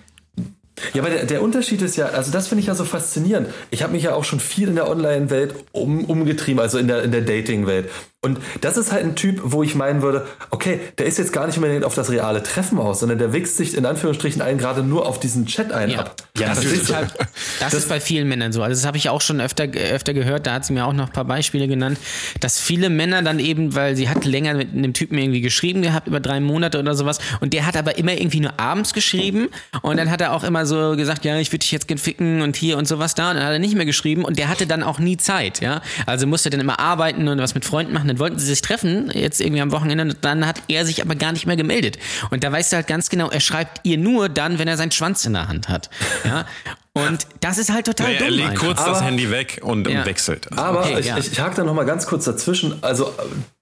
ja, 0.94 1.02
aber 1.02 1.12
der, 1.12 1.26
der 1.26 1.42
Unterschied 1.42 1.82
ist 1.82 1.98
ja, 1.98 2.06
also 2.06 2.32
das 2.32 2.48
finde 2.48 2.62
ich 2.62 2.68
ja 2.68 2.76
so 2.76 2.86
faszinierend. 2.86 3.50
Ich 3.70 3.84
habe 3.84 3.92
mich 3.92 4.04
ja 4.04 4.16
auch 4.16 4.24
schon 4.24 4.40
viel 4.40 4.70
in 4.70 4.76
der 4.76 4.90
Online-Welt 4.90 5.56
um, 5.74 6.06
umgetrieben, 6.06 6.62
also 6.62 6.78
in 6.78 6.88
der, 6.88 7.04
in 7.04 7.12
der 7.12 7.22
Dating-Welt. 7.22 7.90
Und 8.22 8.38
das 8.60 8.76
ist 8.76 8.92
halt 8.92 9.06
ein 9.06 9.16
Typ, 9.16 9.40
wo 9.46 9.64
ich 9.64 9.76
meinen 9.76 10.02
würde, 10.02 10.28
okay, 10.50 10.82
der 10.98 11.06
ist 11.06 11.18
jetzt 11.18 11.32
gar 11.32 11.48
nicht 11.48 11.56
unbedingt 11.56 11.86
auf 11.86 11.96
das 11.96 12.10
reale 12.10 12.44
Treffen 12.44 12.78
aus, 12.78 13.00
sondern 13.00 13.18
der 13.18 13.32
wächst 13.32 13.56
sich 13.56 13.78
in 13.78 13.86
Anführungsstrichen 13.86 14.42
ein 14.42 14.58
gerade 14.58 14.84
nur 14.84 15.06
auf 15.06 15.22
diesen 15.22 15.46
Chat 15.46 15.72
ein 15.72 15.92
ja. 15.92 16.00
ab. 16.00 16.18
Ja, 16.38 16.50
das, 16.50 16.66
ist, 16.66 16.94
halt, 16.94 17.14
das, 17.18 17.28
das 17.62 17.74
ist 17.76 17.88
bei 17.90 18.02
vielen 18.02 18.28
Männern 18.28 18.52
so. 18.52 18.62
Also 18.62 18.78
das 18.82 18.86
habe 18.86 18.98
ich 18.98 19.08
auch 19.08 19.22
schon 19.22 19.40
öfter, 19.40 19.64
öfter 19.64 20.14
gehört, 20.14 20.48
da 20.48 20.56
hat 20.56 20.66
sie 20.66 20.74
mir 20.74 20.86
auch 20.86 20.92
noch 20.92 21.08
ein 21.08 21.14
paar 21.14 21.24
Beispiele 21.24 21.70
genannt, 21.70 21.98
dass 22.42 22.60
viele 22.60 22.90
Männer 22.90 23.22
dann 23.22 23.40
eben, 23.40 23.74
weil 23.74 23.96
sie 23.96 24.10
hat 24.10 24.26
länger 24.26 24.54
mit 24.54 24.74
einem 24.74 24.94
Typen 24.94 25.18
irgendwie 25.18 25.40
geschrieben 25.40 25.82
gehabt, 25.82 26.08
über 26.08 26.20
drei 26.20 26.42
Monate 26.42 26.78
oder 26.78 26.96
sowas, 26.96 27.20
und 27.40 27.54
der 27.54 27.66
hat 27.66 27.78
aber 27.78 27.98
immer 27.98 28.12
irgendwie 28.12 28.42
nur 28.42 28.60
abends 28.60 28.94
geschrieben 28.94 29.48
und 29.82 29.96
dann 29.96 30.12
hat 30.12 30.20
er 30.20 30.34
auch 30.34 30.44
immer 30.44 30.66
so 30.66 30.98
gesagt, 30.98 31.24
ja, 31.24 31.40
ich 31.40 31.54
würde 31.54 31.60
dich 31.60 31.72
jetzt 31.72 31.88
gern 31.88 31.98
ficken 31.98 32.42
und 32.42 32.58
hier 32.58 32.78
und 32.78 32.86
sowas 32.86 33.16
da 33.16 33.30
und 33.30 33.38
dann 33.38 33.46
hat 33.46 33.54
er 33.54 33.60
nicht 33.60 33.76
mehr 33.76 33.86
geschrieben 33.86 34.26
und 34.26 34.38
der 34.38 34.50
hatte 34.50 34.68
dann 34.68 34.84
auch 34.84 35.00
nie 35.00 35.16
Zeit, 35.16 35.62
ja. 35.62 35.82
Also 36.06 36.28
musste 36.28 36.50
dann 36.50 36.60
immer 36.60 36.80
arbeiten 36.80 37.30
und 37.30 37.40
was 37.40 37.56
mit 37.56 37.64
Freunden 37.64 37.94
machen 37.94 38.09
dann 38.10 38.20
wollten 38.20 38.40
sie 38.40 38.48
sich 38.48 38.62
treffen, 38.62 39.12
jetzt 39.14 39.40
irgendwie 39.40 39.62
am 39.62 39.72
Wochenende, 39.72 40.04
und 40.04 40.18
dann 40.22 40.46
hat 40.46 40.62
er 40.68 40.86
sich 40.86 41.02
aber 41.02 41.16
gar 41.16 41.32
nicht 41.32 41.46
mehr 41.46 41.56
gemeldet. 41.56 41.98
Und 42.32 42.44
da 42.44 42.52
weißt 42.52 42.72
du 42.72 42.78
halt 42.78 42.88
ganz 42.88 43.10
genau, 43.10 43.30
er 43.30 43.40
schreibt 43.40 43.82
ihr 43.84 43.98
nur 43.98 44.30
dann, 44.30 44.60
wenn 44.60 44.68
er 44.68 44.78
seinen 44.78 44.92
Schwanz 44.92 45.26
in 45.26 45.34
der 45.34 45.48
Hand 45.48 45.70
hat. 45.70 45.90
Ja. 46.26 46.46
Und 46.94 47.28
das 47.40 47.58
ist 47.58 47.72
halt 47.72 47.86
total 47.86 48.14
ja, 48.14 48.20
dumm. 48.20 48.28
Er 48.28 48.32
legt 48.32 48.50
einfach. 48.50 48.66
kurz 48.66 48.80
aber, 48.80 48.92
das 48.92 49.04
Handy 49.04 49.32
weg 49.32 49.62
und 49.64 49.88
ja. 49.88 50.06
wechselt. 50.06 50.52
Aber 50.58 50.82
okay, 50.82 51.00
ich, 51.00 51.06
ja. 51.06 51.18
ich, 51.18 51.32
ich 51.32 51.40
hake 51.40 51.56
da 51.56 51.64
noch 51.64 51.74
mal 51.74 51.86
ganz 51.86 52.08
kurz 52.08 52.26
dazwischen. 52.26 52.80
Also 52.82 53.14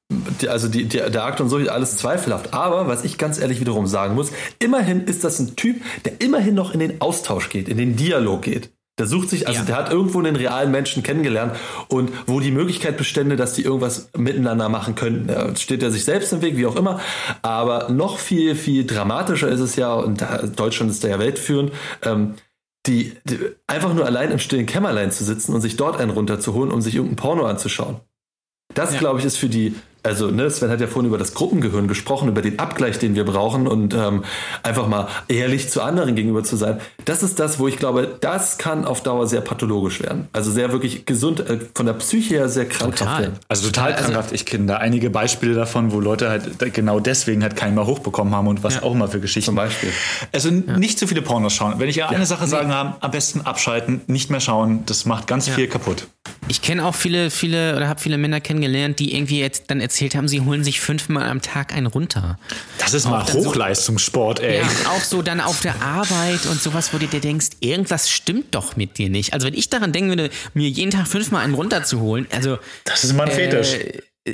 die, 0.10 0.48
also 0.48 0.68
die, 0.68 0.86
die, 0.86 0.98
der 0.98 1.24
Akt 1.26 1.42
und 1.42 1.50
so 1.50 1.58
alles 1.58 1.98
zweifelhaft. 1.98 2.54
Aber 2.54 2.88
was 2.88 3.04
ich 3.04 3.18
ganz 3.18 3.40
ehrlich 3.40 3.60
wiederum 3.60 3.88
sagen 3.88 4.16
muss, 4.16 4.32
immerhin 4.60 5.04
ist 5.06 5.24
das 5.24 5.40
ein 5.40 5.56
Typ, 5.56 5.82
der 6.06 6.22
immerhin 6.22 6.56
noch 6.56 6.74
in 6.74 6.80
den 6.80 7.02
Austausch 7.02 7.50
geht, 7.50 7.68
in 7.68 7.78
den 7.78 7.96
Dialog 7.96 8.44
geht. 8.44 8.70
Der 8.98 9.06
sucht 9.06 9.30
sich, 9.30 9.48
also 9.48 9.60
ja. 9.60 9.66
der 9.66 9.76
hat 9.76 9.92
irgendwo 9.92 10.18
einen 10.20 10.36
realen 10.36 10.72
Menschen 10.72 11.04
kennengelernt 11.04 11.56
und 11.88 12.12
wo 12.26 12.40
die 12.40 12.50
Möglichkeit 12.50 12.98
bestände, 12.98 13.36
dass 13.36 13.54
die 13.54 13.62
irgendwas 13.62 14.10
miteinander 14.18 14.70
machen 14.70 14.96
könnten. 14.96 15.28
Da 15.28 15.56
steht 15.56 15.84
er 15.84 15.92
sich 15.92 16.04
selbst 16.04 16.34
im 16.34 16.42
Weg, 16.42 16.58
wie 16.58 16.66
auch 16.66 16.76
immer. 16.76 17.00
Aber 17.44 17.90
noch 17.90 18.18
viel, 18.18 18.56
viel 18.56 18.86
dramatischer 18.88 19.50
ist 19.50 19.60
es 19.60 19.76
ja, 19.76 19.94
und 19.94 20.26
Deutschland 20.56 20.92
ist 20.92 21.04
da 21.04 21.10
ja 21.10 21.20
weltführend, 21.20 21.72
ähm, 22.04 22.36
die, 22.88 23.14
die, 23.26 23.40
einfach 23.68 23.94
nur 23.94 24.06
allein 24.06 24.32
im 24.32 24.40
stillen 24.40 24.66
Kämmerlein 24.66 25.12
zu 25.12 25.24
sitzen 25.24 25.54
und 25.54 25.62
sich 25.62 25.76
dort 25.76 26.00
einen 26.00 26.12
runterzuholen, 26.12 26.72
um 26.72 26.82
sich 26.82 26.96
irgendein 26.96 27.18
Porno 27.18 27.46
anzuschauen. 27.46 28.00
Das, 28.74 28.94
ja. 28.94 29.00
glaube 29.00 29.20
ich, 29.20 29.26
ist 29.26 29.38
für 29.38 29.50
die 29.50 29.76
also, 30.08 30.32
ne, 30.32 30.50
Sven 30.50 30.70
hat 30.70 30.80
ja 30.80 30.88
vorhin 30.88 31.10
über 31.10 31.18
das 31.18 31.34
Gruppengehirn 31.34 31.88
gesprochen, 31.88 32.30
über 32.30 32.42
den 32.42 32.60
Abgleich, 32.60 32.98
den 32.98 33.16
wir 33.16 33.26
brauchen 33.26 33.68
und 33.68 33.94
ähm, 33.94 34.24
einfach 34.64 34.88
mal 34.88 35.08
ehrlich 35.28 35.70
zu 35.70 35.82
anderen 35.82 36.16
gegenüber 36.16 36.44
zu 36.44 36.56
sein. 36.56 36.80
Das 37.06 37.24
ist 37.24 37.40
das, 37.40 37.60
wo 37.60 37.68
ich 37.68 37.78
glaube, 37.78 38.18
das 38.22 38.58
kann 38.58 38.86
auf 38.86 39.04
Dauer 39.04 39.28
sehr 39.28 39.42
pathologisch 39.42 40.02
werden. 40.02 40.28
Also 40.32 40.52
sehr 40.52 40.72
wirklich 40.72 41.06
gesund, 41.06 41.42
äh, 41.42 41.60
von 41.76 41.86
der 41.86 41.94
Psyche 41.94 42.36
her 42.36 42.50
sehr 42.50 42.68
krankhaft 42.68 43.00
total. 43.00 43.22
werden. 43.22 43.36
Also 43.50 43.68
total 43.68 43.92
also, 43.92 44.06
krankhaft. 44.06 44.32
Ich 44.32 44.46
kenne 44.46 44.66
da 44.68 44.78
einige 44.78 45.10
Beispiele 45.10 45.54
davon, 45.54 45.92
wo 45.92 46.00
Leute 46.00 46.30
halt 46.30 46.74
genau 46.74 47.00
deswegen 47.00 47.44
halt 47.44 47.56
keinen 47.56 47.76
mehr 47.76 47.86
hochbekommen 47.86 48.34
haben 48.34 48.48
und 48.48 48.64
was 48.64 48.76
ja. 48.76 48.84
auch 48.84 48.94
immer 48.94 49.10
für 49.10 49.20
Geschichten. 49.20 49.48
Zum 49.48 49.56
Beispiel. 49.56 49.90
Also 50.32 50.50
ja. 50.50 50.78
nicht 50.78 51.00
zu 51.00 51.08
viele 51.08 51.22
Pornos 51.22 51.54
schauen. 51.54 51.76
Wenn 51.80 51.90
ich 51.90 51.98
ja 51.98 52.08
eine 52.08 52.26
Sache 52.26 52.46
nee. 52.46 52.50
sagen 52.50 52.74
habe, 52.74 52.96
am 53.02 53.12
besten 53.12 53.42
abschalten, 53.42 54.02
nicht 54.08 54.30
mehr 54.30 54.40
schauen. 54.40 54.84
Das 54.86 55.06
macht 55.06 55.28
ganz 55.28 55.50
viel 55.50 55.68
kaputt. 55.68 56.08
Ich 56.50 56.62
kenne 56.62 56.86
auch 56.86 56.96
viele, 56.96 57.30
viele 57.30 57.76
oder 57.76 57.90
habe 57.90 58.00
viele 58.00 58.18
Männer 58.18 58.40
kennengelernt, 58.40 59.00
die 59.00 59.14
irgendwie 59.16 59.40
jetzt 59.40 59.66
dann 59.68 59.82
erzählt 59.98 60.14
haben, 60.14 60.28
sie 60.28 60.42
holen 60.42 60.64
sich 60.64 60.80
fünfmal 60.80 61.28
am 61.28 61.42
Tag 61.42 61.74
einen 61.74 61.88
runter. 61.88 62.38
Das 62.78 62.94
ist 62.94 63.06
mal 63.06 63.26
Hochleistungssport, 63.26 64.40
ey. 64.42 64.60
Ja, 64.60 64.68
auch 64.92 65.04
so 65.04 65.24
dann 65.24 65.42
auf 65.42 65.62
der 65.62 65.82
Arbeit 65.82 66.46
und 66.46 66.62
sowas, 66.62 66.94
wo 66.94 67.00
du 67.00 67.08
dir 67.08 67.20
denkst, 67.20 67.48
irgendwas 67.62 68.12
stimmt 68.12 68.54
doch 68.54 68.76
mit 68.76 69.00
dir 69.00 69.10
nicht. 69.10 69.34
Also 69.34 69.48
wenn 69.48 69.56
ich 69.56 69.70
daran 69.70 69.94
denken 69.94 70.10
würde, 70.10 70.30
mir 70.54 70.70
jeden 70.70 70.92
Tag 70.92 71.08
fünfmal 71.08 71.44
einen 71.44 71.56
runterzuholen, 71.56 72.28
also 72.32 72.60
das 72.84 73.06
ist 73.06 73.14
mein 73.14 73.28
äh, 73.30 73.32
Fetisch. 73.32 73.76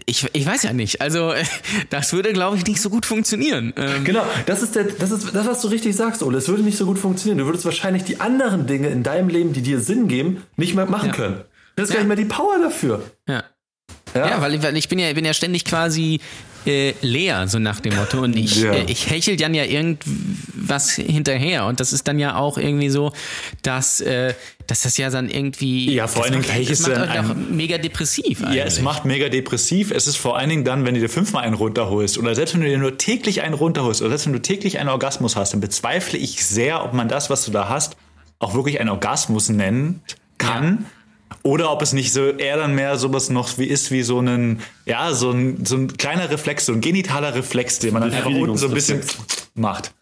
Ich, 0.05 0.27
ich 0.33 0.45
weiß 0.45 0.63
ja 0.63 0.73
nicht. 0.73 0.99
Also, 1.01 1.33
das 1.89 2.11
würde, 2.11 2.33
glaube 2.33 2.57
ich, 2.57 2.65
nicht 2.65 2.81
so 2.81 2.89
gut 2.89 3.05
funktionieren. 3.05 3.71
Ähm 3.77 4.03
genau, 4.03 4.25
das 4.47 4.63
ist, 4.63 4.75
der, 4.75 4.85
das 4.85 5.11
ist 5.11 5.33
das, 5.33 5.45
was 5.45 5.61
du 5.61 5.69
richtig 5.69 5.95
sagst, 5.95 6.23
Ole. 6.23 6.39
Es 6.39 6.49
würde 6.49 6.63
nicht 6.63 6.77
so 6.77 6.85
gut 6.85 6.99
funktionieren. 6.99 7.37
Du 7.37 7.45
würdest 7.45 7.63
wahrscheinlich 7.63 8.03
die 8.03 8.19
anderen 8.19 8.67
Dinge 8.67 8.89
in 8.89 9.03
deinem 9.03 9.29
Leben, 9.29 9.53
die 9.53 9.61
dir 9.61 9.79
Sinn 9.79 10.09
geben, 10.09 10.43
nicht 10.57 10.75
mehr 10.75 10.87
machen 10.87 11.09
ja. 11.09 11.15
können. 11.15 11.41
Du 11.75 11.83
hast 11.83 11.89
ja. 11.89 11.95
gar 11.95 12.01
nicht 12.01 12.07
mehr 12.07 12.17
die 12.17 12.25
Power 12.25 12.57
dafür. 12.59 13.03
Ja. 13.29 13.43
Ja, 14.13 14.29
ja 14.29 14.41
weil, 14.41 14.61
weil 14.63 14.77
ich 14.77 14.89
bin 14.89 14.99
ja, 14.99 15.11
bin 15.13 15.25
ja 15.25 15.33
ständig 15.33 15.65
quasi 15.65 16.19
äh, 16.65 16.93
leer, 17.01 17.47
so 17.47 17.59
nach 17.59 17.79
dem 17.79 17.95
Motto. 17.95 18.21
Und 18.21 18.35
ich, 18.35 18.61
ja. 18.61 18.73
äh, 18.73 18.85
ich 18.87 19.09
hechel 19.09 19.35
dann 19.37 19.53
ja 19.53 19.65
irgendwas 19.65 20.91
hinterher. 20.91 21.65
Und 21.65 21.79
das 21.79 21.93
ist 21.93 22.07
dann 22.07 22.19
ja 22.19 22.35
auch 22.35 22.57
irgendwie 22.57 22.89
so, 22.89 23.11
dass, 23.61 24.01
äh, 24.01 24.33
dass 24.67 24.81
das 24.83 24.97
ja 24.97 25.09
dann 25.09 25.29
irgendwie. 25.29 25.93
Ja, 25.93 26.07
vor 26.07 26.23
allen 26.23 26.33
Dingen 26.33 26.45
hechelst 26.45 26.87
du 26.87 26.91
dann. 26.91 27.31
Auch 27.31 27.35
mega 27.49 27.77
depressiv. 27.77 28.41
Eigentlich. 28.41 28.57
Ja, 28.57 28.63
es 28.65 28.81
macht 28.81 29.05
mega 29.05 29.29
depressiv. 29.29 29.91
Es 29.91 30.07
ist 30.07 30.15
vor 30.15 30.37
allen 30.37 30.49
Dingen 30.49 30.63
dann, 30.63 30.85
wenn 30.85 30.95
du 30.95 31.01
dir 31.01 31.09
fünfmal 31.09 31.43
einen 31.43 31.55
runterholst 31.55 32.17
oder 32.17 32.35
selbst 32.35 32.53
wenn 32.53 32.61
du 32.61 32.67
dir 32.67 32.77
nur 32.77 32.97
täglich 32.97 33.41
einen 33.41 33.55
runterholst 33.55 34.01
oder 34.01 34.09
selbst 34.11 34.25
wenn 34.25 34.33
du 34.33 34.41
täglich 34.41 34.79
einen 34.79 34.89
Orgasmus 34.89 35.35
hast, 35.35 35.53
dann 35.53 35.61
bezweifle 35.61 36.17
ich 36.17 36.45
sehr, 36.45 36.83
ob 36.83 36.93
man 36.93 37.07
das, 37.07 37.29
was 37.29 37.45
du 37.45 37.51
da 37.51 37.69
hast, 37.69 37.97
auch 38.39 38.53
wirklich 38.53 38.79
einen 38.79 38.89
Orgasmus 38.89 39.49
nennen 39.49 40.01
kann. 40.37 40.79
Ja 40.81 40.85
oder 41.41 41.71
ob 41.71 41.81
es 41.81 41.93
nicht 41.93 42.13
so 42.13 42.29
eher 42.29 42.57
dann 42.57 42.75
mehr 42.75 42.97
sowas 42.97 43.29
noch 43.29 43.57
wie 43.57 43.65
ist 43.65 43.91
wie 43.91 44.03
so 44.03 44.19
ein, 44.19 44.61
ja, 44.85 45.13
so 45.13 45.31
ein, 45.31 45.65
so 45.65 45.75
ein 45.75 45.97
kleiner 45.97 46.29
Reflex, 46.29 46.65
so 46.67 46.73
ein 46.73 46.81
genitaler 46.81 47.33
Reflex, 47.35 47.79
den 47.79 47.93
man 47.93 48.03
dann 48.03 48.13
einfach 48.13 48.29
unten 48.29 48.57
so 48.57 48.67
ein 48.67 48.73
bisschen 48.73 49.01
macht. 49.55 49.93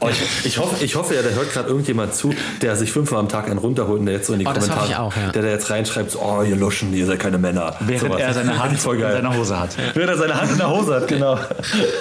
Oh, 0.00 0.08
ich, 0.08 0.46
ich, 0.46 0.58
hoffe, 0.58 0.84
ich 0.84 0.94
hoffe 0.94 1.14
ja, 1.14 1.22
der 1.22 1.34
hört 1.34 1.52
gerade 1.52 1.68
irgendjemand 1.68 2.14
zu, 2.14 2.34
der 2.60 2.76
sich 2.76 2.92
fünfmal 2.92 3.20
am 3.20 3.28
Tag 3.28 3.46
einen 3.46 3.58
runterholt 3.58 4.00
und 4.00 4.06
der 4.06 4.16
jetzt 4.16 4.26
so 4.26 4.32
in 4.32 4.40
die 4.40 4.46
oh, 4.46 4.52
Kommentare, 4.52 5.00
auch, 5.00 5.16
ja. 5.16 5.30
der 5.30 5.42
da 5.42 5.48
jetzt 5.48 5.70
reinschreibt, 5.70 6.16
oh, 6.16 6.42
ihr 6.42 6.56
Luschen, 6.56 6.94
ihr 6.94 7.06
seid 7.06 7.20
keine 7.20 7.38
Männer. 7.38 7.76
Während 7.80 8.18
er 8.18 8.34
seine 8.34 8.58
Hand 8.62 8.84
in 8.84 9.22
der 9.22 9.36
Hose 9.36 9.58
hat. 9.58 9.76
Während 9.94 10.10
er 10.10 10.18
seine 10.18 10.40
Hand 10.40 10.52
in 10.52 10.58
der 10.58 10.70
Hose 10.70 10.94
hat, 10.94 11.08
genau. 11.08 11.38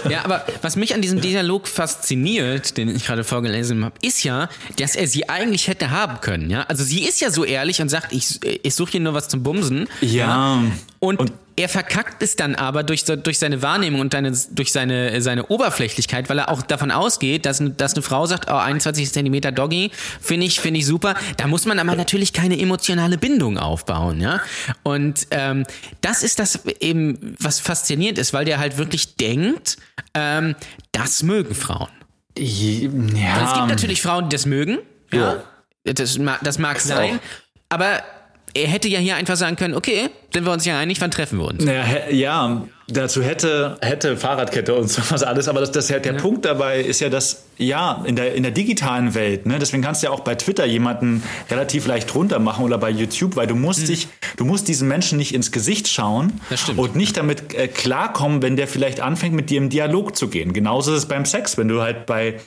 Ja, 0.09 0.23
aber 0.23 0.45
was 0.61 0.75
mich 0.75 0.93
an 0.93 1.01
diesem 1.01 1.21
Dialog 1.21 1.67
fasziniert, 1.67 2.77
den 2.77 2.89
ich 2.89 3.05
gerade 3.05 3.23
vorgelesen 3.23 3.83
habe, 3.85 3.95
ist 4.01 4.23
ja, 4.23 4.49
dass 4.77 4.95
er 4.95 5.07
sie 5.07 5.29
eigentlich 5.29 5.67
hätte 5.67 5.91
haben 5.91 6.21
können. 6.21 6.49
Ja? 6.49 6.63
Also 6.67 6.83
sie 6.83 7.03
ist 7.03 7.21
ja 7.21 7.31
so 7.31 7.43
ehrlich 7.43 7.81
und 7.81 7.89
sagt, 7.89 8.13
ich, 8.13 8.39
ich 8.63 8.75
suche 8.75 8.91
hier 8.91 8.99
nur 9.01 9.13
was 9.13 9.27
zum 9.27 9.43
Bumsen. 9.43 9.87
Ja. 10.01 10.27
ja? 10.27 10.63
Und, 10.99 11.19
und 11.19 11.31
er 11.61 11.69
verkackt 11.69 12.21
es 12.23 12.35
dann 12.35 12.55
aber 12.55 12.83
durch, 12.83 13.05
durch 13.05 13.39
seine 13.39 13.61
Wahrnehmung 13.61 14.01
und 14.01 14.13
deine, 14.13 14.31
durch 14.51 14.71
seine, 14.71 15.21
seine 15.21 15.45
Oberflächlichkeit, 15.47 16.29
weil 16.29 16.39
er 16.39 16.49
auch 16.49 16.61
davon 16.63 16.91
ausgeht, 16.91 17.45
dass, 17.45 17.61
dass 17.77 17.93
eine 17.93 18.01
Frau 18.01 18.25
sagt, 18.25 18.49
oh, 18.49 18.55
21 18.55 19.11
Zentimeter 19.11 19.51
Doggy, 19.51 19.91
finde 20.19 20.47
ich, 20.47 20.59
finde 20.59 20.79
ich 20.79 20.85
super. 20.85 21.15
Da 21.37 21.47
muss 21.47 21.65
man 21.65 21.79
aber 21.79 21.95
natürlich 21.95 22.33
keine 22.33 22.59
emotionale 22.59 23.17
Bindung 23.17 23.57
aufbauen, 23.57 24.19
ja. 24.19 24.41
Und 24.83 25.27
ähm, 25.31 25.65
das 26.01 26.23
ist 26.23 26.39
das 26.39 26.65
eben, 26.79 27.35
was 27.39 27.59
faszinierend 27.59 28.17
ist, 28.17 28.33
weil 28.33 28.45
der 28.45 28.59
halt 28.59 28.77
wirklich 28.77 29.15
denkt, 29.15 29.77
ähm, 30.13 30.55
das 30.91 31.23
mögen 31.23 31.55
Frauen. 31.55 31.89
Ja. 32.37 33.43
Es 33.45 33.53
gibt 33.53 33.67
natürlich 33.67 34.01
Frauen, 34.01 34.29
die 34.29 34.35
das 34.35 34.45
mögen, 34.45 34.79
ja. 35.11 35.35
ja. 35.85 35.93
Das, 35.93 36.19
das 36.43 36.59
mag 36.59 36.79
sein, 36.79 37.19
aber 37.69 38.03
er 38.53 38.67
hätte 38.67 38.87
ja 38.87 38.99
hier 38.99 39.15
einfach 39.15 39.35
sagen 39.35 39.55
können, 39.55 39.75
okay, 39.75 40.09
sind 40.33 40.45
wir 40.45 40.51
uns 40.51 40.65
ja 40.65 40.77
einig, 40.77 40.99
wann 41.01 41.11
treffen 41.11 41.39
wir 41.39 41.45
uns? 41.45 41.63
Ja, 41.63 42.09
ja 42.09 42.67
dazu 42.87 43.23
hätte, 43.23 43.77
hätte 43.81 44.17
Fahrradkette 44.17 44.75
und 44.75 44.89
sowas 44.89 45.23
alles, 45.23 45.47
aber 45.47 45.61
das, 45.61 45.71
das, 45.71 45.87
der 45.87 46.03
ja. 46.03 46.13
Punkt 46.13 46.45
dabei 46.45 46.81
ist 46.81 46.99
ja, 46.99 47.09
dass, 47.09 47.45
ja, 47.57 48.03
in 48.05 48.15
der, 48.15 48.35
in 48.35 48.43
der 48.43 48.51
digitalen 48.51 49.13
Welt, 49.13 49.45
ne, 49.45 49.59
deswegen 49.59 49.83
kannst 49.83 50.03
du 50.03 50.07
ja 50.07 50.11
auch 50.11 50.21
bei 50.21 50.35
Twitter 50.35 50.65
jemanden 50.65 51.23
relativ 51.49 51.87
leicht 51.87 52.13
runter 52.15 52.39
machen 52.39 52.65
oder 52.65 52.77
bei 52.77 52.89
YouTube, 52.89 53.35
weil 53.35 53.47
du 53.47 53.55
musst 53.55 53.83
mhm. 53.83 53.87
dich, 53.87 54.07
du 54.37 54.45
musst 54.45 54.67
diesen 54.67 54.87
Menschen 54.87 55.17
nicht 55.17 55.33
ins 55.33 55.51
Gesicht 55.51 55.87
schauen 55.87 56.41
und 56.75 56.95
nicht 56.95 57.17
damit 57.17 57.53
äh, 57.53 57.67
klarkommen, 57.67 58.41
wenn 58.41 58.55
der 58.55 58.67
vielleicht 58.67 58.99
anfängt, 58.99 59.35
mit 59.35 59.49
dir 59.49 59.57
im 59.57 59.69
Dialog 59.69 60.15
zu 60.15 60.27
gehen. 60.27 60.53
Genauso 60.53 60.91
ist 60.91 60.99
es 60.99 61.05
beim 61.07 61.25
Sex, 61.25 61.57
wenn 61.57 61.67
du 61.67 61.81
halt 61.81 62.05
bei 62.05 62.39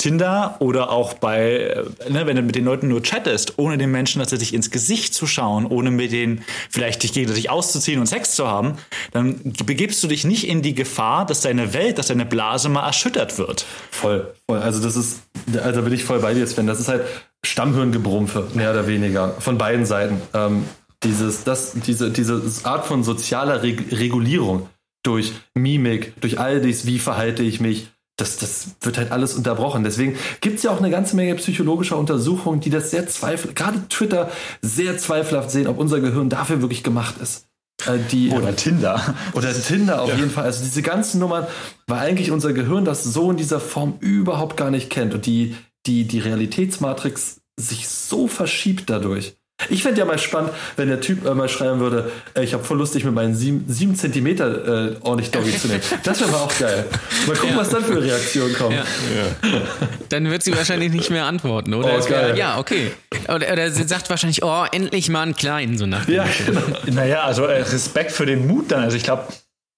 Tinder 0.00 0.56
oder 0.60 0.90
auch 0.90 1.12
bei, 1.12 1.84
äh, 2.08 2.10
ne, 2.10 2.26
wenn 2.26 2.34
du 2.34 2.42
mit 2.42 2.54
den 2.54 2.64
Leuten 2.64 2.88
nur 2.88 3.02
chattest, 3.02 3.58
ohne 3.58 3.76
den 3.76 3.90
Menschen 3.90 4.18
tatsächlich 4.18 4.54
ins 4.54 4.70
Gesicht 4.70 5.12
zu 5.12 5.26
schauen, 5.26 5.66
ohne 5.66 5.90
mit 5.90 6.10
denen 6.10 6.42
vielleicht 6.70 7.02
dich 7.02 7.12
gegenseitig 7.12 7.50
auszuziehen 7.50 8.00
und 8.00 8.06
Sex 8.06 8.34
zu 8.34 8.48
haben, 8.48 8.78
dann 9.12 9.38
begibst 9.66 10.02
du 10.02 10.08
dich 10.08 10.24
nicht 10.24 10.48
in 10.48 10.62
die 10.62 10.74
Gefahr, 10.74 11.26
dass 11.26 11.42
deine 11.42 11.74
Welt, 11.74 11.98
dass 11.98 12.06
deine 12.06 12.24
Blase 12.24 12.70
mal 12.70 12.86
erschüttert 12.86 13.36
wird. 13.36 13.66
Voll, 13.90 14.32
voll. 14.48 14.58
Also 14.60 14.82
das 14.82 14.96
ist, 14.96 15.20
also 15.62 15.82
bin 15.82 15.92
ich 15.92 16.04
voll 16.04 16.20
bei 16.20 16.32
dir, 16.32 16.46
Sven. 16.46 16.66
Das 16.66 16.80
ist 16.80 16.88
halt 16.88 17.04
Stammhirngebrumpfe, 17.44 18.48
mehr 18.54 18.70
oder 18.70 18.86
weniger, 18.86 19.34
von 19.38 19.58
beiden 19.58 19.84
Seiten. 19.84 20.22
Ähm, 20.32 20.64
dieses, 21.02 21.44
das, 21.44 21.72
diese, 21.74 22.10
diese 22.10 22.42
Art 22.64 22.86
von 22.86 23.04
sozialer 23.04 23.62
Reg 23.62 23.92
Regulierung 23.92 24.68
durch 25.02 25.32
Mimik, 25.54 26.18
durch 26.20 26.38
all 26.40 26.60
dies, 26.60 26.86
wie 26.86 26.98
verhalte 26.98 27.42
ich 27.42 27.60
mich, 27.60 27.88
das, 28.20 28.36
das 28.36 28.68
wird 28.80 28.98
halt 28.98 29.12
alles 29.12 29.34
unterbrochen. 29.34 29.84
Deswegen 29.84 30.16
gibt 30.40 30.58
es 30.58 30.62
ja 30.62 30.70
auch 30.70 30.78
eine 30.78 30.90
ganze 30.90 31.16
Menge 31.16 31.34
psychologischer 31.36 31.96
Untersuchungen, 31.96 32.60
die 32.60 32.70
das 32.70 32.90
sehr 32.90 33.08
zweifelhaft, 33.08 33.56
gerade 33.56 33.88
Twitter 33.88 34.30
sehr 34.62 34.98
zweifelhaft 34.98 35.50
sehen, 35.50 35.66
ob 35.66 35.78
unser 35.78 36.00
Gehirn 36.00 36.28
dafür 36.28 36.60
wirklich 36.60 36.82
gemacht 36.82 37.16
ist. 37.22 37.46
Äh, 37.86 37.98
die, 38.10 38.30
oder 38.30 38.54
Tinder. 38.54 39.14
Oder 39.32 39.52
Tinder 39.54 40.02
auf 40.02 40.10
ja. 40.10 40.16
jeden 40.16 40.30
Fall. 40.30 40.44
Also 40.44 40.62
diese 40.62 40.82
ganzen 40.82 41.18
Nummern, 41.20 41.46
weil 41.86 42.00
eigentlich 42.00 42.30
unser 42.30 42.52
Gehirn 42.52 42.84
das 42.84 43.04
so 43.04 43.30
in 43.30 43.36
dieser 43.36 43.60
Form 43.60 43.94
überhaupt 44.00 44.56
gar 44.56 44.70
nicht 44.70 44.90
kennt 44.90 45.14
und 45.14 45.26
die, 45.26 45.56
die, 45.86 46.04
die 46.04 46.18
Realitätsmatrix 46.18 47.40
sich 47.58 47.88
so 47.88 48.28
verschiebt 48.28 48.90
dadurch. 48.90 49.36
Ich 49.70 49.82
fände 49.82 49.98
ja 50.00 50.04
mal 50.04 50.18
spannend, 50.18 50.52
wenn 50.76 50.88
der 50.88 51.00
Typ 51.00 51.24
äh, 51.24 51.34
mal 51.34 51.48
schreiben 51.48 51.80
würde, 51.80 52.10
äh, 52.34 52.42
ich 52.42 52.52
habe 52.52 52.64
voll 52.64 52.78
lustig 52.78 53.04
mit 53.04 53.14
meinen 53.14 53.34
sieben, 53.34 53.64
sieben 53.68 53.94
Zentimeter 53.94 54.90
äh, 54.92 54.96
ordentlich 55.00 55.30
Doggy 55.30 55.56
zu 55.56 55.68
nehmen. 55.68 55.80
Das 56.02 56.20
wäre 56.20 56.36
auch 56.36 56.58
geil. 56.58 56.84
Mal 57.26 57.36
gucken, 57.36 57.50
ja. 57.50 57.56
was 57.56 57.68
dann 57.70 57.84
für 57.84 58.02
Reaktionen 58.02 58.54
kommen. 58.54 58.76
Ja. 58.76 58.82
Ja. 58.82 59.60
Dann 60.08 60.30
wird 60.30 60.42
sie 60.42 60.56
wahrscheinlich 60.56 60.92
nicht 60.92 61.10
mehr 61.10 61.24
antworten, 61.24 61.74
oder? 61.74 61.98
Oh, 61.98 62.08
geil. 62.08 62.36
Ja, 62.36 62.58
okay. 62.58 62.92
Oder, 63.28 63.52
oder, 63.52 63.70
sie 63.70 63.84
sagt 63.84 64.10
wahrscheinlich, 64.10 64.42
oh, 64.42 64.64
endlich 64.70 65.08
mal 65.08 65.22
einen 65.22 65.36
kleinen, 65.36 65.78
so 65.78 65.86
nach 65.86 66.08
Ja, 66.08 66.26
genau. 66.46 66.62
Naja, 66.86 67.22
also 67.22 67.44
äh, 67.44 67.62
Respekt 67.62 68.12
für 68.12 68.26
den 68.26 68.46
Mut 68.46 68.72
dann. 68.72 68.82
Also 68.82 68.96
ich 68.96 69.04
glaube, 69.04 69.24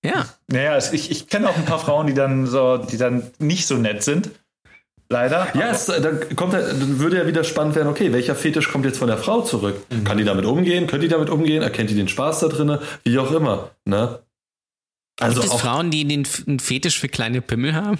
ja. 0.04 0.26
Naja, 0.48 0.78
ich, 0.92 1.10
ich 1.10 1.28
kenne 1.28 1.48
auch 1.48 1.56
ein 1.56 1.64
paar 1.64 1.78
Frauen, 1.78 2.06
die 2.06 2.14
dann 2.14 2.46
so, 2.46 2.78
die 2.78 2.96
dann 2.96 3.30
nicht 3.38 3.66
so 3.66 3.76
nett 3.76 4.02
sind. 4.02 4.30
Leider. 5.12 5.48
Ja, 5.54 5.70
es, 5.70 5.86
dann, 5.86 6.20
kommt, 6.36 6.54
dann 6.54 6.98
würde 6.98 7.18
ja 7.18 7.26
wieder 7.26 7.44
spannend 7.44 7.74
werden, 7.74 7.88
okay, 7.88 8.14
welcher 8.14 8.34
Fetisch 8.34 8.70
kommt 8.70 8.86
jetzt 8.86 8.98
von 8.98 9.08
der 9.08 9.18
Frau 9.18 9.42
zurück? 9.42 9.76
Mhm. 9.90 10.04
Kann 10.04 10.16
die 10.16 10.24
damit 10.24 10.46
umgehen? 10.46 10.86
Können 10.86 11.02
die 11.02 11.08
damit 11.08 11.28
umgehen? 11.28 11.62
Erkennt 11.62 11.90
die 11.90 11.94
den 11.94 12.08
Spaß 12.08 12.40
da 12.40 12.48
drin? 12.48 12.78
Wie 13.04 13.18
auch 13.18 13.30
immer. 13.30 13.72
Ne? 13.84 14.20
Also 15.20 15.42
Gibt 15.42 15.52
es 15.52 15.60
Frauen, 15.60 15.90
die 15.90 16.06
den 16.06 16.26
einen 16.46 16.60
Fetisch 16.60 16.98
für 16.98 17.08
kleine 17.08 17.42
Pimmel 17.42 17.74
haben? 17.74 17.98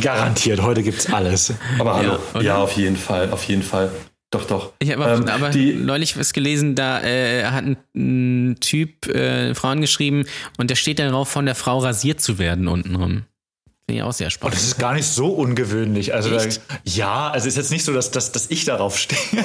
Garantiert, 0.00 0.62
heute 0.62 0.84
gibt 0.84 1.00
es 1.00 1.12
alles. 1.12 1.52
Aber 1.80 1.96
hallo. 1.96 2.18
Ja, 2.34 2.40
ja, 2.40 2.56
auf 2.58 2.72
jeden 2.72 2.96
Fall, 2.96 3.30
auf 3.32 3.42
jeden 3.44 3.62
Fall. 3.62 3.90
Doch, 4.30 4.44
doch. 4.46 4.72
Ich 4.78 4.92
habe 4.92 5.04
ähm, 5.04 5.28
aber 5.28 5.50
die, 5.50 5.74
neulich 5.74 6.16
was 6.16 6.32
gelesen, 6.32 6.76
da 6.76 7.02
äh, 7.02 7.44
hat 7.46 7.64
ein, 7.64 7.76
ein 7.94 8.56
Typ 8.60 9.08
äh, 9.08 9.52
Frauen 9.54 9.80
geschrieben 9.80 10.26
und 10.58 10.70
der 10.70 10.76
steht 10.76 11.00
darauf, 11.00 11.28
von 11.28 11.44
der 11.44 11.56
Frau 11.56 11.78
rasiert 11.80 12.20
zu 12.20 12.38
werden 12.38 12.68
untenrum. 12.68 13.24
Finde 13.86 14.00
ich 14.00 14.02
auch 14.02 14.12
sehr 14.14 14.30
spannend. 14.30 14.54
Oh, 14.54 14.56
das 14.56 14.66
ist 14.66 14.78
gar 14.78 14.94
nicht 14.94 15.06
so 15.06 15.26
ungewöhnlich. 15.26 16.14
Also 16.14 16.30
da, 16.30 16.42
ja, 16.84 17.30
also 17.30 17.46
ist 17.46 17.58
jetzt 17.58 17.70
nicht 17.70 17.84
so, 17.84 17.92
dass, 17.92 18.10
dass, 18.10 18.32
dass 18.32 18.50
ich 18.50 18.64
darauf 18.64 18.96
stehe. 18.98 19.44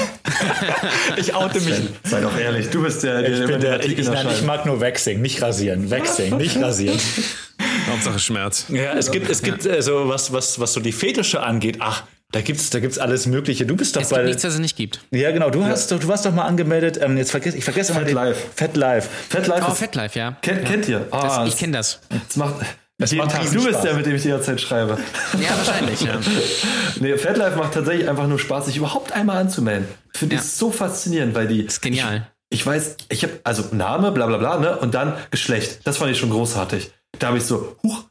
ich 1.18 1.36
oute 1.36 1.60
mich. 1.60 1.76
Sei 2.06 2.22
doch 2.22 2.38
ehrlich, 2.38 2.70
du 2.70 2.82
bist 2.82 3.04
der, 3.04 3.22
der, 3.22 3.42
ich, 3.42 3.46
bin 3.46 3.60
der, 3.60 3.84
ich, 3.84 4.08
nein, 4.08 4.28
ich 4.32 4.42
mag 4.44 4.66
nur 4.66 4.80
Waxing, 4.80 5.22
nicht 5.22 5.42
rasieren. 5.42 5.92
Waxing, 5.92 6.38
nicht 6.38 6.56
rasieren. 6.56 6.98
Hauptsache 7.90 8.20
Schmerz. 8.20 8.66
Ja, 8.70 8.94
es 8.94 9.12
gibt, 9.12 9.30
es 9.30 9.44
gibt 9.44 9.66
äh, 9.66 9.82
so 9.82 10.08
was, 10.08 10.32
was, 10.32 10.58
was 10.58 10.72
so 10.72 10.80
die 10.80 10.94
Fetische 10.94 11.44
angeht. 11.44 11.78
Ach, 11.82 12.04
da 12.32 12.40
gibt's, 12.40 12.70
da 12.70 12.80
gibt's 12.80 12.98
alles 12.98 13.26
Mögliche. 13.26 13.66
Du 13.66 13.76
bist 13.76 13.98
doch 13.98 14.04
es 14.04 14.10
bei. 14.10 14.18
Gibt 14.18 14.28
nichts, 14.28 14.44
was 14.46 14.54
es 14.54 14.60
nicht 14.60 14.78
gibt. 14.78 15.02
Ja, 15.12 15.32
genau. 15.32 15.50
Du 15.50 15.66
hast, 15.66 15.92
doch, 15.92 16.00
du 16.00 16.08
warst 16.08 16.26
doch 16.26 16.34
mal 16.34 16.46
angemeldet. 16.46 16.98
Ähm, 17.02 17.18
jetzt 17.18 17.32
vergesse 17.32 17.58
ich 17.58 17.66
vergesse 17.66 17.94
Fat 17.94 18.08
immer. 18.08 18.26
Life. 18.26 18.48
Fat 18.56 18.78
Life. 18.78 19.10
Fat 19.28 19.48
Life. 19.48 19.66
Oh, 19.68 19.74
Fat 19.74 19.96
Life, 19.96 20.18
ja. 20.18 20.38
Kennt, 20.42 20.64
kennt 20.64 20.88
ihr? 20.88 21.08
Oh, 21.12 21.20
das, 21.22 21.48
ich 21.48 21.58
kenne 21.58 21.74
das. 21.74 22.00
Das 22.10 22.38
macht. 22.38 22.56
Es 23.02 23.14
macht 23.14 23.32
Tag, 23.32 23.50
du 23.50 23.64
bist 23.64 23.82
der, 23.82 23.94
mit 23.94 24.06
dem 24.06 24.16
ich 24.16 24.24
die 24.24 24.28
ganze 24.28 24.48
Zeit 24.48 24.62
schreibe. 24.62 24.98
Ja, 25.40 25.56
wahrscheinlich, 25.56 26.02
ja. 26.02 26.20
nee, 27.00 27.18
Fatlife 27.18 27.58
macht 27.58 27.74
tatsächlich 27.74 28.10
einfach 28.10 28.28
nur 28.28 28.40
Spaß, 28.40 28.66
sich 28.66 28.76
überhaupt 28.76 29.14
einmal 29.14 29.38
anzumelden. 29.38 29.88
Finde 30.14 30.36
ja. 30.36 30.42
ich 30.42 30.48
so 30.48 30.70
faszinierend, 30.70 31.34
weil 31.34 31.48
die. 31.48 31.64
Das 31.64 31.76
ist 31.76 31.82
genial. 31.82 32.28
Ich, 32.50 32.60
ich 32.60 32.66
weiß, 32.66 32.98
ich 33.08 33.24
habe, 33.24 33.40
also 33.46 33.64
Name, 33.72 34.12
bla 34.12 34.26
bla 34.28 34.38
bla, 34.38 34.60
ne? 34.60 34.78
Und 34.78 34.94
dann 34.94 35.14
Geschlecht. 35.32 35.80
Das 35.86 35.98
fand 35.98 36.12
ich 36.12 36.18
schon 36.18 36.30
großartig. 36.30 36.92
Da 37.20 37.28
habe 37.28 37.38
ich 37.38 37.46
so, 37.46 37.78
huch, 37.84 38.04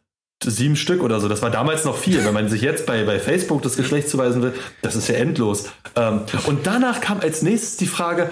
sieben 0.42 0.76
Stück 0.76 1.02
oder 1.02 1.20
so. 1.20 1.28
Das 1.28 1.42
war 1.42 1.50
damals 1.50 1.84
noch 1.84 1.98
viel. 1.98 2.24
Wenn 2.24 2.34
man 2.34 2.48
sich 2.48 2.62
jetzt 2.62 2.86
bei, 2.86 3.04
bei 3.04 3.18
Facebook 3.18 3.60
das 3.62 3.76
Geschlecht 3.76 4.08
zuweisen 4.08 4.40
will, 4.40 4.54
das 4.80 4.96
ist 4.96 5.08
ja 5.08 5.16
endlos. 5.16 5.66
Ähm, 5.96 6.22
und 6.46 6.66
danach 6.66 7.00
kam 7.00 7.20
als 7.20 7.42
nächstes 7.42 7.76
die 7.76 7.86
Frage, 7.86 8.30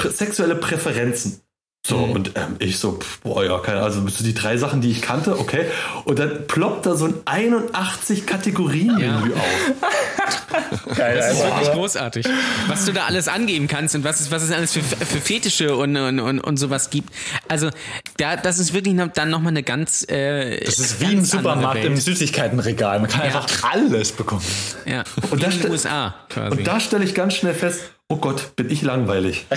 sexuelle 0.00 0.56
Präferenzen. 0.56 1.42
So, 1.84 1.98
mhm. 1.98 2.12
und 2.12 2.32
ähm, 2.36 2.56
ich 2.60 2.78
so, 2.78 3.00
boah, 3.24 3.44
ja, 3.44 3.58
keine 3.58 3.82
Ahnung, 3.82 4.04
also 4.04 4.22
die 4.22 4.34
drei 4.34 4.56
Sachen, 4.56 4.80
die 4.80 4.90
ich 4.92 5.02
kannte, 5.02 5.40
okay. 5.40 5.66
Und 6.04 6.20
dann 6.20 6.46
ploppt 6.46 6.86
da 6.86 6.94
so 6.94 7.06
ein 7.06 7.14
81 7.24 8.24
Kategorien-Menü 8.24 9.30
ja. 9.30 9.36
auf. 9.36 10.96
Geil, 10.96 11.16
das 11.16 11.32
ist 11.32 11.44
wirklich 11.44 11.72
großartig. 11.72 12.26
Was 12.68 12.84
du 12.84 12.92
da 12.92 13.06
alles 13.06 13.26
angeben 13.26 13.66
kannst 13.66 13.96
und 13.96 14.04
was 14.04 14.20
es, 14.20 14.30
was 14.30 14.44
es 14.44 14.52
alles 14.52 14.72
für, 14.72 14.82
für 14.82 15.18
Fetische 15.18 15.74
und, 15.74 15.96
und, 15.96 16.20
und, 16.20 16.38
und 16.38 16.56
sowas 16.56 16.88
gibt. 16.90 17.12
Also, 17.48 17.70
da, 18.16 18.36
das 18.36 18.60
ist 18.60 18.72
wirklich 18.74 18.94
noch, 18.94 19.08
dann 19.08 19.30
nochmal 19.30 19.50
eine 19.50 19.64
ganz. 19.64 20.06
Äh, 20.08 20.64
das 20.64 20.78
ist 20.78 21.00
wie 21.00 21.06
ein 21.06 21.24
Supermarkt 21.24 21.84
im 21.84 21.96
Süßigkeitenregal. 21.96 23.00
Man 23.00 23.10
kann 23.10 23.22
ja. 23.22 23.26
einfach 23.26 23.48
alles 23.72 24.12
bekommen. 24.12 24.44
Ja, 24.86 25.02
und 25.30 25.42
in 25.42 25.50
den 25.50 25.70
USA 25.70 26.14
quasi. 26.28 26.58
Und 26.58 26.66
da 26.66 26.78
stelle 26.78 27.04
ich 27.04 27.14
ganz 27.14 27.34
schnell 27.34 27.54
fest, 27.54 27.80
oh 28.12 28.16
Gott, 28.16 28.54
bin 28.56 28.70
ich 28.70 28.82
langweilig. 28.82 29.46
Ja, 29.50 29.56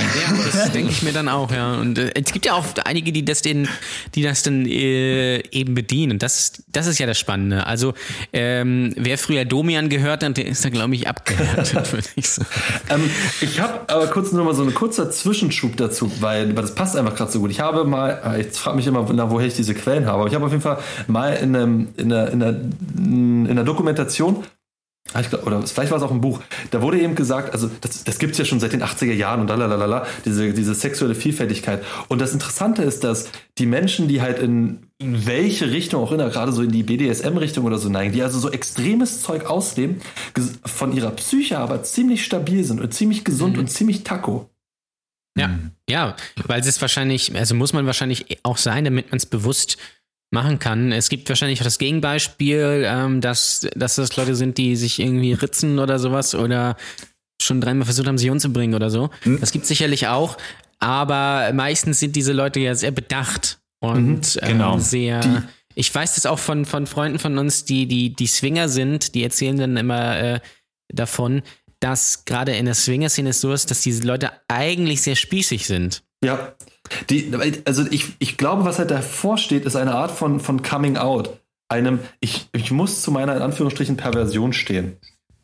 das 0.52 0.72
denke 0.72 0.90
ich 0.90 1.04
mir 1.04 1.12
dann 1.12 1.28
auch, 1.28 1.52
ja. 1.52 1.76
Und 1.76 1.98
äh, 1.98 2.12
es 2.16 2.32
gibt 2.32 2.46
ja 2.46 2.54
auch 2.54 2.66
einige, 2.86 3.12
die 3.12 3.26
das 3.26 3.42
den, 3.42 3.68
die 4.16 4.24
das 4.24 4.44
dann 4.44 4.66
äh, 4.66 5.40
eben 5.50 5.76
bedienen. 5.76 6.20
Das 6.20 6.40
ist, 6.40 6.64
das 6.72 6.88
ist 6.88 6.98
ja 6.98 7.06
das 7.06 7.20
Spannende. 7.20 7.68
Also, 7.68 7.94
ähm, 8.32 8.94
wer 8.96 9.18
früher 9.18 9.44
Domian 9.44 9.90
gehört 9.90 10.24
hat, 10.24 10.38
der 10.38 10.46
ist 10.46 10.64
da, 10.64 10.70
glaube 10.70 10.96
ich, 10.96 11.08
abgehärtet, 11.08 11.92
würde 11.92 12.08
ich 12.16 12.30
sagen. 12.30 12.48
ähm, 12.90 13.10
ich 13.42 13.60
habe 13.60 13.82
aber 13.94 14.08
kurz 14.08 14.32
nur 14.32 14.46
mal 14.46 14.54
so 14.54 14.64
einen 14.64 14.74
kurzer 14.74 15.12
Zwischenschub 15.12 15.76
dazu, 15.76 16.10
weil, 16.22 16.56
weil 16.56 16.64
das 16.64 16.76
passt 16.76 16.96
einfach 16.96 17.16
gerade 17.16 17.32
so 17.32 17.40
gut. 17.40 17.52
Ich 17.52 17.60
habe 17.60 17.84
mal, 17.84 18.38
ich 18.40 18.58
frage 18.58 18.78
mich 18.78 18.88
immer, 18.88 19.12
nach, 19.12 19.30
woher 19.30 19.48
ich 19.48 19.56
diese 19.56 19.74
Quellen 19.74 20.06
habe, 20.06 20.20
aber 20.20 20.28
ich 20.30 20.36
habe 20.36 20.46
auf 20.46 20.52
jeden 20.52 20.64
Fall 20.64 20.80
mal 21.08 21.34
in, 21.34 21.56
einem, 21.56 21.90
in, 21.98 22.14
einer, 22.14 22.32
in, 22.32 22.42
einer, 22.42 22.60
in 22.98 23.50
einer 23.50 23.64
Dokumentation 23.66 24.46
Ah, 24.46 24.55
glaub, 25.14 25.46
oder 25.46 25.62
vielleicht 25.62 25.92
war 25.92 25.98
es 25.98 26.04
auch 26.04 26.12
ein 26.12 26.22
Buch. 26.22 26.42
Da 26.72 26.82
wurde 26.82 27.00
eben 27.00 27.16
gesagt, 27.16 27.54
also 27.54 27.70
das, 27.82 28.04
das 28.04 28.20
gibt 28.20 28.34
es 28.34 28.38
ja 28.38 28.46
schon 28.46 28.60
seit 28.60 28.74
den 28.74 28.84
80er 28.84 29.14
Jahren 29.14 29.42
und 29.42 29.48
lalalala, 29.48 30.08
diese, 30.26 30.52
diese 30.52 30.74
sexuelle 30.74 31.16
Vielfältigkeit. 31.16 31.84
Und 32.08 32.20
das 32.20 32.34
Interessante 32.34 32.84
ist, 32.84 33.04
dass 33.04 33.30
die 33.58 33.66
Menschen, 33.66 34.08
die 34.08 34.22
halt 34.22 34.40
in 34.40 34.88
welche 35.00 35.72
Richtung 35.72 36.04
auch 36.04 36.12
immer, 36.12 36.30
gerade 36.30 36.52
so 36.52 36.62
in 36.64 36.72
die 36.72 36.84
BDSM-Richtung 36.84 37.66
oder 37.66 37.78
so 37.78 37.90
neigen, 37.90 38.14
die 38.14 38.24
also 38.24 38.40
so 38.40 38.50
extremes 38.52 39.22
Zeug 39.22 39.46
ausleben, 39.46 40.02
von 40.66 40.96
ihrer 40.96 41.12
Psyche 41.12 41.60
aber 41.60 41.84
ziemlich 41.84 42.24
stabil 42.24 42.64
sind 42.64 42.82
und 42.82 42.94
ziemlich 42.94 43.24
gesund 43.24 43.54
mhm. 43.54 43.62
und 43.62 43.68
ziemlich 43.68 44.04
taco. 44.04 44.50
Ja, 45.38 45.60
ja, 45.90 46.16
weil 46.48 46.62
es 46.62 46.68
ist 46.68 46.82
wahrscheinlich, 46.82 47.36
also 47.36 47.56
muss 47.56 47.74
man 47.74 47.86
wahrscheinlich 47.86 48.40
auch 48.44 48.58
sein, 48.58 48.86
damit 48.86 49.12
man 49.12 49.18
es 49.18 49.26
bewusst 49.26 49.78
machen 50.36 50.60
kann. 50.60 50.92
Es 50.92 51.10
gibt 51.10 51.28
wahrscheinlich 51.30 51.60
auch 51.62 51.66
das 51.66 51.80
Gegenbeispiel, 51.80 52.84
ähm, 52.86 53.22
dass, 53.22 53.68
dass 53.76 53.96
das 53.96 54.16
Leute 54.16 54.36
sind, 54.36 54.60
die 54.60 54.76
sich 54.76 55.00
irgendwie 55.00 55.34
ritzen 55.34 55.80
oder 55.80 55.98
sowas 55.98 56.36
oder 56.36 56.78
schon 57.42 57.62
dreimal 57.62 57.86
versucht 57.86 58.08
haben, 58.08 58.18
sich 58.18 58.30
umzubringen 58.30 58.76
oder 58.76 58.90
so. 58.90 59.10
Mhm. 59.24 59.40
Das 59.40 59.52
gibt 59.52 59.66
sicherlich 59.66 60.08
auch, 60.08 60.38
aber 60.80 61.52
meistens 61.54 62.00
sind 62.00 62.16
diese 62.16 62.34
Leute 62.34 62.60
ja 62.60 62.76
sehr 62.76 62.92
bedacht 62.92 63.60
und 63.80 64.36
mhm, 64.36 64.48
genau. 64.48 64.74
ähm, 64.76 64.80
sehr. 64.80 65.20
Die 65.22 65.42
ich 65.76 65.94
weiß 65.94 66.16
das 66.16 66.26
auch 66.26 66.40
von, 66.40 66.66
von 66.66 66.88
Freunden 66.88 67.20
von 67.20 67.38
uns, 67.38 67.66
die, 67.66 67.86
die, 67.86 68.14
die 68.14 68.28
Swinger 68.28 68.70
sind, 68.70 69.14
die 69.14 69.24
erzählen 69.24 69.58
dann 69.58 69.78
immer 69.78 70.18
äh, 70.18 70.40
davon, 70.88 71.44
dass 71.82 72.24
gerade 72.26 72.56
in 72.56 72.66
der 72.66 72.74
Swinger-Szene 72.74 73.30
es 73.30 73.42
so 73.42 73.52
ist, 73.52 73.70
dass 73.70 73.82
diese 73.82 74.08
Leute 74.08 74.32
eigentlich 74.48 75.02
sehr 75.02 75.16
spießig 75.16 75.68
sind. 75.68 76.04
Ja. 76.24 76.56
Die, 77.10 77.32
also 77.66 77.84
ich, 77.90 78.14
ich 78.20 78.38
glaube, 78.38 78.66
was 78.66 78.80
halt 78.80 78.92
davor 78.92 79.38
steht, 79.38 79.66
ist 79.66 79.76
eine 79.76 79.96
Art 79.96 80.12
von, 80.12 80.40
von 80.40 80.62
Coming 80.62 80.98
Out. 80.98 81.40
Einem, 81.68 82.00
ich, 82.20 82.48
ich 82.54 82.72
muss 82.72 83.02
zu 83.02 83.12
meiner 83.12 83.36
in 83.36 83.42
Anführungsstrichen 83.42 83.98
Perversion 83.98 84.54
stehen. 84.54 84.98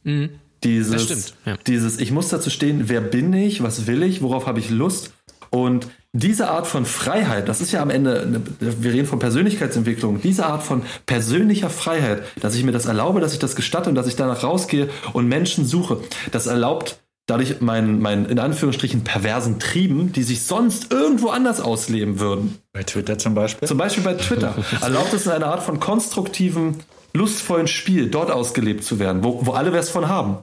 Mhm. 0.03 0.29
Dieses, 0.63 0.91
das 0.91 1.03
stimmt, 1.03 1.33
ja. 1.45 1.57
dieses, 1.65 1.99
ich 1.99 2.11
muss 2.11 2.29
dazu 2.29 2.51
stehen, 2.51 2.83
wer 2.87 3.01
bin 3.01 3.33
ich, 3.33 3.63
was 3.63 3.87
will 3.87 4.03
ich, 4.03 4.21
worauf 4.21 4.45
habe 4.45 4.59
ich 4.59 4.69
Lust 4.69 5.11
Und 5.49 5.87
diese 6.13 6.49
Art 6.51 6.67
von 6.67 6.85
Freiheit, 6.85 7.49
das 7.49 7.61
ist 7.61 7.71
ja 7.71 7.81
am 7.81 7.89
Ende, 7.89 8.41
wir 8.59 8.93
reden 8.93 9.07
von 9.07 9.19
Persönlichkeitsentwicklung, 9.19 10.21
diese 10.21 10.45
Art 10.45 10.61
von 10.61 10.83
persönlicher 11.05 11.69
Freiheit, 11.69 12.23
dass 12.41 12.53
ich 12.53 12.63
mir 12.63 12.73
das 12.73 12.85
erlaube, 12.85 13.21
dass 13.21 13.33
ich 13.33 13.39
das 13.39 13.55
gestatte 13.55 13.89
und 13.89 13.95
dass 13.95 14.07
ich 14.07 14.15
danach 14.15 14.43
rausgehe 14.43 14.89
und 15.13 15.27
Menschen 15.27 15.65
suche, 15.65 15.97
das 16.31 16.47
erlaubt 16.47 16.99
dadurch 17.27 17.61
meinen, 17.61 18.01
meinen 18.01 18.25
in 18.25 18.39
Anführungsstrichen 18.39 19.03
perversen 19.03 19.59
Trieben, 19.59 20.11
die 20.11 20.23
sich 20.23 20.43
sonst 20.43 20.91
irgendwo 20.91 21.29
anders 21.29 21.61
ausleben 21.61 22.19
würden. 22.19 22.57
Bei 22.73 22.83
Twitter 22.83 23.17
zum 23.17 23.33
Beispiel? 23.33 23.67
Zum 23.67 23.77
Beispiel 23.77 24.03
bei 24.03 24.15
Twitter. 24.15 24.55
erlaubt 24.81 25.13
es 25.13 25.25
in 25.25 25.31
einer 25.31 25.47
Art 25.47 25.63
von 25.63 25.79
konstruktivem, 25.79 26.79
lustvollen 27.13 27.67
Spiel 27.67 28.09
dort 28.09 28.31
ausgelebt 28.31 28.83
zu 28.83 28.99
werden, 28.99 29.23
wo, 29.23 29.45
wo 29.45 29.51
alle 29.51 29.73
was 29.73 29.89
von 29.89 30.07
haben. 30.07 30.39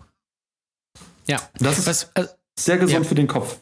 Ja. 1.27 1.39
Das 1.59 1.79
ist 1.79 1.87
Was, 1.87 2.11
äh, 2.15 2.27
sehr 2.59 2.79
gesund 2.79 3.05
ja. 3.05 3.09
für 3.09 3.15
den 3.15 3.29
Kopf. 3.29 3.59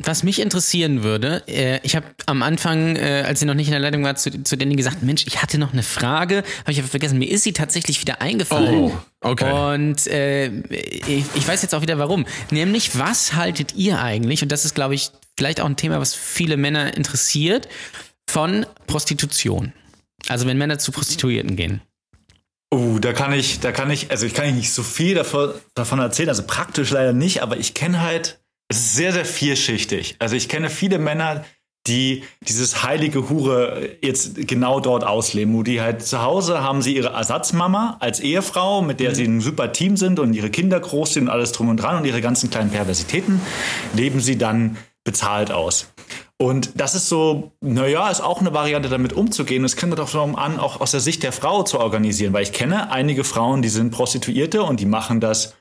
Was 0.00 0.22
mich 0.22 0.40
interessieren 0.40 1.02
würde, 1.02 1.42
äh, 1.48 1.80
ich 1.82 1.96
habe 1.96 2.06
am 2.26 2.44
Anfang, 2.44 2.94
äh, 2.94 3.24
als 3.26 3.40
sie 3.40 3.46
noch 3.46 3.54
nicht 3.54 3.66
in 3.66 3.72
der 3.72 3.80
Leitung 3.80 4.04
war, 4.04 4.14
zu, 4.14 4.30
zu 4.44 4.56
Danny 4.56 4.76
gesagt, 4.76 5.02
Mensch, 5.02 5.26
ich 5.26 5.42
hatte 5.42 5.58
noch 5.58 5.72
eine 5.72 5.82
Frage, 5.82 6.44
habe 6.60 6.70
ich 6.70 6.78
aber 6.78 6.86
vergessen, 6.86 7.18
mir 7.18 7.28
ist 7.28 7.42
sie 7.42 7.52
tatsächlich 7.52 8.00
wieder 8.00 8.22
eingefallen. 8.22 8.74
Oh, 8.74 8.92
okay. 9.22 9.74
Und 9.74 10.06
äh, 10.06 10.50
ich, 10.70 11.24
ich 11.34 11.48
weiß 11.48 11.62
jetzt 11.62 11.74
auch 11.74 11.82
wieder 11.82 11.98
warum. 11.98 12.26
Nämlich, 12.52 12.96
was 12.96 13.34
haltet 13.34 13.74
ihr 13.74 14.00
eigentlich, 14.00 14.40
und 14.42 14.52
das 14.52 14.64
ist, 14.64 14.76
glaube 14.76 14.94
ich, 14.94 15.10
vielleicht 15.36 15.60
auch 15.60 15.66
ein 15.66 15.76
Thema, 15.76 15.98
was 15.98 16.14
viele 16.14 16.56
Männer 16.56 16.96
interessiert, 16.96 17.68
von 18.30 18.66
Prostitution? 18.86 19.72
Also 20.28 20.46
wenn 20.46 20.58
Männer 20.58 20.78
zu 20.78 20.92
Prostituierten 20.92 21.56
gehen. 21.56 21.80
Oh, 22.70 22.98
da 23.00 23.12
kann 23.12 23.32
ich, 23.32 23.58
da 23.58 23.72
kann 23.72 23.90
ich, 23.90 24.12
also 24.12 24.26
ich 24.26 24.34
kann 24.34 24.54
nicht 24.54 24.72
so 24.72 24.84
viel 24.84 25.16
davon, 25.16 25.54
davon 25.74 25.98
erzählen, 25.98 26.28
also 26.28 26.44
praktisch 26.46 26.90
leider 26.90 27.12
nicht, 27.12 27.42
aber 27.42 27.56
ich 27.56 27.74
kenne 27.74 28.02
halt 28.02 28.38
es 28.68 28.78
ist 28.78 28.94
sehr, 28.96 29.12
sehr 29.12 29.24
vielschichtig. 29.24 30.16
Also 30.18 30.36
ich 30.36 30.48
kenne 30.48 30.70
viele 30.70 30.98
Männer, 30.98 31.44
die 31.86 32.24
dieses 32.42 32.82
heilige 32.82 33.30
Hure 33.30 33.96
jetzt 34.02 34.46
genau 34.46 34.78
dort 34.78 35.04
ausleben, 35.04 35.54
wo 35.54 35.62
die 35.62 35.80
halt 35.80 36.02
zu 36.02 36.22
Hause 36.22 36.62
haben 36.62 36.82
sie 36.82 36.94
ihre 36.94 37.08
Ersatzmama 37.08 37.96
als 38.00 38.20
Ehefrau, 38.20 38.82
mit 38.82 39.00
der 39.00 39.10
mhm. 39.10 39.14
sie 39.14 39.24
ein 39.24 39.40
super 39.40 39.72
Team 39.72 39.96
sind 39.96 40.20
und 40.20 40.34
ihre 40.34 40.50
Kinder 40.50 40.78
groß 40.78 41.14
sind 41.14 41.24
und 41.24 41.28
alles 41.30 41.52
drum 41.52 41.70
und 41.70 41.78
dran 41.78 41.96
und 41.96 42.04
ihre 42.04 42.20
ganzen 42.20 42.50
kleinen 42.50 42.70
Perversitäten 42.70 43.40
leben 43.94 44.20
sie 44.20 44.36
dann 44.36 44.76
bezahlt 45.02 45.50
aus. 45.50 45.86
Und 46.40 46.80
das 46.80 46.94
ist 46.94 47.08
so, 47.08 47.52
naja, 47.60 48.10
ist 48.10 48.20
auch 48.20 48.40
eine 48.40 48.52
Variante, 48.52 48.88
damit 48.88 49.12
umzugehen. 49.12 49.64
Es 49.64 49.76
kommt 49.76 49.98
doch 49.98 50.10
darum 50.10 50.36
an, 50.36 50.60
auch 50.60 50.80
aus 50.80 50.92
der 50.92 51.00
Sicht 51.00 51.24
der 51.24 51.32
Frau 51.32 51.64
zu 51.64 51.80
organisieren, 51.80 52.32
weil 52.32 52.44
ich 52.44 52.52
kenne 52.52 52.92
einige 52.92 53.24
Frauen, 53.24 53.60
die 53.60 53.70
sind 53.70 53.90
Prostituierte 53.90 54.62
und 54.62 54.78
die 54.78 54.86
machen 54.86 55.20
das 55.20 55.54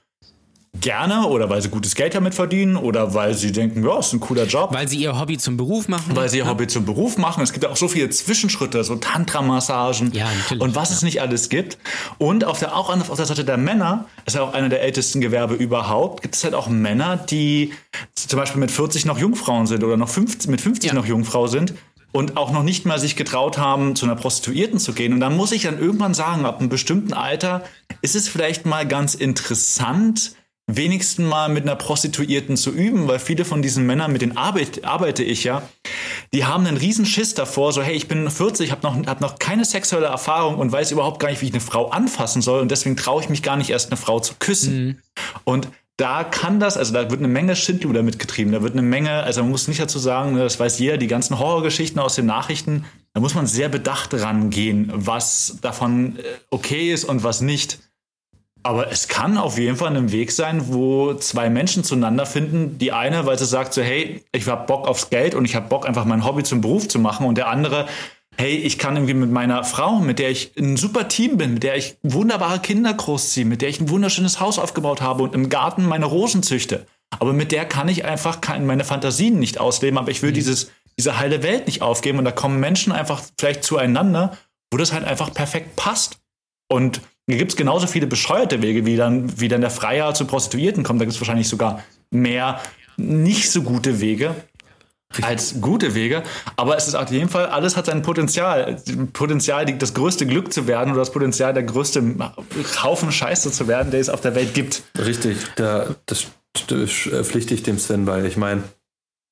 gerne 0.82 1.28
oder 1.28 1.49
weil 1.49 1.61
sie 1.61 1.69
gutes 1.69 1.95
Geld 1.95 2.15
damit 2.15 2.36
verdienen 2.36 2.75
oder 2.75 3.13
weil 3.13 3.34
sie 3.34 3.51
denken, 3.51 3.84
ja, 3.86 3.99
ist 3.99 4.13
ein 4.13 4.19
cooler 4.19 4.45
Job. 4.45 4.73
Weil 4.73 4.88
sie 4.88 4.97
ihr 4.97 5.19
Hobby 5.19 5.38
zum 5.38 5.57
Beruf 5.57 5.88
machen. 5.88 6.15
Weil 6.15 6.30
sie 6.30 6.38
ihr 6.38 6.47
Hobby 6.47 6.67
zum 6.67 6.86
Beruf 6.86 7.17
machen. 7.17 7.43
Es 7.43 7.53
gibt 7.53 7.65
auch 7.65 7.75
so 7.75 7.88
viele 7.88 8.09
Zwischenschritte, 8.09 8.84
so 8.84 8.95
Tantra-Massagen 8.95 10.11
ja, 10.13 10.28
und 10.59 10.75
was 10.75 10.89
ja. 10.89 10.95
es 10.95 11.01
nicht 11.01 11.21
alles 11.21 11.49
gibt. 11.49 11.78
Und 12.17 12.45
auf 12.45 12.59
der, 12.59 12.75
auch 12.75 12.89
auf 12.89 13.17
der 13.17 13.25
Seite 13.25 13.45
der 13.45 13.57
Männer, 13.57 14.05
ist 14.25 14.36
ja 14.36 14.41
auch 14.41 14.53
einer 14.53 14.69
der 14.69 14.82
ältesten 14.82 15.21
Gewerbe 15.21 15.55
überhaupt, 15.55 16.21
gibt 16.21 16.36
es 16.36 16.43
halt 16.43 16.53
auch 16.53 16.67
Männer, 16.67 17.17
die 17.17 17.73
zum 18.15 18.39
Beispiel 18.39 18.59
mit 18.59 18.71
40 18.71 19.05
noch 19.05 19.17
Jungfrauen 19.17 19.67
sind 19.67 19.84
oder 19.84 19.97
noch 19.97 20.09
50, 20.09 20.49
mit 20.49 20.61
50 20.61 20.89
ja. 20.89 20.93
noch 20.95 21.05
Jungfrau 21.05 21.47
sind 21.47 21.73
und 22.11 22.38
auch 22.38 22.51
noch 22.51 22.63
nicht 22.63 22.86
mal 22.86 22.99
sich 22.99 23.15
getraut 23.15 23.57
haben, 23.57 23.95
zu 23.95 24.05
einer 24.05 24.15
Prostituierten 24.15 24.80
zu 24.80 24.93
gehen. 24.93 25.13
Und 25.13 25.19
dann 25.19 25.36
muss 25.36 25.51
ich 25.51 25.63
dann 25.63 25.80
irgendwann 25.80 26.13
sagen, 26.13 26.45
ab 26.45 26.59
einem 26.59 26.69
bestimmten 26.69 27.13
Alter 27.13 27.63
ist 28.01 28.15
es 28.15 28.28
vielleicht 28.28 28.65
mal 28.65 28.88
ganz 28.88 29.13
interessant, 29.13 30.34
wenigsten 30.68 31.26
mal 31.26 31.47
mit 31.47 31.63
einer 31.63 31.76
Prostituierten 31.76 32.57
zu 32.57 32.72
üben, 32.72 33.07
weil 33.07 33.20
viele 33.20 33.45
von 33.45 33.61
diesen 33.61 33.86
Männern, 33.86 34.11
mit 34.11 34.22
denen 34.22 34.36
arbeite, 34.36 34.84
arbeite 34.84 35.24
ich 35.24 35.45
ja, 35.45 35.63
die 36.34 36.45
haben 36.45 36.68
einen 36.68 36.78
riesen 36.78 37.05
Schiss 37.05 37.34
davor, 37.34 37.72
so 37.72 37.82
hey, 37.82 37.95
ich 37.95 38.09
bin 38.09 38.30
40, 38.30 38.72
habe 38.72 38.86
noch, 38.86 39.07
hab 39.07 39.22
noch 39.22 39.39
keine 39.39 39.63
sexuelle 39.63 40.07
Erfahrung 40.07 40.57
und 40.57 40.72
weiß 40.72 40.91
überhaupt 40.91 41.20
gar 41.20 41.30
nicht, 41.30 41.41
wie 41.41 41.45
ich 41.45 41.53
eine 41.53 41.61
Frau 41.61 41.89
anfassen 41.89 42.41
soll 42.41 42.59
und 42.59 42.70
deswegen 42.70 42.97
traue 42.97 43.22
ich 43.22 43.30
mich 43.30 43.43
gar 43.43 43.55
nicht 43.55 43.70
erst 43.70 43.91
eine 43.91 43.97
Frau 43.97 44.20
zu 44.20 44.34
küssen. 44.39 44.86
Mhm. 44.86 44.97
Und 45.45 45.70
da 45.95 46.24
kann 46.24 46.59
das, 46.59 46.78
also 46.78 46.93
da 46.93 47.09
wird 47.09 47.20
eine 47.20 47.28
Menge 47.28 47.55
Schindluder 47.55 48.03
mitgetrieben, 48.03 48.53
da 48.53 48.61
wird 48.61 48.74
eine 48.74 48.84
Menge, 48.84 49.24
also 49.24 49.41
man 49.41 49.49
muss 49.49 49.68
nicht 49.68 49.80
dazu 49.80 49.97
sagen, 49.97 50.34
ne, 50.34 50.43
das 50.43 50.59
weiß 50.59 50.78
jeder, 50.78 50.97
die 50.97 51.07
ganzen 51.07 51.39
Horrorgeschichten 51.39 51.99
aus 51.99 52.15
den 52.15 52.28
Nachrichten, 52.28 52.86
da 53.13 53.20
muss 53.20 53.34
man 53.34 53.47
sehr 53.47 53.68
bedacht 53.68 54.13
rangehen, 54.13 54.91
was 54.93 55.57
davon 55.61 56.18
äh, 56.18 56.24
okay 56.51 56.93
ist 56.93 57.05
und 57.05 57.24
was 57.24 57.41
nicht. 57.41 57.80
Aber 58.68 58.91
es 58.91 59.07
kann 59.07 59.38
auf 59.38 59.57
jeden 59.57 59.78
Fall 59.78 59.95
ein 59.95 60.11
Weg 60.11 60.30
sein, 60.30 60.68
wo 60.68 61.13
zwei 61.13 61.49
Menschen 61.49 61.86
zueinander 61.86 62.26
finden. 62.26 62.78
Die 62.78 62.91
eine, 62.91 63.26
weil 63.26 63.39
sie 63.39 63.45
sagt 63.45 63.74
so, 63.74 63.82
hey, 63.82 64.26
ich 64.34 64.45
habe 64.45 64.68
Bock 64.68 64.89
aufs 64.89 65.09
Geld 65.09 65.36
und 65.36 65.45
ich 65.45 65.55
habe 65.55 65.70
Bock 65.70 65.88
einfach 65.88 66.03
mein 66.03 66.26
Hobby 66.26 66.43
zum 66.43 66.59
Beruf 66.59 66.89
zu 66.89 66.99
machen. 66.99 67.26
Und 67.26 67.38
der 67.38 67.47
andere, 67.47 67.88
hey, 68.36 68.57
ich 68.57 68.78
kann 68.78 68.97
irgendwie 68.97 69.13
mit 69.13 69.32
meiner 69.32 69.63
Frau, 69.63 69.99
mit 69.99 70.20
der 70.20 70.32
ich 70.32 70.51
ein 70.57 70.76
super 70.76 71.07
Team 71.07 71.38
bin, 71.38 71.53
mit 71.53 71.63
der 71.63 71.78
ich 71.78 71.95
wunderbare 72.03 72.59
Kinder 72.59 72.93
großziehe, 72.93 73.45
mit 73.45 73.61
der 73.61 73.70
ich 73.70 73.80
ein 73.80 73.89
wunderschönes 73.89 74.41
Haus 74.41 74.59
aufgebaut 74.59 74.99
habe 74.99 75.24
und 75.24 75.34
im 75.34 75.47
Garten 75.47 75.86
meine 75.86 76.05
Rosen 76.05 76.43
züchte. 76.43 76.88
Aber 77.18 77.32
mit 77.32 77.53
der 77.53 77.63
kann 77.63 77.88
ich 77.88 78.03
einfach 78.03 78.39
meine 78.59 78.84
Fantasien 78.84 79.39
nicht 79.39 79.61
ausleben. 79.61 79.97
Aber 79.97 80.11
ich 80.11 80.24
will 80.24 80.32
mhm. 80.32 80.36
dieses, 80.36 80.72
diese 80.99 81.18
heile 81.18 81.41
Welt 81.41 81.68
nicht 81.68 81.82
aufgeben. 81.82 82.18
Und 82.18 82.26
da 82.26 82.32
kommen 82.32 82.59
Menschen 82.59 82.91
einfach 82.91 83.22
vielleicht 83.39 83.63
zueinander, 83.63 84.38
wo 84.74 84.78
das 84.78 84.91
halt 84.91 85.05
einfach 85.05 85.34
perfekt 85.34 85.78
passt. 85.78 86.18
Und 86.70 86.99
gibt 87.36 87.51
es 87.51 87.57
genauso 87.57 87.88
viele 87.88 88.07
bescheuerte 88.07 88.61
Wege, 88.61 88.86
wie 88.86 88.95
dann, 88.95 89.39
wie 89.39 89.49
dann 89.49 89.61
der 89.61 89.69
Freier 89.69 90.13
zu 90.13 90.25
Prostituierten 90.25 90.84
kommt. 90.84 91.01
Da 91.01 91.05
gibt 91.05 91.15
es 91.15 91.21
wahrscheinlich 91.21 91.49
sogar 91.49 91.84
mehr 92.09 92.61
nicht 92.95 93.51
so 93.51 93.61
gute 93.61 93.99
Wege 93.99 94.34
als 95.21 95.61
gute 95.61 95.95
Wege. 95.95 96.23
Aber 96.55 96.78
es 96.78 96.88
ist 96.88 96.95
auf 96.95 97.11
jeden 97.11 97.30
Fall, 97.30 97.47
alles 97.47 97.78
hat 97.78 97.88
sein 97.88 98.01
Potenzial. 98.01 98.82
Potenzial, 99.13 99.65
das 99.65 99.93
größte 99.93 100.25
Glück 100.25 100.53
zu 100.53 100.67
werden 100.67 100.91
oder 100.91 101.01
das 101.01 101.11
Potenzial, 101.11 101.53
der 101.53 101.63
größte 101.63 102.03
Haufen 102.84 103.11
Scheiße 103.11 103.51
zu 103.51 103.67
werden, 103.67 103.91
der 103.91 103.99
es 103.99 104.09
auf 104.09 104.21
der 104.21 104.36
Welt 104.36 104.53
gibt. 104.53 104.84
Richtig, 104.97 105.38
da, 105.55 105.95
das 106.05 106.28
pflichte 106.55 107.53
ich 107.53 107.63
dem 107.63 107.78
Sven 107.78 108.05
bei. 108.05 108.25
Ich 108.25 108.38
meine, 108.38 108.63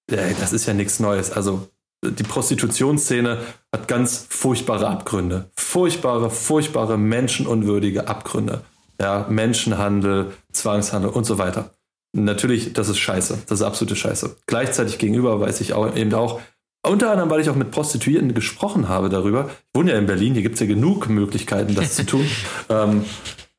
das 0.07 0.53
ist 0.53 0.65
ja 0.65 0.73
nichts 0.73 0.99
Neues. 0.99 1.31
Also 1.31 1.67
die 2.11 2.23
Prostitutionsszene 2.23 3.39
hat 3.71 3.87
ganz 3.87 4.27
furchtbare 4.29 4.87
Abgründe. 4.87 5.49
Furchtbare, 5.55 6.29
furchtbare, 6.29 6.97
menschenunwürdige 6.97 8.07
Abgründe. 8.07 8.61
Ja, 8.99 9.25
Menschenhandel, 9.29 10.31
Zwangshandel 10.51 11.11
und 11.11 11.25
so 11.25 11.37
weiter. 11.37 11.71
Natürlich, 12.13 12.73
das 12.73 12.87
ist 12.87 12.99
scheiße. 12.99 13.39
Das 13.47 13.59
ist 13.59 13.65
absolute 13.65 13.95
Scheiße. 13.95 14.37
Gleichzeitig 14.47 14.97
gegenüber 14.97 15.41
weiß 15.41 15.59
ich 15.59 15.73
auch 15.73 15.95
eben 15.95 16.13
auch, 16.13 16.39
unter 16.85 17.11
anderem, 17.11 17.29
weil 17.29 17.41
ich 17.41 17.49
auch 17.49 17.55
mit 17.55 17.71
Prostituierten 17.71 18.33
gesprochen 18.33 18.87
habe 18.87 19.09
darüber. 19.09 19.49
Ich 19.49 19.79
wohne 19.79 19.91
ja 19.91 19.97
in 19.97 20.05
Berlin, 20.05 20.33
hier 20.33 20.43
gibt 20.43 20.55
es 20.55 20.61
ja 20.61 20.67
genug 20.67 21.09
Möglichkeiten, 21.09 21.75
das 21.75 21.95
zu 21.95 22.05
tun. 22.05 22.25
ähm, 22.69 23.03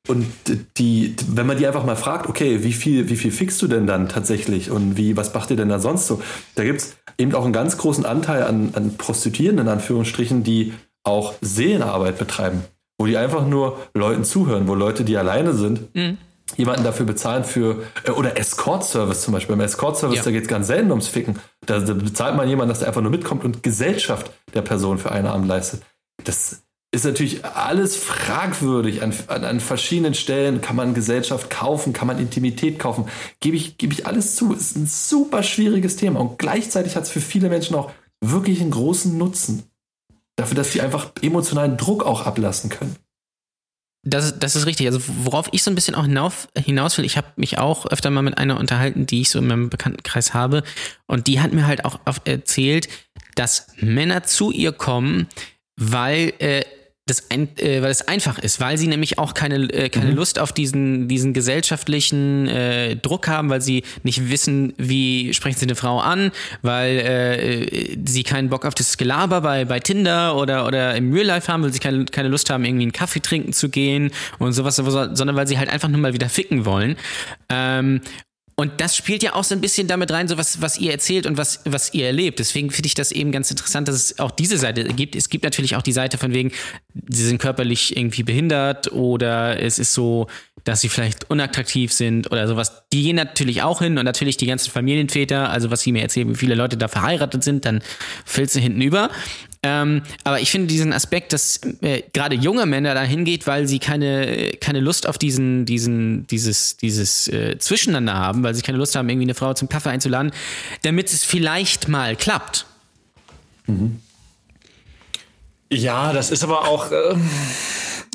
und 0.07 0.27
die, 0.79 1.17
wenn 1.29 1.47
man 1.47 1.59
die 1.59 1.67
einfach 1.67 1.85
mal 1.85 1.97
fragt, 1.97 2.29
okay, 2.29 2.63
wie 2.63 2.73
viel, 2.73 3.09
wie 3.09 3.17
viel 3.17 3.33
fixst 3.33 3.61
du 3.63 3.67
denn 3.67 3.87
dann 3.87 4.09
tatsächlich 4.09 4.71
und 4.71 4.97
wie, 4.97 5.17
was 5.17 5.35
macht 5.35 5.51
ihr 5.51 5.57
denn 5.57 5.69
da 5.69 5.79
sonst 5.79 6.07
so? 6.07 6.21
Da 6.55 6.65
gibt 6.65 6.81
es 6.81 6.97
eben 7.19 7.35
auch 7.35 7.45
einen 7.45 7.53
ganz 7.53 7.77
großen 7.77 8.07
Anteil 8.07 8.45
an, 8.45 8.71
an 8.75 8.97
Prostituierten, 8.97 9.59
in 9.59 9.69
Anführungsstrichen, 9.69 10.45
die 10.45 10.75
auch 11.05 11.35
Seelenarbeit 11.41 12.19
betreiben, 12.19 12.65
wo 12.99 13.07
die 13.07 13.17
einfach 13.17 13.47
nur 13.47 13.79
Leuten 13.95 14.25
zuhören, 14.25 14.69
wo 14.69 14.75
Leute, 14.75 15.05
die 15.05 15.17
alleine 15.17 15.55
sind, 15.55 15.95
mhm. 15.95 16.19
jemanden 16.57 16.85
dafür 16.85 17.07
bezahlen 17.07 17.45
für, 17.45 17.83
äh, 18.05 18.11
oder 18.11 18.39
Escort-Service 18.39 19.23
zum 19.23 19.33
Beispiel. 19.33 19.57
Beim 19.57 19.65
Escort-Service, 19.65 20.19
ja. 20.19 20.25
da 20.25 20.31
geht 20.31 20.43
es 20.43 20.49
ganz 20.49 20.67
selten 20.67 20.91
ums 20.91 21.09
Ficken. 21.09 21.39
Da, 21.65 21.81
da 21.81 21.95
bezahlt 21.95 22.37
man 22.37 22.49
jemanden, 22.49 22.71
dass 22.71 22.81
der 22.81 22.89
einfach 22.89 23.03
nur 23.03 23.11
mitkommt 23.11 23.45
und 23.45 23.63
Gesellschaft 23.63 24.31
der 24.55 24.63
Person 24.63 24.99
für 24.99 25.13
einen 25.13 25.27
Abend 25.27 25.47
leistet. 25.47 25.83
Das 26.25 26.63
ist 26.93 27.05
natürlich 27.05 27.45
alles 27.45 27.97
fragwürdig. 27.97 29.03
An, 29.03 29.13
an, 29.27 29.45
an, 29.45 29.61
verschiedenen 29.61 30.15
Stellen 30.15 30.61
kann 30.61 30.77
man 30.77 30.95
Gesellschaft 30.95 31.51
kaufen, 31.51 31.93
kann 31.93 32.07
man 32.07 32.19
Intimität 32.19 32.79
kaufen. 32.79 33.09
Gebe 33.41 33.57
ich, 33.57 33.77
gebe 33.77 33.93
ich 33.93 34.07
alles 34.07 34.37
zu. 34.37 34.53
Ist 34.53 34.77
ein 34.77 34.87
super 34.87 35.43
schwieriges 35.43 35.97
Thema. 35.97 36.21
Und 36.21 36.39
gleichzeitig 36.39 36.97
hat 36.97 37.05
es 37.05 37.11
für 37.11 37.21
viele 37.21 37.49
Menschen 37.49 37.77
auch 37.77 37.93
wirklich 38.21 38.61
einen 38.61 38.71
großen 38.71 39.17
Nutzen. 39.17 39.65
Dafür, 40.37 40.57
dass 40.57 40.73
sie 40.73 40.81
einfach 40.81 41.13
emotionalen 41.23 41.77
Druck 41.77 42.05
auch 42.05 42.27
ablassen 42.27 42.71
können. 42.71 42.97
Das, 44.07 44.39
das 44.39 44.55
ist 44.55 44.67
richtig. 44.67 44.87
Also 44.87 45.01
worauf 45.25 45.49
ich 45.51 45.65
so 45.65 45.71
ein 45.71 45.75
bisschen 45.75 45.97
auch 45.97 46.05
hinauf, 46.05 46.49
hinaus 46.57 46.97
will, 46.97 47.05
ich 47.05 47.17
habe 47.17 47.27
mich 47.37 47.59
auch 47.59 47.87
öfter 47.87 48.11
mal 48.11 48.23
mit 48.23 48.39
einer 48.39 48.59
unterhalten, 48.59 49.07
die 49.07 49.23
ich 49.23 49.31
so 49.31 49.41
in 49.41 49.49
meinem 49.49 49.69
Bekanntenkreis 49.69 50.33
habe. 50.33 50.63
Und 51.07 51.27
die 51.27 51.41
hat 51.41 51.53
mir 51.53 51.67
halt 51.67 51.85
auch 51.85 51.99
erzählt, 52.25 52.89
dass 53.35 53.67
Männer 53.81 54.23
zu 54.23 54.53
ihr 54.53 54.73
kommen, 54.73 55.27
weil 55.77 56.33
äh, 56.39 56.65
das 57.07 57.31
ein, 57.31 57.57
äh, 57.59 57.83
weil 57.83 57.93
es 57.93 58.03
einfach 58.09 58.37
ist, 58.41 58.59
weil 58.59 58.77
sie 58.79 58.89
nämlich 58.89 59.17
auch 59.17 59.33
keine, 59.33 59.73
äh, 59.73 59.89
keine 59.89 60.11
mhm. 60.11 60.17
Lust 60.17 60.41
auf 60.41 60.53
diesen, 60.53 61.07
diesen 61.07 61.33
gesellschaftlichen 61.33 62.49
äh, 62.49 62.97
Druck 62.97 63.29
haben, 63.29 63.49
weil 63.49 63.61
sie 63.61 63.85
nicht 64.03 64.29
wissen, 64.29 64.75
wie 64.77 65.33
sprechen 65.33 65.57
sie 65.57 65.67
eine 65.67 65.77
Frau 65.77 66.01
an, 66.01 66.33
weil 66.63 66.99
äh, 66.99 67.97
sie 68.05 68.25
keinen 68.25 68.49
Bock 68.49 68.67
auf 68.67 68.75
das 68.75 68.97
Gelaber 68.97 69.41
bei, 69.41 69.65
bei 69.65 69.79
Tinder 69.79 70.37
oder, 70.37 70.67
oder 70.67 70.97
im 70.97 71.13
Real 71.13 71.27
Life 71.27 71.51
haben, 71.51 71.63
weil 71.63 71.73
sie 71.73 71.79
keine, 71.79 72.07
keine 72.07 72.29
Lust 72.29 72.51
haben, 72.51 72.65
irgendwie 72.65 72.83
einen 72.83 72.93
Kaffee 72.93 73.21
trinken 73.21 73.53
zu 73.53 73.69
gehen 73.69 74.11
und 74.41 74.53
sowas, 74.53 74.75
sondern 74.75 75.37
weil 75.37 75.47
sie 75.47 75.59
halt 75.59 75.71
einfach 75.71 75.89
nur 75.89 76.01
mal 76.01 76.13
wieder 76.13 76.29
ficken 76.29 76.65
wollen. 76.65 76.97
Ähm, 77.49 78.01
Und 78.59 78.81
das 78.81 78.97
spielt 78.97 79.23
ja 79.23 79.35
auch 79.35 79.45
so 79.45 79.55
ein 79.55 79.61
bisschen 79.61 79.87
damit 79.87 80.11
rein, 80.11 80.29
so 80.29 80.39
was, 80.39 80.63
was 80.63 80.79
ihr 80.79 80.91
erzählt 80.91 81.27
und 81.27 81.37
was, 81.37 81.61
was 81.67 81.93
ihr 81.93 82.07
erlebt. 82.07 82.39
Deswegen 82.39 82.71
finde 82.71 82.87
ich 82.87 82.95
das 82.95 83.13
eben 83.13 83.31
ganz 83.31 83.51
interessant, 83.51 83.87
dass 83.87 83.97
es 83.97 84.19
auch 84.19 84.31
diese 84.31 84.57
Seite 84.57 84.85
gibt. 84.85 85.15
Es 85.15 85.29
gibt 85.29 85.45
natürlich 85.45 85.77
auch 85.77 85.83
die 85.83 85.93
Seite 85.93 86.17
von 86.17 86.33
wegen, 86.33 86.53
sie 87.07 87.27
sind 87.27 87.39
körperlich 87.39 87.95
irgendwie 87.95 88.23
behindert 88.23 88.91
oder 88.93 89.63
es 89.63 89.79
ist 89.79 89.93
so, 89.93 90.29
dass 90.65 90.81
sie 90.81 90.89
vielleicht 90.89 91.29
unattraktiv 91.29 91.93
sind 91.93 92.33
oder 92.33 92.49
sowas. 92.49 92.85
Die 92.95 93.03
gehen 93.03 93.17
natürlich 93.17 93.63
auch 93.63 93.83
hin 93.83 93.99
und 93.99 94.07
natürlich 94.07 94.39
die 94.39 94.47
ganzen 94.47 94.71
Familienväter, 94.71 95.51
also 95.51 95.71
was 95.71 95.83
sie 95.83 95.93
mir 95.93 96.01
erzählen, 96.01 96.31
wie 96.31 96.39
viele 96.39 96.55
Leute 96.55 96.79
da 96.79 96.89
verheiratet 96.89 97.45
sind, 97.45 97.67
dann 97.67 97.83
fällt 98.25 98.51
sie 98.51 98.63
hinten 98.63 98.81
über. 98.81 99.11
Ähm, 99.63 100.03
aber 100.25 100.41
ich 100.41 100.51
finde 100.51 100.69
diesen 100.69 100.93
Aspekt, 100.93 101.33
dass 101.33 101.61
äh, 101.81 102.03
gerade 102.13 102.37
junge 102.37 102.67
Männer 102.67 102.95
da 102.95 103.03
hingeht, 103.03 103.47
weil 103.47 103.67
sie 103.67 103.79
keine, 103.79 104.53
keine 104.61 104.81
Lust 104.81 105.09
auf 105.09 105.19
diesen, 105.19 105.65
diesen, 105.67 106.27
dieses, 106.27 106.77
dieses 106.77 107.29
äh, 107.29 107.59
Zwischeneinander 107.59 108.15
haben, 108.15 108.43
weil 108.43 108.55
sie 108.55 108.63
keine 108.63 108.79
Lust 108.79 108.95
haben, 108.97 109.09
irgendwie 109.09 109.27
eine 109.27 109.35
Frau 109.35 109.55
zum 109.55 109.69
Kaffee 109.69 109.91
einzuladen, 109.91 110.33
damit 110.83 111.13
es 111.13 111.25
vielleicht 111.25 111.89
mal 111.89 112.17
klappt. 112.17 112.67
Mhm. 113.67 114.01
Ja, 115.73 116.13
das 116.13 116.31
ist 116.31 116.45
aber 116.45 116.69
auch. 116.69 116.91
Äh, 116.93 117.17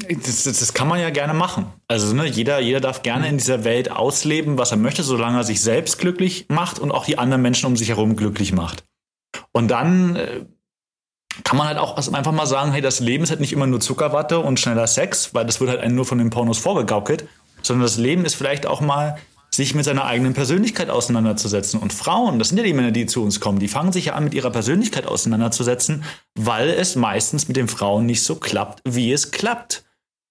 das, 0.10 0.44
das, 0.44 0.74
kann 0.74 0.88
man 0.88 1.00
ja 1.00 1.10
gerne 1.10 1.34
machen. 1.34 1.68
Also 1.88 2.14
ne, 2.16 2.26
jeder, 2.26 2.60
jeder 2.60 2.80
darf 2.80 3.04
gerne 3.04 3.28
in 3.28 3.38
dieser 3.38 3.64
Welt 3.64 3.92
ausleben, 3.92 4.58
was 4.58 4.72
er 4.72 4.78
möchte, 4.78 5.04
solange 5.04 5.38
er 5.38 5.44
sich 5.44 5.62
selbst 5.62 6.00
glücklich 6.00 6.46
macht 6.50 6.80
und 6.80 6.92
auch 6.92 7.06
die 7.06 7.18
anderen 7.18 7.42
Menschen 7.42 7.68
um 7.68 7.78
sich 7.78 7.90
herum 7.90 8.16
glücklich 8.16 8.52
macht. 8.52 8.84
Und 9.52 9.70
dann 9.70 10.16
äh, 10.16 10.46
kann 11.44 11.58
man 11.58 11.68
halt 11.68 11.78
auch 11.78 11.98
einfach 12.14 12.32
mal 12.32 12.46
sagen, 12.46 12.72
hey, 12.72 12.82
das 12.82 13.00
Leben 13.00 13.24
ist 13.24 13.30
halt 13.30 13.40
nicht 13.40 13.54
immer 13.54 13.68
nur 13.68 13.80
Zuckerwatte 13.80 14.40
und 14.40 14.60
schneller 14.60 14.88
Sex, 14.88 15.34
weil 15.34 15.46
das 15.46 15.60
wird 15.60 15.70
halt 15.70 15.80
einem 15.80 15.96
nur 15.96 16.06
von 16.06 16.18
den 16.18 16.30
Pornos 16.30 16.58
vorgegaukelt, 16.58 17.28
sondern 17.62 17.84
das 17.84 17.98
Leben 17.98 18.26
ist 18.26 18.36
vielleicht 18.36 18.66
auch 18.66 18.82
mal 18.82 19.18
sich 19.54 19.76
mit 19.76 19.84
seiner 19.84 20.06
eigenen 20.06 20.34
Persönlichkeit 20.34 20.90
auseinanderzusetzen. 20.90 21.80
Und 21.80 21.92
Frauen, 21.92 22.40
das 22.40 22.50
sind 22.50 22.58
ja 22.58 22.64
die 22.64 22.74
Männer, 22.74 22.92
die 22.92 23.06
zu 23.06 23.22
uns 23.22 23.42
kommen, 23.42 23.60
die 23.60 23.68
fangen 23.68 23.92
sich 23.92 24.06
ja 24.06 24.14
an, 24.14 24.24
mit 24.24 24.34
ihrer 24.34 24.50
Persönlichkeit 24.50 25.06
auseinanderzusetzen, 25.06 26.04
weil 26.36 26.70
es 26.70 26.96
meistens 26.96 27.50
mit 27.50 27.58
den 27.58 27.68
Frauen 27.68 28.06
nicht 28.06 28.24
so 28.24 28.36
klappt, 28.36 28.80
wie 28.86 29.12
es 29.12 29.32
klappt. 29.32 29.84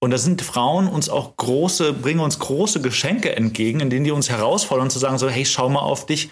Und 0.03 0.13
da 0.13 0.19
sind 0.19 0.41
Frauen 0.41 0.89
uns 0.89 1.11
auch 1.11 1.37
große, 1.37 1.93
bringen 1.93 2.21
uns 2.21 2.39
große 2.39 2.81
Geschenke 2.81 3.37
entgegen, 3.37 3.81
in 3.81 3.91
denen 3.91 4.05
die 4.05 4.11
uns 4.11 4.31
herausfordern 4.31 4.89
zu 4.89 4.99
sagen 4.99 5.19
so, 5.19 5.29
hey, 5.29 5.45
schau 5.45 5.69
mal 5.69 5.81
auf 5.81 6.07
dich, 6.07 6.31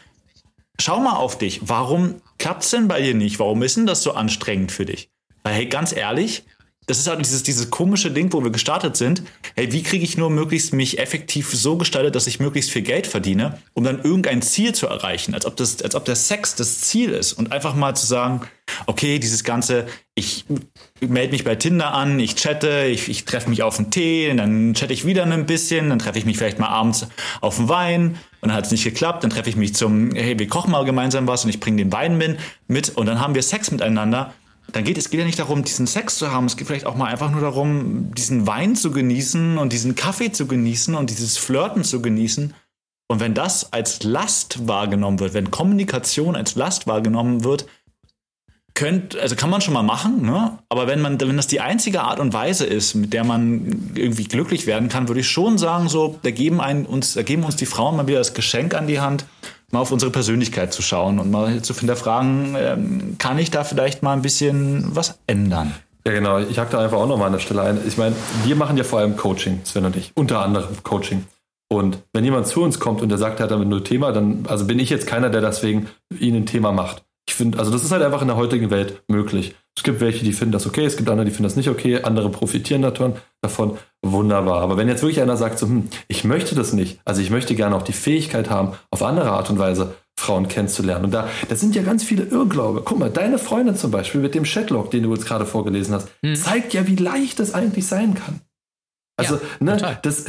schau 0.80 1.00
mal 1.00 1.16
auf 1.16 1.38
dich. 1.38 1.60
Warum 1.64 2.20
klappt's 2.38 2.70
denn 2.70 2.88
bei 2.88 3.00
dir 3.00 3.14
nicht? 3.14 3.38
Warum 3.38 3.62
ist 3.62 3.76
denn 3.76 3.86
das 3.86 4.02
so 4.02 4.12
anstrengend 4.12 4.72
für 4.72 4.84
dich? 4.84 5.10
Weil, 5.42 5.54
hey, 5.54 5.66
ganz 5.66 5.94
ehrlich, 5.94 6.44
das 6.88 6.98
ist 6.98 7.06
halt 7.06 7.20
dieses, 7.20 7.42
dieses 7.42 7.68
komische 7.68 8.10
Ding, 8.10 8.32
wo 8.32 8.42
wir 8.42 8.50
gestartet 8.50 8.96
sind. 8.96 9.22
Hey, 9.54 9.70
wie 9.72 9.82
kriege 9.82 10.04
ich 10.04 10.16
nur 10.16 10.30
möglichst 10.30 10.72
mich 10.72 10.98
effektiv 10.98 11.52
so 11.52 11.76
gestaltet, 11.76 12.14
dass 12.14 12.26
ich 12.26 12.40
möglichst 12.40 12.70
viel 12.70 12.80
Geld 12.80 13.06
verdiene, 13.06 13.58
um 13.74 13.84
dann 13.84 14.02
irgendein 14.02 14.40
Ziel 14.40 14.74
zu 14.74 14.86
erreichen, 14.86 15.34
als 15.34 15.44
ob 15.44 15.54
das, 15.56 15.82
als 15.82 15.94
ob 15.94 16.06
der 16.06 16.16
Sex 16.16 16.54
das 16.54 16.80
Ziel 16.80 17.10
ist 17.10 17.34
und 17.34 17.52
einfach 17.52 17.74
mal 17.74 17.94
zu 17.94 18.06
sagen, 18.06 18.40
okay, 18.86 19.18
dieses 19.18 19.44
ganze, 19.44 19.86
ich 20.14 20.46
melde 21.00 21.32
mich 21.32 21.44
bei 21.44 21.56
Tinder 21.56 21.92
an, 21.92 22.18
ich 22.20 22.36
chatte, 22.36 22.86
ich, 22.86 23.10
ich 23.10 23.26
treffe 23.26 23.50
mich 23.50 23.62
auf 23.62 23.78
einen 23.78 23.90
Tee, 23.90 24.34
dann 24.34 24.72
chatte 24.72 24.94
ich 24.94 25.04
wieder 25.04 25.24
ein 25.24 25.44
bisschen, 25.44 25.90
dann 25.90 25.98
treffe 25.98 26.18
ich 26.18 26.24
mich 26.24 26.38
vielleicht 26.38 26.58
mal 26.58 26.68
abends 26.68 27.06
auf 27.42 27.58
einen 27.58 27.68
Wein 27.68 28.18
und 28.40 28.48
dann 28.48 28.56
hat 28.56 28.66
es 28.66 28.70
nicht 28.70 28.84
geklappt, 28.84 29.24
dann 29.24 29.30
treffe 29.30 29.50
ich 29.50 29.56
mich 29.56 29.74
zum, 29.74 30.12
hey, 30.14 30.38
wir 30.38 30.48
kochen 30.48 30.70
mal 30.70 30.84
gemeinsam 30.84 31.26
was 31.26 31.44
und 31.44 31.50
ich 31.50 31.60
bringe 31.60 31.78
den 31.78 31.92
Wein 31.92 32.38
mit 32.68 32.90
und 32.90 33.06
dann 33.06 33.20
haben 33.20 33.34
wir 33.34 33.42
Sex 33.42 33.70
miteinander 33.70 34.32
dann 34.72 34.84
geht 34.84 34.98
es 34.98 35.08
geht 35.10 35.20
ja 35.20 35.26
nicht 35.26 35.38
darum, 35.38 35.64
diesen 35.64 35.86
Sex 35.86 36.16
zu 36.16 36.30
haben. 36.30 36.44
Es 36.44 36.56
geht 36.56 36.66
vielleicht 36.66 36.86
auch 36.86 36.94
mal 36.94 37.06
einfach 37.06 37.30
nur 37.30 37.40
darum, 37.40 38.12
diesen 38.14 38.46
Wein 38.46 38.76
zu 38.76 38.90
genießen 38.90 39.56
und 39.56 39.72
diesen 39.72 39.94
Kaffee 39.94 40.30
zu 40.30 40.46
genießen 40.46 40.94
und 40.94 41.10
dieses 41.10 41.38
Flirten 41.38 41.84
zu 41.84 42.02
genießen. 42.02 42.54
Und 43.10 43.20
wenn 43.20 43.32
das 43.32 43.72
als 43.72 44.02
Last 44.02 44.68
wahrgenommen 44.68 45.20
wird, 45.20 45.32
wenn 45.32 45.50
Kommunikation 45.50 46.36
als 46.36 46.54
Last 46.54 46.86
wahrgenommen 46.86 47.44
wird, 47.44 47.66
könnt, 48.78 49.18
also 49.18 49.34
kann 49.34 49.50
man 49.50 49.60
schon 49.60 49.74
mal 49.74 49.82
machen, 49.82 50.22
ne? 50.22 50.56
aber 50.68 50.86
wenn, 50.86 51.00
man, 51.00 51.20
wenn 51.20 51.36
das 51.36 51.48
die 51.48 51.60
einzige 51.60 52.02
Art 52.02 52.20
und 52.20 52.32
Weise 52.32 52.64
ist, 52.64 52.94
mit 52.94 53.12
der 53.12 53.24
man 53.24 53.90
irgendwie 53.96 54.22
glücklich 54.22 54.68
werden 54.68 54.88
kann, 54.88 55.08
würde 55.08 55.20
ich 55.20 55.28
schon 55.28 55.58
sagen, 55.58 55.88
so, 55.88 56.16
da 56.22 56.30
geben, 56.30 56.60
einen, 56.60 56.86
uns, 56.86 57.14
da 57.14 57.22
geben 57.22 57.42
uns 57.42 57.56
die 57.56 57.66
Frauen 57.66 57.96
mal 57.96 58.06
wieder 58.06 58.18
das 58.18 58.34
Geschenk 58.34 58.74
an 58.74 58.86
die 58.86 59.00
Hand, 59.00 59.24
mal 59.72 59.80
auf 59.80 59.90
unsere 59.90 60.12
Persönlichkeit 60.12 60.72
zu 60.72 60.80
schauen 60.80 61.18
und 61.18 61.28
mal 61.28 61.60
zu 61.60 61.74
hinterfragen, 61.74 62.54
ähm, 62.56 63.16
kann 63.18 63.40
ich 63.40 63.50
da 63.50 63.64
vielleicht 63.64 64.04
mal 64.04 64.12
ein 64.12 64.22
bisschen 64.22 64.94
was 64.94 65.18
ändern? 65.26 65.74
Ja, 66.06 66.12
genau. 66.12 66.38
Ich 66.38 66.60
hack 66.60 66.70
da 66.70 66.78
einfach 66.78 66.98
auch 66.98 67.08
nochmal 67.08 67.26
an 67.26 67.32
der 67.32 67.40
Stelle 67.40 67.62
ein. 67.62 67.80
Ich 67.84 67.98
meine, 67.98 68.14
wir 68.44 68.54
machen 68.54 68.76
ja 68.76 68.84
vor 68.84 69.00
allem 69.00 69.16
Coaching, 69.16 69.58
Sven 69.64 69.86
und 69.86 69.96
ich. 69.96 70.12
Unter 70.14 70.40
anderem 70.40 70.84
Coaching. 70.84 71.24
Und 71.68 71.98
wenn 72.12 72.22
jemand 72.22 72.46
zu 72.46 72.62
uns 72.62 72.78
kommt 72.78 73.02
und 73.02 73.08
der 73.08 73.18
sagt, 73.18 73.40
er 73.40 73.44
hat 73.44 73.50
damit 73.50 73.66
nur 73.66 73.82
Thema, 73.82 74.12
dann, 74.12 74.44
also 74.46 74.66
bin 74.66 74.78
ich 74.78 74.88
jetzt 74.88 75.08
keiner, 75.08 75.30
der 75.30 75.40
deswegen 75.40 75.88
ihnen 76.16 76.42
ein 76.42 76.46
Thema 76.46 76.70
macht. 76.70 77.02
Ich 77.28 77.34
finde, 77.34 77.58
also 77.58 77.70
das 77.70 77.84
ist 77.84 77.92
halt 77.92 78.02
einfach 78.02 78.22
in 78.22 78.28
der 78.28 78.38
heutigen 78.38 78.70
Welt 78.70 79.02
möglich. 79.06 79.54
Es 79.76 79.82
gibt 79.82 80.00
welche, 80.00 80.24
die 80.24 80.32
finden 80.32 80.52
das 80.52 80.66
okay, 80.66 80.86
es 80.86 80.96
gibt 80.96 81.10
andere, 81.10 81.26
die 81.26 81.30
finden 81.30 81.42
das 81.42 81.56
nicht 81.56 81.68
okay, 81.68 82.00
andere 82.02 82.30
profitieren 82.30 82.80
davon. 82.80 83.78
Wunderbar. 84.02 84.62
Aber 84.62 84.78
wenn 84.78 84.88
jetzt 84.88 85.02
wirklich 85.02 85.20
einer 85.20 85.36
sagt, 85.36 85.58
so, 85.58 85.66
hm, 85.66 85.88
ich 86.08 86.24
möchte 86.24 86.54
das 86.54 86.72
nicht, 86.72 87.00
also 87.04 87.20
ich 87.20 87.28
möchte 87.28 87.54
gerne 87.54 87.76
auch 87.76 87.82
die 87.82 87.92
Fähigkeit 87.92 88.48
haben, 88.48 88.72
auf 88.90 89.02
andere 89.02 89.32
Art 89.32 89.50
und 89.50 89.58
Weise 89.58 89.94
Frauen 90.18 90.48
kennenzulernen. 90.48 91.04
Und 91.04 91.10
da, 91.12 91.28
das 91.50 91.60
sind 91.60 91.74
ja 91.74 91.82
ganz 91.82 92.02
viele 92.02 92.24
Irrglaube. 92.24 92.80
Guck 92.82 92.98
mal, 92.98 93.10
deine 93.10 93.38
Freundin 93.38 93.76
zum 93.76 93.90
Beispiel 93.90 94.22
mit 94.22 94.34
dem 94.34 94.44
Chatlog, 94.44 94.90
den 94.90 95.02
du 95.02 95.12
jetzt 95.12 95.26
gerade 95.26 95.44
vorgelesen 95.44 95.94
hast, 95.94 96.08
hm. 96.22 96.34
zeigt 96.34 96.72
ja, 96.72 96.86
wie 96.86 96.96
leicht 96.96 97.40
das 97.40 97.52
eigentlich 97.52 97.86
sein 97.86 98.14
kann. 98.14 98.40
Also, 99.18 99.34
ja, 99.34 99.40
ne, 99.58 99.98
das, 100.02 100.26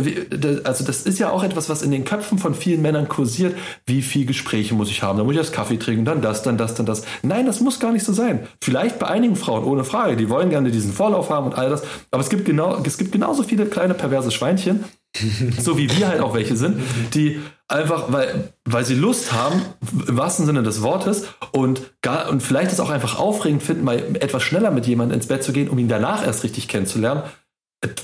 also 0.65 0.83
das 0.83 1.03
ist 1.03 1.19
ja 1.19 1.29
auch 1.29 1.43
etwas, 1.43 1.69
was 1.69 1.83
in 1.83 1.91
den 1.91 2.05
Köpfen 2.05 2.39
von 2.39 2.55
vielen 2.55 2.81
Männern 2.81 3.07
kursiert. 3.07 3.55
Wie 3.85 4.01
viel 4.01 4.25
Gespräche 4.25 4.73
muss 4.73 4.89
ich 4.89 5.03
haben? 5.03 5.19
Da 5.19 5.23
muss 5.23 5.33
ich 5.33 5.37
erst 5.37 5.53
Kaffee 5.53 5.77
trinken, 5.77 6.05
dann 6.05 6.23
das, 6.23 6.41
dann 6.41 6.57
das, 6.57 6.73
dann 6.73 6.87
das. 6.87 7.03
Nein, 7.21 7.45
das 7.45 7.59
muss 7.59 7.79
gar 7.79 7.91
nicht 7.91 8.03
so 8.03 8.13
sein. 8.13 8.47
Vielleicht 8.63 8.97
bei 8.97 9.05
einigen 9.05 9.35
Frauen, 9.35 9.63
ohne 9.63 9.83
Frage, 9.83 10.17
die 10.17 10.27
wollen 10.27 10.49
gerne 10.49 10.71
diesen 10.71 10.91
Vorlauf 10.91 11.29
haben 11.29 11.45
und 11.45 11.55
all 11.55 11.69
das. 11.69 11.83
Aber 12.09 12.23
es 12.23 12.31
gibt 12.31 12.45
genau, 12.45 12.81
es 12.83 12.97
gibt 12.97 13.11
genauso 13.11 13.43
viele 13.43 13.67
kleine 13.67 13.93
perverse 13.93 14.31
Schweinchen, 14.31 14.83
so 15.59 15.77
wie 15.77 15.95
wir 15.95 16.07
halt 16.07 16.21
auch 16.21 16.33
welche 16.33 16.55
sind, 16.55 16.81
die 17.13 17.39
einfach, 17.67 18.11
weil, 18.11 18.53
weil 18.65 18.85
sie 18.85 18.95
Lust 18.95 19.33
haben, 19.33 19.61
im 20.07 20.17
wahrsten 20.17 20.47
Sinne 20.47 20.63
des 20.63 20.81
Wortes, 20.81 21.27
und, 21.51 21.93
gar, 22.01 22.27
und 22.29 22.41
vielleicht 22.41 22.71
es 22.71 22.79
auch 22.79 22.89
einfach 22.89 23.19
aufregend 23.19 23.61
finden, 23.61 23.83
mal 23.83 23.99
etwas 24.19 24.41
schneller 24.41 24.71
mit 24.71 24.87
jemandem 24.87 25.17
ins 25.17 25.27
Bett 25.27 25.43
zu 25.43 25.53
gehen, 25.53 25.69
um 25.69 25.77
ihn 25.77 25.89
danach 25.89 26.25
erst 26.25 26.43
richtig 26.43 26.67
kennenzulernen 26.67 27.21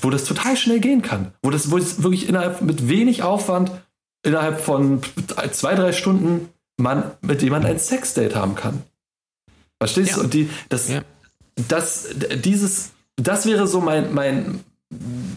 wo 0.00 0.10
das 0.10 0.24
total 0.24 0.56
schnell 0.56 0.80
gehen 0.80 1.02
kann. 1.02 1.32
Wo 1.42 1.50
das, 1.50 1.70
wo 1.70 1.78
es 1.78 2.02
wirklich 2.02 2.28
innerhalb 2.28 2.62
mit 2.62 2.88
wenig 2.88 3.22
Aufwand, 3.22 3.70
innerhalb 4.22 4.60
von 4.60 5.00
zwei, 5.52 5.74
drei 5.74 5.92
Stunden 5.92 6.48
man 6.78 7.12
mit 7.22 7.42
jemandem 7.42 7.72
ein 7.72 7.78
Sexdate 7.78 8.34
haben 8.34 8.54
kann. 8.54 8.82
Verstehst 9.78 10.10
ja. 10.10 10.16
du? 10.16 10.22
Und 10.22 10.34
die, 10.34 10.50
das, 10.68 10.88
ja. 10.88 11.02
das, 11.68 12.08
dieses, 12.44 12.90
das 13.16 13.46
wäre 13.46 13.66
so 13.66 13.80
mein, 13.80 14.12
mein, 14.14 14.60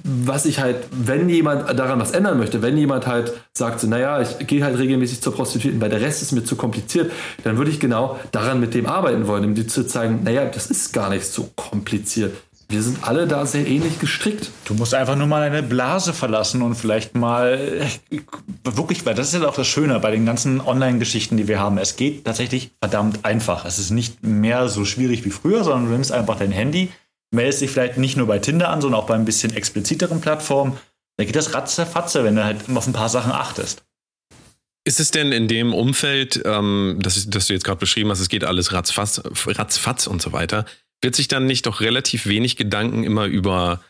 was 0.03 0.45
ich 0.45 0.59
halt, 0.59 0.87
wenn 0.91 1.27
jemand 1.29 1.77
daran 1.77 1.99
was 1.99 2.11
ändern 2.11 2.37
möchte, 2.37 2.61
wenn 2.61 2.77
jemand 2.77 3.07
halt 3.07 3.33
sagt, 3.53 3.79
so, 3.79 3.87
naja, 3.87 4.21
ich 4.21 4.47
gehe 4.47 4.63
halt 4.63 4.77
regelmäßig 4.77 5.21
zur 5.21 5.33
Prostituierten, 5.33 5.81
weil 5.81 5.89
der 5.89 6.01
Rest 6.01 6.21
ist 6.21 6.31
mir 6.31 6.43
zu 6.43 6.55
kompliziert, 6.55 7.11
dann 7.43 7.57
würde 7.57 7.71
ich 7.71 7.79
genau 7.79 8.19
daran 8.31 8.59
mit 8.59 8.73
dem 8.73 8.85
arbeiten 8.85 9.27
wollen, 9.27 9.45
um 9.45 9.55
dir 9.55 9.67
zu 9.67 9.85
zeigen, 9.85 10.23
naja, 10.23 10.45
das 10.45 10.67
ist 10.67 10.93
gar 10.93 11.09
nicht 11.09 11.25
so 11.25 11.49
kompliziert 11.55 12.35
wir 12.71 12.83
sind 12.83 13.03
alle 13.03 13.27
da 13.27 13.47
sehr 13.47 13.65
ähnlich 13.67 13.99
gestrickt. 13.99 14.51
Du 14.65 14.75
musst 14.75 14.93
einfach 14.93 15.15
nur 15.15 15.25
mal 15.25 15.41
deine 15.41 15.63
Blase 15.63 16.13
verlassen 16.13 16.61
und 16.61 16.75
vielleicht 16.75 17.15
mal 17.15 17.87
wirklich, 18.63 19.05
weil 19.07 19.15
das 19.15 19.33
ist 19.33 19.41
ja 19.41 19.49
auch 19.49 19.55
das 19.55 19.67
Schöne 19.67 19.99
bei 19.99 20.11
den 20.11 20.23
ganzen 20.23 20.61
Online-Geschichten, 20.61 21.35
die 21.35 21.47
wir 21.47 21.59
haben. 21.59 21.79
Es 21.79 21.95
geht 21.95 22.25
tatsächlich 22.25 22.69
verdammt 22.79 23.25
einfach. 23.25 23.65
Es 23.65 23.79
ist 23.79 23.89
nicht 23.89 24.23
mehr 24.23 24.69
so 24.69 24.85
schwierig 24.85 25.25
wie 25.25 25.31
früher, 25.31 25.63
sondern 25.63 25.85
du 25.85 25.91
nimmst 25.93 26.11
einfach 26.11 26.37
dein 26.37 26.51
Handy, 26.51 26.91
meldest 27.31 27.61
dich 27.61 27.71
vielleicht 27.71 27.97
nicht 27.97 28.17
nur 28.17 28.27
bei 28.27 28.37
Tinder 28.37 28.69
an, 28.69 28.81
sondern 28.81 29.01
auch 29.01 29.07
bei 29.07 29.15
ein 29.15 29.25
bisschen 29.25 29.55
expliziteren 29.55 30.21
Plattformen. 30.21 30.77
Da 31.17 31.25
geht 31.25 31.35
das 31.35 31.55
ratzefatze, 31.55 32.23
wenn 32.23 32.35
du 32.35 32.43
halt 32.45 32.57
auf 32.73 32.85
ein 32.85 32.93
paar 32.93 33.09
Sachen 33.09 33.31
achtest. 33.31 33.83
Ist 34.85 34.99
es 34.99 35.09
denn 35.09 35.31
in 35.31 35.47
dem 35.47 35.73
Umfeld, 35.73 36.41
ähm, 36.45 36.99
das, 37.01 37.29
das 37.29 37.47
du 37.47 37.53
jetzt 37.53 37.65
gerade 37.65 37.79
beschrieben 37.79 38.11
hast, 38.11 38.19
es 38.19 38.29
geht 38.29 38.43
alles 38.43 38.73
ratzfatz, 38.73 39.21
ratzfatz 39.47 40.07
und 40.07 40.21
so 40.21 40.33
weiter, 40.33 40.65
wird 41.01 41.15
sich 41.15 41.27
dann 41.27 41.45
nicht 41.45 41.65
doch 41.65 41.81
relativ 41.81 42.25
wenig 42.25 42.57
Gedanken 42.57 43.03
immer 43.03 43.25
über, 43.25 43.81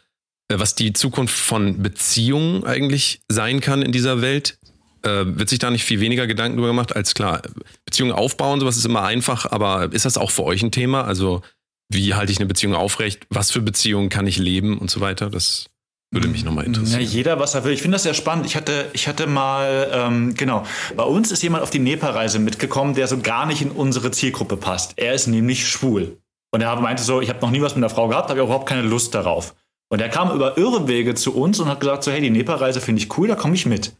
äh, 0.49 0.59
was 0.59 0.75
die 0.75 0.93
Zukunft 0.93 1.35
von 1.35 1.81
Beziehungen 1.81 2.63
eigentlich 2.65 3.21
sein 3.27 3.61
kann 3.61 3.81
in 3.81 3.91
dieser 3.91 4.21
Welt? 4.21 4.57
Äh, 5.01 5.25
wird 5.25 5.49
sich 5.49 5.59
da 5.59 5.71
nicht 5.71 5.85
viel 5.85 6.01
weniger 6.01 6.27
Gedanken 6.27 6.57
drüber 6.57 6.69
gemacht 6.69 6.95
als 6.95 7.13
klar, 7.13 7.41
Beziehungen 7.85 8.11
aufbauen, 8.11 8.59
sowas 8.59 8.75
ist 8.75 8.85
immer 8.85 9.03
einfach, 9.03 9.45
aber 9.49 9.93
ist 9.93 10.05
das 10.05 10.17
auch 10.17 10.31
für 10.31 10.43
euch 10.43 10.61
ein 10.61 10.71
Thema? 10.71 11.05
Also, 11.05 11.41
wie 11.89 12.13
halte 12.13 12.31
ich 12.31 12.39
eine 12.39 12.47
Beziehung 12.47 12.75
aufrecht? 12.75 13.25
Was 13.29 13.49
für 13.49 13.61
Beziehungen 13.61 14.09
kann 14.09 14.27
ich 14.27 14.37
leben 14.37 14.77
und 14.77 14.91
so 14.91 14.99
weiter? 14.99 15.29
Das 15.29 15.69
würde 16.11 16.27
mich 16.27 16.43
nochmal 16.43 16.65
interessieren. 16.65 17.01
Ja, 17.01 17.07
jeder, 17.07 17.39
was 17.39 17.55
er 17.55 17.63
will. 17.63 17.71
Ich 17.71 17.81
finde 17.81 17.95
das 17.95 18.03
sehr 18.03 18.13
spannend. 18.13 18.45
Ich 18.45 18.55
hatte, 18.55 18.89
ich 18.93 19.07
hatte 19.07 19.27
mal, 19.27 19.89
ähm, 19.93 20.33
genau, 20.35 20.65
bei 20.95 21.03
uns 21.03 21.31
ist 21.31 21.43
jemand 21.43 21.63
auf 21.63 21.69
die 21.69 21.79
Nepal-Reise 21.79 22.39
mitgekommen, 22.39 22.95
der 22.95 23.07
so 23.07 23.19
gar 23.19 23.45
nicht 23.45 23.61
in 23.61 23.71
unsere 23.71 24.11
Zielgruppe 24.11 24.57
passt. 24.57 24.93
Er 24.97 25.13
ist 25.13 25.27
nämlich 25.27 25.67
schwul. 25.67 26.17
Und 26.51 26.61
er 26.61 26.75
meinte 26.79 27.03
so, 27.03 27.21
ich 27.21 27.29
habe 27.29 27.39
noch 27.41 27.51
nie 27.51 27.61
was 27.61 27.75
mit 27.75 27.83
einer 27.83 27.93
Frau 27.93 28.07
gehabt, 28.07 28.29
habe 28.29 28.41
überhaupt 28.41 28.67
keine 28.67 28.81
Lust 28.81 29.13
darauf. 29.13 29.55
Und 29.89 30.01
er 30.01 30.09
kam 30.09 30.31
über 30.31 30.57
irre 30.57 30.87
Wege 30.87 31.15
zu 31.15 31.35
uns 31.35 31.59
und 31.59 31.67
hat 31.67 31.79
gesagt 31.79 32.03
so, 32.03 32.11
hey, 32.11 32.21
die 32.21 32.29
Nepal-Reise 32.29 32.81
finde 32.81 33.01
ich 33.01 33.17
cool, 33.17 33.27
da 33.27 33.35
komme 33.35 33.55
ich 33.55 33.65
mit. 33.65 33.95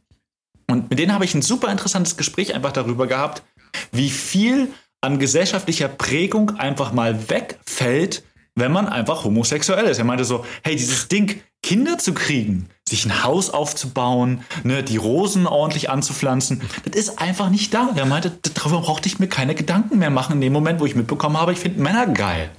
Und 0.69 0.89
mit 0.89 0.99
denen 0.99 1.13
habe 1.13 1.26
ich 1.26 1.34
ein 1.34 1.41
super 1.41 1.71
interessantes 1.71 2.15
Gespräch 2.15 2.53
einfach 2.53 2.71
darüber 2.71 3.07
gehabt, 3.07 3.43
wie 3.91 4.09
viel 4.09 4.71
an 5.01 5.17
gesellschaftlicher 5.17 5.88
Prägung 5.88 6.57
einfach 6.57 6.91
mal 6.91 7.30
wegfällt, 7.30 8.23
wenn 8.55 8.71
man 8.71 8.88
einfach 8.88 9.23
homosexuell 9.23 9.85
ist. 9.85 9.97
Er 9.97 10.03
meinte 10.03 10.26
so, 10.26 10.45
hey, 10.63 10.76
dieses 10.76 11.07
Ding, 11.07 11.41
Kinder 11.63 11.97
zu 11.97 12.13
kriegen, 12.13 12.69
sich 12.90 13.06
ein 13.06 13.24
Haus 13.24 13.49
aufzubauen, 13.49 14.44
ne, 14.64 14.84
die 14.84 14.98
Rosen 14.98 15.48
ordentlich 15.48 15.90
anzupflanzen, 15.90 16.61
das 16.86 16.95
ist 16.95 17.20
einfach 17.20 17.49
nicht 17.49 17.74
da. 17.74 17.90
Er 17.95 18.06
meinte, 18.06 18.32
darüber 18.56 18.82
brauchte 18.82 19.07
ich 19.07 19.20
mir 19.20 19.28
keine 19.28 19.56
Gedanken 19.56 19.99
mehr 19.99 20.10
machen 20.10 20.34
in 20.34 20.41
dem 20.41 20.53
Moment, 20.53 20.80
wo 20.80 20.86
ich 20.86 20.95
mitbekommen 20.95 21.38
habe, 21.38 21.53
ich 21.53 21.60
finde 21.60 21.82
Männer 21.82 22.07
geil. 22.07 22.49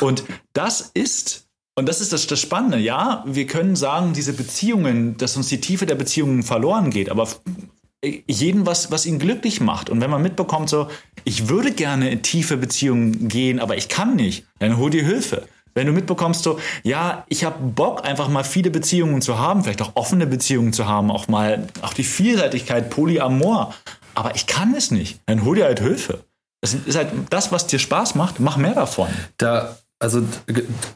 Und 0.00 0.24
das 0.52 0.90
ist, 0.94 1.46
und 1.74 1.88
das 1.88 2.00
ist 2.00 2.12
das, 2.12 2.26
das 2.26 2.40
Spannende, 2.40 2.78
ja, 2.78 3.24
wir 3.26 3.46
können 3.46 3.76
sagen, 3.76 4.12
diese 4.12 4.32
Beziehungen, 4.32 5.16
dass 5.16 5.36
uns 5.36 5.48
die 5.48 5.60
Tiefe 5.60 5.86
der 5.86 5.96
Beziehungen 5.96 6.42
verloren 6.42 6.90
geht, 6.90 7.10
aber 7.10 7.28
jeden 8.04 8.66
was, 8.66 8.90
was 8.90 9.06
ihn 9.06 9.18
glücklich 9.18 9.60
macht. 9.60 9.90
Und 9.90 10.00
wenn 10.00 10.10
man 10.10 10.22
mitbekommt, 10.22 10.68
so, 10.68 10.88
ich 11.24 11.48
würde 11.48 11.72
gerne 11.72 12.10
in 12.10 12.22
tiefe 12.22 12.56
Beziehungen 12.56 13.28
gehen, 13.28 13.58
aber 13.58 13.76
ich 13.76 13.88
kann 13.88 14.16
nicht, 14.16 14.46
dann 14.58 14.76
hol 14.76 14.90
dir 14.90 15.04
Hilfe. 15.04 15.48
Wenn 15.76 15.86
du 15.86 15.92
mitbekommst, 15.92 16.42
so, 16.42 16.58
ja, 16.84 17.26
ich 17.28 17.44
habe 17.44 17.62
Bock, 17.62 18.02
einfach 18.02 18.28
mal 18.28 18.44
viele 18.44 18.70
Beziehungen 18.70 19.20
zu 19.20 19.38
haben, 19.38 19.62
vielleicht 19.62 19.82
auch 19.82 19.92
offene 19.94 20.26
Beziehungen 20.26 20.72
zu 20.72 20.86
haben, 20.86 21.10
auch 21.10 21.28
mal, 21.28 21.66
auch 21.82 21.92
die 21.92 22.02
Vielseitigkeit, 22.02 22.88
Polyamor, 22.88 23.74
aber 24.14 24.34
ich 24.34 24.46
kann 24.46 24.74
es 24.74 24.90
nicht, 24.90 25.20
dann 25.26 25.44
hol 25.44 25.56
dir 25.56 25.66
halt 25.66 25.80
Hilfe. 25.80 26.24
Das 26.62 26.72
ist 26.72 26.96
halt 26.96 27.08
das, 27.28 27.52
was 27.52 27.66
dir 27.66 27.78
Spaß 27.78 28.14
macht, 28.14 28.40
mach 28.40 28.56
mehr 28.56 28.72
davon. 28.72 29.08
Da, 29.36 29.76
also 29.98 30.22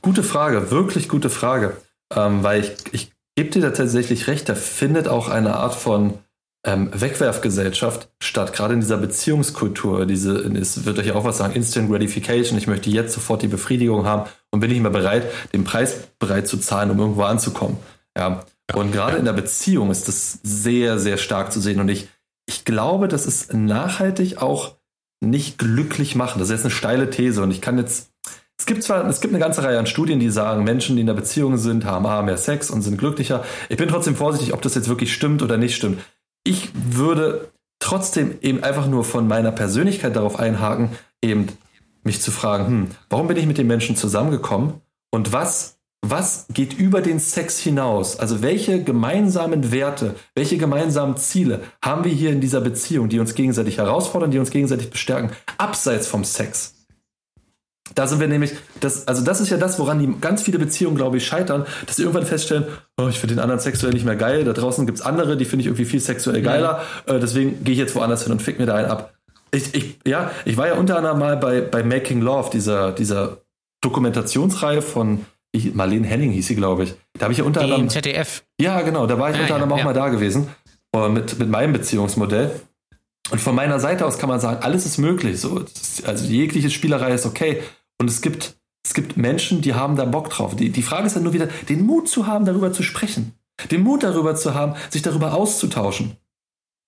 gute 0.01 0.23
Frage, 0.23 0.71
wirklich 0.71 1.11
gute 1.11 1.29
Frage, 1.29 1.77
ähm, 2.17 2.43
weil 2.43 2.63
ich, 2.63 2.73
ich 2.93 3.13
gebe 3.37 3.51
dir 3.51 3.61
da 3.61 3.71
tatsächlich 3.73 4.29
recht, 4.29 4.49
da 4.49 4.55
findet 4.55 5.09
auch 5.09 5.29
eine 5.29 5.57
Art 5.57 5.75
von 5.75 6.15
ähm, 6.67 6.91
Wegwerfgesellschaft 6.95 8.09
statt, 8.23 8.55
gerade 8.55 8.73
in 8.73 8.81
dieser 8.81 8.97
Beziehungskultur, 8.97 10.07
diese, 10.07 10.39
es 10.57 10.87
wird 10.87 10.99
euch 10.99 11.07
ja 11.07 11.17
auch 11.17 11.25
was 11.25 11.37
sagen, 11.37 11.53
Instant 11.53 11.91
Gratification, 11.91 12.57
ich 12.57 12.67
möchte 12.67 12.89
jetzt 12.89 13.13
sofort 13.13 13.43
die 13.43 13.49
Befriedigung 13.49 14.07
haben 14.07 14.25
und 14.51 14.61
bin 14.61 14.71
nicht 14.71 14.81
mehr 14.81 14.91
bereit, 14.91 15.31
den 15.53 15.65
Preis 15.65 15.97
bereit 16.19 16.49
zu 16.49 16.59
zahlen, 16.59 16.91
um 16.91 16.99
irgendwo 16.99 17.23
anzukommen. 17.23 17.79
Ja. 18.17 18.45
Und 18.75 18.93
gerade 18.93 19.17
in 19.17 19.25
der 19.25 19.33
Beziehung 19.33 19.91
ist 19.91 20.09
das 20.09 20.39
sehr, 20.43 20.99
sehr 20.99 21.17
stark 21.17 21.53
zu 21.53 21.61
sehen. 21.61 21.81
Und 21.81 21.89
ich, 21.89 22.09
ich 22.47 22.65
glaube, 22.65 23.09
das 23.09 23.27
ist 23.27 23.53
nachhaltig 23.53 24.41
auch 24.41 24.77
nicht 25.21 25.59
glücklich 25.59 26.15
machen. 26.15 26.39
Das 26.39 26.49
ist 26.49 26.55
jetzt 26.55 26.65
eine 26.65 26.71
steile 26.71 27.11
These. 27.11 27.43
Und 27.43 27.51
ich 27.51 27.61
kann 27.61 27.79
jetzt, 27.79 28.11
es 28.59 28.67
gibt 28.67 28.83
zwar, 28.85 29.05
es 29.07 29.21
gibt 29.21 29.35
eine 29.35 29.43
ganze 29.43 29.65
Reihe 29.65 29.79
an 29.79 29.87
Studien, 29.87 30.21
die 30.21 30.31
sagen, 30.31 30.65
Menschen, 30.65 30.97
die 30.97 31.01
in 31.01 31.07
der 31.07 31.15
Beziehung 31.15 31.57
sind, 31.57 31.85
haben 31.85 32.07
A, 32.07 32.23
mehr 32.23 32.37
Sex 32.37 32.71
und 32.71 32.83
sind 32.83 32.97
glücklicher. 32.97 33.45
Ich 33.69 33.77
bin 33.77 33.89
trotzdem 33.89 34.15
vorsichtig, 34.15 34.55
ob 34.55 34.63
das 34.63 34.77
jetzt 34.77 34.89
wirklich 34.89 35.13
stimmt 35.13 35.43
oder 35.43 35.57
nicht 35.57 35.75
stimmt 35.75 35.99
ich 36.45 36.71
würde 36.75 37.51
trotzdem 37.79 38.39
eben 38.41 38.63
einfach 38.63 38.87
nur 38.87 39.05
von 39.05 39.27
meiner 39.27 39.53
Persönlichkeit 39.53 40.17
darauf 40.17 40.39
einhaken, 40.39 40.91
eben 41.23 41.49
mich 42.03 42.21
zu 42.21 42.31
fragen, 42.31 42.67
hm, 42.67 42.89
warum 43.09 43.29
bin 43.29 43.37
ich 43.37 43.47
mit 43.47 43.59
den 43.59 43.67
Menschen 43.67 43.97
zusammengekommen 43.97 44.75
und 45.11 45.33
was, 45.33 45.79
was 46.03 46.47
geht 46.53 46.73
über 46.73 47.03
den 47.03 47.21
Sex 47.21 47.59
hinaus? 47.59 48.19
Also 48.19 48.43
welche 48.43 48.83
gemeinsamen 48.83 49.71
Werte, 49.71 50.15
welche 50.35 50.57
gemeinsamen 50.57 51.17
Ziele 51.17 51.61
haben 51.85 52.05
wir 52.05 52.13
hier 52.13 52.31
in 52.31 52.41
dieser 52.41 52.61
Beziehung, 52.61 53.09
die 53.09 53.21
uns 53.21 53.35
gegenseitig 53.35 53.79
herausfordern, 53.79 54.31
die 54.31 54.39
uns 54.39 54.51
gegenseitig 54.51 54.91
bestärken, 54.91 55.31
abseits 55.59 56.07
vom 56.07 56.25
Sex? 56.25 56.75
Da 57.95 58.07
sind 58.07 58.21
wir 58.21 58.29
nämlich, 58.29 58.53
das, 58.79 59.09
also 59.09 59.23
das 59.23 59.41
ist 59.41 59.51
ja 59.51 59.57
das, 59.57 59.79
woran 59.79 59.99
die 59.99 60.21
ganz 60.21 60.43
viele 60.43 60.59
Beziehungen, 60.59 60.97
glaube 60.97 61.17
ich, 61.17 61.27
scheitern, 61.27 61.67
dass 61.87 61.97
sie 61.97 62.03
irgendwann 62.03 62.27
feststellen, 62.27 62.65
oh, 62.97 63.09
ich 63.09 63.19
finde 63.19 63.35
den 63.35 63.41
anderen 63.41 63.61
sexuell 63.61 63.93
nicht 63.93 64.05
mehr 64.05 64.17
geil, 64.17 64.45
da 64.45 64.53
draußen 64.53 64.87
gibt 64.87 64.99
es 64.99 65.05
andere, 65.05 65.37
die 65.37 65.45
finde 65.45 65.63
ich 65.63 65.67
irgendwie 65.67 65.85
viel 65.85 66.01
sexuell 66.01 66.41
geiler, 66.43 66.83
mhm. 67.07 67.15
äh, 67.15 67.21
deswegen 67.21 67.65
gehe 67.65 67.73
ich 67.73 67.79
jetzt 67.79 67.95
woanders 67.95 68.23
hin 68.23 68.33
und 68.33 68.43
fick 68.43 68.59
mir 68.59 68.67
da 68.67 68.75
einen 68.77 68.91
ab. 68.91 69.15
Ich, 69.53 69.75
ich, 69.75 69.99
ja, 70.07 70.31
ich 70.45 70.57
war 70.57 70.69
ja 70.69 70.75
unter 70.75 70.97
anderem 70.97 71.19
mal 71.19 71.37
bei, 71.37 71.61
bei 71.61 71.83
Making 71.83 72.21
Love, 72.21 72.51
dieser, 72.51 72.93
dieser 72.93 73.39
Dokumentationsreihe 73.81 74.83
von 74.83 75.27
Marlene 75.73 76.07
Henning 76.07 76.31
hieß 76.31 76.47
sie, 76.47 76.55
glaube 76.55 76.85
ich. 76.85 76.95
Da 77.15 77.25
habe 77.25 77.33
ich 77.33 77.39
ja 77.39 77.45
unter 77.45 77.63
anderem. 77.63 77.83
Im 77.83 77.89
ZDF. 77.89 78.45
Ja, 78.61 78.81
genau, 78.83 79.07
da 79.07 79.19
war 79.19 79.31
ich 79.31 79.37
ah, 79.37 79.43
unter 79.43 79.55
anderem 79.55 79.71
ja, 79.71 79.75
auch 79.75 79.81
ja. 79.81 79.85
mal 79.87 79.95
da 79.95 80.09
gewesen. 80.09 80.49
Äh, 80.95 81.09
mit, 81.09 81.39
mit 81.39 81.49
meinem 81.49 81.73
Beziehungsmodell. 81.73 82.61
Und 83.31 83.41
von 83.41 83.55
meiner 83.55 83.79
Seite 83.79 84.07
aus 84.07 84.19
kann 84.19 84.29
man 84.29 84.41
sagen, 84.41 84.63
alles 84.63 84.87
ist 84.87 84.99
möglich. 84.99 85.41
So, 85.41 85.65
also 86.05 86.25
jegliche 86.25 86.71
Spielerei 86.71 87.13
ist 87.13 87.27
okay. 87.27 87.63
Und 87.99 88.11
es 88.11 88.23
gibt, 88.23 88.57
es 88.85 88.95
gibt 88.95 89.17
Menschen, 89.17 89.61
die 89.61 89.75
haben 89.75 89.97
da 89.97 90.05
Bock 90.05 90.31
drauf. 90.31 90.57
Die, 90.57 90.71
die 90.71 90.83
Frage 90.83 91.07
ist 91.07 91.17
dann 91.17 91.23
nur 91.23 91.33
wieder, 91.33 91.49
den 91.69 91.85
Mut 91.85 92.09
zu 92.09 92.27
haben, 92.27 92.45
darüber 92.45 92.73
zu 92.73 92.83
sprechen. 92.83 93.35
Den 93.71 93.83
Mut 93.83 94.03
darüber 94.03 94.35
zu 94.35 94.55
haben, 94.55 94.75
sich 94.89 95.03
darüber 95.03 95.35
auszutauschen. 95.35 96.17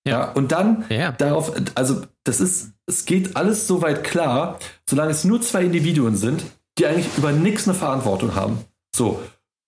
Ja. 0.05 0.31
und 0.31 0.51
dann 0.51 0.83
ja. 0.89 1.11
darauf, 1.13 1.53
also 1.75 2.01
das 2.25 2.41
ist, 2.41 2.73
es 2.87 3.05
geht 3.05 3.37
alles 3.37 3.67
so 3.67 3.81
weit 3.81 4.03
klar, 4.03 4.59
solange 4.87 5.11
es 5.11 5.23
nur 5.23 5.41
zwei 5.41 5.63
Individuen 5.63 6.15
sind, 6.17 6.43
die 6.77 6.85
eigentlich 6.85 7.07
über 7.17 7.31
nichts 7.31 7.67
eine 7.67 7.77
Verantwortung 7.77 8.35
haben. 8.35 8.59
So, 8.93 9.21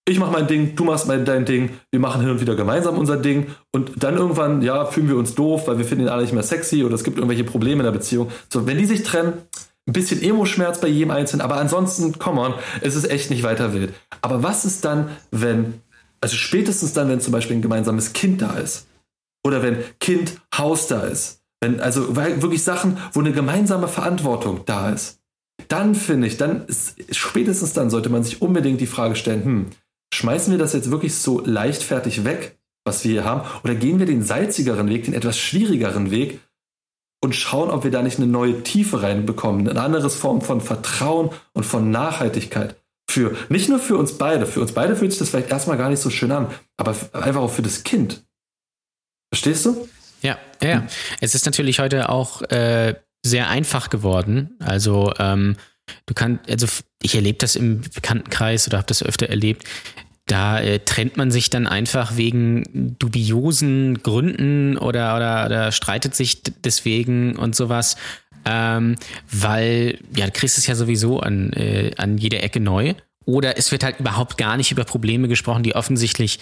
ich 0.08 0.20
mache 0.20 0.32
mein 0.32 0.48
Ding, 0.48 0.76
du 0.76 0.84
machst 0.84 1.08
mein, 1.08 1.26
dein 1.26 1.46
Ding, 1.46 1.72
wir 1.90 2.00
machen 2.00 2.22
hin 2.22 2.30
und 2.30 2.40
wieder 2.40 2.56
gemeinsam 2.56 2.98
unser 2.98 3.18
Ding 3.18 3.48
und 3.72 4.04
dann 4.04 4.18
irgendwann, 4.18 4.62
ja, 4.62 4.86
fühlen 4.86 5.08
wir 5.08 5.16
uns 5.16 5.34
doof, 5.36 5.68
weil 5.68 5.78
wir 5.78 5.86
finden 5.86 6.06
ihn 6.06 6.10
alle 6.10 6.22
nicht 6.22 6.34
mehr 6.34 6.44
sexy 6.44 6.84
oder 6.84 6.94
es 6.96 7.04
gibt 7.04 7.18
irgendwelche 7.18 7.44
Probleme 7.44 7.82
in 7.82 7.86
der 7.86 7.92
Beziehung. 7.92 8.30
So, 8.50 8.68
wenn 8.68 8.78
die 8.78 8.86
sich 8.86 9.04
trennen, 9.04 9.34
ein 9.88 9.94
bisschen 9.94 10.22
Emo-Schmerz 10.22 10.80
bei 10.80 10.88
jedem 10.88 11.12
Einzelnen, 11.12 11.42
aber 11.42 11.58
ansonsten, 11.58 12.20
come 12.20 12.42
on, 12.42 12.54
es 12.82 12.96
ist 12.96 13.10
echt 13.10 13.30
nicht 13.30 13.44
weiter 13.44 13.74
wild. 13.74 13.94
Aber 14.22 14.44
was 14.44 14.66
ist 14.66 14.86
dann, 14.86 15.10
wenn, 15.32 15.82
also 16.22 16.36
spätestens 16.36 16.94
dann, 16.94 17.10
wenn 17.10 17.22
zum 17.22 17.32
Beispiel 17.32 17.56
ein 17.56 17.62
gemeinsames 17.62 18.14
Kind 18.14 18.42
da 18.42 18.58
ist? 18.58 18.88
Oder 19.46 19.62
wenn 19.62 19.78
Kind, 20.00 20.42
Haus 20.58 20.88
da 20.88 21.02
ist? 21.02 21.44
Wenn, 21.62 21.80
also 21.80 22.16
wirklich 22.16 22.64
Sachen, 22.64 22.98
wo 23.14 23.20
eine 23.20 23.32
gemeinsame 23.32 23.88
Verantwortung 23.88 24.62
da 24.66 24.90
ist. 24.90 25.22
Dann 25.68 25.96
finde 25.96 26.28
ich, 26.28 26.38
dann 26.38 26.66
ist, 26.66 26.96
spätestens 27.16 27.74
dann 27.74 27.90
sollte 27.90 28.10
man 28.10 28.24
sich 28.24 28.42
unbedingt 28.42 28.82
die 28.82 28.88
Frage 28.88 29.16
stellen, 29.16 29.46
hm, 29.46 29.66
schmeißen 30.14 30.52
wir 30.52 30.58
das 30.58 30.74
jetzt 30.74 30.92
wirklich 30.92 31.16
so 31.16 31.42
leichtfertig 31.46 32.26
weg, 32.26 32.58
was 32.86 33.04
wir 33.04 33.12
hier 33.12 33.26
haben, 33.26 33.48
oder 33.64 33.76
gehen 33.76 34.00
wir 34.00 34.06
den 34.06 34.24
salzigeren 34.24 34.90
Weg, 34.90 35.06
den 35.06 35.14
etwas 35.14 35.38
schwierigeren 35.38 36.12
Weg 36.12 36.42
und 37.24 37.36
schauen, 37.36 37.70
ob 37.70 37.84
wir 37.84 37.92
da 37.92 38.02
nicht 38.02 38.18
eine 38.18 38.28
neue 38.28 38.64
Tiefe 38.64 39.02
reinbekommen, 39.02 39.68
eine 39.68 39.82
andere 39.82 40.10
Form 40.10 40.42
von 40.42 40.62
Vertrauen 40.62 41.30
und 41.54 41.66
von 41.66 41.90
Nachhaltigkeit. 41.90 42.76
Für, 43.10 43.36
nicht 43.50 43.70
nur 43.70 43.80
für 43.80 43.98
uns 43.98 44.18
beide, 44.18 44.46
für 44.46 44.62
uns 44.62 44.74
beide 44.74 44.96
fühlt 44.96 45.12
sich 45.12 45.20
das 45.20 45.30
vielleicht 45.30 45.52
erstmal 45.52 45.78
gar 45.78 45.90
nicht 45.90 46.02
so 46.02 46.10
schön 46.10 46.32
an, 46.32 46.48
aber 46.78 46.96
einfach 47.14 47.42
auch 47.42 47.52
für 47.52 47.62
das 47.62 47.84
Kind. 47.84 48.25
Verstehst 49.36 49.66
du? 49.66 49.88
Ja, 50.22 50.38
ja. 50.64 50.80
Hm. 50.80 50.88
Es 51.20 51.36
ist 51.36 51.46
natürlich 51.46 51.80
heute 51.80 52.10
auch 52.10 52.42
äh, 52.44 52.96
sehr 53.22 53.50
einfach 53.50 53.90
geworden. 53.90 54.56
Also, 54.60 55.14
ähm, 55.20 55.58
du 56.06 56.14
kannst, 56.14 56.50
also 56.50 56.68
ich 57.02 57.16
erlebe 57.16 57.38
das 57.38 57.56
im 57.56 57.82
Bekanntenkreis 57.82 58.68
oder 58.68 58.78
habe 58.78 58.88
das 58.88 59.04
öfter 59.04 59.28
erlebt, 59.28 59.66
da 60.26 60.60
äh, 60.60 60.80
trennt 60.80 61.18
man 61.18 61.32
sich 61.32 61.50
dann 61.50 61.68
einfach 61.68 62.18
wegen 62.18 62.96
dubiosen 62.98 64.02
Gründen 64.02 64.78
oder, 64.78 65.16
oder, 65.16 65.46
oder 65.46 65.72
streitet 65.72 66.16
sich 66.16 66.42
deswegen 66.42 67.36
und 67.36 67.56
sowas. 67.56 67.98
Ähm, 68.46 68.96
weil, 69.32 70.00
ja, 70.16 70.26
du 70.26 70.32
kriegst 70.32 70.58
es 70.58 70.66
ja 70.66 70.76
sowieso 70.76 71.20
an, 71.20 71.52
äh, 71.54 71.92
an 71.98 72.18
jeder 72.18 72.42
Ecke 72.42 72.60
neu. 72.60 72.94
Oder 73.26 73.58
es 73.58 73.72
wird 73.72 73.84
halt 73.84 74.00
überhaupt 74.00 74.38
gar 74.38 74.56
nicht 74.56 74.72
über 74.72 74.84
Probleme 74.84 75.28
gesprochen, 75.28 75.64
die 75.64 75.76
offensichtlich 75.76 76.40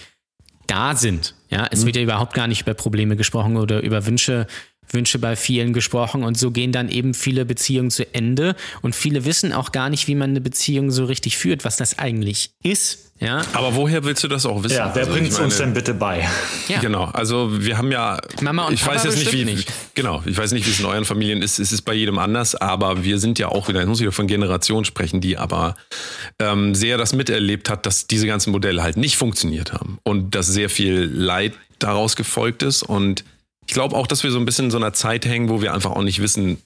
da 0.66 0.94
sind. 0.94 1.34
Ja, 1.50 1.66
es 1.70 1.82
mhm. 1.82 1.86
wird 1.86 1.96
ja 1.96 2.02
überhaupt 2.02 2.34
gar 2.34 2.46
nicht 2.46 2.62
über 2.62 2.74
Probleme 2.74 3.16
gesprochen 3.16 3.56
oder 3.56 3.82
über 3.82 4.06
Wünsche, 4.06 4.46
Wünsche 4.90 5.18
bei 5.18 5.36
vielen 5.36 5.72
gesprochen 5.72 6.24
und 6.24 6.38
so 6.38 6.50
gehen 6.50 6.72
dann 6.72 6.88
eben 6.88 7.14
viele 7.14 7.44
Beziehungen 7.44 7.90
zu 7.90 8.12
Ende 8.14 8.54
und 8.82 8.94
viele 8.94 9.24
wissen 9.24 9.52
auch 9.52 9.72
gar 9.72 9.90
nicht, 9.90 10.08
wie 10.08 10.14
man 10.14 10.30
eine 10.30 10.40
Beziehung 10.40 10.90
so 10.90 11.04
richtig 11.04 11.36
führt, 11.36 11.64
was 11.64 11.76
das 11.76 11.98
eigentlich 11.98 12.50
ist. 12.62 13.04
Ja. 13.20 13.42
Aber 13.52 13.76
woher 13.76 14.04
willst 14.04 14.24
du 14.24 14.28
das 14.28 14.44
auch 14.44 14.62
wissen? 14.64 14.76
Ja, 14.76 14.90
wer 14.92 15.04
also, 15.04 15.12
bringt 15.14 15.30
es 15.30 15.38
uns 15.38 15.56
denn 15.56 15.72
bitte 15.72 15.94
bei? 15.94 16.28
Ja. 16.68 16.80
Genau, 16.80 17.04
also 17.04 17.48
wir 17.64 17.78
haben 17.78 17.92
ja. 17.92 18.20
Mama 18.40 18.66
und 18.66 18.74
ich 18.74 18.82
Papa 18.82 18.96
weiß 18.96 19.04
jetzt 19.04 19.18
nicht, 19.18 19.32
wie. 19.32 19.44
Nicht. 19.44 19.72
Genau, 19.94 20.22
ich 20.26 20.36
weiß 20.36 20.52
nicht, 20.52 20.66
wie 20.66 20.70
es 20.70 20.80
in 20.80 20.86
euren 20.86 21.04
Familien 21.04 21.40
ist. 21.40 21.58
Es 21.58 21.70
ist 21.70 21.82
bei 21.82 21.94
jedem 21.94 22.18
anders, 22.18 22.54
aber 22.54 23.04
wir 23.04 23.18
sind 23.18 23.38
ja 23.38 23.48
auch 23.48 23.68
wieder, 23.68 23.80
ich 23.80 23.86
muss 23.86 24.00
wieder 24.00 24.12
von 24.12 24.26
Generationen 24.26 24.84
sprechen, 24.84 25.20
die 25.20 25.38
aber 25.38 25.76
ähm, 26.40 26.74
sehr 26.74 26.98
das 26.98 27.14
miterlebt 27.14 27.70
hat, 27.70 27.86
dass 27.86 28.08
diese 28.08 28.26
ganzen 28.26 28.50
Modelle 28.50 28.82
halt 28.82 28.96
nicht 28.96 29.16
funktioniert 29.16 29.72
haben 29.72 29.98
und 30.02 30.34
dass 30.34 30.48
sehr 30.48 30.68
viel 30.68 31.04
Leid 31.04 31.52
daraus 31.78 32.16
gefolgt 32.16 32.62
ist. 32.62 32.82
Und 32.82 33.24
ich 33.66 33.74
glaube 33.74 33.96
auch, 33.96 34.06
dass 34.06 34.22
wir 34.22 34.30
so 34.30 34.38
ein 34.38 34.44
bisschen 34.44 34.66
in 34.66 34.70
so 34.70 34.76
einer 34.76 34.92
Zeit 34.92 35.24
hängen, 35.26 35.48
wo 35.48 35.62
wir 35.62 35.72
einfach 35.74 35.92
auch 35.92 36.02
nicht 36.02 36.20
wissen, 36.20 36.58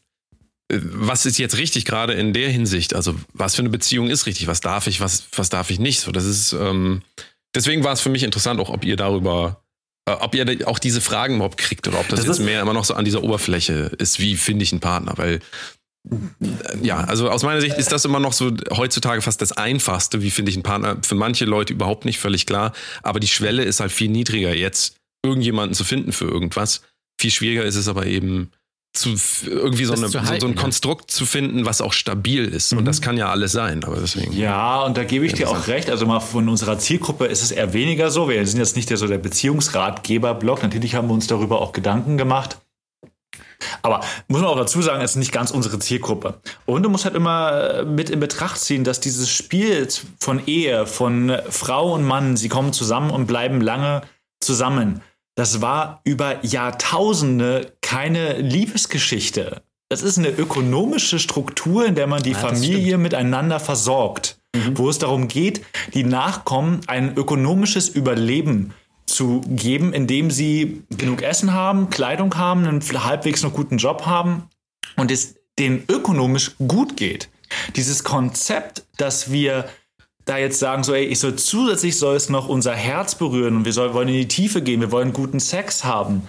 was 0.70 1.24
ist 1.24 1.38
jetzt 1.38 1.56
richtig 1.56 1.84
gerade 1.84 2.12
in 2.12 2.32
der 2.32 2.50
Hinsicht? 2.50 2.94
Also 2.94 3.14
was 3.32 3.54
für 3.54 3.62
eine 3.62 3.70
Beziehung 3.70 4.10
ist 4.10 4.26
richtig? 4.26 4.46
Was 4.46 4.60
darf 4.60 4.86
ich, 4.86 5.00
was, 5.00 5.24
was 5.34 5.48
darf 5.48 5.70
ich 5.70 5.78
nicht? 5.78 6.00
So, 6.00 6.12
das 6.12 6.24
ist, 6.24 6.52
ähm, 6.52 7.02
deswegen 7.54 7.84
war 7.84 7.92
es 7.92 8.00
für 8.00 8.10
mich 8.10 8.22
interessant, 8.22 8.60
auch 8.60 8.68
ob 8.68 8.84
ihr 8.84 8.96
darüber, 8.96 9.62
äh, 10.06 10.12
ob 10.12 10.34
ihr 10.34 10.68
auch 10.68 10.78
diese 10.78 11.00
Fragen 11.00 11.36
überhaupt 11.36 11.56
kriegt 11.56 11.88
oder 11.88 12.00
ob 12.00 12.08
das, 12.08 12.20
das 12.20 12.38
jetzt 12.38 12.44
mehr 12.44 12.60
immer 12.60 12.74
noch 12.74 12.84
so 12.84 12.94
an 12.94 13.06
dieser 13.06 13.22
Oberfläche 13.22 13.92
ist, 13.98 14.20
wie 14.20 14.36
finde 14.36 14.62
ich 14.62 14.72
einen 14.72 14.80
Partner? 14.80 15.14
Weil 15.16 15.40
ja, 16.82 16.98
also 17.00 17.30
aus 17.30 17.42
meiner 17.42 17.60
Sicht 17.60 17.76
ist 17.76 17.92
das 17.92 18.04
immer 18.04 18.20
noch 18.20 18.32
so 18.32 18.52
heutzutage 18.70 19.20
fast 19.20 19.42
das 19.42 19.52
Einfachste, 19.52 20.22
wie 20.22 20.30
finde 20.30 20.50
ich 20.50 20.56
einen 20.56 20.62
Partner. 20.62 20.98
Für 21.02 21.14
manche 21.14 21.44
Leute 21.44 21.72
überhaupt 21.72 22.04
nicht 22.04 22.18
völlig 22.18 22.46
klar, 22.46 22.72
aber 23.02 23.20
die 23.20 23.28
Schwelle 23.28 23.64
ist 23.64 23.80
halt 23.80 23.92
viel 23.92 24.08
niedriger 24.08 24.54
jetzt 24.54 24.96
irgendjemanden 25.24 25.74
zu 25.74 25.84
finden 25.84 26.12
für 26.12 26.26
irgendwas. 26.26 26.82
Viel 27.18 27.30
schwieriger 27.30 27.64
ist 27.64 27.76
es 27.76 27.88
aber 27.88 28.06
eben, 28.06 28.50
zu 28.92 29.14
irgendwie 29.46 29.84
so, 29.84 29.92
eine, 29.92 30.08
halten, 30.26 30.40
so, 30.40 30.46
ein 30.46 30.54
Konstrukt 30.54 31.10
zu 31.10 31.26
finden, 31.26 31.64
was 31.64 31.80
auch 31.80 31.92
stabil 31.92 32.44
ist. 32.44 32.72
Mhm. 32.72 32.78
Und 32.78 32.84
das 32.84 33.00
kann 33.00 33.16
ja 33.16 33.30
alles 33.30 33.52
sein, 33.52 33.84
aber 33.84 33.96
deswegen. 33.96 34.32
Ja, 34.32 34.82
und 34.82 34.96
da 34.96 35.04
gebe 35.04 35.24
ich 35.26 35.34
dir 35.34 35.48
auch 35.48 35.68
recht. 35.68 35.90
Also 35.90 36.06
mal 36.06 36.20
von 36.20 36.48
unserer 36.48 36.78
Zielgruppe 36.78 37.26
ist 37.26 37.42
es 37.42 37.50
eher 37.50 37.72
weniger 37.72 38.10
so. 38.10 38.28
Wir 38.28 38.44
sind 38.46 38.58
jetzt 38.58 38.76
nicht 38.76 38.90
der, 38.90 38.96
so 38.96 39.06
der 39.06 39.18
Beziehungsratgeber-Blog. 39.18 40.62
Natürlich 40.62 40.94
haben 40.94 41.08
wir 41.08 41.14
uns 41.14 41.26
darüber 41.26 41.60
auch 41.60 41.72
Gedanken 41.72 42.16
gemacht. 42.16 42.58
Aber 43.82 44.00
muss 44.28 44.40
man 44.40 44.50
auch 44.50 44.56
dazu 44.56 44.80
sagen, 44.82 45.02
es 45.02 45.12
ist 45.12 45.16
nicht 45.16 45.32
ganz 45.32 45.50
unsere 45.50 45.78
Zielgruppe. 45.78 46.40
Und 46.64 46.82
du 46.82 46.88
musst 46.88 47.04
halt 47.04 47.14
immer 47.14 47.84
mit 47.84 48.08
in 48.10 48.20
Betracht 48.20 48.60
ziehen, 48.60 48.84
dass 48.84 49.00
dieses 49.00 49.28
Spiel 49.28 49.88
von 50.18 50.46
Ehe, 50.46 50.86
von 50.86 51.36
Frau 51.48 51.94
und 51.94 52.04
Mann, 52.04 52.36
sie 52.36 52.48
kommen 52.48 52.72
zusammen 52.72 53.10
und 53.10 53.26
bleiben 53.26 53.60
lange 53.60 54.02
zusammen 54.40 55.02
das 55.38 55.62
war 55.62 56.00
über 56.02 56.44
Jahrtausende 56.44 57.72
keine 57.80 58.38
Liebesgeschichte. 58.38 59.62
Das 59.88 60.02
ist 60.02 60.18
eine 60.18 60.30
ökonomische 60.30 61.20
Struktur, 61.20 61.86
in 61.86 61.94
der 61.94 62.08
man 62.08 62.24
die 62.24 62.32
ja, 62.32 62.38
Familie 62.38 62.98
miteinander 62.98 63.60
versorgt, 63.60 64.40
mhm. 64.52 64.76
wo 64.76 64.90
es 64.90 64.98
darum 64.98 65.28
geht, 65.28 65.64
die 65.94 66.02
Nachkommen 66.02 66.80
ein 66.88 67.16
ökonomisches 67.16 67.88
Überleben 67.88 68.74
zu 69.06 69.40
geben, 69.46 69.92
indem 69.92 70.32
sie 70.32 70.82
genug 70.90 71.22
Essen 71.22 71.52
haben, 71.52 71.88
Kleidung 71.88 72.36
haben, 72.36 72.66
einen 72.66 72.82
halbwegs 72.82 73.44
noch 73.44 73.52
guten 73.52 73.78
Job 73.78 74.06
haben 74.06 74.48
und 74.96 75.12
es 75.12 75.36
denen 75.56 75.84
ökonomisch 75.88 76.56
gut 76.66 76.96
geht. 76.96 77.28
Dieses 77.76 78.02
Konzept, 78.02 78.82
dass 78.96 79.30
wir 79.30 79.68
da 80.28 80.38
jetzt 80.38 80.58
sagen, 80.58 80.84
so, 80.84 80.94
ey, 80.94 81.04
ich 81.04 81.18
soll 81.18 81.36
zusätzlich 81.36 81.98
soll 81.98 82.16
es 82.16 82.28
noch 82.28 82.48
unser 82.48 82.74
Herz 82.74 83.14
berühren 83.14 83.56
und 83.56 83.64
wir 83.64 83.72
soll, 83.72 83.94
wollen 83.94 84.08
in 84.08 84.14
die 84.14 84.28
Tiefe 84.28 84.62
gehen, 84.62 84.80
wir 84.80 84.92
wollen 84.92 85.12
guten 85.12 85.40
Sex 85.40 85.84
haben. 85.84 86.22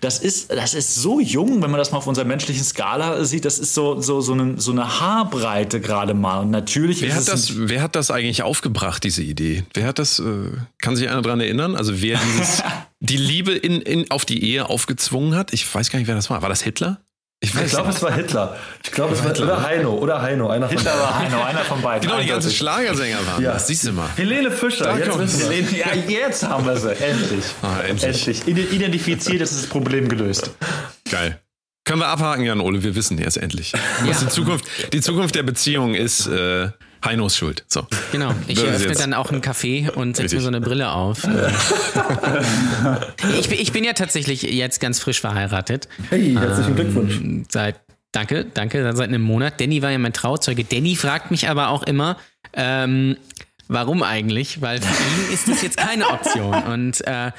Das 0.00 0.20
ist, 0.20 0.52
das 0.52 0.74
ist 0.74 0.94
so 0.94 1.18
jung, 1.18 1.60
wenn 1.62 1.70
man 1.70 1.78
das 1.78 1.90
mal 1.90 1.98
auf 1.98 2.06
unserer 2.06 2.24
menschlichen 2.24 2.62
Skala 2.62 3.24
sieht. 3.24 3.44
Das 3.44 3.58
ist 3.58 3.74
so, 3.74 4.00
so, 4.00 4.20
so, 4.20 4.32
eine, 4.32 4.60
so 4.60 4.70
eine 4.70 5.00
Haarbreite 5.00 5.80
gerade 5.80 6.14
mal. 6.14 6.40
Und 6.40 6.50
natürlich 6.50 7.02
wer 7.02 7.14
hat 7.14 7.26
das, 7.26 7.52
wer 7.56 7.82
hat 7.82 7.96
das 7.96 8.10
eigentlich 8.10 8.42
aufgebracht, 8.42 9.02
diese 9.02 9.22
Idee? 9.22 9.64
Wer 9.74 9.86
hat 9.86 9.98
das, 9.98 10.20
äh, 10.20 10.50
kann 10.80 10.94
sich 10.94 11.08
einer 11.08 11.22
daran 11.22 11.40
erinnern? 11.40 11.74
Also 11.74 12.00
wer 12.02 12.18
dieses, 12.18 12.62
die 13.00 13.16
Liebe 13.16 13.52
in, 13.52 13.80
in, 13.82 14.10
auf 14.10 14.24
die 14.24 14.44
Ehe 14.44 14.68
aufgezwungen 14.68 15.34
hat? 15.34 15.52
Ich 15.52 15.72
weiß 15.74 15.90
gar 15.90 15.98
nicht, 15.98 16.08
wer 16.08 16.14
das 16.14 16.30
war. 16.30 16.40
War 16.42 16.48
das 16.48 16.62
Hitler? 16.62 17.00
Ich, 17.44 17.54
ich 17.54 17.70
glaube, 17.70 17.90
es 17.90 18.02
war 18.02 18.12
Hitler. 18.12 18.56
Ich 18.82 18.90
glaube, 18.90 19.14
es 19.14 19.22
war 19.22 19.28
Hitler. 19.28 19.44
Oder 19.44 19.62
Heino. 19.62 19.94
Oder 19.94 20.22
Heino. 20.22 20.48
Einer 20.48 20.68
Hitler 20.68 20.92
von 20.92 21.00
war 21.00 21.18
Heino, 21.18 21.42
einer 21.42 21.60
von 21.60 21.82
beiden. 21.82 22.08
Genau, 22.08 22.20
die 22.20 22.28
ganzen 22.28 22.50
Schlagersänger 22.50 23.18
waren 23.26 23.42
ja. 23.42 23.52
das. 23.52 23.66
Siehst 23.66 23.86
du 23.86 23.92
mal. 23.92 24.08
Helene 24.16 24.50
Fischer. 24.50 24.84
Da 24.84 24.96
jetzt, 24.96 25.42
Helene, 25.42 25.68
ja, 25.76 25.94
jetzt 25.94 26.42
haben 26.48 26.64
wir 26.64 26.76
sie. 26.76 26.90
Endlich. 26.90 27.44
Ah, 27.62 27.80
endlich. 27.86 28.46
endlich. 28.46 28.72
Identifiziert, 28.72 29.42
ist 29.42 29.54
das 29.54 29.66
Problem 29.66 30.08
gelöst. 30.08 30.50
Geil. 31.10 31.40
Können 31.84 32.00
wir 32.00 32.08
abhaken, 32.08 32.44
Jan 32.44 32.60
Ole? 32.60 32.82
Wir 32.82 32.94
wissen 32.94 33.18
jetzt 33.18 33.36
endlich. 33.36 33.74
Was 34.04 34.20
die, 34.20 34.28
Zukunft, 34.28 34.64
die 34.92 35.02
Zukunft 35.02 35.34
der 35.34 35.42
Beziehung 35.42 35.94
ist. 35.94 36.26
Äh, 36.26 36.70
Heinos 37.04 37.36
Schuld. 37.36 37.64
So. 37.68 37.86
Genau. 38.12 38.34
Ich 38.46 38.62
öffne 38.62 38.94
dann 38.94 39.14
auch 39.14 39.30
einen 39.30 39.40
Café 39.42 39.90
und 39.90 40.16
setze 40.16 40.36
mir 40.36 40.42
so 40.42 40.48
eine 40.48 40.60
Brille 40.60 40.92
auf. 40.92 41.26
ich, 43.38 43.50
ich, 43.50 43.72
bin 43.72 43.84
ja 43.84 43.92
tatsächlich 43.94 44.42
jetzt 44.42 44.80
ganz 44.80 45.00
frisch 45.00 45.20
verheiratet. 45.20 45.88
Hey, 46.10 46.34
herzlichen 46.34 46.70
ähm, 46.70 46.76
Glückwunsch. 46.76 47.20
Seit, 47.50 47.80
danke, 48.12 48.44
danke, 48.44 48.92
seit 48.94 49.08
einem 49.08 49.22
Monat. 49.22 49.60
Danny 49.60 49.82
war 49.82 49.90
ja 49.90 49.98
mein 49.98 50.12
Trauzeuge. 50.12 50.64
Danny 50.64 50.94
fragt 50.94 51.30
mich 51.30 51.48
aber 51.48 51.68
auch 51.68 51.82
immer, 51.82 52.16
ähm, 52.52 53.16
warum 53.68 54.02
eigentlich? 54.02 54.60
Weil 54.60 54.80
für 54.80 55.02
ihn 55.02 55.34
ist 55.34 55.48
das 55.48 55.62
jetzt 55.62 55.76
keine 55.76 56.08
Option. 56.08 56.54
Und 56.64 57.06
äh, 57.06 57.32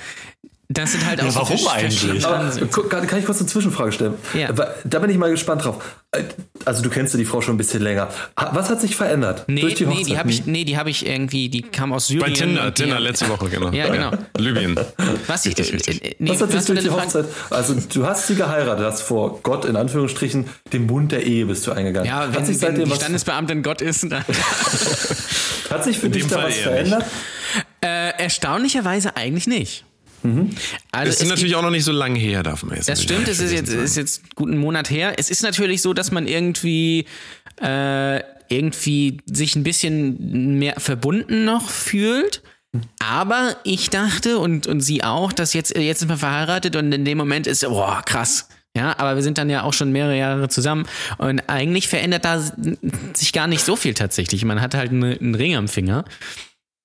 das 0.69 0.93
sind 0.93 1.05
halt 1.05 1.21
auch 1.21 1.25
ja, 1.25 1.35
warum 1.35 1.57
so 1.57 1.69
eigentlich? 1.69 2.25
Aber, 2.25 2.49
kann 2.89 3.19
ich 3.19 3.25
kurz 3.25 3.39
eine 3.39 3.47
Zwischenfrage 3.47 3.91
stellen? 3.91 4.15
Ja. 4.33 4.51
Da 4.83 4.99
bin 4.99 5.09
ich 5.09 5.17
mal 5.17 5.29
gespannt 5.29 5.63
drauf. 5.63 5.83
Also 6.63 6.81
du 6.81 6.89
kennst 6.89 7.13
ja 7.13 7.19
die 7.19 7.25
Frau 7.25 7.41
schon 7.41 7.55
ein 7.55 7.57
bisschen 7.57 7.83
länger. 7.83 8.09
Was 8.35 8.69
hat 8.69 8.81
sich 8.81 8.95
verändert 8.95 9.43
nee, 9.47 9.61
durch 9.61 9.75
die 9.75 9.85
Hochzeit? 9.85 9.99
Nee, 9.99 10.05
die 10.05 10.17
habe 10.17 10.29
ich, 10.31 10.45
nee, 10.45 10.63
die 10.63 10.77
hab 10.77 10.87
ich 10.87 11.05
irgendwie, 11.05 11.49
die 11.49 11.61
kam 11.61 11.93
aus 11.93 12.07
Syrien. 12.07 12.25
Bei 12.25 12.31
Tinder, 12.31 12.73
Tinder 12.73 12.99
letzte 12.99 13.29
Woche, 13.29 13.49
genau. 13.49 13.69
Ja, 13.71 13.89
genau. 13.89 14.11
Libyen. 14.37 14.79
Was, 15.27 15.45
ich, 15.45 15.57
äh, 15.59 16.15
nee, 16.17 16.29
was 16.31 16.41
hat 16.41 16.51
sich 16.51 16.65
durch 16.65 16.79
die 16.79 16.89
Hochzeit? 16.89 17.25
Also 17.51 17.75
du 17.93 18.05
hast 18.07 18.27
sie 18.27 18.35
geheiratet, 18.35 18.85
hast 18.85 19.01
vor 19.01 19.41
Gott 19.43 19.65
in 19.65 19.75
Anführungsstrichen 19.75 20.45
den 20.73 20.87
Bund 20.87 21.11
der 21.11 21.25
Ehe 21.25 21.45
bist 21.45 21.67
du 21.67 21.73
eingegangen. 21.73 22.07
Ja, 22.07 22.27
wenn, 22.27 22.39
hat 22.39 22.45
sich 22.47 22.57
seitdem 22.57 22.83
wenn 22.83 22.89
die 22.89 22.95
Standesbeamtin 22.95 23.61
Gott 23.61 23.81
ist. 23.81 24.05
hat 25.69 25.83
sich 25.83 25.99
für 25.99 26.09
dich 26.09 26.25
da 26.27 26.43
was 26.43 26.55
verändert? 26.55 27.05
Äh, 27.81 28.11
erstaunlicherweise 28.17 29.15
eigentlich 29.15 29.47
nicht. 29.47 29.85
Mhm. 30.25 30.49
Also 30.91 31.11
es 31.11 31.21
ist 31.21 31.29
natürlich 31.29 31.51
gibt, 31.51 31.57
auch 31.57 31.63
noch 31.63 31.71
nicht 31.71 31.83
so 31.83 31.91
lange 31.91 32.19
her, 32.19 32.43
darf 32.43 32.63
man 32.63 32.75
jetzt. 32.75 32.89
Das 32.89 33.01
stimmt, 33.01 33.27
es 33.27 33.39
ist 33.39 33.51
jetzt, 33.51 33.69
ist 33.69 33.97
jetzt 33.97 34.35
gut 34.35 34.49
einen 34.49 34.59
Monat 34.59 34.89
her. 34.89 35.13
Es 35.17 35.29
ist 35.29 35.43
natürlich 35.43 35.81
so, 35.81 35.93
dass 35.93 36.11
man 36.11 36.27
irgendwie 36.27 37.05
äh, 37.61 38.19
irgendwie 38.49 39.17
sich 39.25 39.55
ein 39.55 39.63
bisschen 39.63 40.57
mehr 40.59 40.79
verbunden 40.79 41.45
noch 41.45 41.69
fühlt. 41.69 42.41
Aber 42.99 43.55
ich 43.63 43.89
dachte 43.89 44.39
und, 44.39 44.67
und 44.67 44.81
sie 44.81 45.03
auch, 45.03 45.31
dass 45.31 45.53
jetzt, 45.53 45.77
jetzt 45.77 45.99
sind 45.99 46.09
wir 46.09 46.17
verheiratet 46.17 46.75
und 46.75 46.91
in 46.91 47.05
dem 47.05 47.17
Moment 47.17 47.47
ist, 47.47 47.61
boah, 47.61 48.01
krass. 48.05 48.49
Ja, 48.75 48.99
aber 48.99 49.15
wir 49.15 49.23
sind 49.23 49.37
dann 49.37 49.49
ja 49.49 49.63
auch 49.63 49.71
schon 49.71 49.93
mehrere 49.93 50.17
Jahre 50.17 50.49
zusammen 50.49 50.85
und 51.17 51.49
eigentlich 51.49 51.87
verändert 51.87 52.25
da 52.25 52.43
sich 53.13 53.31
gar 53.31 53.47
nicht 53.47 53.63
so 53.63 53.77
viel 53.77 53.93
tatsächlich. 53.93 54.43
Man 54.43 54.59
hat 54.59 54.75
halt 54.75 54.91
einen, 54.91 55.17
einen 55.17 55.35
Ring 55.35 55.55
am 55.55 55.69
Finger. 55.69 56.03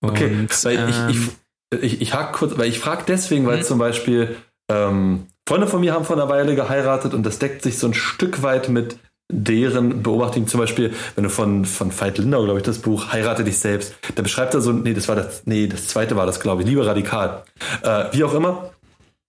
Okay, 0.01 0.27
und, 0.27 0.65
weil 0.65 0.89
ich, 0.89 1.17
ich, 1.17 1.23
ähm, 1.23 1.31
ich, 1.71 2.01
ich 2.01 2.15
hake 2.15 2.33
kurz, 2.33 2.59
weil 2.59 2.69
ich 2.69 2.79
frage 2.79 3.05
deswegen, 3.07 3.47
weil 3.47 3.59
mhm. 3.59 3.63
zum 3.63 3.79
Beispiel 3.79 4.37
ähm, 4.71 5.27
Freunde 5.49 5.67
von 5.67 5.81
mir 5.81 5.95
haben 5.95 6.05
vor 6.05 6.17
einer 6.17 6.29
Weile 6.29 6.55
geheiratet 6.55 7.15
und 7.15 7.25
das 7.25 7.39
deckt 7.39 7.63
sich 7.63 7.79
so 7.79 7.87
ein 7.87 7.95
Stück 7.95 8.43
weit 8.43 8.69
mit 8.69 8.99
deren 9.33 10.03
Beobachtung. 10.03 10.47
Zum 10.47 10.61
Beispiel, 10.61 10.93
wenn 11.15 11.25
du 11.25 11.31
von, 11.31 11.65
von 11.65 11.93
Veit 11.99 12.19
Lindau, 12.19 12.45
glaube 12.45 12.59
ich, 12.59 12.65
das 12.65 12.79
Buch 12.79 13.13
Heirate 13.13 13.45
dich 13.45 13.59
selbst, 13.59 13.95
da 14.15 14.23
beschreibt 14.23 14.55
er 14.55 14.61
so, 14.61 14.73
nee, 14.73 14.95
das 14.95 15.09
war 15.09 15.17
das, 15.17 15.43
nee, 15.47 15.67
das 15.67 15.89
zweite 15.89 16.17
war 16.17 16.27
das, 16.27 16.41
glaube 16.41 16.63
ich, 16.63 16.69
Liebe 16.69 16.85
radikal. 16.85 17.45
Äh, 17.83 18.05
wie 18.13 18.25
auch 18.25 18.35
immer. 18.35 18.71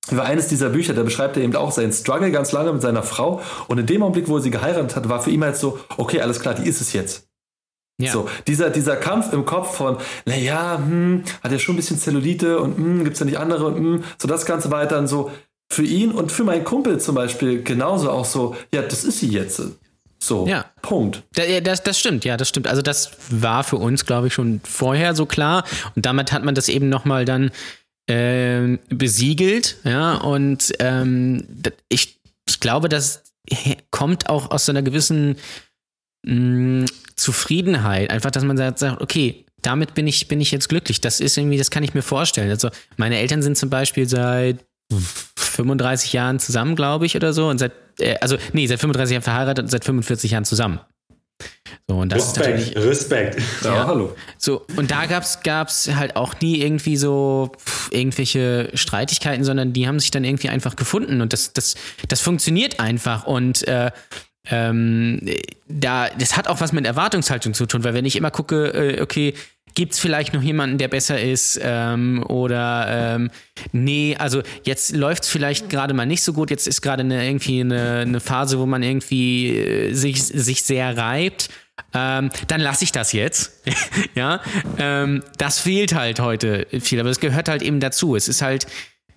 War 0.10 0.26
eines 0.26 0.48
dieser 0.48 0.70
Bücher, 0.70 0.96
da 0.96 1.04
beschreibt 1.04 1.38
er 1.38 1.44
eben 1.44 1.56
auch 1.56 1.72
seinen 1.72 1.94
Struggle 1.94 2.32
ganz 2.32 2.52
lange 2.52 2.74
mit 2.74 2.82
seiner 2.82 3.04
Frau. 3.04 3.42
Und 3.68 3.78
in 3.78 3.86
dem 3.86 4.02
Augenblick, 4.02 4.28
wo 4.28 4.38
er 4.38 4.42
sie 4.42 4.50
geheiratet 4.50 4.96
hat, 4.96 5.10
war 5.10 5.22
für 5.22 5.30
ihn 5.30 5.44
halt 5.44 5.58
so, 5.58 5.80
okay, 5.98 6.22
alles 6.22 6.40
klar, 6.40 6.56
die 6.56 6.68
ist 6.68 6.82
es 6.82 6.94
jetzt. 6.94 7.31
Ja. 8.02 8.12
So, 8.12 8.30
dieser, 8.48 8.70
dieser 8.70 8.96
Kampf 8.96 9.34
im 9.34 9.46
Kopf 9.46 9.76
von, 9.78 9.98
naja, 10.26 10.78
hm, 10.78 11.24
hat 11.44 11.52
er 11.52 11.60
schon 11.60 11.76
ein 11.76 11.78
bisschen 11.78 12.00
Zellulite 12.00 12.60
und 12.60 12.78
hm, 12.78 13.04
gibt 13.04 13.14
es 13.14 13.20
ja 13.20 13.26
nicht 13.26 13.40
andere 13.40 13.66
und 13.66 13.76
hm, 13.76 14.04
so 14.18 14.28
das 14.28 14.46
Ganze 14.46 14.72
weiter 14.72 15.00
und 15.00 15.08
so. 15.08 15.32
Für 15.72 15.84
ihn 15.84 16.12
und 16.12 16.32
für 16.32 16.44
meinen 16.44 16.66
Kumpel 16.66 17.00
zum 17.00 17.16
Beispiel 17.16 17.64
genauso 17.64 18.12
auch 18.12 18.26
so, 18.26 18.56
ja, 18.74 18.82
das 18.82 19.06
ist 19.06 19.20
sie 19.20 19.30
jetzt. 19.30 19.62
So, 20.20 20.46
ja. 20.46 20.66
Punkt. 20.82 21.24
Das, 21.34 21.82
das 21.84 22.00
stimmt, 22.00 22.26
ja, 22.26 22.38
das 22.38 22.50
stimmt. 22.50 22.68
Also 22.68 22.82
das 22.82 23.12
war 23.30 23.64
für 23.64 23.78
uns, 23.78 24.06
glaube 24.06 24.28
ich, 24.28 24.34
schon 24.34 24.62
vorher 24.64 25.16
so 25.16 25.26
klar. 25.26 25.64
Und 25.96 26.06
damit 26.06 26.32
hat 26.32 26.44
man 26.44 26.54
das 26.54 26.70
eben 26.70 26.90
nochmal 26.90 27.26
dann 27.26 27.52
äh, 28.08 28.78
besiegelt, 28.90 29.78
ja, 29.84 30.16
und 30.16 30.74
ähm, 30.80 31.48
ich, 31.90 32.20
ich 32.48 32.60
glaube, 32.60 32.90
das 32.90 33.24
kommt 33.90 34.30
auch 34.30 34.52
aus 34.52 34.66
so 34.66 34.72
einer 34.72 34.82
gewissen 34.82 35.38
mh, 36.26 36.86
Zufriedenheit. 37.22 38.10
Einfach, 38.10 38.32
dass 38.32 38.44
man 38.44 38.58
sagt, 38.58 38.82
okay, 39.02 39.46
damit 39.62 39.94
bin 39.94 40.08
ich, 40.08 40.28
bin 40.28 40.42
ich 40.42 40.52
jetzt 40.52 40.70
glücklich. 40.70 41.02
Das 41.02 41.20
ist 41.20 41.38
irgendwie, 41.38 41.58
das 41.58 41.70
kann 41.70 41.84
ich 41.84 41.94
mir 41.94 42.02
vorstellen. 42.02 42.50
Also 42.50 42.70
meine 42.98 43.20
Eltern 43.20 43.42
sind 43.42 43.58
zum 43.58 43.70
Beispiel 43.70 44.08
seit 44.08 44.66
35 45.38 46.14
Jahren 46.14 46.40
zusammen, 46.40 46.76
glaube 46.76 47.06
ich, 47.06 47.16
oder 47.16 47.34
so. 47.34 47.48
Und 47.48 47.60
seit, 47.60 47.74
äh, 48.00 48.16
also 48.22 48.38
nee, 48.54 48.68
seit 48.68 48.80
35 48.80 49.14
Jahren 49.14 49.24
verheiratet 49.24 49.66
und 49.66 49.70
seit 49.70 49.86
45 49.86 50.32
Jahren 50.32 50.46
zusammen. 50.46 50.80
So, 51.88 51.98
und 51.98 52.12
das 52.12 52.20
Respekt, 52.20 52.60
ist 52.60 52.76
natürlich, 52.76 52.90
Respekt. 52.90 53.42
Ja, 53.64 53.76
ja, 53.76 53.88
hallo. 53.88 54.16
So, 54.38 54.66
und 54.76 54.92
da 54.92 55.06
gab 55.08 55.24
es 55.24 55.96
halt 55.96 56.16
auch 56.16 56.40
nie 56.40 56.62
irgendwie 56.62 56.98
so 56.98 57.52
pff, 57.58 57.92
irgendwelche 57.92 58.70
Streitigkeiten, 58.74 59.44
sondern 59.44 59.74
die 59.74 59.88
haben 59.88 60.00
sich 60.00 60.12
dann 60.12 60.24
irgendwie 60.24 60.50
einfach 60.50 60.76
gefunden 60.76 61.22
und 61.22 61.34
das, 61.34 61.54
das, 61.54 61.76
das 62.08 62.22
funktioniert 62.22 62.80
einfach. 62.80 63.26
Und 63.26 63.68
äh, 63.68 63.92
ähm, 64.50 65.22
da, 65.68 66.10
das 66.10 66.36
hat 66.36 66.48
auch 66.48 66.62
was 66.62 66.74
mit 66.74 66.86
Erwartungshaltung 66.86 67.54
zu 67.54 67.66
tun, 67.66 67.84
weil 67.84 67.94
wenn 67.94 68.06
ich 68.06 68.16
immer 68.16 68.32
gucke, 68.32 68.68
äh, 68.68 69.02
okay, 69.02 69.34
gibt 69.74 69.94
es 69.94 70.00
vielleicht 70.00 70.34
noch 70.34 70.42
jemanden, 70.42 70.78
der 70.78 70.88
besser 70.88 71.22
ist 71.22 71.60
ähm, 71.64 72.24
oder 72.28 73.16
ähm, 73.16 73.32
nee, 73.72 74.16
also 74.18 74.42
jetzt 74.64 74.96
läuft 74.96 75.24
es 75.24 75.30
vielleicht 75.30 75.70
gerade 75.70 75.94
mal 75.94 76.06
nicht 76.06 76.24
so 76.24 76.34
gut, 76.34 76.50
jetzt 76.50 76.68
ist 76.68 76.82
gerade 76.82 77.02
eine, 77.02 77.26
irgendwie 77.26 77.62
eine, 77.62 78.00
eine, 78.00 78.20
Phase, 78.20 78.60
wo 78.60 78.66
man 78.66 78.84
irgendwie 78.84 79.58
äh, 79.58 79.94
sich, 79.94 80.24
sich 80.24 80.64
sehr 80.64 80.98
reibt. 80.98 81.50
Ähm, 81.94 82.30
dann 82.48 82.62
lasse 82.62 82.84
ich 82.84 82.92
das 82.92 83.12
jetzt. 83.12 83.64
ja, 84.16 84.42
ähm, 84.78 85.24
das 85.38 85.60
fehlt 85.60 85.96
halt 85.96 86.20
heute 86.20 86.68
viel, 86.80 87.00
aber 87.00 87.10
es 87.10 87.20
gehört 87.20 87.50
halt 87.50 87.62
eben 87.62 87.80
dazu. 87.80 88.16
Es 88.16 88.28
ist 88.28 88.42
halt 88.42 88.68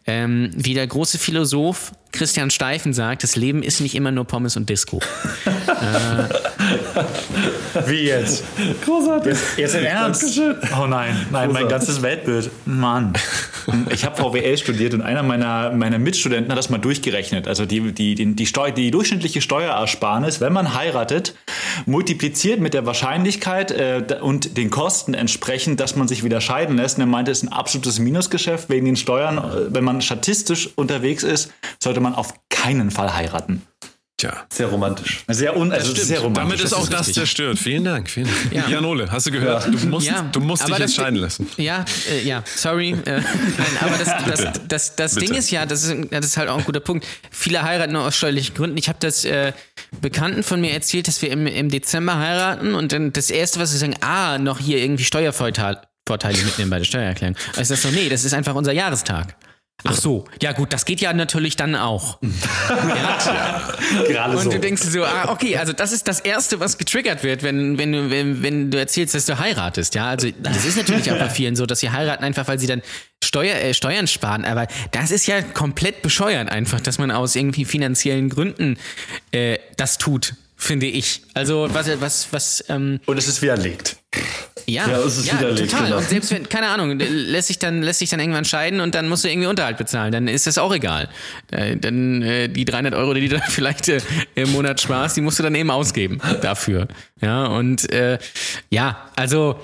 Ähm, 0.06 0.50
wie 0.54 0.74
der 0.74 0.86
große 0.86 1.18
Philosoph 1.18 1.92
Christian 2.14 2.50
Steifen 2.50 2.92
sagt, 2.92 3.24
das 3.24 3.36
Leben 3.36 3.62
ist 3.62 3.80
nicht 3.80 3.94
immer 3.94 4.12
nur 4.12 4.24
Pommes 4.24 4.56
und 4.56 4.70
Disco. 4.70 5.00
äh, 5.66 6.24
wie 7.86 8.04
jetzt? 8.04 8.44
Großartig. 8.84 9.32
Jetzt, 9.32 9.58
jetzt 9.58 9.74
im 9.74 9.84
Ernst? 9.84 10.22
Dankeschön. 10.22 10.56
Oh 10.80 10.86
nein, 10.86 11.26
nein, 11.32 11.52
mein 11.52 11.68
ganzes 11.68 12.02
Weltbild. 12.02 12.50
Mann. 12.64 13.14
Ich 13.90 14.04
habe 14.04 14.16
VWL 14.16 14.56
studiert 14.58 14.94
und 14.94 15.02
einer 15.02 15.22
meiner, 15.22 15.72
meiner 15.72 15.98
Mitstudenten 15.98 16.50
hat 16.52 16.58
das 16.58 16.70
mal 16.70 16.78
durchgerechnet. 16.78 17.48
Also 17.48 17.66
die, 17.66 17.92
die, 17.92 18.14
die, 18.14 18.34
die, 18.34 18.46
Steu 18.46 18.70
die 18.70 18.90
durchschnittliche 18.90 19.40
Steuerersparnis, 19.40 20.40
wenn 20.40 20.52
man 20.52 20.74
heiratet, 20.74 21.34
multipliziert 21.86 22.60
mit 22.60 22.74
der 22.74 22.86
Wahrscheinlichkeit 22.86 23.70
äh, 23.72 24.18
und 24.20 24.56
den 24.56 24.70
Kosten 24.70 25.14
entsprechend, 25.14 25.80
dass 25.80 25.96
man 25.96 26.06
sich 26.08 26.22
wieder 26.22 26.40
scheiden 26.40 26.76
lässt. 26.76 26.98
Und 26.98 27.02
er 27.02 27.06
meinte, 27.06 27.32
es 27.32 27.38
ist 27.38 27.48
ein 27.48 27.52
absolutes 27.52 27.98
Minusgeschäft 27.98 28.68
wegen 28.68 28.86
den 28.86 28.96
Steuern. 28.96 29.38
Äh, 29.38 29.74
wenn 29.74 29.82
man 29.82 29.93
statistisch 30.00 30.70
unterwegs 30.76 31.22
ist, 31.22 31.52
sollte 31.82 32.00
man 32.00 32.14
auf 32.14 32.34
keinen 32.50 32.90
Fall 32.90 33.14
heiraten. 33.14 33.62
Tja. 34.16 34.46
Sehr 34.48 34.68
romantisch. 34.68 35.24
Sehr, 35.26 35.56
un 35.56 35.72
also 35.72 35.92
sehr 35.92 36.20
romantisch. 36.20 36.42
Damit 36.42 36.60
ist 36.60 36.72
das 36.72 36.78
auch 36.78 36.84
ist 36.84 36.92
das 36.92 37.12
zerstört. 37.12 37.58
Vielen 37.58 37.82
Dank. 37.82 38.08
Vielen 38.08 38.28
Dank. 38.28 38.52
Ja. 38.52 38.68
Janole, 38.68 39.10
hast 39.10 39.26
du 39.26 39.32
gehört? 39.32 39.66
Du 39.66 39.86
musst, 39.88 40.06
ja, 40.06 40.22
du 40.30 40.38
musst 40.38 40.68
dich 40.68 40.78
entscheiden 40.78 41.18
lassen. 41.18 41.48
Ja, 41.56 41.84
äh, 42.08 42.22
ja, 42.22 42.44
sorry. 42.46 42.90
Äh, 42.90 43.20
nein, 43.20 43.22
aber 43.80 43.98
das, 43.98 44.10
das, 44.24 44.60
das, 44.68 44.96
das 44.96 45.14
Ding 45.16 45.34
ist 45.34 45.50
ja, 45.50 45.66
das 45.66 45.82
ist, 45.82 45.96
das 46.12 46.26
ist 46.26 46.36
halt 46.36 46.48
auch 46.48 46.58
ein 46.58 46.64
guter 46.64 46.78
Punkt. 46.78 47.04
Viele 47.32 47.64
heiraten 47.64 47.92
nur 47.92 48.02
aus 48.02 48.16
steuerlichen 48.16 48.54
Gründen. 48.54 48.78
Ich 48.78 48.88
habe 48.88 48.98
das 49.00 49.24
äh, 49.24 49.52
Bekannten 50.00 50.44
von 50.44 50.60
mir 50.60 50.70
erzählt, 50.72 51.08
dass 51.08 51.20
wir 51.20 51.30
im, 51.30 51.48
im 51.48 51.68
Dezember 51.68 52.16
heiraten 52.16 52.76
und 52.76 52.92
dann 52.92 53.12
das 53.12 53.30
Erste, 53.30 53.58
was 53.58 53.72
sie 53.72 53.78
sagen, 53.78 53.96
ah, 54.00 54.38
noch 54.38 54.60
hier 54.60 54.78
irgendwie 54.78 55.04
Steuervorteile 55.04 55.78
mitnehmen 56.44 56.70
bei 56.70 56.78
der 56.78 56.84
Steuererklärung. 56.84 57.36
Also 57.56 57.74
ich 57.74 57.80
sage 57.80 57.94
so, 57.94 58.00
nee, 58.00 58.08
das 58.08 58.24
ist 58.24 58.32
einfach 58.32 58.54
unser 58.54 58.72
Jahrestag. 58.72 59.34
Ach 59.82 59.94
so, 59.94 60.24
ja 60.40 60.52
gut, 60.52 60.72
das 60.72 60.84
geht 60.84 61.00
ja 61.00 61.12
natürlich 61.12 61.56
dann 61.56 61.74
auch. 61.74 62.18
ja. 62.68 63.74
Gerade 64.08 64.36
und 64.36 64.44
so. 64.44 64.50
du 64.50 64.58
denkst 64.58 64.82
so, 64.82 65.04
ah, 65.04 65.30
okay, 65.30 65.58
also 65.58 65.72
das 65.72 65.92
ist 65.92 66.08
das 66.08 66.20
Erste, 66.20 66.60
was 66.60 66.78
getriggert 66.78 67.22
wird, 67.22 67.42
wenn, 67.42 67.76
wenn, 67.76 67.92
du, 67.92 68.10
wenn, 68.10 68.42
wenn 68.42 68.70
du 68.70 68.78
erzählst, 68.78 69.14
dass 69.14 69.26
du 69.26 69.38
heiratest. 69.38 69.94
Ja, 69.94 70.08
also 70.08 70.30
das 70.38 70.64
ist 70.64 70.78
natürlich 70.78 71.10
auch 71.10 71.18
bei 71.18 71.28
vielen 71.30 71.54
so, 71.54 71.66
dass 71.66 71.80
sie 71.80 71.90
heiraten 71.90 72.24
einfach, 72.24 72.48
weil 72.48 72.58
sie 72.58 72.66
dann 72.66 72.80
Steuer, 73.22 73.56
äh, 73.56 73.74
Steuern 73.74 74.06
sparen. 74.06 74.46
Aber 74.46 74.68
das 74.92 75.10
ist 75.10 75.26
ja 75.26 75.42
komplett 75.42 76.00
bescheuert 76.00 76.50
einfach, 76.50 76.80
dass 76.80 76.98
man 76.98 77.10
aus 77.10 77.36
irgendwie 77.36 77.66
finanziellen 77.66 78.30
Gründen 78.30 78.78
äh, 79.32 79.58
das 79.76 79.98
tut 79.98 80.34
finde 80.56 80.86
ich. 80.86 81.22
Also 81.34 81.68
was, 81.72 82.00
was, 82.00 82.32
was. 82.32 82.64
Ähm, 82.68 83.00
und 83.06 83.18
es 83.18 83.28
ist 83.28 83.42
widerlegt. 83.42 83.96
Ja, 84.66 84.88
ja, 84.88 84.98
es 84.98 85.18
ist 85.18 85.26
ja 85.26 85.38
total. 85.38 85.84
Genau. 85.84 85.96
Und 85.98 86.08
selbst 86.08 86.30
wenn, 86.30 86.48
keine 86.48 86.68
Ahnung, 86.68 86.98
lässt 86.98 87.48
sich 87.48 87.58
dann 87.58 87.82
lässt 87.82 87.98
sich 87.98 88.10
dann 88.10 88.20
irgendwann 88.20 88.44
scheiden 88.44 88.80
und 88.80 88.94
dann 88.94 89.08
musst 89.08 89.24
du 89.24 89.28
irgendwie 89.28 89.48
Unterhalt 89.48 89.76
bezahlen, 89.76 90.12
dann 90.12 90.28
ist 90.28 90.46
das 90.46 90.58
auch 90.58 90.74
egal. 90.74 91.08
Äh, 91.50 91.76
dann 91.76 92.22
äh, 92.22 92.48
die 92.48 92.64
300 92.64 92.94
Euro, 92.94 93.14
die 93.14 93.28
du 93.28 93.38
dann 93.38 93.42
vielleicht 93.48 93.88
äh, 93.88 94.00
im 94.34 94.52
Monat 94.52 94.80
sparst, 94.80 95.16
die 95.16 95.20
musst 95.20 95.38
du 95.38 95.42
dann 95.42 95.54
eben 95.54 95.70
ausgeben 95.70 96.20
dafür. 96.42 96.88
Ja 97.20 97.46
und 97.46 97.90
äh, 97.92 98.18
ja, 98.70 99.10
also 99.16 99.60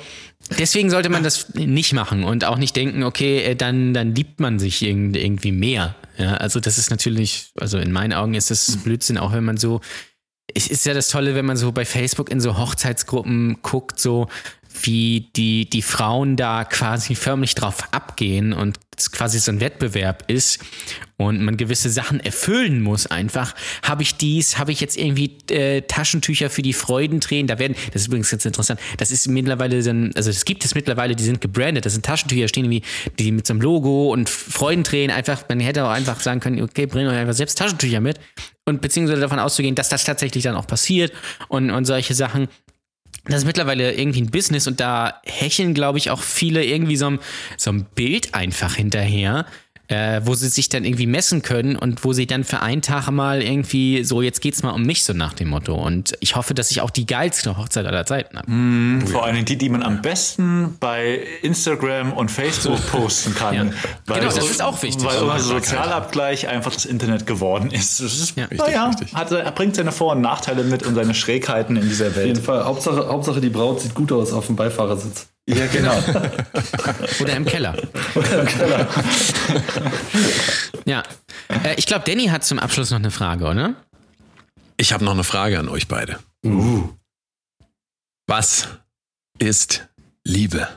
deswegen 0.59 0.91
sollte 0.91 1.09
man 1.09 1.23
das 1.23 1.55
nicht 1.55 1.93
machen 1.93 2.25
und 2.25 2.45
auch 2.45 2.59
nicht 2.59 2.77
denken, 2.77 3.03
okay, 3.03 3.43
äh, 3.43 3.57
dann 3.57 3.95
dann 3.95 4.15
liebt 4.15 4.41
man 4.41 4.59
sich 4.59 4.83
irgendwie 4.83 5.53
mehr. 5.53 5.95
Ja, 6.19 6.35
also 6.35 6.61
das 6.61 6.77
ist 6.77 6.91
natürlich, 6.91 7.53
also 7.59 7.79
in 7.79 7.93
meinen 7.93 8.13
Augen 8.13 8.35
ist 8.35 8.51
das 8.51 8.77
Blödsinn, 8.85 9.17
auch 9.17 9.33
wenn 9.33 9.45
man 9.45 9.57
so 9.57 9.81
es 10.55 10.67
ist 10.67 10.87
ja 10.87 10.95
das 10.95 11.09
Tolle, 11.09 11.35
wenn 11.35 11.47
man 11.47 11.57
so 11.57 11.73
bei 11.73 11.85
Facebook 11.85 12.31
in 12.31 12.41
so 12.41 12.59
Hochzeitsgruppen 12.59 13.59
guckt, 13.63 14.01
so 14.01 14.29
wie 14.83 15.31
die, 15.37 15.69
die 15.69 15.83
Frauen 15.83 16.37
da 16.37 16.65
quasi 16.65 17.15
förmlich 17.15 17.55
drauf 17.55 17.93
abgehen 17.93 18.53
und 18.53 18.79
es 18.97 19.11
quasi 19.11 19.39
so 19.39 19.51
ein 19.51 19.61
Wettbewerb 19.61 20.25
ist 20.29 20.61
und 21.17 21.43
man 21.43 21.57
gewisse 21.57 21.91
Sachen 21.91 22.21
erfüllen 22.21 22.83
muss 22.83 23.07
einfach. 23.07 23.55
Habe 23.83 24.03
ich 24.03 24.17
dies, 24.17 24.59
habe 24.59 24.73
ich 24.73 24.81
jetzt 24.81 24.97
irgendwie 24.97 25.39
äh, 25.51 25.83
Taschentücher 25.83 26.51
für 26.51 26.63
die 26.63 26.73
Freudentränen? 26.73 27.47
Da 27.47 27.59
werden, 27.59 27.75
das 27.93 28.03
ist 28.03 28.09
übrigens 28.09 28.31
ganz 28.31 28.45
interessant, 28.45 28.81
das 28.99 29.11
ist 29.11 29.29
mittlerweile, 29.29 29.83
dann, 29.83 30.13
also 30.15 30.31
es 30.31 30.45
gibt 30.45 30.65
es 30.65 30.75
mittlerweile, 30.75 31.17
die 31.17 31.25
sind 31.25 31.41
gebrandet, 31.41 31.87
das 31.87 31.95
sind 31.95 32.05
Taschentücher, 32.05 32.49
stehen 32.49 32.65
irgendwie 32.65 32.83
die 33.19 33.33
mit 33.33 33.47
so 33.47 33.55
einem 33.55 33.63
Logo 33.63 34.13
und 34.13 34.29
Freudentränen 34.29 35.15
einfach, 35.15 35.45
man 35.49 35.61
hätte 35.61 35.85
auch 35.85 35.91
einfach 35.91 36.21
sagen 36.21 36.41
können, 36.41 36.63
okay, 36.63 36.87
bring 36.87 37.07
euch 37.07 37.17
einfach 37.17 37.35
selbst 37.35 37.59
Taschentücher 37.59 38.01
mit 38.01 38.21
und 38.67 38.81
beziehungsweise 38.81 39.21
davon 39.21 39.39
auszugehen, 39.39 39.75
dass 39.75 39.89
das 39.89 40.05
tatsächlich 40.05 40.45
dann 40.45 40.55
auch 40.55 40.67
passiert 40.67 41.13
und, 41.49 41.71
und 41.71 41.85
solche 41.85 42.15
Sachen 42.15 42.49
das 43.33 43.41
ist 43.41 43.47
mittlerweile 43.47 43.93
irgendwie 43.93 44.23
ein 44.23 44.31
Business 44.31 44.67
und 44.67 44.81
da 44.81 45.21
hecheln, 45.25 45.75
glaube 45.75 45.99
ich, 45.99 46.11
auch 46.11 46.23
viele 46.23 46.65
irgendwie 46.65 46.97
so 46.97 47.07
ein, 47.07 47.19
so 47.57 47.71
ein 47.71 47.85
Bild 47.95 48.35
einfach 48.35 48.75
hinterher, 48.75 49.47
äh, 49.91 50.21
wo 50.25 50.35
sie 50.35 50.49
sich 50.49 50.69
dann 50.69 50.85
irgendwie 50.85 51.07
messen 51.07 51.43
können 51.43 51.75
und 51.75 52.05
wo 52.05 52.13
sie 52.13 52.27
dann 52.27 52.45
für 52.45 52.61
einen 52.61 52.81
Tag 52.81 53.11
mal 53.11 53.43
irgendwie 53.43 54.05
so, 54.05 54.23
jetzt 54.23 54.41
geht's 54.41 54.63
mal 54.63 54.71
um 54.71 54.85
mich, 54.85 55.03
so 55.03 55.13
nach 55.13 55.33
dem 55.33 55.49
Motto. 55.49 55.75
Und 55.75 56.17
ich 56.21 56.37
hoffe, 56.37 56.55
dass 56.55 56.71
ich 56.71 56.81
auch 56.81 56.91
die 56.91 57.07
geilste 57.07 57.57
Hochzeit 57.57 57.87
aller 57.87 58.07
Zeiten 58.07 58.39
habe. 58.39 58.51
Mm, 58.51 59.07
vor 59.09 59.25
allem 59.25 59.45
die, 59.45 59.59
die 59.59 59.69
man 59.69 59.83
am 59.83 60.01
besten 60.01 60.77
bei 60.79 61.21
Instagram 61.43 62.13
und 62.13 62.31
Facebook 62.31 62.79
posten 62.93 63.35
kann. 63.35 63.55
ja. 63.55 63.65
Weil 64.07 64.21
genau, 64.21 64.33
das 64.33 64.49
ist 64.49 64.63
auch 64.63 64.81
wichtig. 64.83 65.05
Weil 65.05 65.23
unser 65.23 65.41
Sozialabgleich 65.41 66.47
einfach 66.47 66.73
das 66.73 66.85
Internet 66.85 67.27
geworden 67.27 67.73
ist. 67.73 68.01
Das 68.01 68.15
ist 68.15 68.37
ja, 68.37 68.47
naja, 68.49 68.93
hat, 69.13 69.33
er 69.33 69.51
bringt 69.51 69.75
seine 69.75 69.91
Vor- 69.91 70.13
und 70.13 70.21
Nachteile 70.21 70.63
mit 70.63 70.85
und 70.85 70.95
seine 70.95 71.15
Schrägheiten 71.15 71.75
in 71.77 71.89
dieser 71.89 72.15
Welt. 72.15 72.19
Auf 72.19 72.27
jeden 72.27 72.43
Fall. 72.43 72.65
Hauptsache, 72.65 73.09
Hauptsache 73.09 73.41
die 73.41 73.51
Braut 73.51 73.81
sieht 73.81 73.95
gut 73.95 74.13
aus 74.13 74.33
auf 74.33 74.47
dem 74.47 74.55
Beifahrersitz. 74.55 75.27
Ja, 75.47 75.67
genau. 75.67 75.95
Oder 77.21 77.37
im 77.37 77.45
Keller. 77.45 77.77
Oder 78.15 78.41
im 78.41 78.47
Keller. 78.47 78.89
ja. 80.85 81.03
Äh, 81.65 81.75
ich 81.77 81.87
glaube, 81.87 82.05
Danny 82.07 82.27
hat 82.27 82.45
zum 82.45 82.59
Abschluss 82.59 82.91
noch 82.91 82.99
eine 82.99 83.11
Frage, 83.11 83.47
oder? 83.47 83.75
Ich 84.77 84.93
habe 84.93 85.05
noch 85.05 85.13
eine 85.13 85.25
Frage 85.25 85.59
an 85.59 85.69
euch 85.69 85.89
beide. 85.89 86.19
Uh. 86.45 86.89
Was 88.27 88.69
ist 89.39 89.89
Liebe? 90.25 90.69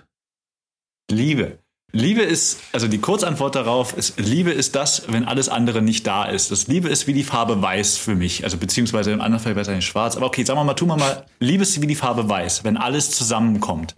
Liebe. 1.12 1.60
Liebe 1.96 2.24
ist, 2.24 2.60
also 2.72 2.88
die 2.88 2.98
Kurzantwort 2.98 3.54
darauf 3.54 3.96
ist, 3.96 4.20
Liebe 4.20 4.50
ist 4.50 4.74
das, 4.74 5.04
wenn 5.10 5.26
alles 5.26 5.48
andere 5.48 5.84
nicht 5.84 6.08
da 6.08 6.26
ist. 6.26 6.50
Das 6.50 6.66
Liebe 6.66 6.90
ist 6.90 7.06
wie 7.06 7.14
die 7.14 7.24
Farbe 7.24 7.62
weiß 7.62 7.98
für 7.98 8.16
mich. 8.16 8.44
Also 8.44 8.58
beziehungsweise 8.58 9.12
im 9.12 9.22
anderen 9.22 9.44
Fall 9.44 9.54
besser 9.54 9.76
nicht 9.76 9.86
schwarz. 9.86 10.18
Aber 10.18 10.26
okay, 10.26 10.44
sagen 10.44 10.60
wir 10.60 10.64
mal, 10.64 10.74
tun 10.74 10.88
wir 10.88 10.98
mal, 10.98 11.28
Liebe 11.40 11.62
ist 11.62 11.80
wie 11.80 11.86
die 11.86 11.96
Farbe 11.96 12.28
weiß, 12.28 12.64
wenn 12.64 12.78
alles 12.78 13.12
zusammenkommt. 13.12 13.96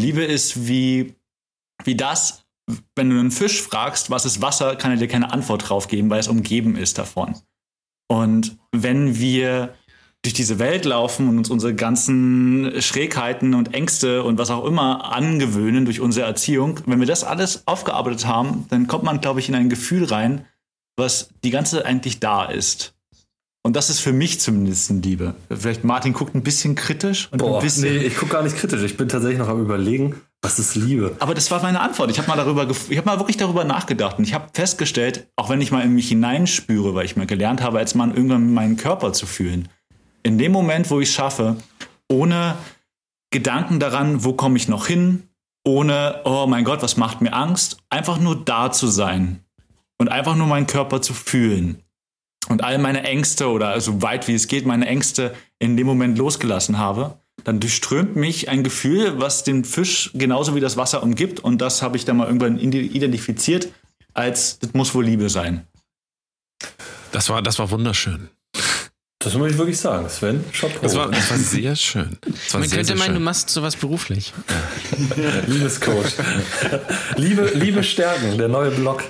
Liebe 0.00 0.24
ist 0.24 0.66
wie, 0.66 1.14
wie 1.84 1.94
das, 1.94 2.44
wenn 2.94 3.10
du 3.10 3.18
einen 3.18 3.30
Fisch 3.30 3.62
fragst, 3.62 4.10
was 4.10 4.24
ist 4.24 4.42
Wasser, 4.42 4.76
kann 4.76 4.92
er 4.92 4.96
dir 4.96 5.08
keine 5.08 5.32
Antwort 5.32 5.68
drauf 5.68 5.88
geben, 5.88 6.10
weil 6.10 6.20
es 6.20 6.28
umgeben 6.28 6.76
ist 6.76 6.98
davon. 6.98 7.36
Und 8.08 8.58
wenn 8.72 9.18
wir 9.18 9.74
durch 10.22 10.34
diese 10.34 10.58
Welt 10.58 10.84
laufen 10.84 11.28
und 11.28 11.38
uns 11.38 11.50
unsere 11.50 11.74
ganzen 11.74 12.72
Schrägheiten 12.80 13.54
und 13.54 13.74
Ängste 13.74 14.22
und 14.22 14.38
was 14.38 14.50
auch 14.50 14.64
immer 14.64 15.12
angewöhnen 15.12 15.86
durch 15.86 16.00
unsere 16.00 16.26
Erziehung, 16.26 16.80
wenn 16.86 17.00
wir 17.00 17.06
das 17.06 17.24
alles 17.24 17.66
aufgearbeitet 17.66 18.26
haben, 18.26 18.66
dann 18.68 18.86
kommt 18.86 19.04
man, 19.04 19.20
glaube 19.20 19.40
ich, 19.40 19.48
in 19.48 19.54
ein 19.54 19.70
Gefühl 19.70 20.04
rein, 20.04 20.44
was 20.96 21.30
die 21.42 21.50
ganze 21.50 21.76
Zeit 21.76 21.86
eigentlich 21.86 22.20
da 22.20 22.44
ist. 22.44 22.94
Und 23.62 23.76
das 23.76 23.90
ist 23.90 24.00
für 24.00 24.12
mich 24.12 24.40
zumindest 24.40 24.90
eine 24.90 25.00
Liebe. 25.00 25.34
Vielleicht 25.50 25.84
Martin 25.84 26.14
guckt 26.14 26.34
ein 26.34 26.42
bisschen 26.42 26.74
kritisch. 26.74 27.28
Und 27.30 27.38
Boah, 27.38 27.58
ein 27.58 27.62
bisschen 27.62 27.82
nee, 27.82 27.98
ich 27.98 28.16
gucke 28.16 28.32
gar 28.32 28.42
nicht 28.42 28.56
kritisch. 28.56 28.82
Ich 28.82 28.96
bin 28.96 29.08
tatsächlich 29.08 29.38
noch 29.38 29.48
am 29.48 29.60
überlegen, 29.60 30.14
was 30.40 30.58
ist 30.58 30.76
Liebe? 30.76 31.14
Aber 31.18 31.34
das 31.34 31.50
war 31.50 31.60
meine 31.60 31.80
Antwort. 31.80 32.10
Ich 32.10 32.18
habe 32.18 32.28
mal 32.28 32.36
darüber, 32.36 32.66
ich 32.88 32.96
habe 32.96 33.06
mal 33.06 33.18
wirklich 33.18 33.36
darüber 33.36 33.64
nachgedacht 33.64 34.18
und 34.18 34.24
ich 34.24 34.32
habe 34.32 34.48
festgestellt, 34.54 35.28
auch 35.36 35.50
wenn 35.50 35.60
ich 35.60 35.72
mal 35.72 35.84
in 35.84 35.94
mich 35.94 36.08
hineinspüre, 36.08 36.94
weil 36.94 37.04
ich 37.04 37.16
mal 37.16 37.26
gelernt 37.26 37.60
habe, 37.60 37.78
als 37.78 37.94
Mann 37.94 38.14
irgendwann 38.14 38.54
meinen 38.54 38.78
Körper 38.78 39.12
zu 39.12 39.26
fühlen. 39.26 39.68
In 40.22 40.38
dem 40.38 40.52
Moment, 40.52 40.90
wo 40.90 41.00
ich 41.00 41.10
es 41.10 41.14
schaffe, 41.14 41.56
ohne 42.08 42.56
Gedanken 43.30 43.78
daran, 43.78 44.24
wo 44.24 44.32
komme 44.32 44.56
ich 44.56 44.68
noch 44.68 44.86
hin, 44.86 45.24
ohne, 45.66 46.22
oh 46.24 46.46
mein 46.48 46.64
Gott, 46.64 46.82
was 46.82 46.96
macht 46.96 47.20
mir 47.20 47.34
Angst, 47.34 47.76
einfach 47.90 48.18
nur 48.18 48.42
da 48.42 48.72
zu 48.72 48.86
sein 48.86 49.44
und 49.98 50.08
einfach 50.08 50.34
nur 50.34 50.46
meinen 50.46 50.66
Körper 50.66 51.02
zu 51.02 51.12
fühlen 51.12 51.82
und 52.48 52.64
all 52.64 52.78
meine 52.78 53.02
Ängste 53.02 53.48
oder 53.48 53.80
so 53.80 54.02
weit 54.02 54.28
wie 54.28 54.34
es 54.34 54.48
geht, 54.48 54.66
meine 54.66 54.86
Ängste 54.86 55.34
in 55.58 55.76
dem 55.76 55.86
Moment 55.86 56.18
losgelassen 56.18 56.78
habe, 56.78 57.18
dann 57.44 57.60
durchströmt 57.60 58.16
mich 58.16 58.48
ein 58.48 58.64
Gefühl, 58.64 59.20
was 59.20 59.44
den 59.44 59.64
Fisch 59.64 60.10
genauso 60.14 60.54
wie 60.54 60.60
das 60.60 60.76
Wasser 60.76 61.02
umgibt. 61.02 61.40
Und 61.40 61.58
das 61.58 61.82
habe 61.82 61.96
ich 61.96 62.04
dann 62.04 62.16
mal 62.16 62.26
irgendwann 62.26 62.58
identifiziert 62.58 63.68
als, 64.14 64.58
das 64.58 64.72
muss 64.74 64.94
wohl 64.94 65.04
Liebe 65.04 65.28
sein. 65.28 65.66
Das 67.12 67.28
war, 67.28 67.42
das 67.42 67.58
war 67.58 67.70
wunderschön. 67.70 68.28
Das 69.22 69.34
muss 69.34 69.50
ich 69.50 69.58
wirklich 69.58 69.78
sagen, 69.78 70.08
Sven. 70.08 70.42
Chapeau. 70.50 70.78
Das 70.80 70.96
war, 70.96 71.10
das 71.10 71.30
war 71.30 71.36
sehr 71.36 71.76
schön. 71.76 72.16
Man 72.24 72.62
sehr, 72.62 72.78
könnte 72.78 72.84
sehr 72.84 72.96
meinen, 72.96 73.08
schön. 73.08 73.14
du 73.16 73.20
machst 73.20 73.50
sowas 73.50 73.76
beruflich. 73.76 74.32
Liebescoach. 75.46 76.14
Liebe, 77.16 77.50
Liebe 77.52 77.82
stärken, 77.82 78.38
der 78.38 78.48
neue 78.48 78.70
Blog. 78.70 79.04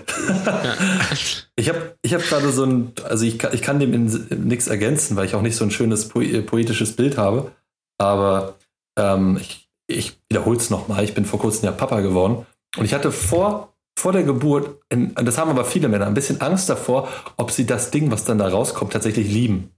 Ich 1.54 1.68
habe 1.68 1.94
ich 2.02 2.12
hab 2.12 2.22
gerade 2.22 2.50
so 2.50 2.64
ein, 2.64 2.92
also 3.04 3.24
ich 3.24 3.38
kann, 3.38 3.54
ich 3.54 3.62
kann 3.62 3.78
dem 3.78 4.06
nichts 4.48 4.66
ergänzen, 4.66 5.14
weil 5.14 5.26
ich 5.26 5.36
auch 5.36 5.42
nicht 5.42 5.54
so 5.54 5.64
ein 5.64 5.70
schönes 5.70 6.08
poetisches 6.08 6.96
Bild 6.96 7.16
habe. 7.16 7.52
Aber 7.96 8.56
ähm, 8.98 9.38
ich, 9.40 9.68
ich 9.86 10.18
wiederhole 10.28 10.56
es 10.56 10.70
nochmal, 10.70 11.04
ich 11.04 11.14
bin 11.14 11.24
vor 11.24 11.38
kurzem 11.38 11.66
ja 11.66 11.72
Papa 11.72 12.00
geworden. 12.00 12.46
Und 12.76 12.84
ich 12.84 12.94
hatte 12.94 13.12
vor 13.12 13.70
vor 13.96 14.12
der 14.12 14.22
Geburt, 14.22 14.80
in, 14.88 15.14
das 15.14 15.36
haben 15.36 15.50
aber 15.50 15.64
viele 15.64 15.88
Männer, 15.88 16.06
ein 16.06 16.14
bisschen 16.14 16.40
Angst 16.40 16.70
davor, 16.70 17.08
ob 17.36 17.50
sie 17.50 17.66
das 17.66 17.90
Ding, 17.90 18.10
was 18.10 18.24
dann 18.24 18.38
da 18.38 18.48
rauskommt, 18.48 18.94
tatsächlich 18.94 19.28
lieben. 19.28 19.70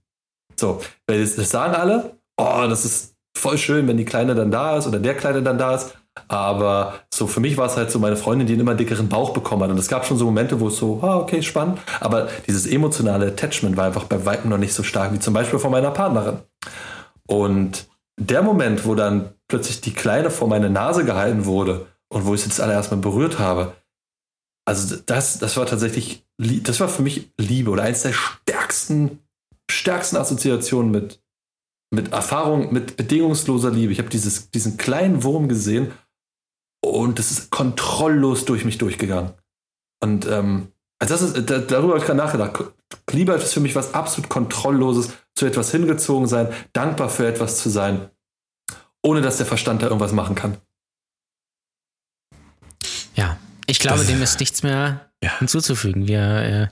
So, 0.63 0.79
weil 1.07 1.19
das, 1.19 1.49
sagen 1.49 1.75
alle, 1.75 2.17
oh, 2.37 2.65
das 2.69 2.85
ist 2.85 3.15
voll 3.37 3.57
schön, 3.57 3.85
wenn 3.89 3.97
die 3.97 4.05
Kleine 4.05 4.33
dann 4.33 4.49
da 4.49 4.77
ist 4.77 4.87
oder 4.87 4.97
der 4.97 5.13
Kleine 5.13 5.43
dann 5.43 5.57
da 5.57 5.75
ist. 5.75 5.93
Aber 6.29 6.93
so 7.13 7.27
für 7.27 7.41
mich 7.41 7.57
war 7.57 7.65
es 7.65 7.75
halt 7.75 7.91
so 7.91 7.99
meine 7.99 8.15
Freundin, 8.15 8.47
die 8.47 8.53
einen 8.53 8.61
immer 8.61 8.73
dickeren 8.73 9.09
Bauch 9.09 9.31
bekommen 9.31 9.63
hat. 9.63 9.71
Und 9.71 9.77
es 9.77 9.89
gab 9.89 10.05
schon 10.05 10.17
so 10.17 10.23
Momente, 10.23 10.61
wo 10.61 10.69
es 10.69 10.77
so, 10.77 10.99
ah, 11.01 11.17
okay, 11.17 11.41
spannend. 11.41 11.79
Aber 11.99 12.29
dieses 12.47 12.65
emotionale 12.65 13.27
Attachment 13.27 13.75
war 13.75 13.87
einfach 13.87 14.05
bei 14.05 14.25
Weitem 14.25 14.49
noch 14.49 14.57
nicht 14.57 14.73
so 14.73 14.83
stark 14.83 15.11
wie 15.11 15.19
zum 15.19 15.33
Beispiel 15.33 15.59
von 15.59 15.69
meiner 15.69 15.91
Partnerin. 15.91 16.37
Und 17.27 17.89
der 18.17 18.41
Moment, 18.41 18.85
wo 18.85 18.95
dann 18.95 19.33
plötzlich 19.49 19.81
die 19.81 19.93
Kleine 19.93 20.31
vor 20.31 20.47
meine 20.47 20.69
Nase 20.69 21.03
gehalten 21.03 21.43
wurde 21.43 21.87
und 22.07 22.25
wo 22.25 22.35
ich 22.35 22.41
sie 22.41 22.47
das 22.47 22.61
allererst 22.61 22.89
mal 22.89 23.01
berührt 23.01 23.37
habe, 23.37 23.73
also 24.65 24.95
das, 25.05 25.39
das 25.39 25.57
war 25.57 25.65
tatsächlich, 25.65 26.25
das 26.37 26.79
war 26.79 26.87
für 26.87 27.01
mich 27.01 27.33
Liebe 27.37 27.69
oder 27.69 27.83
eins 27.83 28.03
der 28.03 28.13
stärksten, 28.13 29.19
stärksten 29.71 30.17
Assoziationen 30.17 30.91
mit, 30.91 31.21
mit 31.91 32.11
Erfahrung, 32.11 32.73
mit 32.73 32.97
bedingungsloser 32.97 33.71
Liebe. 33.71 33.91
Ich 33.91 33.99
habe 33.99 34.09
diesen 34.09 34.77
kleinen 34.77 35.23
Wurm 35.23 35.47
gesehen 35.47 35.91
und 36.83 37.19
das 37.19 37.31
ist 37.31 37.49
kontrolllos 37.49 38.45
durch 38.45 38.65
mich 38.65 38.77
durchgegangen. 38.77 39.33
Und 40.01 40.25
ähm, 40.27 40.67
also 40.99 41.15
das 41.15 41.21
ist, 41.21 41.49
da, 41.49 41.59
darüber 41.59 41.93
habe 41.93 41.99
ich 41.99 42.05
gerade 42.05 42.17
nachgedacht. 42.17 42.73
Liebe 43.11 43.33
ist 43.33 43.53
für 43.53 43.59
mich 43.59 43.75
was 43.75 43.93
absolut 43.93 44.29
Kontrollloses, 44.29 45.13
zu 45.35 45.45
etwas 45.45 45.71
hingezogen 45.71 46.27
sein, 46.27 46.53
dankbar 46.73 47.09
für 47.09 47.27
etwas 47.27 47.57
zu 47.57 47.69
sein, 47.69 48.09
ohne 49.01 49.21
dass 49.21 49.37
der 49.37 49.45
Verstand 49.45 49.81
da 49.81 49.87
irgendwas 49.87 50.11
machen 50.11 50.35
kann. 50.35 50.57
Ja, 53.15 53.37
ich 53.65 53.79
glaube, 53.79 53.99
das, 53.99 54.07
dem 54.07 54.21
ist 54.21 54.39
nichts 54.39 54.63
mehr 54.63 55.11
ja. 55.23 55.39
hinzuzufügen. 55.39 56.07
Wir, 56.07 56.21
äh, 56.21 56.67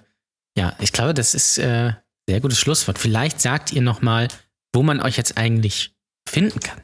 ja, 0.58 0.76
ich 0.80 0.92
glaube, 0.92 1.14
das 1.14 1.34
ist 1.34 1.58
äh, 1.58 1.94
sehr 2.32 2.40
gutes 2.40 2.60
Schlusswort. 2.60 2.98
Vielleicht 2.98 3.42
sagt 3.42 3.74
ihr 3.74 3.82
noch 3.82 4.02
mal, 4.02 4.30
wo 4.74 4.84
man 4.84 5.02
euch 5.02 5.18
jetzt 5.18 5.38
eigentlich 5.38 5.92
finden 6.26 6.62
kann. 6.62 6.80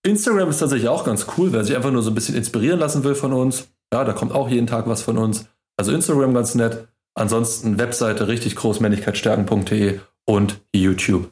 Instagram 0.05 0.49
ist 0.49 0.57
tatsächlich 0.57 0.89
auch 0.89 1.05
ganz 1.05 1.27
cool, 1.37 1.53
wer 1.53 1.63
sich 1.63 1.77
einfach 1.77 1.91
nur 1.91 2.03
so 2.03 2.11
ein 2.11 2.15
bisschen 2.15 2.35
inspirieren 2.35 2.77
lassen 2.77 3.05
will 3.05 3.15
von 3.15 3.31
uns. 3.31 3.69
Ja, 3.93 4.03
da 4.03 4.11
kommt 4.11 4.33
auch 4.33 4.49
jeden 4.49 4.67
Tag 4.67 4.85
was 4.87 5.01
von 5.01 5.17
uns. 5.17 5.45
Also 5.77 5.91
Instagram 5.91 6.33
ganz 6.33 6.55
nett. 6.55 6.87
Ansonsten 7.15 7.77
Webseite 7.77 8.27
richtig 8.27 8.55
groß, 8.55 8.79
männlichkeitsstärken.de 8.79 9.99
und 10.25 10.59
YouTube. 10.73 11.29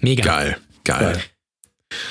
Mega. 0.00 0.24
Geil, 0.24 0.56
geil. 0.84 1.12
geil. 1.14 1.22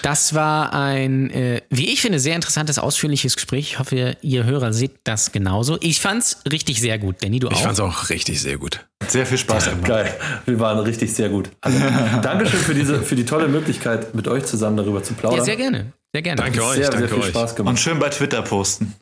Das 0.01 0.33
war 0.33 0.73
ein, 0.73 1.29
äh, 1.31 1.61
wie 1.69 1.91
ich 1.91 2.01
finde, 2.01 2.19
sehr 2.19 2.35
interessantes, 2.35 2.79
ausführliches 2.79 3.35
Gespräch. 3.35 3.71
Ich 3.71 3.79
hoffe, 3.79 4.17
ihr 4.21 4.43
Hörer 4.45 4.73
seht 4.73 4.99
das 5.03 5.31
genauso. 5.31 5.77
Ich 5.81 5.99
fand's 5.99 6.41
richtig 6.49 6.81
sehr 6.81 6.97
gut. 6.97 7.17
Danny, 7.21 7.39
du 7.39 7.47
auch? 7.47 7.51
Ich 7.51 7.59
fand's 7.59 7.79
auch 7.79 8.09
richtig 8.09 8.41
sehr 8.41 8.57
gut. 8.57 8.85
Sehr 9.07 9.25
viel 9.25 9.37
Spaß 9.37 9.65
gemacht. 9.65 9.85
Geil. 9.85 10.13
Wir 10.45 10.59
waren 10.59 10.79
richtig 10.79 11.13
sehr 11.13 11.29
gut. 11.29 11.49
Also, 11.61 11.79
Dankeschön 12.21 12.59
für, 12.59 12.73
diese, 12.73 13.01
für 13.01 13.15
die 13.15 13.25
tolle 13.25 13.47
Möglichkeit, 13.47 14.15
mit 14.15 14.27
euch 14.27 14.45
zusammen 14.45 14.77
darüber 14.77 15.03
zu 15.03 15.13
plaudern. 15.13 15.39
Ja, 15.39 15.45
sehr 15.45 15.57
gerne. 15.57 15.93
Sehr 16.13 16.21
gerne. 16.21 16.41
Danke 16.41 16.63
euch. 16.63 16.75
Sehr, 16.75 16.89
danke 16.89 17.07
sehr 17.07 17.17
viel 17.17 17.29
Spaß 17.29 17.55
gemacht. 17.55 17.71
Und 17.71 17.79
schön 17.79 17.99
bei 17.99 18.09
Twitter 18.09 18.41
posten. 18.41 18.93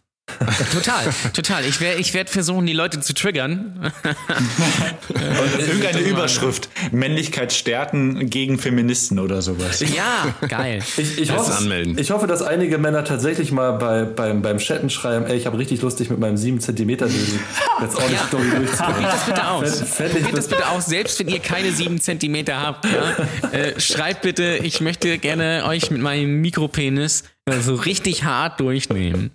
Total, 0.74 1.06
total. 1.34 1.66
Ich, 1.66 1.82
ich 1.82 2.14
werde 2.14 2.32
versuchen, 2.32 2.66
die 2.66 2.74
Leute 2.74 3.00
zu 3.00 3.14
triggern. 3.14 3.92
Und 5.10 5.68
irgendeine 5.68 6.00
Überschrift. 6.00 6.70
Männlichkeit 6.92 7.54
stärken 7.54 8.30
gegen 8.30 8.58
Feministen 8.58 9.20
oder 9.20 9.42
sowas. 9.42 9.82
Ja, 9.82 10.34
geil. 10.48 10.82
Ich, 10.98 11.20
ich, 11.20 11.32
hoffe, 11.32 11.54
anmelden. 11.56 11.98
ich 11.98 12.12
hoffe, 12.12 12.28
dass 12.28 12.42
einige 12.42 12.78
Männer 12.78 13.04
tatsächlich 13.04 13.52
mal 13.52 13.74
bei, 13.74 14.04
beim, 14.04 14.42
beim 14.42 14.58
Chatten 14.58 14.90
schreiben, 14.90 15.26
ey, 15.26 15.38
ich 15.38 15.46
habe 15.46 15.58
richtig 15.58 15.82
lustig 15.82 16.10
mit 16.10 16.20
meinem 16.20 16.38
7 16.38 16.60
cm 16.60 16.98
Dödel 16.98 17.40
jetzt 17.82 17.96
ordentlich 17.96 18.20
ja. 18.20 18.86
Probiert 18.86 19.14
das 19.14 19.26
bitte 19.26 19.48
aus. 19.48 19.82
Probiert 19.82 20.38
das 20.38 20.48
bitte 20.48 20.70
aus, 20.70 20.86
selbst 20.86 21.20
wenn 21.20 21.28
ihr 21.28 21.40
keine 21.40 21.72
7 21.72 22.00
cm 22.00 22.46
habt. 22.50 22.86
Ja? 22.86 23.52
Äh, 23.52 23.80
schreibt 23.80 24.22
bitte, 24.22 24.60
ich 24.64 24.82
möchte 24.82 25.18
gerne 25.18 25.64
euch 25.68 25.92
mit 25.92 26.02
meinem 26.02 26.42
Mikropenis 26.42 27.24
so 27.62 27.76
richtig 27.76 28.24
hart 28.24 28.60
durchnehmen. 28.60 29.32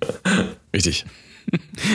Richtig. 0.75 1.05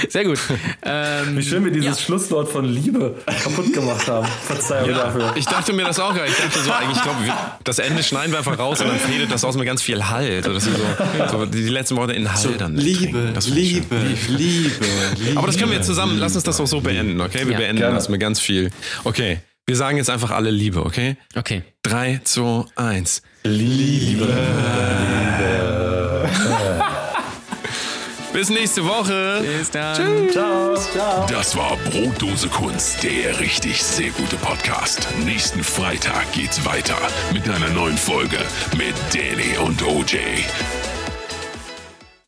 Sehr 0.10 0.24
gut. 0.24 0.40
Ähm, 0.84 1.38
Wie 1.38 1.44
schön 1.44 1.66
wir 1.66 1.72
dieses 1.72 2.00
ja. 2.00 2.06
Schlusswort 2.06 2.50
von 2.50 2.66
Liebe 2.66 3.16
kaputt 3.26 3.74
gemacht 3.74 4.08
haben. 4.08 4.26
Verzeihung 4.46 4.90
ja, 4.90 4.98
dafür. 4.98 5.34
Ich 5.36 5.46
dachte 5.46 5.74
mir 5.74 5.84
das 5.84 6.00
auch. 6.00 6.16
Ich 6.16 6.36
dachte 6.36 6.60
so, 6.60 6.72
eigentlich, 6.72 6.98
ich 6.98 7.04
glaube, 7.04 7.20
das 7.64 7.80
Ende 7.80 8.02
schneiden 8.02 8.32
wir 8.32 8.40
einfach 8.40 8.58
raus 8.58 8.80
und 8.82 8.88
dann 8.88 8.98
fädelt 8.98 9.32
das 9.32 9.44
aus 9.44 9.56
mit 9.56 9.66
ganz 9.66 9.82
viel 9.82 10.10
Halt. 10.10 10.46
Das 10.46 10.66
so, 10.66 10.72
so, 11.32 11.46
die 11.46 11.68
letzten 11.68 11.98
Worte 11.98 12.14
in 12.14 12.30
Halt 12.30 12.40
so, 12.40 12.52
dann. 12.52 12.76
Liebe, 12.76 13.34
Liebe, 13.48 13.98
Liebe, 14.30 14.86
Liebe. 15.18 15.38
Aber 15.38 15.48
das 15.48 15.58
können 15.58 15.72
wir 15.72 15.82
zusammen, 15.82 16.18
lass 16.18 16.36
uns 16.36 16.44
das 16.44 16.60
auch 16.60 16.68
so 16.68 16.80
beenden, 16.80 17.20
okay? 17.20 17.46
Wir 17.46 17.54
ja, 17.54 17.58
beenden 17.58 17.80
gerne. 17.80 17.96
das 17.96 18.08
mit 18.08 18.22
ganz 18.22 18.40
viel. 18.40 18.72
Okay, 19.04 19.40
wir 19.66 19.76
sagen 19.76 19.98
jetzt 19.98 20.10
einfach 20.10 20.32
alle 20.32 20.52
Liebe, 20.52 20.86
okay? 20.86 21.18
Okay. 21.36 21.64
Drei, 21.84 22.22
zwei, 22.24 22.66
eins. 22.76 23.22
Liebe. 23.44 24.26
Liebe. 24.26 25.81
Bis 28.34 28.50
nächste 28.50 28.86
Woche. 28.86 29.42
Bis 29.42 29.70
dann. 29.72 29.96
Tschüss. 29.96 30.34
Ciao. 30.34 30.76
Ciao. 30.78 31.26
Das 31.28 31.56
war 31.58 31.76
Brotdose 31.90 32.48
Kunst, 32.48 33.04
der 33.04 33.40
richtig 33.40 33.84
sehr 33.84 34.12
gute 34.12 34.38
Podcast. 34.38 35.08
Nächsten 35.26 35.64
Freitag 35.64 36.32
geht's 36.32 36.64
weiter 36.66 36.98
mit 37.34 37.50
einer 37.50 37.70
neuen 37.70 37.98
Folge 37.98 38.38
mit 38.78 38.96
Danny 39.14 39.58
und 39.58 39.84
OJ. 39.84 40.18